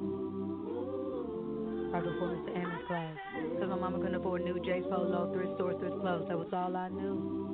Right 1.93 2.03
before 2.03 2.29
Mr. 2.29 2.57
Amos 2.57 2.87
class. 2.87 3.17
Because 3.55 3.69
my 3.69 3.77
mama 3.77 3.99
couldn't 3.99 4.17
afford 4.17 4.45
new 4.45 4.59
J's 4.61 4.85
Polo, 4.91 5.33
thrift 5.33 5.55
store, 5.55 5.79
thrift 5.79 6.01
clothes. 6.01 6.27
That 6.29 6.39
was 6.39 6.49
all 6.53 6.77
I 6.77 6.89
knew. 6.89 7.45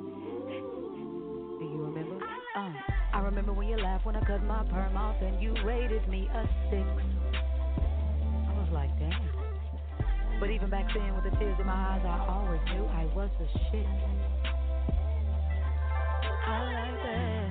Do 1.59 1.65
you 1.65 1.83
remember? 1.85 2.25
Uh, 2.57 2.73
I 3.13 3.19
remember 3.19 3.53
when 3.53 3.67
you 3.67 3.77
laughed 3.77 4.05
when 4.05 4.15
I 4.15 4.21
cut 4.25 4.43
my 4.43 4.63
perm 4.65 4.97
off 4.97 5.15
and 5.21 5.41
you 5.41 5.53
rated 5.63 6.07
me 6.09 6.27
a 6.33 6.43
six. 6.69 6.87
I 8.49 8.53
was 8.57 8.69
like, 8.73 8.89
damn. 8.97 9.29
But 10.39 10.49
even 10.49 10.69
back 10.71 10.87
then, 10.93 11.13
with 11.15 11.23
the 11.23 11.37
tears 11.37 11.57
in 11.59 11.67
my 11.67 11.73
eyes, 11.73 12.01
I 12.03 12.25
always 12.27 12.61
knew 12.73 12.85
I 12.85 13.05
was 13.13 13.29
a 13.39 13.47
shit. 13.69 13.85
I 16.47 16.63
like 16.65 17.03
that. 17.03 17.50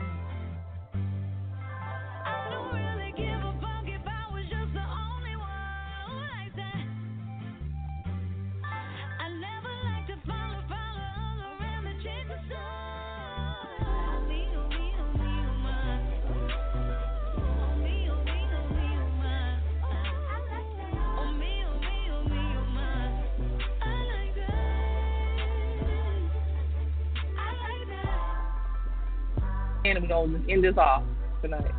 And 29.85 30.03
we're 30.03 30.09
gonna 30.09 30.43
end 30.49 30.63
this 30.63 30.77
off 30.77 31.03
tonight. 31.43 31.73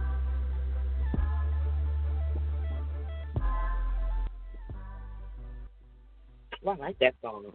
Well, 6.63 6.77
I 6.79 6.85
like 6.85 6.99
that 6.99 7.15
song. 7.21 7.45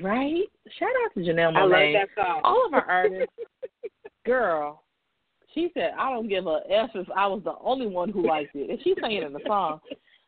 Right? 0.00 0.44
Shout 0.78 0.88
out 1.04 1.14
to 1.14 1.20
Janelle 1.20 1.54
Monae. 1.54 1.56
I 1.56 1.62
love 1.62 2.08
that 2.16 2.22
song. 2.22 2.40
All 2.44 2.66
of 2.66 2.74
our 2.74 2.84
artists, 2.84 3.32
girl. 4.26 4.82
She 5.54 5.70
said, 5.74 5.92
"I 5.98 6.10
don't 6.10 6.28
give 6.28 6.46
a 6.46 6.60
f 6.68 6.90
if 6.94 7.06
I 7.14 7.26
was 7.26 7.42
the 7.44 7.54
only 7.62 7.86
one 7.86 8.10
who 8.10 8.26
liked 8.26 8.54
it," 8.54 8.68
and 8.70 8.78
she's 8.82 8.96
saying 9.00 9.18
it 9.18 9.22
in 9.24 9.32
the 9.32 9.40
song. 9.46 9.80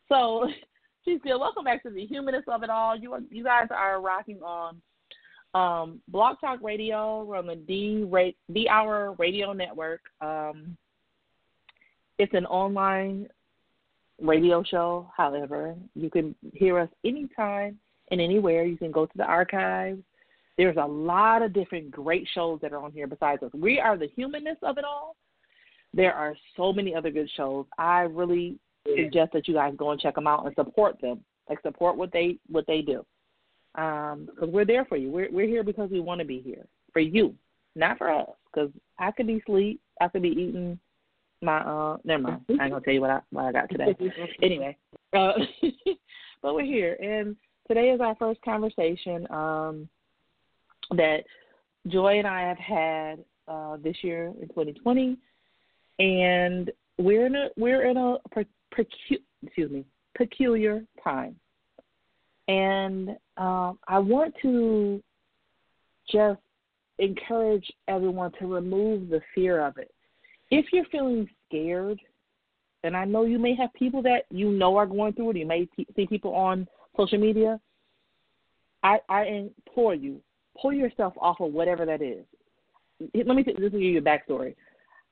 So 0.08 0.48
she 1.04 1.18
said, 1.22 1.34
"Welcome 1.38 1.64
back 1.64 1.82
to 1.82 1.90
the 1.90 2.06
humanness 2.06 2.44
of 2.48 2.62
it 2.62 2.70
all. 2.70 2.96
You 2.96 3.14
are, 3.14 3.20
you 3.30 3.44
guys 3.44 3.68
are 3.70 4.00
rocking 4.00 4.42
on 4.42 4.80
um, 5.54 6.00
Blog 6.08 6.36
Talk 6.40 6.60
Radio. 6.62 7.24
We're 7.24 7.38
on 7.38 7.46
the 7.46 7.56
D 7.56 8.04
Ra- 8.08 8.30
D 8.52 8.68
Hour 8.68 9.14
Radio 9.18 9.52
Network. 9.52 10.00
Um, 10.20 10.76
it's 12.18 12.34
an 12.34 12.46
online 12.46 13.28
radio 14.20 14.62
show. 14.62 15.10
However, 15.16 15.74
you 15.94 16.10
can 16.10 16.34
hear 16.52 16.78
us 16.78 16.88
anytime 17.04 17.78
and 18.10 18.20
anywhere. 18.20 18.64
You 18.64 18.76
can 18.76 18.90
go 18.90 19.06
to 19.06 19.16
the 19.16 19.24
archives. 19.24 20.02
There's 20.56 20.76
a 20.76 20.86
lot 20.86 21.42
of 21.42 21.52
different 21.52 21.90
great 21.90 22.26
shows 22.34 22.58
that 22.62 22.72
are 22.72 22.82
on 22.82 22.90
here 22.90 23.06
besides 23.06 23.42
us. 23.42 23.52
We 23.54 23.78
are 23.78 23.96
the 23.96 24.08
humanness 24.16 24.58
of 24.62 24.76
it 24.76 24.84
all. 24.84 25.14
There 25.94 26.12
are 26.12 26.34
so 26.56 26.72
many 26.72 26.94
other 26.94 27.10
good 27.10 27.30
shows. 27.36 27.64
I 27.78 28.00
really 28.00 28.58
suggest 28.96 29.32
that 29.32 29.46
you 29.46 29.54
guys 29.54 29.74
go 29.76 29.92
and 29.92 30.00
check 30.00 30.16
them 30.16 30.26
out 30.26 30.44
and 30.44 30.54
support 30.54 31.00
them. 31.00 31.24
Like 31.48 31.62
support 31.62 31.96
what 31.96 32.12
they 32.12 32.38
what 32.50 32.66
they 32.66 32.82
do. 32.82 33.06
Um, 33.78 34.26
because 34.26 34.48
we're 34.50 34.64
there 34.64 34.84
for 34.84 34.96
you. 34.96 35.10
We're 35.10 35.30
we're 35.30 35.46
here 35.46 35.62
because 35.62 35.88
we 35.90 36.00
want 36.00 36.18
to 36.18 36.24
be 36.24 36.40
here 36.40 36.66
for 36.92 37.00
you, 37.00 37.34
not 37.76 37.96
for 37.96 38.10
us. 38.10 38.28
Because 38.52 38.70
I 38.98 39.12
could 39.12 39.28
be 39.28 39.38
asleep. 39.38 39.80
I 40.00 40.08
could 40.08 40.22
be 40.22 40.30
eating 40.30 40.78
my 41.42 41.58
uh. 41.58 41.98
Never 42.04 42.22
mind. 42.24 42.40
I 42.48 42.64
ain't 42.64 42.72
gonna 42.72 42.80
tell 42.80 42.94
you 42.94 43.00
what 43.00 43.10
I 43.10 43.20
what 43.30 43.44
I 43.44 43.52
got 43.52 43.70
today. 43.70 43.96
anyway, 44.42 44.76
uh, 45.12 45.32
but 46.42 46.54
we're 46.54 46.64
here, 46.64 46.94
and 47.00 47.36
today 47.68 47.90
is 47.90 48.00
our 48.00 48.16
first 48.16 48.42
conversation 48.42 49.30
um, 49.30 49.88
that 50.96 51.20
Joy 51.86 52.18
and 52.18 52.26
I 52.26 52.40
have 52.42 52.58
had 52.58 53.24
uh, 53.46 53.76
this 53.76 53.96
year 54.02 54.32
in 54.40 54.48
2020, 54.48 55.16
and 56.00 56.72
we're 56.98 57.26
in 57.26 57.36
a 57.36 57.48
we're 57.56 57.88
in 57.88 57.96
a 57.96 58.16
per, 58.32 58.44
excuse 58.76 59.70
me 59.70 59.84
peculiar 60.16 60.82
time, 61.02 61.36
and 62.48 63.10
um, 63.36 63.78
I 63.86 63.98
want 63.98 64.34
to 64.42 65.02
just 66.10 66.40
encourage 66.98 67.70
everyone 67.86 68.32
to 68.40 68.46
remove 68.46 69.10
the 69.10 69.20
fear 69.34 69.64
of 69.64 69.76
it. 69.76 69.92
If 70.50 70.66
you're 70.72 70.86
feeling 70.86 71.28
scared, 71.46 72.00
and 72.82 72.96
I 72.96 73.04
know 73.04 73.24
you 73.24 73.38
may 73.38 73.54
have 73.54 73.72
people 73.74 74.02
that 74.02 74.22
you 74.30 74.50
know 74.50 74.76
are 74.76 74.86
going 74.86 75.12
through 75.12 75.30
it, 75.30 75.36
you 75.36 75.46
may 75.46 75.68
see 75.94 76.06
people 76.06 76.34
on 76.34 76.66
social 76.96 77.18
media. 77.18 77.60
I, 78.82 78.98
I 79.08 79.24
implore 79.24 79.94
you, 79.94 80.20
pull 80.60 80.72
yourself 80.72 81.12
off 81.20 81.40
of 81.40 81.52
whatever 81.52 81.84
that 81.84 82.00
is. 82.00 82.24
Let 83.14 83.36
me 83.36 83.44
just 83.44 83.58
give 83.58 83.74
you 83.74 83.98
a 83.98 84.02
backstory. 84.02 84.54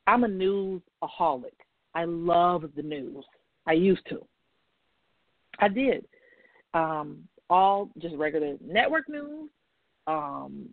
I'm 0.07 0.25
a 0.25 0.29
newsaholic. 0.29 1.53
I 1.95 2.05
love 2.05 2.65
the 2.77 2.83
news. 2.83 3.25
I 3.67 3.73
used 3.73 4.07
to. 4.09 4.25
I 5.59 5.69
did. 5.69 6.07
Um, 6.75 7.29
all 7.49 7.91
just 7.99 8.17
regular 8.17 8.57
network 8.61 9.09
news, 9.09 9.49
um, 10.07 10.69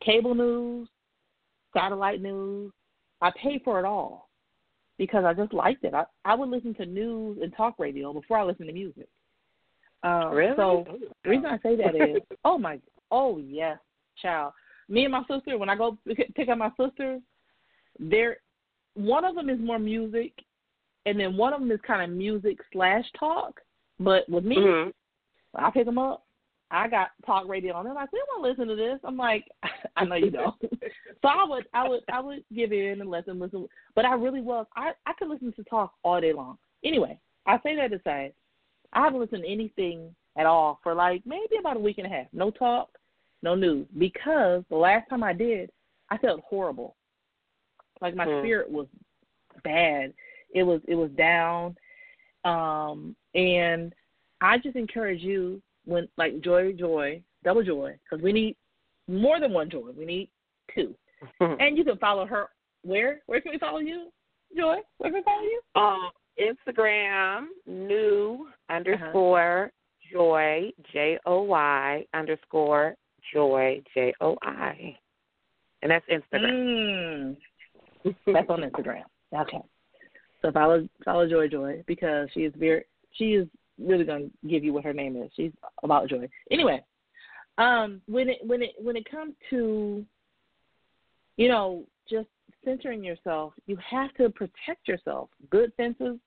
cable 0.00 0.34
news, 0.34 0.88
satellite 1.74 2.20
news. 2.20 2.72
I 3.20 3.30
pay 3.40 3.60
for 3.64 3.78
it 3.78 3.84
all 3.84 4.28
because 4.98 5.24
I 5.24 5.34
just 5.34 5.52
liked 5.52 5.84
it. 5.84 5.94
I, 5.94 6.04
I 6.24 6.34
would 6.34 6.48
listen 6.48 6.74
to 6.74 6.86
news 6.86 7.38
and 7.42 7.54
talk 7.56 7.78
radio 7.78 8.12
before 8.12 8.38
I 8.38 8.44
listened 8.44 8.68
to 8.68 8.74
music. 8.74 9.08
Um, 10.02 10.30
Really? 10.32 10.56
So 10.56 10.84
the 11.22 11.30
reason 11.30 11.46
I 11.46 11.58
say 11.58 11.76
that 11.76 11.94
is, 11.94 12.22
oh 12.44 12.58
my, 12.58 12.80
oh 13.10 13.38
yes, 13.38 13.78
child. 14.20 14.52
Me 14.88 15.04
and 15.04 15.12
my 15.12 15.22
sister, 15.30 15.56
when 15.56 15.68
I 15.68 15.76
go 15.76 15.96
pick 16.34 16.48
up 16.48 16.58
my 16.58 16.70
sister, 16.78 17.20
there, 17.98 18.38
one 18.94 19.24
of 19.24 19.34
them 19.34 19.48
is 19.48 19.60
more 19.60 19.78
music, 19.78 20.32
and 21.06 21.18
then 21.18 21.36
one 21.36 21.52
of 21.52 21.60
them 21.60 21.70
is 21.70 21.80
kind 21.86 22.02
of 22.02 22.16
music 22.16 22.58
slash 22.72 23.04
talk. 23.18 23.60
But 24.00 24.28
with 24.28 24.44
me, 24.44 24.56
Mhm. 24.56 24.92
I 25.54 25.70
pick 25.70 25.86
them 25.86 25.98
up. 25.98 26.24
I 26.70 26.88
got 26.88 27.10
talk 27.26 27.46
radio 27.46 27.74
on. 27.74 27.84
They're 27.84 27.92
like, 27.92 28.10
we 28.12 28.18
don't 28.18 28.40
want 28.40 28.56
to 28.56 28.62
listen 28.62 28.76
to 28.76 28.82
this. 28.82 28.98
I'm 29.04 29.16
like, 29.16 29.44
I 29.96 30.04
know 30.04 30.14
you 30.14 30.30
don't. 30.30 30.54
so 30.60 31.28
I 31.28 31.44
would, 31.46 31.66
I 31.74 31.86
would, 31.86 32.00
I 32.10 32.20
would 32.20 32.44
give 32.54 32.72
in 32.72 33.00
and 33.02 33.10
let 33.10 33.26
them 33.26 33.38
listen. 33.40 33.66
But 33.94 34.06
I 34.06 34.14
really 34.14 34.40
was. 34.40 34.66
I 34.74 34.92
I 35.06 35.12
could 35.18 35.28
listen 35.28 35.52
to 35.52 35.64
talk 35.64 35.92
all 36.02 36.20
day 36.20 36.32
long. 36.32 36.56
Anyway, 36.84 37.18
I 37.46 37.58
say 37.62 37.76
that 37.76 37.90
to 37.90 38.00
say, 38.04 38.32
I 38.92 39.02
haven't 39.02 39.20
listened 39.20 39.42
to 39.42 39.48
anything 39.50 40.14
at 40.38 40.46
all 40.46 40.80
for 40.82 40.94
like 40.94 41.22
maybe 41.26 41.56
about 41.60 41.76
a 41.76 41.80
week 41.80 41.98
and 41.98 42.06
a 42.06 42.10
half. 42.10 42.26
No 42.32 42.50
talk, 42.50 42.88
no 43.42 43.54
news. 43.54 43.86
Because 43.98 44.64
the 44.70 44.76
last 44.76 45.08
time 45.10 45.22
I 45.22 45.34
did, 45.34 45.70
I 46.10 46.18
felt 46.18 46.40
horrible. 46.48 46.96
Like 48.00 48.14
my 48.14 48.24
Hmm. 48.24 48.40
spirit 48.40 48.70
was 48.70 48.86
bad. 49.62 50.14
It 50.54 50.62
was 50.62 50.80
it 50.88 50.94
was 50.94 51.10
down. 51.12 51.76
Um 52.44 53.14
and 53.34 53.94
I 54.42 54.58
just 54.58 54.76
encourage 54.76 55.22
you 55.22 55.62
when 55.84 56.08
like 56.18 56.40
joy 56.42 56.72
joy, 56.72 57.22
double 57.44 57.62
joy 57.62 57.96
because 58.04 58.22
we 58.22 58.32
need 58.32 58.56
more 59.08 59.40
than 59.40 59.52
one 59.52 59.70
joy. 59.70 59.90
We 59.96 60.04
need 60.04 60.28
two. 60.74 60.94
And 61.40 61.78
you 61.78 61.84
can 61.84 61.96
follow 61.98 62.26
her 62.26 62.48
where? 62.82 63.20
Where 63.26 63.40
can 63.40 63.52
we 63.52 63.58
follow 63.58 63.78
you? 63.78 64.08
Joy, 64.56 64.78
where 64.98 65.10
can 65.10 65.20
we 65.20 65.22
follow 65.22 65.42
you? 65.42 65.62
Um, 65.76 66.10
Instagram, 66.40 67.46
new 67.66 68.48
underscore 68.68 69.70
joy, 70.12 70.70
J 70.92 71.18
O 71.24 71.42
Y 71.42 72.04
underscore 72.12 72.96
joy, 73.32 73.80
J 73.94 74.12
O 74.20 74.36
I. 74.42 74.96
And 75.82 75.92
that's 75.92 76.04
Instagram. 76.06 77.36
Mm. 78.04 78.16
That's 78.26 78.50
on 78.50 78.62
Instagram. 78.62 79.04
Okay. 79.32 79.62
So 80.42 80.50
follow 80.50 80.88
follow 81.04 81.28
Joy 81.28 81.46
Joy 81.46 81.84
because 81.86 82.28
she 82.34 82.40
is 82.40 82.52
very 82.56 82.84
she 83.12 83.34
is 83.34 83.46
really 83.82 84.04
gonna 84.04 84.28
give 84.48 84.64
you 84.64 84.72
what 84.72 84.84
her 84.84 84.92
name 84.92 85.16
is. 85.16 85.30
She's 85.34 85.52
about 85.82 86.08
joy. 86.08 86.28
Anyway, 86.50 86.84
um, 87.58 88.00
when 88.06 88.28
it 88.28 88.38
when 88.44 88.62
it 88.62 88.72
when 88.78 88.96
it 88.96 89.10
comes 89.10 89.34
to 89.50 90.04
you 91.36 91.48
know 91.48 91.84
just 92.08 92.28
centering 92.64 93.02
yourself, 93.04 93.52
you 93.66 93.76
have 93.88 94.12
to 94.14 94.30
protect 94.30 94.86
yourself. 94.86 95.28
Good 95.50 95.72
fences 95.76 96.18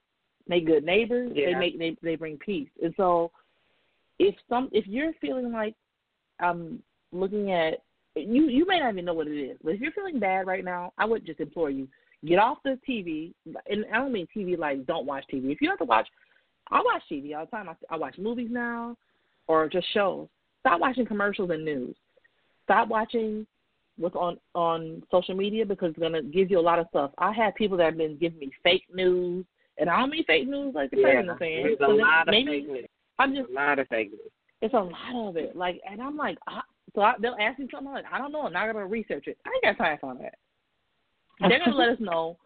make 0.47 0.65
good 0.65 0.83
neighbors. 0.83 1.31
They 1.33 1.55
make 1.55 1.79
they 1.79 1.97
they 2.01 2.15
bring 2.15 2.37
peace. 2.37 2.69
And 2.81 2.93
so 2.97 3.31
if 4.19 4.35
some 4.49 4.69
if 4.71 4.85
you're 4.87 5.13
feeling 5.21 5.51
like 5.51 5.75
I'm 6.39 6.81
looking 7.11 7.51
at 7.51 7.81
you 8.15 8.49
you 8.49 8.65
may 8.67 8.79
not 8.79 8.93
even 8.93 9.05
know 9.05 9.13
what 9.13 9.27
it 9.27 9.37
is, 9.37 9.57
but 9.63 9.73
if 9.73 9.81
you're 9.81 9.91
feeling 9.91 10.19
bad 10.19 10.47
right 10.47 10.63
now, 10.63 10.93
I 10.97 11.05
would 11.05 11.25
just 11.25 11.39
implore 11.39 11.69
you 11.69 11.87
get 12.25 12.39
off 12.39 12.57
the 12.63 12.79
TV. 12.87 13.33
And 13.69 13.85
I 13.93 13.97
don't 13.97 14.13
mean 14.13 14.27
TV 14.35 14.57
like 14.57 14.85
don't 14.85 15.05
watch 15.05 15.25
TV. 15.31 15.51
If 15.51 15.61
you 15.61 15.69
have 15.69 15.79
to 15.79 15.85
watch, 15.85 16.07
I 16.71 16.81
watch 16.81 17.03
TV 17.11 17.35
all 17.37 17.45
the 17.45 17.51
time. 17.51 17.69
I, 17.69 17.75
I 17.93 17.97
watch 17.97 18.17
movies 18.17 18.49
now, 18.51 18.97
or 19.47 19.67
just 19.69 19.87
shows. 19.93 20.27
Stop 20.61 20.79
watching 20.79 21.05
commercials 21.05 21.51
and 21.51 21.63
news. 21.63 21.95
Stop 22.63 22.87
watching 22.87 23.45
what's 23.97 24.15
on 24.15 24.37
on 24.55 25.03
social 25.11 25.35
media 25.35 25.65
because 25.65 25.91
it's 25.91 25.99
gonna 25.99 26.21
give 26.23 26.49
you 26.51 26.59
a 26.59 26.61
lot 26.61 26.79
of 26.79 26.87
stuff. 26.89 27.11
I 27.17 27.31
have 27.33 27.55
people 27.55 27.77
that 27.77 27.85
have 27.85 27.97
been 27.97 28.17
giving 28.17 28.39
me 28.39 28.51
fake 28.63 28.83
news, 28.93 29.45
and 29.77 29.89
I 29.89 29.99
don't 29.99 30.09
mean 30.09 30.23
fake 30.25 30.47
news 30.47 30.73
like 30.73 30.91
the 30.91 30.97
Yeah, 30.97 31.03
president 31.03 31.39
saying. 31.39 31.63
there's 31.63 31.77
a 31.81 31.93
lot 31.93 32.27
of 32.27 32.31
maybe 32.31 32.51
fake 32.61 32.67
news. 32.67 32.85
I'm 33.19 33.35
just 33.35 33.49
A 33.49 33.53
lot 33.53 33.79
of 33.79 33.87
fake 33.87 34.11
news. 34.11 34.31
it's 34.61 34.73
a 34.73 34.77
lot 34.77 35.29
of 35.29 35.37
it. 35.37 35.55
Like, 35.55 35.79
and 35.89 36.01
I'm 36.01 36.17
like, 36.17 36.37
I, 36.47 36.61
so 36.95 37.01
I, 37.01 37.13
they'll 37.21 37.37
ask 37.39 37.59
me 37.59 37.67
something 37.71 37.87
I'm 37.87 37.93
like, 37.93 38.05
I 38.11 38.17
don't 38.17 38.31
know. 38.31 38.41
I'm 38.47 38.53
not 38.53 38.65
gonna 38.71 38.85
research 38.87 39.27
it. 39.27 39.37
I 39.45 39.49
ain't 39.67 39.77
got 39.77 39.83
time 39.83 39.97
for 40.01 40.15
that. 40.15 40.35
They're 41.47 41.59
gonna 41.59 41.75
let 41.75 41.89
us 41.89 41.99
know 41.99 42.37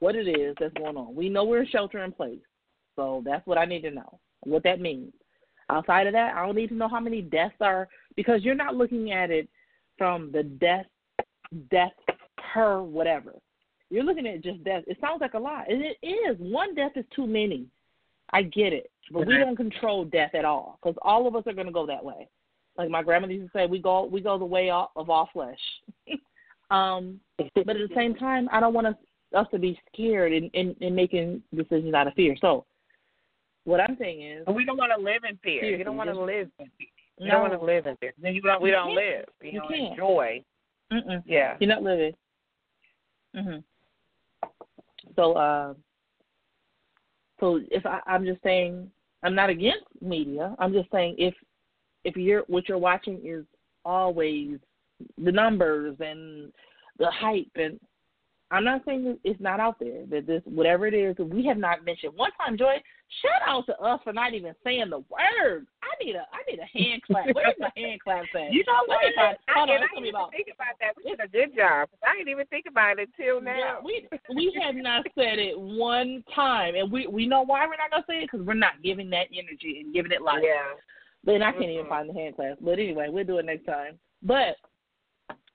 what 0.00 0.14
it 0.16 0.28
is 0.28 0.54
that's 0.60 0.74
going 0.74 0.96
on. 0.96 1.14
We 1.14 1.28
know 1.28 1.44
we're 1.44 1.62
in 1.62 1.68
shelter 1.68 2.04
in 2.04 2.12
place, 2.12 2.38
so 2.96 3.22
that's 3.24 3.46
what 3.46 3.58
I 3.58 3.64
need 3.64 3.82
to 3.82 3.90
know. 3.90 4.18
What 4.44 4.64
that 4.64 4.80
means. 4.80 5.12
Outside 5.70 6.06
of 6.06 6.12
that, 6.12 6.34
I 6.34 6.44
don't 6.44 6.56
need 6.56 6.68
to 6.68 6.74
know 6.74 6.88
how 6.88 7.00
many 7.00 7.22
deaths 7.22 7.54
are 7.60 7.88
because 8.16 8.42
you're 8.42 8.54
not 8.54 8.76
looking 8.76 9.12
at 9.12 9.30
it 9.30 9.48
from 9.96 10.30
the 10.32 10.42
death 10.42 10.86
death 11.70 11.92
per 12.52 12.82
whatever. 12.82 13.34
You're 13.90 14.04
looking 14.04 14.26
at 14.26 14.42
just 14.42 14.64
death. 14.64 14.84
It 14.86 14.96
sounds 15.00 15.20
like 15.20 15.34
a 15.34 15.38
lot, 15.38 15.70
and 15.70 15.82
it 15.82 15.98
is. 16.06 16.36
One 16.38 16.74
death 16.74 16.92
is 16.96 17.04
too 17.14 17.26
many. 17.26 17.66
I 18.32 18.42
get 18.42 18.72
it, 18.72 18.90
but 19.10 19.26
we 19.26 19.34
Mhm. 19.34 19.40
don't 19.40 19.56
control 19.56 20.04
death 20.06 20.34
at 20.34 20.46
all 20.46 20.78
because 20.80 20.96
all 21.02 21.26
of 21.26 21.36
us 21.36 21.46
are 21.46 21.52
going 21.52 21.66
to 21.66 21.72
go 21.72 21.84
that 21.86 22.02
way. 22.02 22.28
Like 22.76 22.88
my 22.88 23.02
grandmother 23.02 23.34
used 23.34 23.52
to 23.52 23.58
say, 23.58 23.66
we 23.66 23.78
go 23.78 24.04
we 24.04 24.22
go 24.22 24.38
the 24.38 24.44
way 24.44 24.70
of 24.70 24.88
all 24.96 25.26
flesh. 25.32 25.60
um, 26.70 27.20
but 27.36 27.76
at 27.76 27.88
the 27.88 27.94
same 27.94 28.14
time, 28.14 28.48
I 28.50 28.60
don't 28.60 28.72
want 28.72 28.86
us 28.86 28.96
us 29.34 29.46
to 29.50 29.58
be 29.58 29.78
scared 29.92 30.32
in, 30.32 30.48
in, 30.50 30.74
in 30.80 30.94
making 30.94 31.42
decisions 31.54 31.94
out 31.94 32.06
of 32.06 32.14
fear. 32.14 32.36
So, 32.40 32.66
what 33.64 33.80
I'm 33.80 33.96
saying 33.98 34.22
is, 34.22 34.46
we 34.46 34.64
don't 34.64 34.76
want 34.76 34.92
to 34.96 35.02
live 35.02 35.22
in 35.28 35.36
fear. 35.38 35.64
You 35.64 35.84
don't 35.84 35.96
want 35.96 36.10
to 36.10 36.20
live 36.20 36.48
in 36.58 36.70
fear. 36.78 36.88
You 37.18 37.26
no, 37.28 37.32
don't 37.34 37.50
want 37.50 37.60
to 37.60 37.64
live 37.64 37.86
in 37.86 37.96
fear. 37.98 38.12
Then 38.20 38.34
you 38.34 38.42
don't. 38.42 38.60
We 38.62 38.70
You 38.70 38.74
don't 38.74 38.86
can't. 38.86 38.96
live. 38.96 39.24
You, 39.42 39.50
You 39.52 39.62
can't. 39.68 39.92
enjoy. 39.92 40.44
Mm-mm. 40.92 41.22
Yeah. 41.26 41.56
You're 41.60 41.68
not 41.68 41.82
living. 41.82 42.12
Mhm. 43.36 43.62
So, 45.16 45.32
uh, 45.34 45.74
so 47.40 47.60
if 47.70 47.84
I, 47.86 48.00
I'm 48.06 48.24
just 48.24 48.42
saying, 48.42 48.90
I'm 49.22 49.34
not 49.34 49.50
against 49.50 49.84
media. 50.00 50.54
I'm 50.58 50.72
just 50.72 50.90
saying 50.90 51.16
if 51.18 51.34
if 52.04 52.16
you're 52.16 52.42
what 52.48 52.68
you're 52.68 52.78
watching 52.78 53.20
is 53.24 53.44
always 53.84 54.58
the 55.22 55.32
numbers 55.32 55.96
and 56.00 56.52
the 56.98 57.10
hype 57.10 57.50
and 57.56 57.78
I'm 58.52 58.64
not 58.64 58.82
saying 58.84 59.18
it's 59.24 59.40
not 59.40 59.60
out 59.60 59.78
there 59.80 60.04
that 60.10 60.26
this 60.26 60.42
whatever 60.44 60.86
it 60.86 60.92
is 60.94 61.16
that 61.16 61.24
we 61.24 61.44
have 61.46 61.56
not 61.56 61.84
mentioned 61.86 62.12
one 62.14 62.30
time. 62.38 62.58
Joy, 62.58 62.76
shout 63.22 63.40
out 63.48 63.64
to 63.66 63.78
us 63.80 63.98
for 64.04 64.12
not 64.12 64.34
even 64.34 64.54
saying 64.62 64.90
the 64.90 64.98
word. 65.08 65.66
I 65.82 66.04
need 66.04 66.16
a 66.16 66.26
I 66.30 66.42
need 66.50 66.60
a 66.60 66.78
hand 66.78 67.02
clap. 67.02 67.26
Where's 67.34 67.54
my 67.58 67.70
hand 67.76 68.00
clap 68.04 68.24
at? 68.34 68.52
You 68.52 68.62
know 68.66 68.82
what? 68.86 69.00
find- 69.16 69.38
I, 69.48 69.52
Hold 69.56 69.70
on, 69.70 69.76
I 69.76 69.78
gonna 69.78 69.88
be 69.88 69.94
didn't 69.94 70.06
even 70.08 70.14
about 70.20 70.30
think 70.32 70.48
about 70.54 70.74
that. 70.80 70.92
We 70.96 71.02
did 71.10 71.20
a 71.20 71.28
good 71.28 71.56
job. 71.56 71.88
I 72.06 72.14
didn't 72.14 72.28
even 72.28 72.46
think 72.46 72.66
about 72.68 72.98
it 72.98 73.08
till 73.16 73.40
now. 73.40 73.56
Yeah, 73.56 73.74
we 73.82 74.06
we 74.36 74.56
have 74.62 74.74
not 74.74 75.06
said 75.14 75.38
it 75.38 75.58
one 75.58 76.22
time, 76.34 76.74
and 76.76 76.92
we 76.92 77.06
we 77.06 77.26
know 77.26 77.42
why 77.42 77.64
we're 77.66 77.80
not 77.80 77.90
gonna 77.90 78.04
say 78.06 78.18
it 78.22 78.28
because 78.30 78.46
we're 78.46 78.52
not 78.54 78.82
giving 78.84 79.08
that 79.10 79.28
energy 79.32 79.80
and 79.82 79.94
giving 79.94 80.12
it 80.12 80.20
life. 80.20 80.42
yeah. 80.44 80.76
But 81.24 81.36
and 81.36 81.44
I 81.44 81.52
can't 81.52 81.64
even 81.70 81.86
Mhm. 81.86 81.88
find 81.88 82.08
the 82.10 82.14
hand 82.14 82.36
clap. 82.36 82.58
But 82.60 82.78
anyway, 82.78 83.06
we'll 83.08 83.24
do 83.24 83.38
it 83.38 83.46
next 83.46 83.64
time. 83.64 83.98
But 84.22 84.56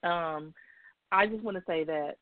um, 0.08 0.54
I 1.12 1.28
just 1.28 1.44
want 1.44 1.58
to 1.58 1.64
say 1.68 1.84
that 1.84 2.16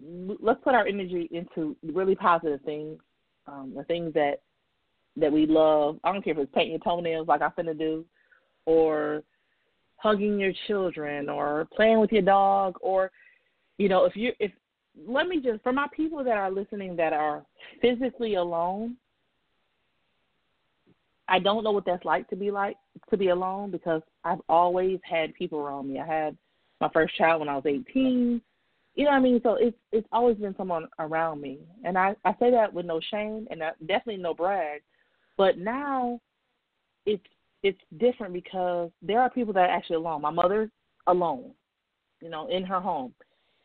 let's 0.00 0.62
put 0.62 0.74
our 0.74 0.86
energy 0.86 1.28
into 1.32 1.76
really 1.82 2.14
positive 2.14 2.60
things, 2.62 2.98
um, 3.46 3.72
the 3.76 3.84
things 3.84 4.12
that 4.14 4.40
that 5.16 5.32
we 5.32 5.46
love. 5.46 5.98
I 6.04 6.12
don't 6.12 6.22
care 6.22 6.32
if 6.32 6.38
it's 6.38 6.54
painting 6.54 6.72
your 6.72 6.80
toenails 6.80 7.28
like 7.28 7.42
I'm 7.42 7.50
finna 7.52 7.76
do, 7.76 8.04
or 8.66 9.22
hugging 9.96 10.38
your 10.38 10.52
children, 10.66 11.28
or 11.28 11.66
playing 11.74 12.00
with 12.00 12.12
your 12.12 12.22
dog, 12.22 12.76
or 12.80 13.10
you 13.78 13.88
know, 13.88 14.04
if 14.04 14.16
you 14.16 14.32
if 14.38 14.52
let 15.06 15.28
me 15.28 15.40
just 15.40 15.62
for 15.62 15.72
my 15.72 15.86
people 15.94 16.22
that 16.24 16.36
are 16.36 16.50
listening 16.50 16.96
that 16.96 17.12
are 17.12 17.44
physically 17.80 18.34
alone, 18.34 18.96
I 21.28 21.38
don't 21.38 21.64
know 21.64 21.72
what 21.72 21.84
that's 21.84 22.04
like 22.04 22.28
to 22.30 22.36
be 22.36 22.50
like 22.50 22.76
to 23.10 23.16
be 23.16 23.28
alone 23.28 23.70
because 23.70 24.02
I've 24.24 24.40
always 24.48 24.98
had 25.02 25.34
people 25.34 25.58
around 25.58 25.92
me. 25.92 26.00
I 26.00 26.06
had 26.06 26.36
my 26.80 26.88
first 26.92 27.16
child 27.16 27.40
when 27.40 27.48
I 27.48 27.56
was 27.56 27.66
18. 27.66 28.40
You 28.98 29.04
know 29.04 29.10
what 29.10 29.18
I 29.18 29.20
mean? 29.20 29.40
So 29.44 29.54
it's 29.54 29.76
it's 29.92 30.08
always 30.10 30.36
been 30.38 30.56
someone 30.56 30.88
around 30.98 31.40
me, 31.40 31.60
and 31.84 31.96
I 31.96 32.16
I 32.24 32.32
say 32.40 32.50
that 32.50 32.74
with 32.74 32.84
no 32.84 33.00
shame 33.12 33.46
and 33.48 33.60
definitely 33.86 34.16
no 34.16 34.34
brag. 34.34 34.82
But 35.36 35.56
now, 35.56 36.18
it's 37.06 37.22
it's 37.62 37.78
different 37.98 38.32
because 38.32 38.90
there 39.00 39.20
are 39.20 39.30
people 39.30 39.54
that 39.54 39.70
are 39.70 39.76
actually 39.76 39.96
alone. 39.96 40.20
My 40.20 40.32
mother's 40.32 40.70
alone, 41.06 41.52
you 42.20 42.28
know, 42.28 42.48
in 42.48 42.64
her 42.64 42.80
home. 42.80 43.14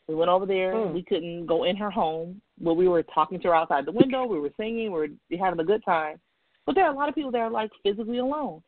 We 0.08 0.14
went 0.14 0.30
over 0.30 0.46
there. 0.46 0.80
Hmm. 0.80 0.94
We 0.94 1.02
couldn't 1.02 1.48
go 1.48 1.64
in 1.64 1.78
her 1.78 1.90
home, 1.90 2.40
but 2.62 2.76
we 2.76 2.88
were 2.88 3.02
talking 3.02 3.40
to 3.40 3.48
her 3.48 3.56
outside 3.56 3.88
the 3.88 3.92
window. 3.92 4.26
We 4.26 4.40
were 4.40 4.52
singing. 4.56 4.92
We 4.92 5.00
were 5.00 5.08
having 5.40 5.60
a 5.60 5.64
good 5.64 5.84
time. 5.84 6.20
But 6.68 6.76
there 6.76 6.86
are 6.86 6.94
a 6.94 6.96
lot 6.96 7.10
of 7.10 7.16
people 7.16 7.32
that 7.32 7.42
are 7.42 7.50
like 7.50 7.72
physically 7.82 8.20
alone. 8.20 8.62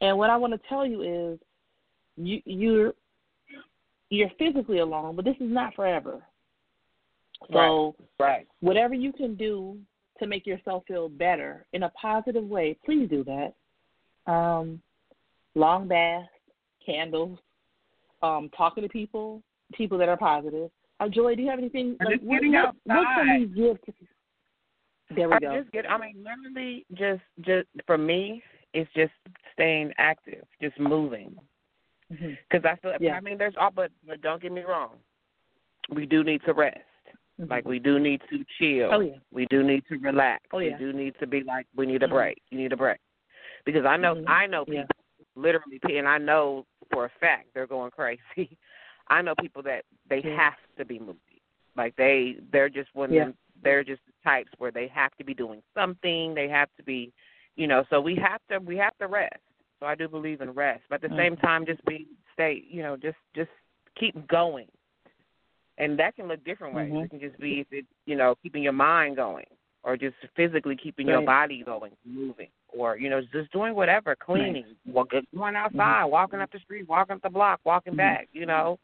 And 0.00 0.18
what 0.18 0.30
I 0.30 0.36
want 0.36 0.52
to 0.52 0.68
tell 0.68 0.84
you 0.84 1.02
is, 1.02 1.38
you 2.16 2.42
you're 2.44 2.94
you're 4.12 4.30
physically 4.38 4.78
alone, 4.78 5.16
but 5.16 5.24
this 5.24 5.36
is 5.40 5.50
not 5.50 5.74
forever. 5.74 6.22
So 7.50 7.96
Right. 8.20 8.46
whatever 8.60 8.94
you 8.94 9.12
can 9.12 9.34
do 9.34 9.80
to 10.18 10.26
make 10.26 10.46
yourself 10.46 10.84
feel 10.86 11.08
better 11.08 11.66
in 11.72 11.84
a 11.84 11.88
positive 11.90 12.46
way, 12.46 12.74
please 12.84 13.08
do 13.08 13.24
that. 13.24 13.54
Um, 14.30 14.82
long 15.54 15.88
baths, 15.88 16.28
candles, 16.84 17.38
um, 18.22 18.50
talking 18.50 18.82
to 18.82 18.88
people, 18.88 19.42
people 19.72 19.96
that 19.98 20.08
are 20.08 20.16
positive. 20.16 20.70
Uh, 21.00 21.08
Joy, 21.08 21.34
do 21.34 21.42
you 21.42 21.48
have 21.48 21.58
anything? 21.58 21.96
Like, 21.98 22.16
just 22.16 22.22
what, 22.22 22.34
getting 22.36 22.52
what, 22.52 22.76
what 22.84 23.06
can 23.16 23.26
we 23.26 23.44
outside. 23.44 23.54
give 23.56 23.82
to? 23.82 23.92
There 25.16 25.28
we 25.28 25.34
I 25.34 25.40
go. 25.40 25.58
just 25.60 25.72
get. 25.72 25.90
I 25.90 25.98
mean, 25.98 26.22
literally, 26.22 26.86
just 26.92 27.22
just 27.40 27.66
for 27.86 27.98
me, 27.98 28.42
it's 28.72 28.90
just 28.94 29.12
staying 29.52 29.92
active, 29.98 30.44
just 30.60 30.78
moving. 30.78 31.36
Mhm. 32.12 32.38
Because 32.50 32.64
I 32.64 32.76
feel. 32.76 32.94
Yeah. 33.00 33.14
I 33.16 33.20
mean, 33.20 33.38
there's 33.38 33.54
all, 33.56 33.70
but 33.70 33.90
but 34.06 34.20
don't 34.20 34.42
get 34.42 34.52
me 34.52 34.62
wrong. 34.62 34.98
We 35.90 36.06
do 36.06 36.22
need 36.22 36.42
to 36.44 36.52
rest. 36.52 36.78
Mhm. 37.40 37.50
Like 37.50 37.64
we 37.64 37.78
do 37.78 37.98
need 37.98 38.20
to 38.30 38.44
chill. 38.58 38.92
Oh 38.92 39.00
yeah. 39.00 39.16
We 39.30 39.46
do 39.46 39.62
need 39.62 39.84
to 39.88 39.96
relax. 39.98 40.44
Oh, 40.52 40.58
yeah. 40.58 40.76
We 40.78 40.84
do 40.84 40.92
need 40.92 41.14
to 41.20 41.26
be 41.26 41.42
like 41.42 41.66
we 41.74 41.86
need 41.86 42.02
a 42.02 42.06
Mhm. 42.06 42.10
break. 42.10 42.42
You 42.50 42.58
need 42.58 42.72
a 42.72 42.76
break. 42.76 43.00
Because 43.64 43.84
I 43.84 43.96
know 43.96 44.14
Mhm. 44.16 44.28
I 44.28 44.46
know 44.46 44.64
people 44.64 44.80
Yeah. 45.18 45.24
literally 45.34 45.80
and 45.84 46.06
I 46.08 46.18
know 46.18 46.66
for 46.90 47.06
a 47.06 47.08
fact 47.08 47.54
they're 47.54 47.66
going 47.66 47.90
crazy. 47.90 48.20
I 49.08 49.22
know 49.22 49.34
people 49.34 49.62
that 49.62 49.84
they 50.06 50.20
have 50.20 50.56
to 50.76 50.84
be 50.84 50.98
moving. 50.98 51.40
Like 51.74 51.96
they 51.96 52.36
they're 52.50 52.68
just 52.68 52.94
one 52.94 53.12
Yeah. 53.12 53.32
they're 53.62 53.84
just 53.84 54.04
the 54.06 54.12
types 54.24 54.50
where 54.58 54.70
they 54.70 54.88
have 54.88 55.14
to 55.16 55.24
be 55.24 55.34
doing 55.34 55.62
something, 55.74 56.34
they 56.34 56.48
have 56.48 56.68
to 56.76 56.82
be 56.82 57.12
you 57.56 57.66
know, 57.66 57.84
so 57.90 58.00
we 58.00 58.14
have 58.16 58.40
to 58.48 58.58
we 58.60 58.76
have 58.76 58.96
to 58.98 59.06
rest. 59.06 59.42
So 59.82 59.88
I 59.88 59.96
do 59.96 60.06
believe 60.06 60.40
in 60.40 60.52
rest. 60.52 60.84
But 60.88 61.02
at 61.02 61.10
the 61.10 61.16
Mhm. 61.16 61.16
same 61.16 61.36
time 61.38 61.66
just 61.66 61.84
be 61.84 62.06
stay, 62.34 62.64
you 62.70 62.84
know, 62.84 62.96
just 62.96 63.18
just 63.34 63.50
keep 63.96 64.14
going. 64.28 64.68
And 65.76 65.98
that 65.98 66.14
can 66.14 66.28
look 66.28 66.44
different 66.44 66.72
ways. 66.72 66.92
Mhm. 66.92 67.04
It 67.04 67.10
can 67.10 67.18
just 67.18 67.36
be 67.38 67.58
if 67.58 67.72
it 67.72 67.84
you 68.06 68.14
know, 68.14 68.36
keeping 68.36 68.62
your 68.62 68.72
mind 68.72 69.16
going 69.16 69.46
or 69.82 69.96
just 69.96 70.16
physically 70.36 70.76
keeping 70.76 71.08
your 71.08 71.22
body 71.22 71.64
going, 71.64 71.96
moving, 72.04 72.50
or 72.68 72.96
you 72.96 73.10
know, 73.10 73.20
just 73.20 73.50
doing 73.50 73.74
whatever, 73.74 74.14
cleaning, 74.14 74.76
walk, 74.86 75.10
going 75.34 75.56
outside, 75.56 76.04
walking 76.04 76.40
up 76.40 76.52
the 76.52 76.60
street, 76.60 76.86
walking 76.88 77.16
up 77.16 77.22
the 77.22 77.28
block, 77.28 77.60
walking 77.64 77.94
Mhm. 77.94 77.96
back, 77.96 78.28
you 78.32 78.46
know, 78.46 78.78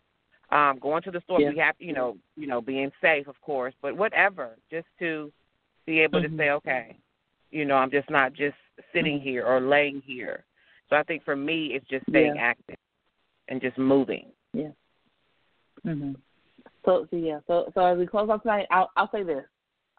um, 0.50 0.80
going 0.80 1.02
to 1.02 1.12
the 1.12 1.20
store. 1.20 1.40
Yeah. 1.40 1.50
We 1.50 1.58
have, 1.58 1.76
you 1.78 1.92
know, 1.92 2.18
you 2.34 2.48
know, 2.48 2.60
being 2.60 2.90
safe, 3.00 3.28
of 3.28 3.40
course, 3.40 3.74
but 3.80 3.96
whatever, 3.96 4.58
just 4.68 4.88
to 4.98 5.32
be 5.86 6.00
able 6.00 6.20
to 6.22 6.36
say, 6.36 6.50
okay, 6.50 6.98
you 7.52 7.64
know, 7.66 7.76
I'm 7.76 7.90
just 7.90 8.10
not 8.10 8.32
just 8.32 8.56
sitting 8.92 9.20
here 9.20 9.46
or 9.46 9.60
laying 9.60 10.00
here. 10.00 10.44
So 10.90 10.96
I 10.96 11.02
think 11.02 11.24
for 11.24 11.36
me, 11.36 11.74
it's 11.74 11.86
just 11.88 12.04
staying 12.08 12.36
Yeah. 12.36 12.42
active 12.42 12.76
and 13.48 13.60
just 13.60 13.78
moving. 13.78 14.32
Yeah. 14.52 14.70
hmm 15.84 16.14
So, 16.84 17.06
so 17.10 17.16
yeah. 17.16 17.40
So, 17.46 17.70
so 17.74 17.84
as 17.84 17.98
we 17.98 18.06
close 18.06 18.28
out 18.30 18.42
tonight, 18.42 18.66
I'll, 18.70 18.90
I'll 18.96 19.10
say 19.10 19.22
this: 19.22 19.44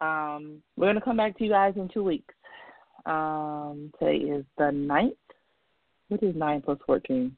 um, 0.00 0.62
we're 0.76 0.86
gonna 0.86 1.00
come 1.00 1.16
back 1.16 1.36
to 1.38 1.44
you 1.44 1.50
guys 1.50 1.74
in 1.76 1.88
two 1.88 2.04
weeks. 2.04 2.34
Um, 3.06 3.92
today 3.98 4.16
is 4.16 4.44
the 4.58 4.70
ninth. 4.70 5.14
What 6.08 6.22
is 6.22 6.34
nine 6.34 6.60
plus 6.62 6.78
fourteen? 6.84 7.36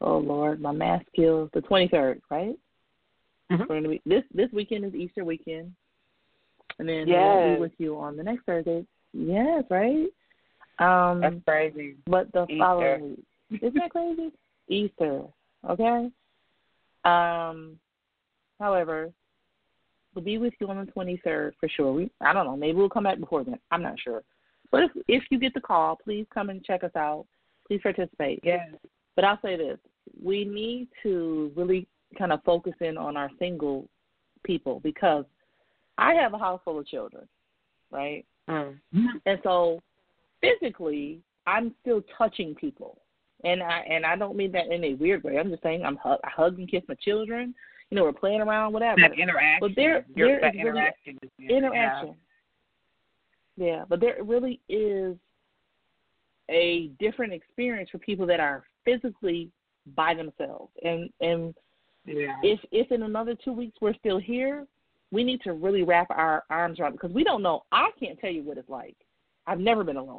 Oh 0.00 0.18
Lord, 0.18 0.60
my 0.60 0.72
math 0.72 1.02
skills. 1.12 1.50
The 1.52 1.60
twenty 1.60 1.88
third, 1.88 2.20
right? 2.30 2.56
Mhm. 3.50 3.68
We're 3.68 3.76
gonna 3.76 3.88
be 3.90 4.02
this 4.06 4.24
this 4.34 4.50
weekend 4.52 4.84
is 4.86 4.94
Easter 4.94 5.24
weekend, 5.24 5.74
and 6.78 6.88
then 6.88 7.06
we'll 7.06 7.54
be 7.56 7.60
with 7.60 7.72
you 7.78 7.98
on 7.98 8.16
the 8.16 8.22
next 8.22 8.44
Thursday. 8.44 8.86
Yes, 9.12 9.64
right. 9.70 10.08
Um, 10.78 11.20
That's 11.20 11.36
crazy. 11.46 11.96
but 12.06 12.32
the 12.32 12.44
Easter. 12.44 12.58
following 12.58 13.16
week. 13.50 13.62
Isn't 13.62 13.74
that 13.74 13.90
crazy? 13.90 14.30
Easter. 14.68 15.22
Okay. 15.68 16.10
Um. 17.04 17.78
However, 18.58 19.10
we'll 20.14 20.24
be 20.24 20.38
with 20.38 20.54
you 20.60 20.68
on 20.68 20.84
the 20.84 20.90
twenty 20.92 21.20
third 21.24 21.54
for 21.60 21.68
sure. 21.68 21.92
We 21.92 22.10
I 22.20 22.32
don't 22.32 22.46
know. 22.46 22.56
Maybe 22.56 22.78
we'll 22.78 22.88
come 22.88 23.04
back 23.04 23.20
before 23.20 23.44
then. 23.44 23.58
I'm 23.70 23.82
not 23.82 23.98
sure. 24.00 24.22
But 24.70 24.84
if 24.84 24.90
if 25.08 25.22
you 25.30 25.38
get 25.38 25.54
the 25.54 25.60
call, 25.60 25.96
please 26.02 26.26
come 26.32 26.48
and 26.50 26.64
check 26.64 26.84
us 26.84 26.96
out. 26.96 27.26
Please 27.66 27.80
participate. 27.82 28.40
Yes. 28.42 28.68
But 29.14 29.24
I'll 29.24 29.40
say 29.42 29.56
this: 29.56 29.78
we 30.22 30.44
need 30.44 30.88
to 31.02 31.52
really 31.54 31.86
kind 32.18 32.32
of 32.32 32.42
focus 32.44 32.74
in 32.80 32.96
on 32.96 33.16
our 33.16 33.30
single 33.38 33.88
people 34.44 34.80
because 34.80 35.24
I 35.98 36.14
have 36.14 36.34
a 36.34 36.38
house 36.38 36.60
full 36.64 36.78
of 36.78 36.86
children, 36.86 37.28
right? 37.90 38.24
Mm. 38.48 38.78
And 39.26 39.38
so 39.42 39.80
physically, 40.42 41.20
I'm 41.46 41.74
still 41.80 42.02
touching 42.18 42.54
people, 42.54 42.98
and 43.44 43.62
I 43.62 43.78
and 43.88 44.04
I 44.04 44.16
don't 44.16 44.36
mean 44.36 44.52
that 44.52 44.66
in 44.70 44.84
a 44.84 44.94
weird 44.94 45.22
way. 45.24 45.38
I'm 45.38 45.50
just 45.50 45.62
saying 45.62 45.84
I'm 45.84 45.96
hug, 45.96 46.18
I 46.24 46.30
hug 46.30 46.58
and 46.58 46.70
kiss 46.70 46.82
my 46.88 46.94
children. 46.96 47.54
You 47.90 47.96
know, 47.96 48.04
we're 48.04 48.12
playing 48.12 48.40
around, 48.40 48.72
whatever. 48.72 49.00
That 49.00 49.18
interaction. 49.18 49.58
But 49.60 49.72
there, 49.76 50.04
there 50.16 50.40
that 50.40 50.54
is 50.54 50.62
really 50.62 50.68
interaction. 50.70 51.18
is- 51.22 51.50
interaction. 51.50 52.14
Yeah, 53.56 53.84
but 53.88 54.00
there 54.00 54.16
really 54.22 54.60
is 54.68 55.16
a 56.50 56.90
different 56.98 57.32
experience 57.32 57.90
for 57.90 57.98
people 57.98 58.26
that 58.26 58.40
are 58.40 58.64
physically 58.84 59.50
by 59.94 60.14
themselves. 60.14 60.72
And 60.84 61.10
and 61.20 61.54
Yeah. 62.06 62.36
if 62.42 62.60
if 62.70 62.90
in 62.92 63.02
another 63.02 63.34
two 63.34 63.52
weeks 63.52 63.76
we're 63.80 63.94
still 63.94 64.18
here, 64.18 64.66
we 65.10 65.22
need 65.22 65.42
to 65.42 65.52
really 65.52 65.82
wrap 65.82 66.10
our 66.10 66.44
arms 66.50 66.80
around 66.80 66.92
because 66.92 67.12
we 67.12 67.24
don't 67.24 67.42
know. 67.42 67.64
I 67.72 67.90
can't 68.00 68.18
tell 68.18 68.30
you 68.30 68.42
what 68.42 68.56
it's 68.58 68.70
like. 68.70 68.96
I've 69.46 69.60
never 69.60 69.84
been 69.84 69.96
alone, 69.96 70.16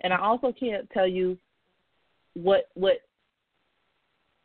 and 0.00 0.12
I 0.12 0.18
also 0.18 0.52
can't 0.52 0.88
tell 0.90 1.06
you 1.06 1.38
what 2.34 2.68
what 2.74 2.98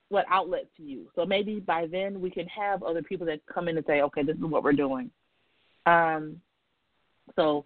what 0.10 0.26
outlets 0.30 0.68
to 0.78 0.84
use. 0.84 1.08
So 1.16 1.26
maybe 1.26 1.60
by 1.60 1.86
then 1.86 2.20
we 2.20 2.32
can 2.32 2.48
have 2.48 2.82
other 2.82 3.04
people 3.04 3.28
that 3.28 3.42
come 3.46 3.68
in 3.68 3.78
and 3.78 3.86
say, 3.86 4.02
okay, 4.02 4.24
this 4.24 4.36
is 4.36 4.42
what 4.42 4.64
we're 4.64 4.74
doing. 4.74 5.12
Um, 5.86 6.42
so 7.36 7.66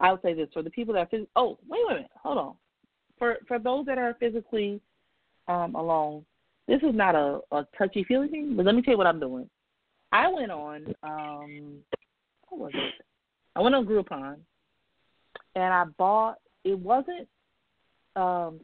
I 0.00 0.10
would 0.10 0.22
say 0.22 0.32
this 0.32 0.48
for 0.52 0.62
the 0.62 0.70
people 0.70 0.94
that 0.94 1.10
phys- 1.10 1.26
oh 1.36 1.58
wait 1.68 1.80
wait 1.86 1.92
a 1.92 1.94
minute 1.94 2.10
hold 2.22 2.38
on 2.38 2.54
for 3.18 3.38
for 3.46 3.58
those 3.58 3.86
that 3.86 3.98
are 3.98 4.16
physically 4.18 4.80
um, 5.48 5.74
alone, 5.74 6.24
this 6.66 6.82
is 6.82 6.94
not 6.94 7.14
a, 7.14 7.40
a 7.52 7.66
touchy 7.76 8.04
feely 8.04 8.28
thing. 8.28 8.56
But 8.56 8.66
let 8.66 8.74
me 8.74 8.82
tell 8.82 8.94
you 8.94 8.98
what 8.98 9.06
I'm 9.06 9.20
doing. 9.20 9.48
I 10.10 10.28
went 10.28 10.50
on 10.50 10.94
um, 11.02 11.74
what 12.48 12.60
was 12.60 12.72
it? 12.74 12.94
I 13.54 13.60
went 13.60 13.74
on 13.74 13.86
Groupon 13.86 14.36
and 15.54 15.74
I 15.74 15.84
bought. 15.98 16.38
It 16.64 16.78
wasn't 16.78 17.28
um, 18.16 18.60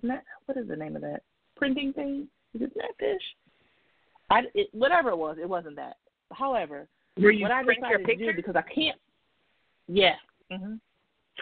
snap, 0.00 0.24
what 0.46 0.56
is 0.56 0.68
the 0.68 0.76
name 0.76 0.96
of 0.96 1.02
that 1.02 1.22
printing 1.56 1.92
thing? 1.92 2.28
Is 2.54 2.62
it 2.62 2.72
Snapfish? 2.74 3.16
I 4.30 4.42
it, 4.54 4.68
whatever 4.72 5.10
it 5.10 5.16
was, 5.16 5.36
it 5.40 5.48
wasn't 5.48 5.76
that. 5.76 5.96
However, 6.32 6.88
Were 7.16 7.30
you 7.30 7.42
what 7.42 7.50
I 7.50 7.62
decided 7.62 8.06
to 8.06 8.16
do 8.16 8.32
because 8.34 8.56
I 8.56 8.62
can't. 8.62 8.98
Yeah. 9.86 10.14
hmm 10.50 10.74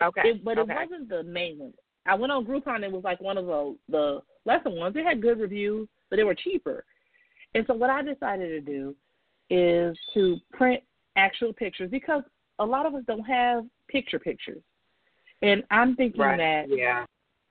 Okay. 0.02 0.20
It, 0.24 0.44
but 0.44 0.58
okay. 0.58 0.72
it 0.72 0.90
wasn't 0.90 1.08
the 1.08 1.22
main 1.22 1.58
one. 1.58 1.72
I 2.06 2.14
went 2.14 2.30
on 2.30 2.44
Groupon. 2.44 2.82
It 2.82 2.92
was 2.92 3.02
like 3.02 3.20
one 3.20 3.38
of 3.38 3.46
the 3.46 3.76
the 3.88 4.20
lesser 4.44 4.70
ones. 4.70 4.94
They 4.94 5.02
had 5.02 5.22
good 5.22 5.40
reviews, 5.40 5.88
but 6.10 6.16
they 6.16 6.24
were 6.24 6.34
cheaper. 6.34 6.84
And 7.54 7.64
so 7.66 7.74
what 7.74 7.90
I 7.90 8.02
decided 8.02 8.48
to 8.48 8.60
do 8.60 8.94
is 9.48 9.96
to 10.14 10.36
print 10.52 10.82
actual 11.16 11.52
pictures 11.52 11.90
because 11.90 12.22
a 12.58 12.64
lot 12.64 12.86
of 12.86 12.94
us 12.94 13.02
don't 13.06 13.24
have 13.24 13.64
picture 13.88 14.18
pictures. 14.18 14.62
And 15.42 15.62
I'm 15.70 15.96
thinking 15.96 16.22
Right. 16.22 16.36
that 16.36 16.68
Yeah. 16.68 17.04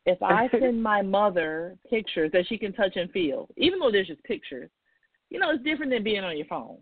if 0.06 0.18
I 0.24 0.50
send 0.50 0.82
my 0.82 1.02
mother 1.02 1.78
pictures 1.90 2.32
that 2.32 2.48
she 2.48 2.58
can 2.58 2.74
touch 2.74 2.96
and 2.96 3.12
feel, 3.12 3.48
even 3.58 3.80
though 3.80 3.92
there's 3.92 4.08
just 4.08 4.24
pictures, 4.24 4.70
you 5.30 5.40
know, 5.40 5.52
it's 5.52 5.64
different 5.64 5.92
than 5.92 6.04
being 6.04 6.24
on 6.24 6.38
your 6.38 6.46
phone. 6.48 6.78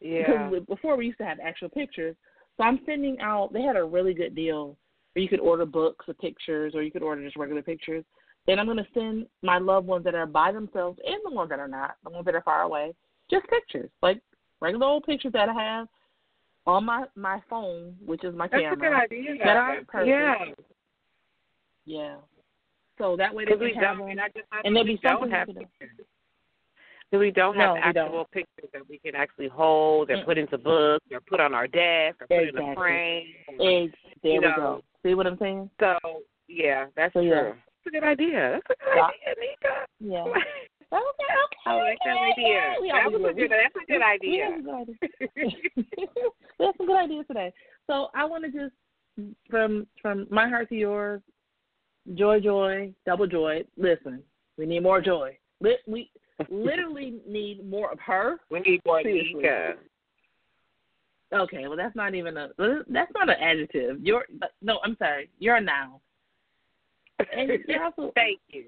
Yeah. 0.00 0.48
Because 0.48 0.66
before 0.66 0.96
we 0.96 1.06
used 1.06 1.18
to 1.18 1.24
have 1.24 1.38
actual 1.40 1.68
pictures. 1.68 2.16
So 2.56 2.64
I'm 2.64 2.80
sending 2.86 3.18
out. 3.20 3.52
They 3.52 3.62
had 3.62 3.76
a 3.76 3.84
really 3.84 4.14
good 4.14 4.34
deal 4.34 4.76
where 5.12 5.22
you 5.22 5.28
could 5.28 5.40
order 5.40 5.66
books 5.66 6.06
of 6.08 6.18
pictures, 6.18 6.74
or 6.74 6.82
you 6.82 6.90
could 6.90 7.02
order 7.02 7.24
just 7.24 7.36
regular 7.36 7.62
pictures. 7.62 8.04
Then 8.46 8.58
I'm 8.58 8.66
going 8.66 8.78
to 8.78 8.86
send 8.92 9.26
my 9.42 9.58
loved 9.58 9.86
ones 9.86 10.04
that 10.04 10.14
are 10.14 10.26
by 10.26 10.52
themselves 10.52 10.98
and 11.04 11.16
the 11.24 11.34
ones 11.34 11.50
that 11.50 11.58
are 11.58 11.68
not, 11.68 11.96
the 12.04 12.10
ones 12.10 12.26
that 12.26 12.34
are 12.34 12.42
far 12.42 12.62
away, 12.62 12.94
just 13.30 13.46
pictures, 13.48 13.90
like 14.02 14.20
regular 14.60 14.86
old 14.86 15.04
pictures 15.04 15.32
that 15.32 15.48
I 15.48 15.54
have 15.54 15.88
on 16.66 16.84
my 16.84 17.04
my 17.14 17.40
phone, 17.48 17.94
which 18.04 18.24
is 18.24 18.34
my 18.34 18.48
That's 18.48 18.62
camera. 18.62 19.04
a 19.04 19.08
good 19.08 19.16
idea. 19.16 19.34
That. 19.44 20.06
Yeah. 20.06 20.34
Yeah. 21.86 22.16
So 22.98 23.16
that 23.16 23.34
way 23.34 23.44
they 23.44 23.56
can 23.56 23.74
have 23.74 23.98
them. 23.98 24.08
and 24.08 24.20
I 24.20 24.28
just 24.28 24.46
I 24.52 24.60
and 24.64 24.74
there'll 24.74 24.86
be 24.86 24.98
don't 25.02 25.20
something 25.20 25.30
have 25.30 25.46
pictures. 25.48 25.66
So 27.10 27.18
we 27.20 27.30
don't 27.30 27.56
No, 27.56 27.76
have 27.76 27.94
don't. 27.94 28.06
actual 28.06 28.24
pictures 28.32 28.70
that 28.72 28.88
we 28.88 28.98
can 28.98 29.14
actually 29.14 29.46
hold 29.46 30.10
and 30.10 30.22
Mm. 30.22 30.24
put 30.24 30.36
into 30.38 30.58
books 30.58 31.04
or 31.12 31.20
put 31.20 31.38
on 31.38 31.54
our 31.54 31.68
desk 31.68 32.20
or 32.20 32.26
put 32.26 32.38
in 32.38 32.48
Exactly. 32.48 32.72
a 32.72 32.74
frame. 32.74 33.26
Eggs. 33.60 33.94
There 34.22 34.32
we 34.32 34.38
know. 34.40 34.54
go. 34.56 34.82
See 35.04 35.14
what 35.14 35.26
I'm 35.26 35.38
saying? 35.38 35.70
So 35.78 35.96
yeah, 36.48 36.86
that's 36.96 37.12
So, 37.12 37.20
true. 37.20 37.28
yeah. 37.30 37.44
That's 37.52 37.86
a 37.86 37.90
good 37.90 38.02
idea. 38.04 38.60
That's 38.66 38.80
a 38.80 38.84
good 38.84 38.96
Yeah. 38.96 39.06
idea, 39.06 39.34
Nika. 39.38 39.86
Yeah. 40.00 40.24
Okay. 40.94 41.00
Okay. 41.00 41.56
Oh, 41.66 41.70
I 41.70 41.82
like 41.82 41.98
that 42.04 42.16
idea. 42.16 42.74
We 42.80 42.92
That 42.92 43.10
was 43.10 43.30
a 43.30 43.34
good. 43.34 43.50
That's 43.50 43.74
a 43.74 43.92
good 43.92 44.02
idea. 44.02 44.44
have 44.44 44.54
some 44.54 44.96
good 45.20 45.36
ideas. 45.38 45.54
we 46.58 46.66
have 46.66 46.74
some 46.76 46.86
good 46.86 46.96
ideas 46.96 47.24
today. 47.26 47.52
So 47.88 48.08
I 48.14 48.24
want 48.24 48.44
to 48.44 48.50
just 48.50 48.74
from 49.50 49.86
from 50.00 50.26
my 50.30 50.48
heart 50.48 50.68
to 50.68 50.74
yours, 50.74 51.20
joy, 52.14 52.40
joy, 52.40 52.92
double 53.06 53.26
joy. 53.26 53.64
Listen, 53.76 54.22
we 54.56 54.66
need 54.66 54.82
more 54.82 55.00
joy. 55.00 55.36
Lit, 55.60 55.80
we 55.86 56.10
literally 56.48 57.14
need 57.26 57.68
more 57.68 57.90
of 57.90 57.98
her. 58.00 58.38
We 58.50 58.60
need 58.60 58.80
more 58.84 59.02
Seriously. 59.02 59.34
Nika. 59.34 59.74
Okay, 61.32 61.66
well 61.66 61.76
that's 61.76 61.96
not 61.96 62.14
even 62.14 62.36
a 62.36 62.48
that's 62.88 63.12
not 63.14 63.28
an 63.28 63.36
adjective. 63.40 63.98
You're 64.00 64.26
no, 64.62 64.78
I'm 64.84 64.96
sorry. 64.98 65.30
You're 65.38 65.56
a 65.56 65.60
noun. 65.60 65.98
And 67.36 67.50
you're 67.66 67.84
also 67.84 68.12
Thank 68.14 68.40
you. 68.48 68.66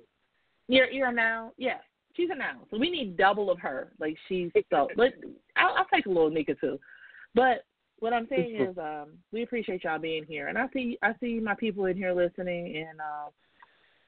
You're 0.69 0.91
you're 0.91 1.09
a 1.09 1.13
noun. 1.13 1.51
Yeah, 1.57 1.79
she's 2.17 2.31
a 2.31 2.35
noun. 2.35 2.61
So 2.71 2.79
we 2.79 2.91
need 2.91 3.17
double 3.17 3.51
of 3.51 3.59
her. 3.61 3.93
Like 3.99 4.17
she's 4.29 4.51
so. 4.71 4.89
But 4.97 5.15
I'll, 5.57 5.75
I'll 5.77 5.87
take 5.93 6.07
a 6.07 6.11
little 6.11 6.31
Nika 6.31 6.55
too. 6.55 6.79
But 7.35 7.65
what 7.99 8.13
I'm 8.13 8.27
saying 8.29 8.57
is, 8.57 8.77
um, 8.79 9.13
we 9.33 9.43
appreciate 9.43 9.85
y'all 9.85 9.99
being 9.99 10.25
here, 10.25 10.49
and 10.49 10.59
I 10.59 10.69
see 10.73 10.99
I 11.03 11.15
see 11.21 11.41
my 11.41 11.55
people 11.55 11.87
in 11.87 11.97
here 11.97 12.13
listening, 12.13 12.77
and 12.77 13.01
uh, 13.01 13.31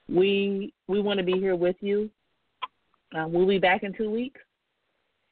we 0.07 0.73
we 0.87 1.01
want 1.01 1.19
to 1.19 1.25
be 1.25 1.39
here 1.39 1.55
with 1.55 1.77
you. 1.81 2.09
Um, 3.15 3.31
we'll 3.33 3.47
be 3.47 3.59
back 3.59 3.83
in 3.83 3.93
two 3.93 4.09
weeks. 4.11 4.41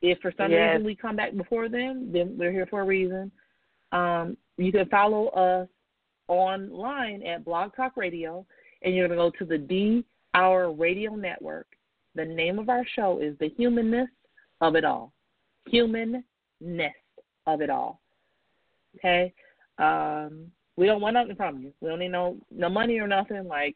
If 0.02 0.20
for 0.20 0.32
some 0.38 0.52
Yes. 0.52 0.74
reason 0.74 0.86
we 0.86 0.96
come 0.96 1.16
back 1.16 1.36
before 1.36 1.70
then, 1.70 2.10
then 2.12 2.38
we're 2.38 2.52
here 2.52 2.68
for 2.68 2.82
a 2.82 2.86
reason. 2.86 3.32
Um, 3.92 4.38
you 4.58 4.72
can 4.72 4.88
follow 4.90 5.28
us 5.30 5.68
online 6.28 7.24
at 7.24 7.46
Blog 7.46 7.76
Talk 7.76 7.98
Radio, 7.98 8.46
and 8.82 8.96
you're 8.96 9.08
going 9.08 9.18
to 9.18 9.24
go 9.24 9.46
to 9.46 9.46
the 9.46 9.58
D 9.58 10.06
Hour 10.34 10.72
Radio 10.72 11.16
Network. 11.16 11.68
The 12.18 12.26
name 12.26 12.58
of 12.58 12.68
our 12.68 12.84
show 12.96 13.20
is 13.20 13.38
The 13.40 13.50
Humanness 13.50 14.10
of 14.60 14.76
It 14.76 14.84
All. 14.84 15.14
Humanness 15.68 16.24
of 17.46 17.62
It 17.62 17.70
All. 17.70 18.02
Okay? 18.98 19.32
Um, 19.78 20.52
we 20.78 20.88
don't 20.88 21.00
want 21.00 21.14
nothing 21.14 21.36
from 21.36 21.60
you. 21.60 21.72
We 21.80 21.90
don't 21.90 22.00
need 22.00 22.12
no 22.12 22.38
no 22.50 22.70
money 22.70 22.98
or 23.00 23.08
nothing. 23.08 23.48
Like 23.48 23.76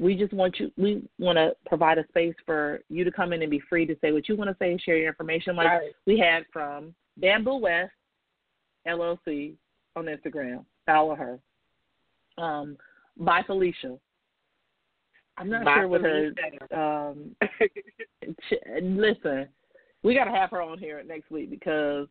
we 0.00 0.16
just 0.16 0.32
want 0.32 0.58
you. 0.58 0.72
We 0.76 1.08
want 1.20 1.38
to 1.38 1.54
provide 1.66 1.98
a 1.98 2.08
space 2.08 2.34
for 2.44 2.80
you 2.88 3.04
to 3.04 3.12
come 3.12 3.32
in 3.32 3.42
and 3.42 3.50
be 3.50 3.62
free 3.68 3.86
to 3.86 3.96
say 4.00 4.10
what 4.10 4.28
you 4.28 4.36
want 4.36 4.50
to 4.50 4.56
say, 4.58 4.76
share 4.78 4.96
your 4.96 5.08
information, 5.08 5.54
like 5.54 5.68
Right. 5.68 5.92
we 6.06 6.18
had 6.18 6.44
from 6.52 6.92
Bamboo 7.18 7.58
West 7.58 7.92
LLC 8.86 9.54
on 9.94 10.06
Instagram. 10.06 10.64
Follow 10.86 11.14
her. 11.14 11.38
Um, 12.36 12.76
by 13.16 13.42
Felicia. 13.42 13.96
I'm 15.40 15.48
not 15.48 15.64
sure 15.74 15.88
what 15.88 16.00
her. 16.02 16.30
Um, 16.72 17.34
ch- 18.48 18.82
listen, 18.82 19.48
we 20.02 20.14
got 20.14 20.24
to 20.24 20.30
have 20.30 20.50
her 20.50 20.62
on 20.62 20.78
here 20.78 21.02
next 21.06 21.30
week 21.30 21.50
because 21.50 22.06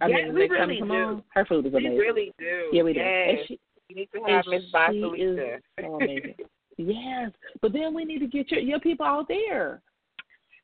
I 0.00 0.08
Yes, 0.08 0.16
mean, 0.26 0.34
we 0.34 0.40
next 0.40 0.50
really 0.52 0.74
you 0.74 0.80
come 0.80 0.90
on, 0.90 1.22
her 1.34 1.44
food 1.46 1.66
is 1.66 1.72
amazing. 1.74 1.92
we 1.92 1.98
really 1.98 2.32
do. 2.38 2.68
yeah, 2.72 2.82
we 2.82 2.92
do. 2.92 3.00
Yes. 3.00 3.28
And 3.28 3.38
she, 3.48 3.60
You 3.88 3.96
need 3.96 4.08
to 4.14 4.22
have 4.32 4.44
Miss 4.48 4.62
Felicia. 4.72 5.58
so 5.80 5.94
amazing. 5.96 6.34
Yes, 6.78 7.30
but 7.60 7.72
then 7.72 7.94
we 7.94 8.04
need 8.04 8.18
to 8.20 8.26
get 8.26 8.50
your 8.50 8.60
your 8.60 8.80
people 8.80 9.06
out 9.06 9.28
there. 9.28 9.80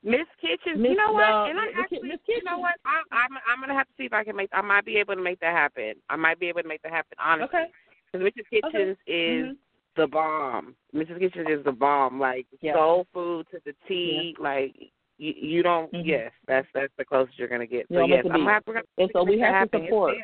Miss 0.03 0.25
Kitchens, 0.41 0.77
Miss- 0.77 0.91
you 0.91 0.95
know 0.97 1.11
what? 1.11 1.23
uh, 1.29 1.45
and 1.45 1.59
I 1.59 1.67
actually, 1.77 2.07
Miss 2.07 2.19
you 2.27 2.41
know 2.43 2.57
what? 2.57 2.75
I, 2.85 3.01
I'm 3.15 3.31
I'm 3.47 3.59
gonna 3.61 3.77
have 3.77 3.87
to 3.87 3.93
see 3.97 4.05
if 4.05 4.13
I 4.13 4.23
can 4.23 4.35
make. 4.35 4.49
I 4.53 4.61
might 4.61 4.85
be 4.85 4.97
able 4.97 5.15
to 5.15 5.21
make 5.21 5.39
that 5.41 5.53
happen. 5.55 5.93
I 6.09 6.15
might 6.15 6.39
be 6.39 6.47
able 6.47 6.61
to 6.63 6.67
make 6.67 6.81
that 6.83 6.91
happen. 6.91 7.17
Honestly, 7.19 7.45
Okay. 7.59 7.65
because 8.11 8.27
Mrs. 8.27 8.49
Kitchens 8.49 8.97
is 9.07 9.45
Mhm. 9.45 9.55
The 9.95 10.07
bomb. 10.07 10.75
Mrs. 10.95 11.19
Kitchens 11.19 11.47
is 11.49 11.63
the 11.65 11.71
bomb. 11.71 12.19
Like 12.19 12.45
Yeah. 12.61 12.73
soul 12.73 13.05
food 13.13 13.47
to 13.51 13.59
the 13.65 13.73
T. 13.87 14.35
Like 14.39 14.75
you, 15.17 15.33
you 15.35 15.63
don't. 15.63 15.91
Mhm. 15.91 16.05
Yes, 16.05 16.31
that's 16.47 16.67
that's 16.73 16.93
the 16.97 17.05
closest 17.05 17.37
you're 17.37 17.47
gonna 17.47 17.65
get. 17.67 17.87
So 17.91 18.05
yes, 18.05 18.25
I'm 18.31 18.45
we're 18.45 18.81
And 18.97 19.09
so 19.13 19.23
we 19.23 19.39
have 19.39 19.49
to 19.51 19.53
happen. 19.77 19.85
Support. 19.85 20.15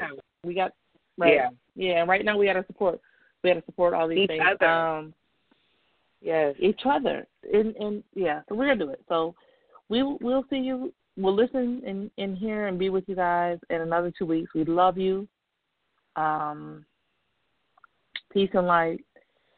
We 0.44 0.54
got 0.54 0.72
right. 1.18 1.34
Yeah. 1.34 1.50
Yeah, 1.76 2.00
and 2.02 2.10
right 2.10 2.24
now 2.24 2.38
we 2.38 2.46
got 2.46 2.54
to 2.54 2.66
support. 2.68 3.00
We 3.44 3.50
got 3.50 3.60
to 3.60 3.66
support 3.66 3.94
all 3.94 4.08
these 4.08 4.20
Each 4.20 4.28
things. 4.30 4.44
other. 4.46 4.66
Um, 4.66 5.14
Yes. 6.22 6.56
each 6.60 6.82
other, 6.86 7.28
and 7.54 7.76
and 7.76 8.04
yeah, 8.16 8.42
so 8.48 8.56
we're 8.56 8.66
gonna 8.68 8.84
do 8.86 8.90
it. 8.92 9.02
So 9.08 9.36
we 9.90 10.02
we'll 10.04 10.46
see 10.50 10.58
you. 10.58 10.94
We'll 11.18 11.36
listen 11.36 11.84
and 11.86 12.10
and 12.18 12.38
hear 12.38 12.68
and 12.68 12.80
be 12.80 12.90
with 12.90 13.08
you 13.08 13.16
guys 13.16 13.60
in 13.70 13.82
another 13.82 14.12
two 14.18 14.26
weeks. 14.26 14.54
We 14.56 14.64
love 14.64 14.98
you. 14.98 15.28
Um, 16.16 16.86
peace 18.32 18.50
and 18.54 18.66
light. 18.68 19.04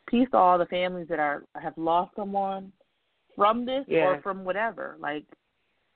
Peace 0.08 0.28
to 0.32 0.38
all 0.38 0.58
the 0.58 0.66
families 0.68 1.08
that 1.10 1.20
are 1.20 1.44
have 1.56 1.78
lost 1.78 2.16
someone 2.16 2.72
from 3.36 3.66
this 3.66 3.86
or 3.90 4.22
from 4.22 4.44
whatever. 4.46 4.98
Like 5.00 5.26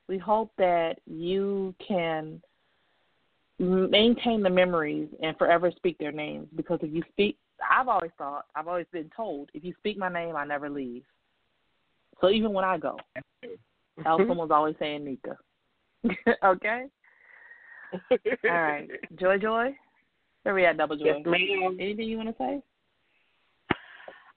we 0.08 0.18
hope 0.18 0.52
that 0.58 0.96
you 1.06 1.74
can 1.86 2.40
maintain 3.58 4.42
the 4.42 4.50
memories 4.50 5.08
and 5.22 5.36
forever 5.38 5.70
speak 5.74 5.96
their 5.98 6.12
names 6.12 6.48
because 6.56 6.78
if 6.82 6.92
you 6.92 7.02
speak 7.10 7.36
I've 7.70 7.88
always 7.88 8.10
thought, 8.18 8.46
I've 8.54 8.68
always 8.68 8.86
been 8.92 9.10
told, 9.16 9.50
if 9.54 9.64
you 9.64 9.72
speak 9.78 9.96
my 9.96 10.08
name, 10.08 10.36
I 10.36 10.44
never 10.44 10.68
leave. 10.68 11.04
So 12.20 12.30
even 12.30 12.52
when 12.52 12.64
I 12.64 12.78
go, 12.78 12.98
mm-hmm. 13.16 14.06
else 14.06 14.22
someone's 14.26 14.50
always 14.50 14.74
saying 14.78 15.04
Nika. 15.04 15.36
okay? 16.44 16.86
All 18.10 18.18
right. 18.44 18.88
Joy 19.20 19.38
Joy? 19.38 19.74
Where 20.42 20.54
we 20.54 20.64
at, 20.64 20.76
Double 20.76 20.96
Joy? 20.96 21.22
Yes. 21.24 21.76
Anything 21.78 22.08
you 22.08 22.16
want 22.16 22.30
to 22.30 22.34
say? 22.38 22.62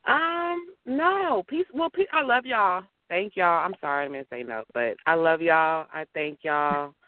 Um, 0.08 0.68
no. 0.86 1.44
Peace. 1.48 1.66
Well, 1.74 1.90
peace. 1.90 2.08
I 2.14 2.22
love 2.24 2.46
y'all. 2.46 2.84
Thank 3.10 3.36
y'all. 3.36 3.64
I'm 3.64 3.76
sorry 3.82 4.06
I 4.06 4.10
didn't 4.10 4.30
say 4.30 4.44
no, 4.44 4.64
but 4.74 4.96
I 5.06 5.14
love 5.16 5.42
y'all. 5.42 5.88
I 5.94 6.06
thank 6.14 6.40
y'all. 6.44 6.94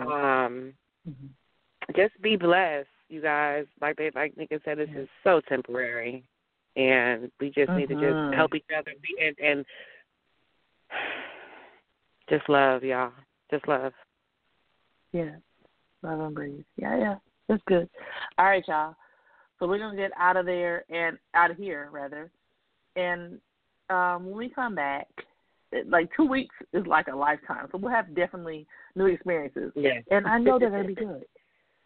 Um, 0.00 0.74
Mhm. 1.08 1.28
just 1.94 2.20
be 2.20 2.34
blessed, 2.34 2.88
you 3.08 3.20
guys. 3.20 3.66
Like 3.80 3.94
they, 3.96 4.10
like 4.16 4.36
Nika 4.36 4.60
said, 4.64 4.78
this 4.78 4.90
is 4.96 5.08
so 5.22 5.40
temporary, 5.42 6.24
and 6.74 7.30
we 7.38 7.50
just 7.50 7.70
need 7.70 7.86
to 7.90 7.94
just 7.94 8.34
help 8.34 8.56
each 8.56 8.64
other 8.76 8.90
be, 9.00 9.24
and 9.24 9.38
and 9.38 9.64
just 12.28 12.48
love, 12.48 12.82
y'all. 12.82 13.12
Just 13.48 13.68
love. 13.68 13.92
Yeah. 15.12 15.36
Love 16.02 16.20
and 16.20 16.34
breathe. 16.34 16.64
Yeah, 16.76 16.98
yeah. 16.98 17.16
That's 17.48 17.62
good. 17.66 17.88
All 18.38 18.46
right, 18.46 18.66
y'all. 18.66 18.96
So 19.58 19.68
we're 19.68 19.78
gonna 19.78 19.96
get 19.96 20.10
out 20.18 20.36
of 20.36 20.46
there 20.46 20.84
and 20.90 21.16
out 21.34 21.52
of 21.52 21.56
here 21.56 21.88
rather. 21.92 22.30
And 22.96 23.38
um 23.90 24.26
when 24.26 24.36
we 24.36 24.48
come 24.48 24.74
back, 24.74 25.08
it, 25.72 25.88
like 25.88 26.08
two 26.16 26.24
weeks 26.26 26.54
is 26.72 26.86
like 26.86 27.08
a 27.08 27.16
lifetime. 27.16 27.68
So 27.70 27.78
we'll 27.78 27.92
have 27.92 28.14
definitely 28.14 28.66
new 28.94 29.06
experiences. 29.06 29.72
Yes. 29.74 30.02
And 30.10 30.26
I 30.26 30.38
know 30.38 30.58
they're 30.58 30.70
gonna 30.70 30.84
be 30.84 30.94
good. 31.08 31.24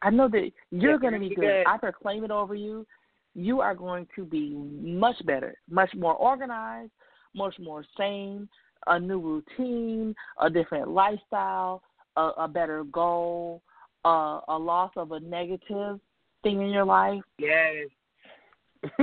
I 0.03 0.11
know 0.11 0.29
that 0.29 0.51
you're 0.71 0.93
Yeah, 0.93 0.99
gonna 0.99 1.19
be 1.19 1.31
be 1.31 1.35
good. 1.35 1.43
good. 1.43 1.67
I 1.67 1.77
proclaim 1.77 2.25
it 2.25 2.31
over 2.31 2.55
you. 2.55 2.87
You 3.35 3.61
are 3.61 3.75
going 3.75 4.09
to 4.17 4.25
be 4.25 4.55
much 4.55 5.25
better, 5.25 5.55
much 5.69 5.91
more 5.95 6.15
organized, 6.15 6.91
much 7.35 7.55
more 7.61 7.85
sane, 7.97 8.49
a 8.87 8.99
new 8.99 9.21
routine, 9.21 10.15
a 10.41 10.51
different 10.51 10.89
lifestyle, 10.89 11.83
a, 12.17 12.31
a 12.39 12.49
better 12.49 12.83
goal, 12.85 13.63
uh, 14.05 14.41
a 14.49 14.59
loss 14.59 14.91
of 14.97 15.13
a 15.13 15.21
negative 15.21 16.01
thing 16.43 16.61
in 16.61 16.71
your 16.71 16.85
life. 16.85 17.23
Yes. 17.39 17.87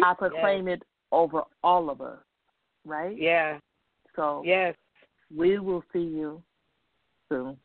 I 0.04 0.14
proclaim 0.18 0.68
it 0.68 0.84
over 1.12 1.44
all 1.64 1.90
of 1.90 2.02
us, 2.02 2.20
right? 2.86 3.18
Yeah. 3.18 3.60
So 4.16 4.42
Yes. 4.46 4.76
we 5.36 5.60
will 5.60 5.84
see 5.94 6.00
you 6.00 6.42
soon. 7.30 7.58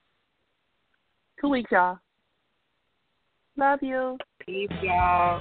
Two 1.40 1.48
weeks, 1.48 1.70
y'all. 1.73 1.98
Love 3.56 3.82
you. 3.82 4.16
Peace, 4.47 4.69
y'all. 4.82 5.40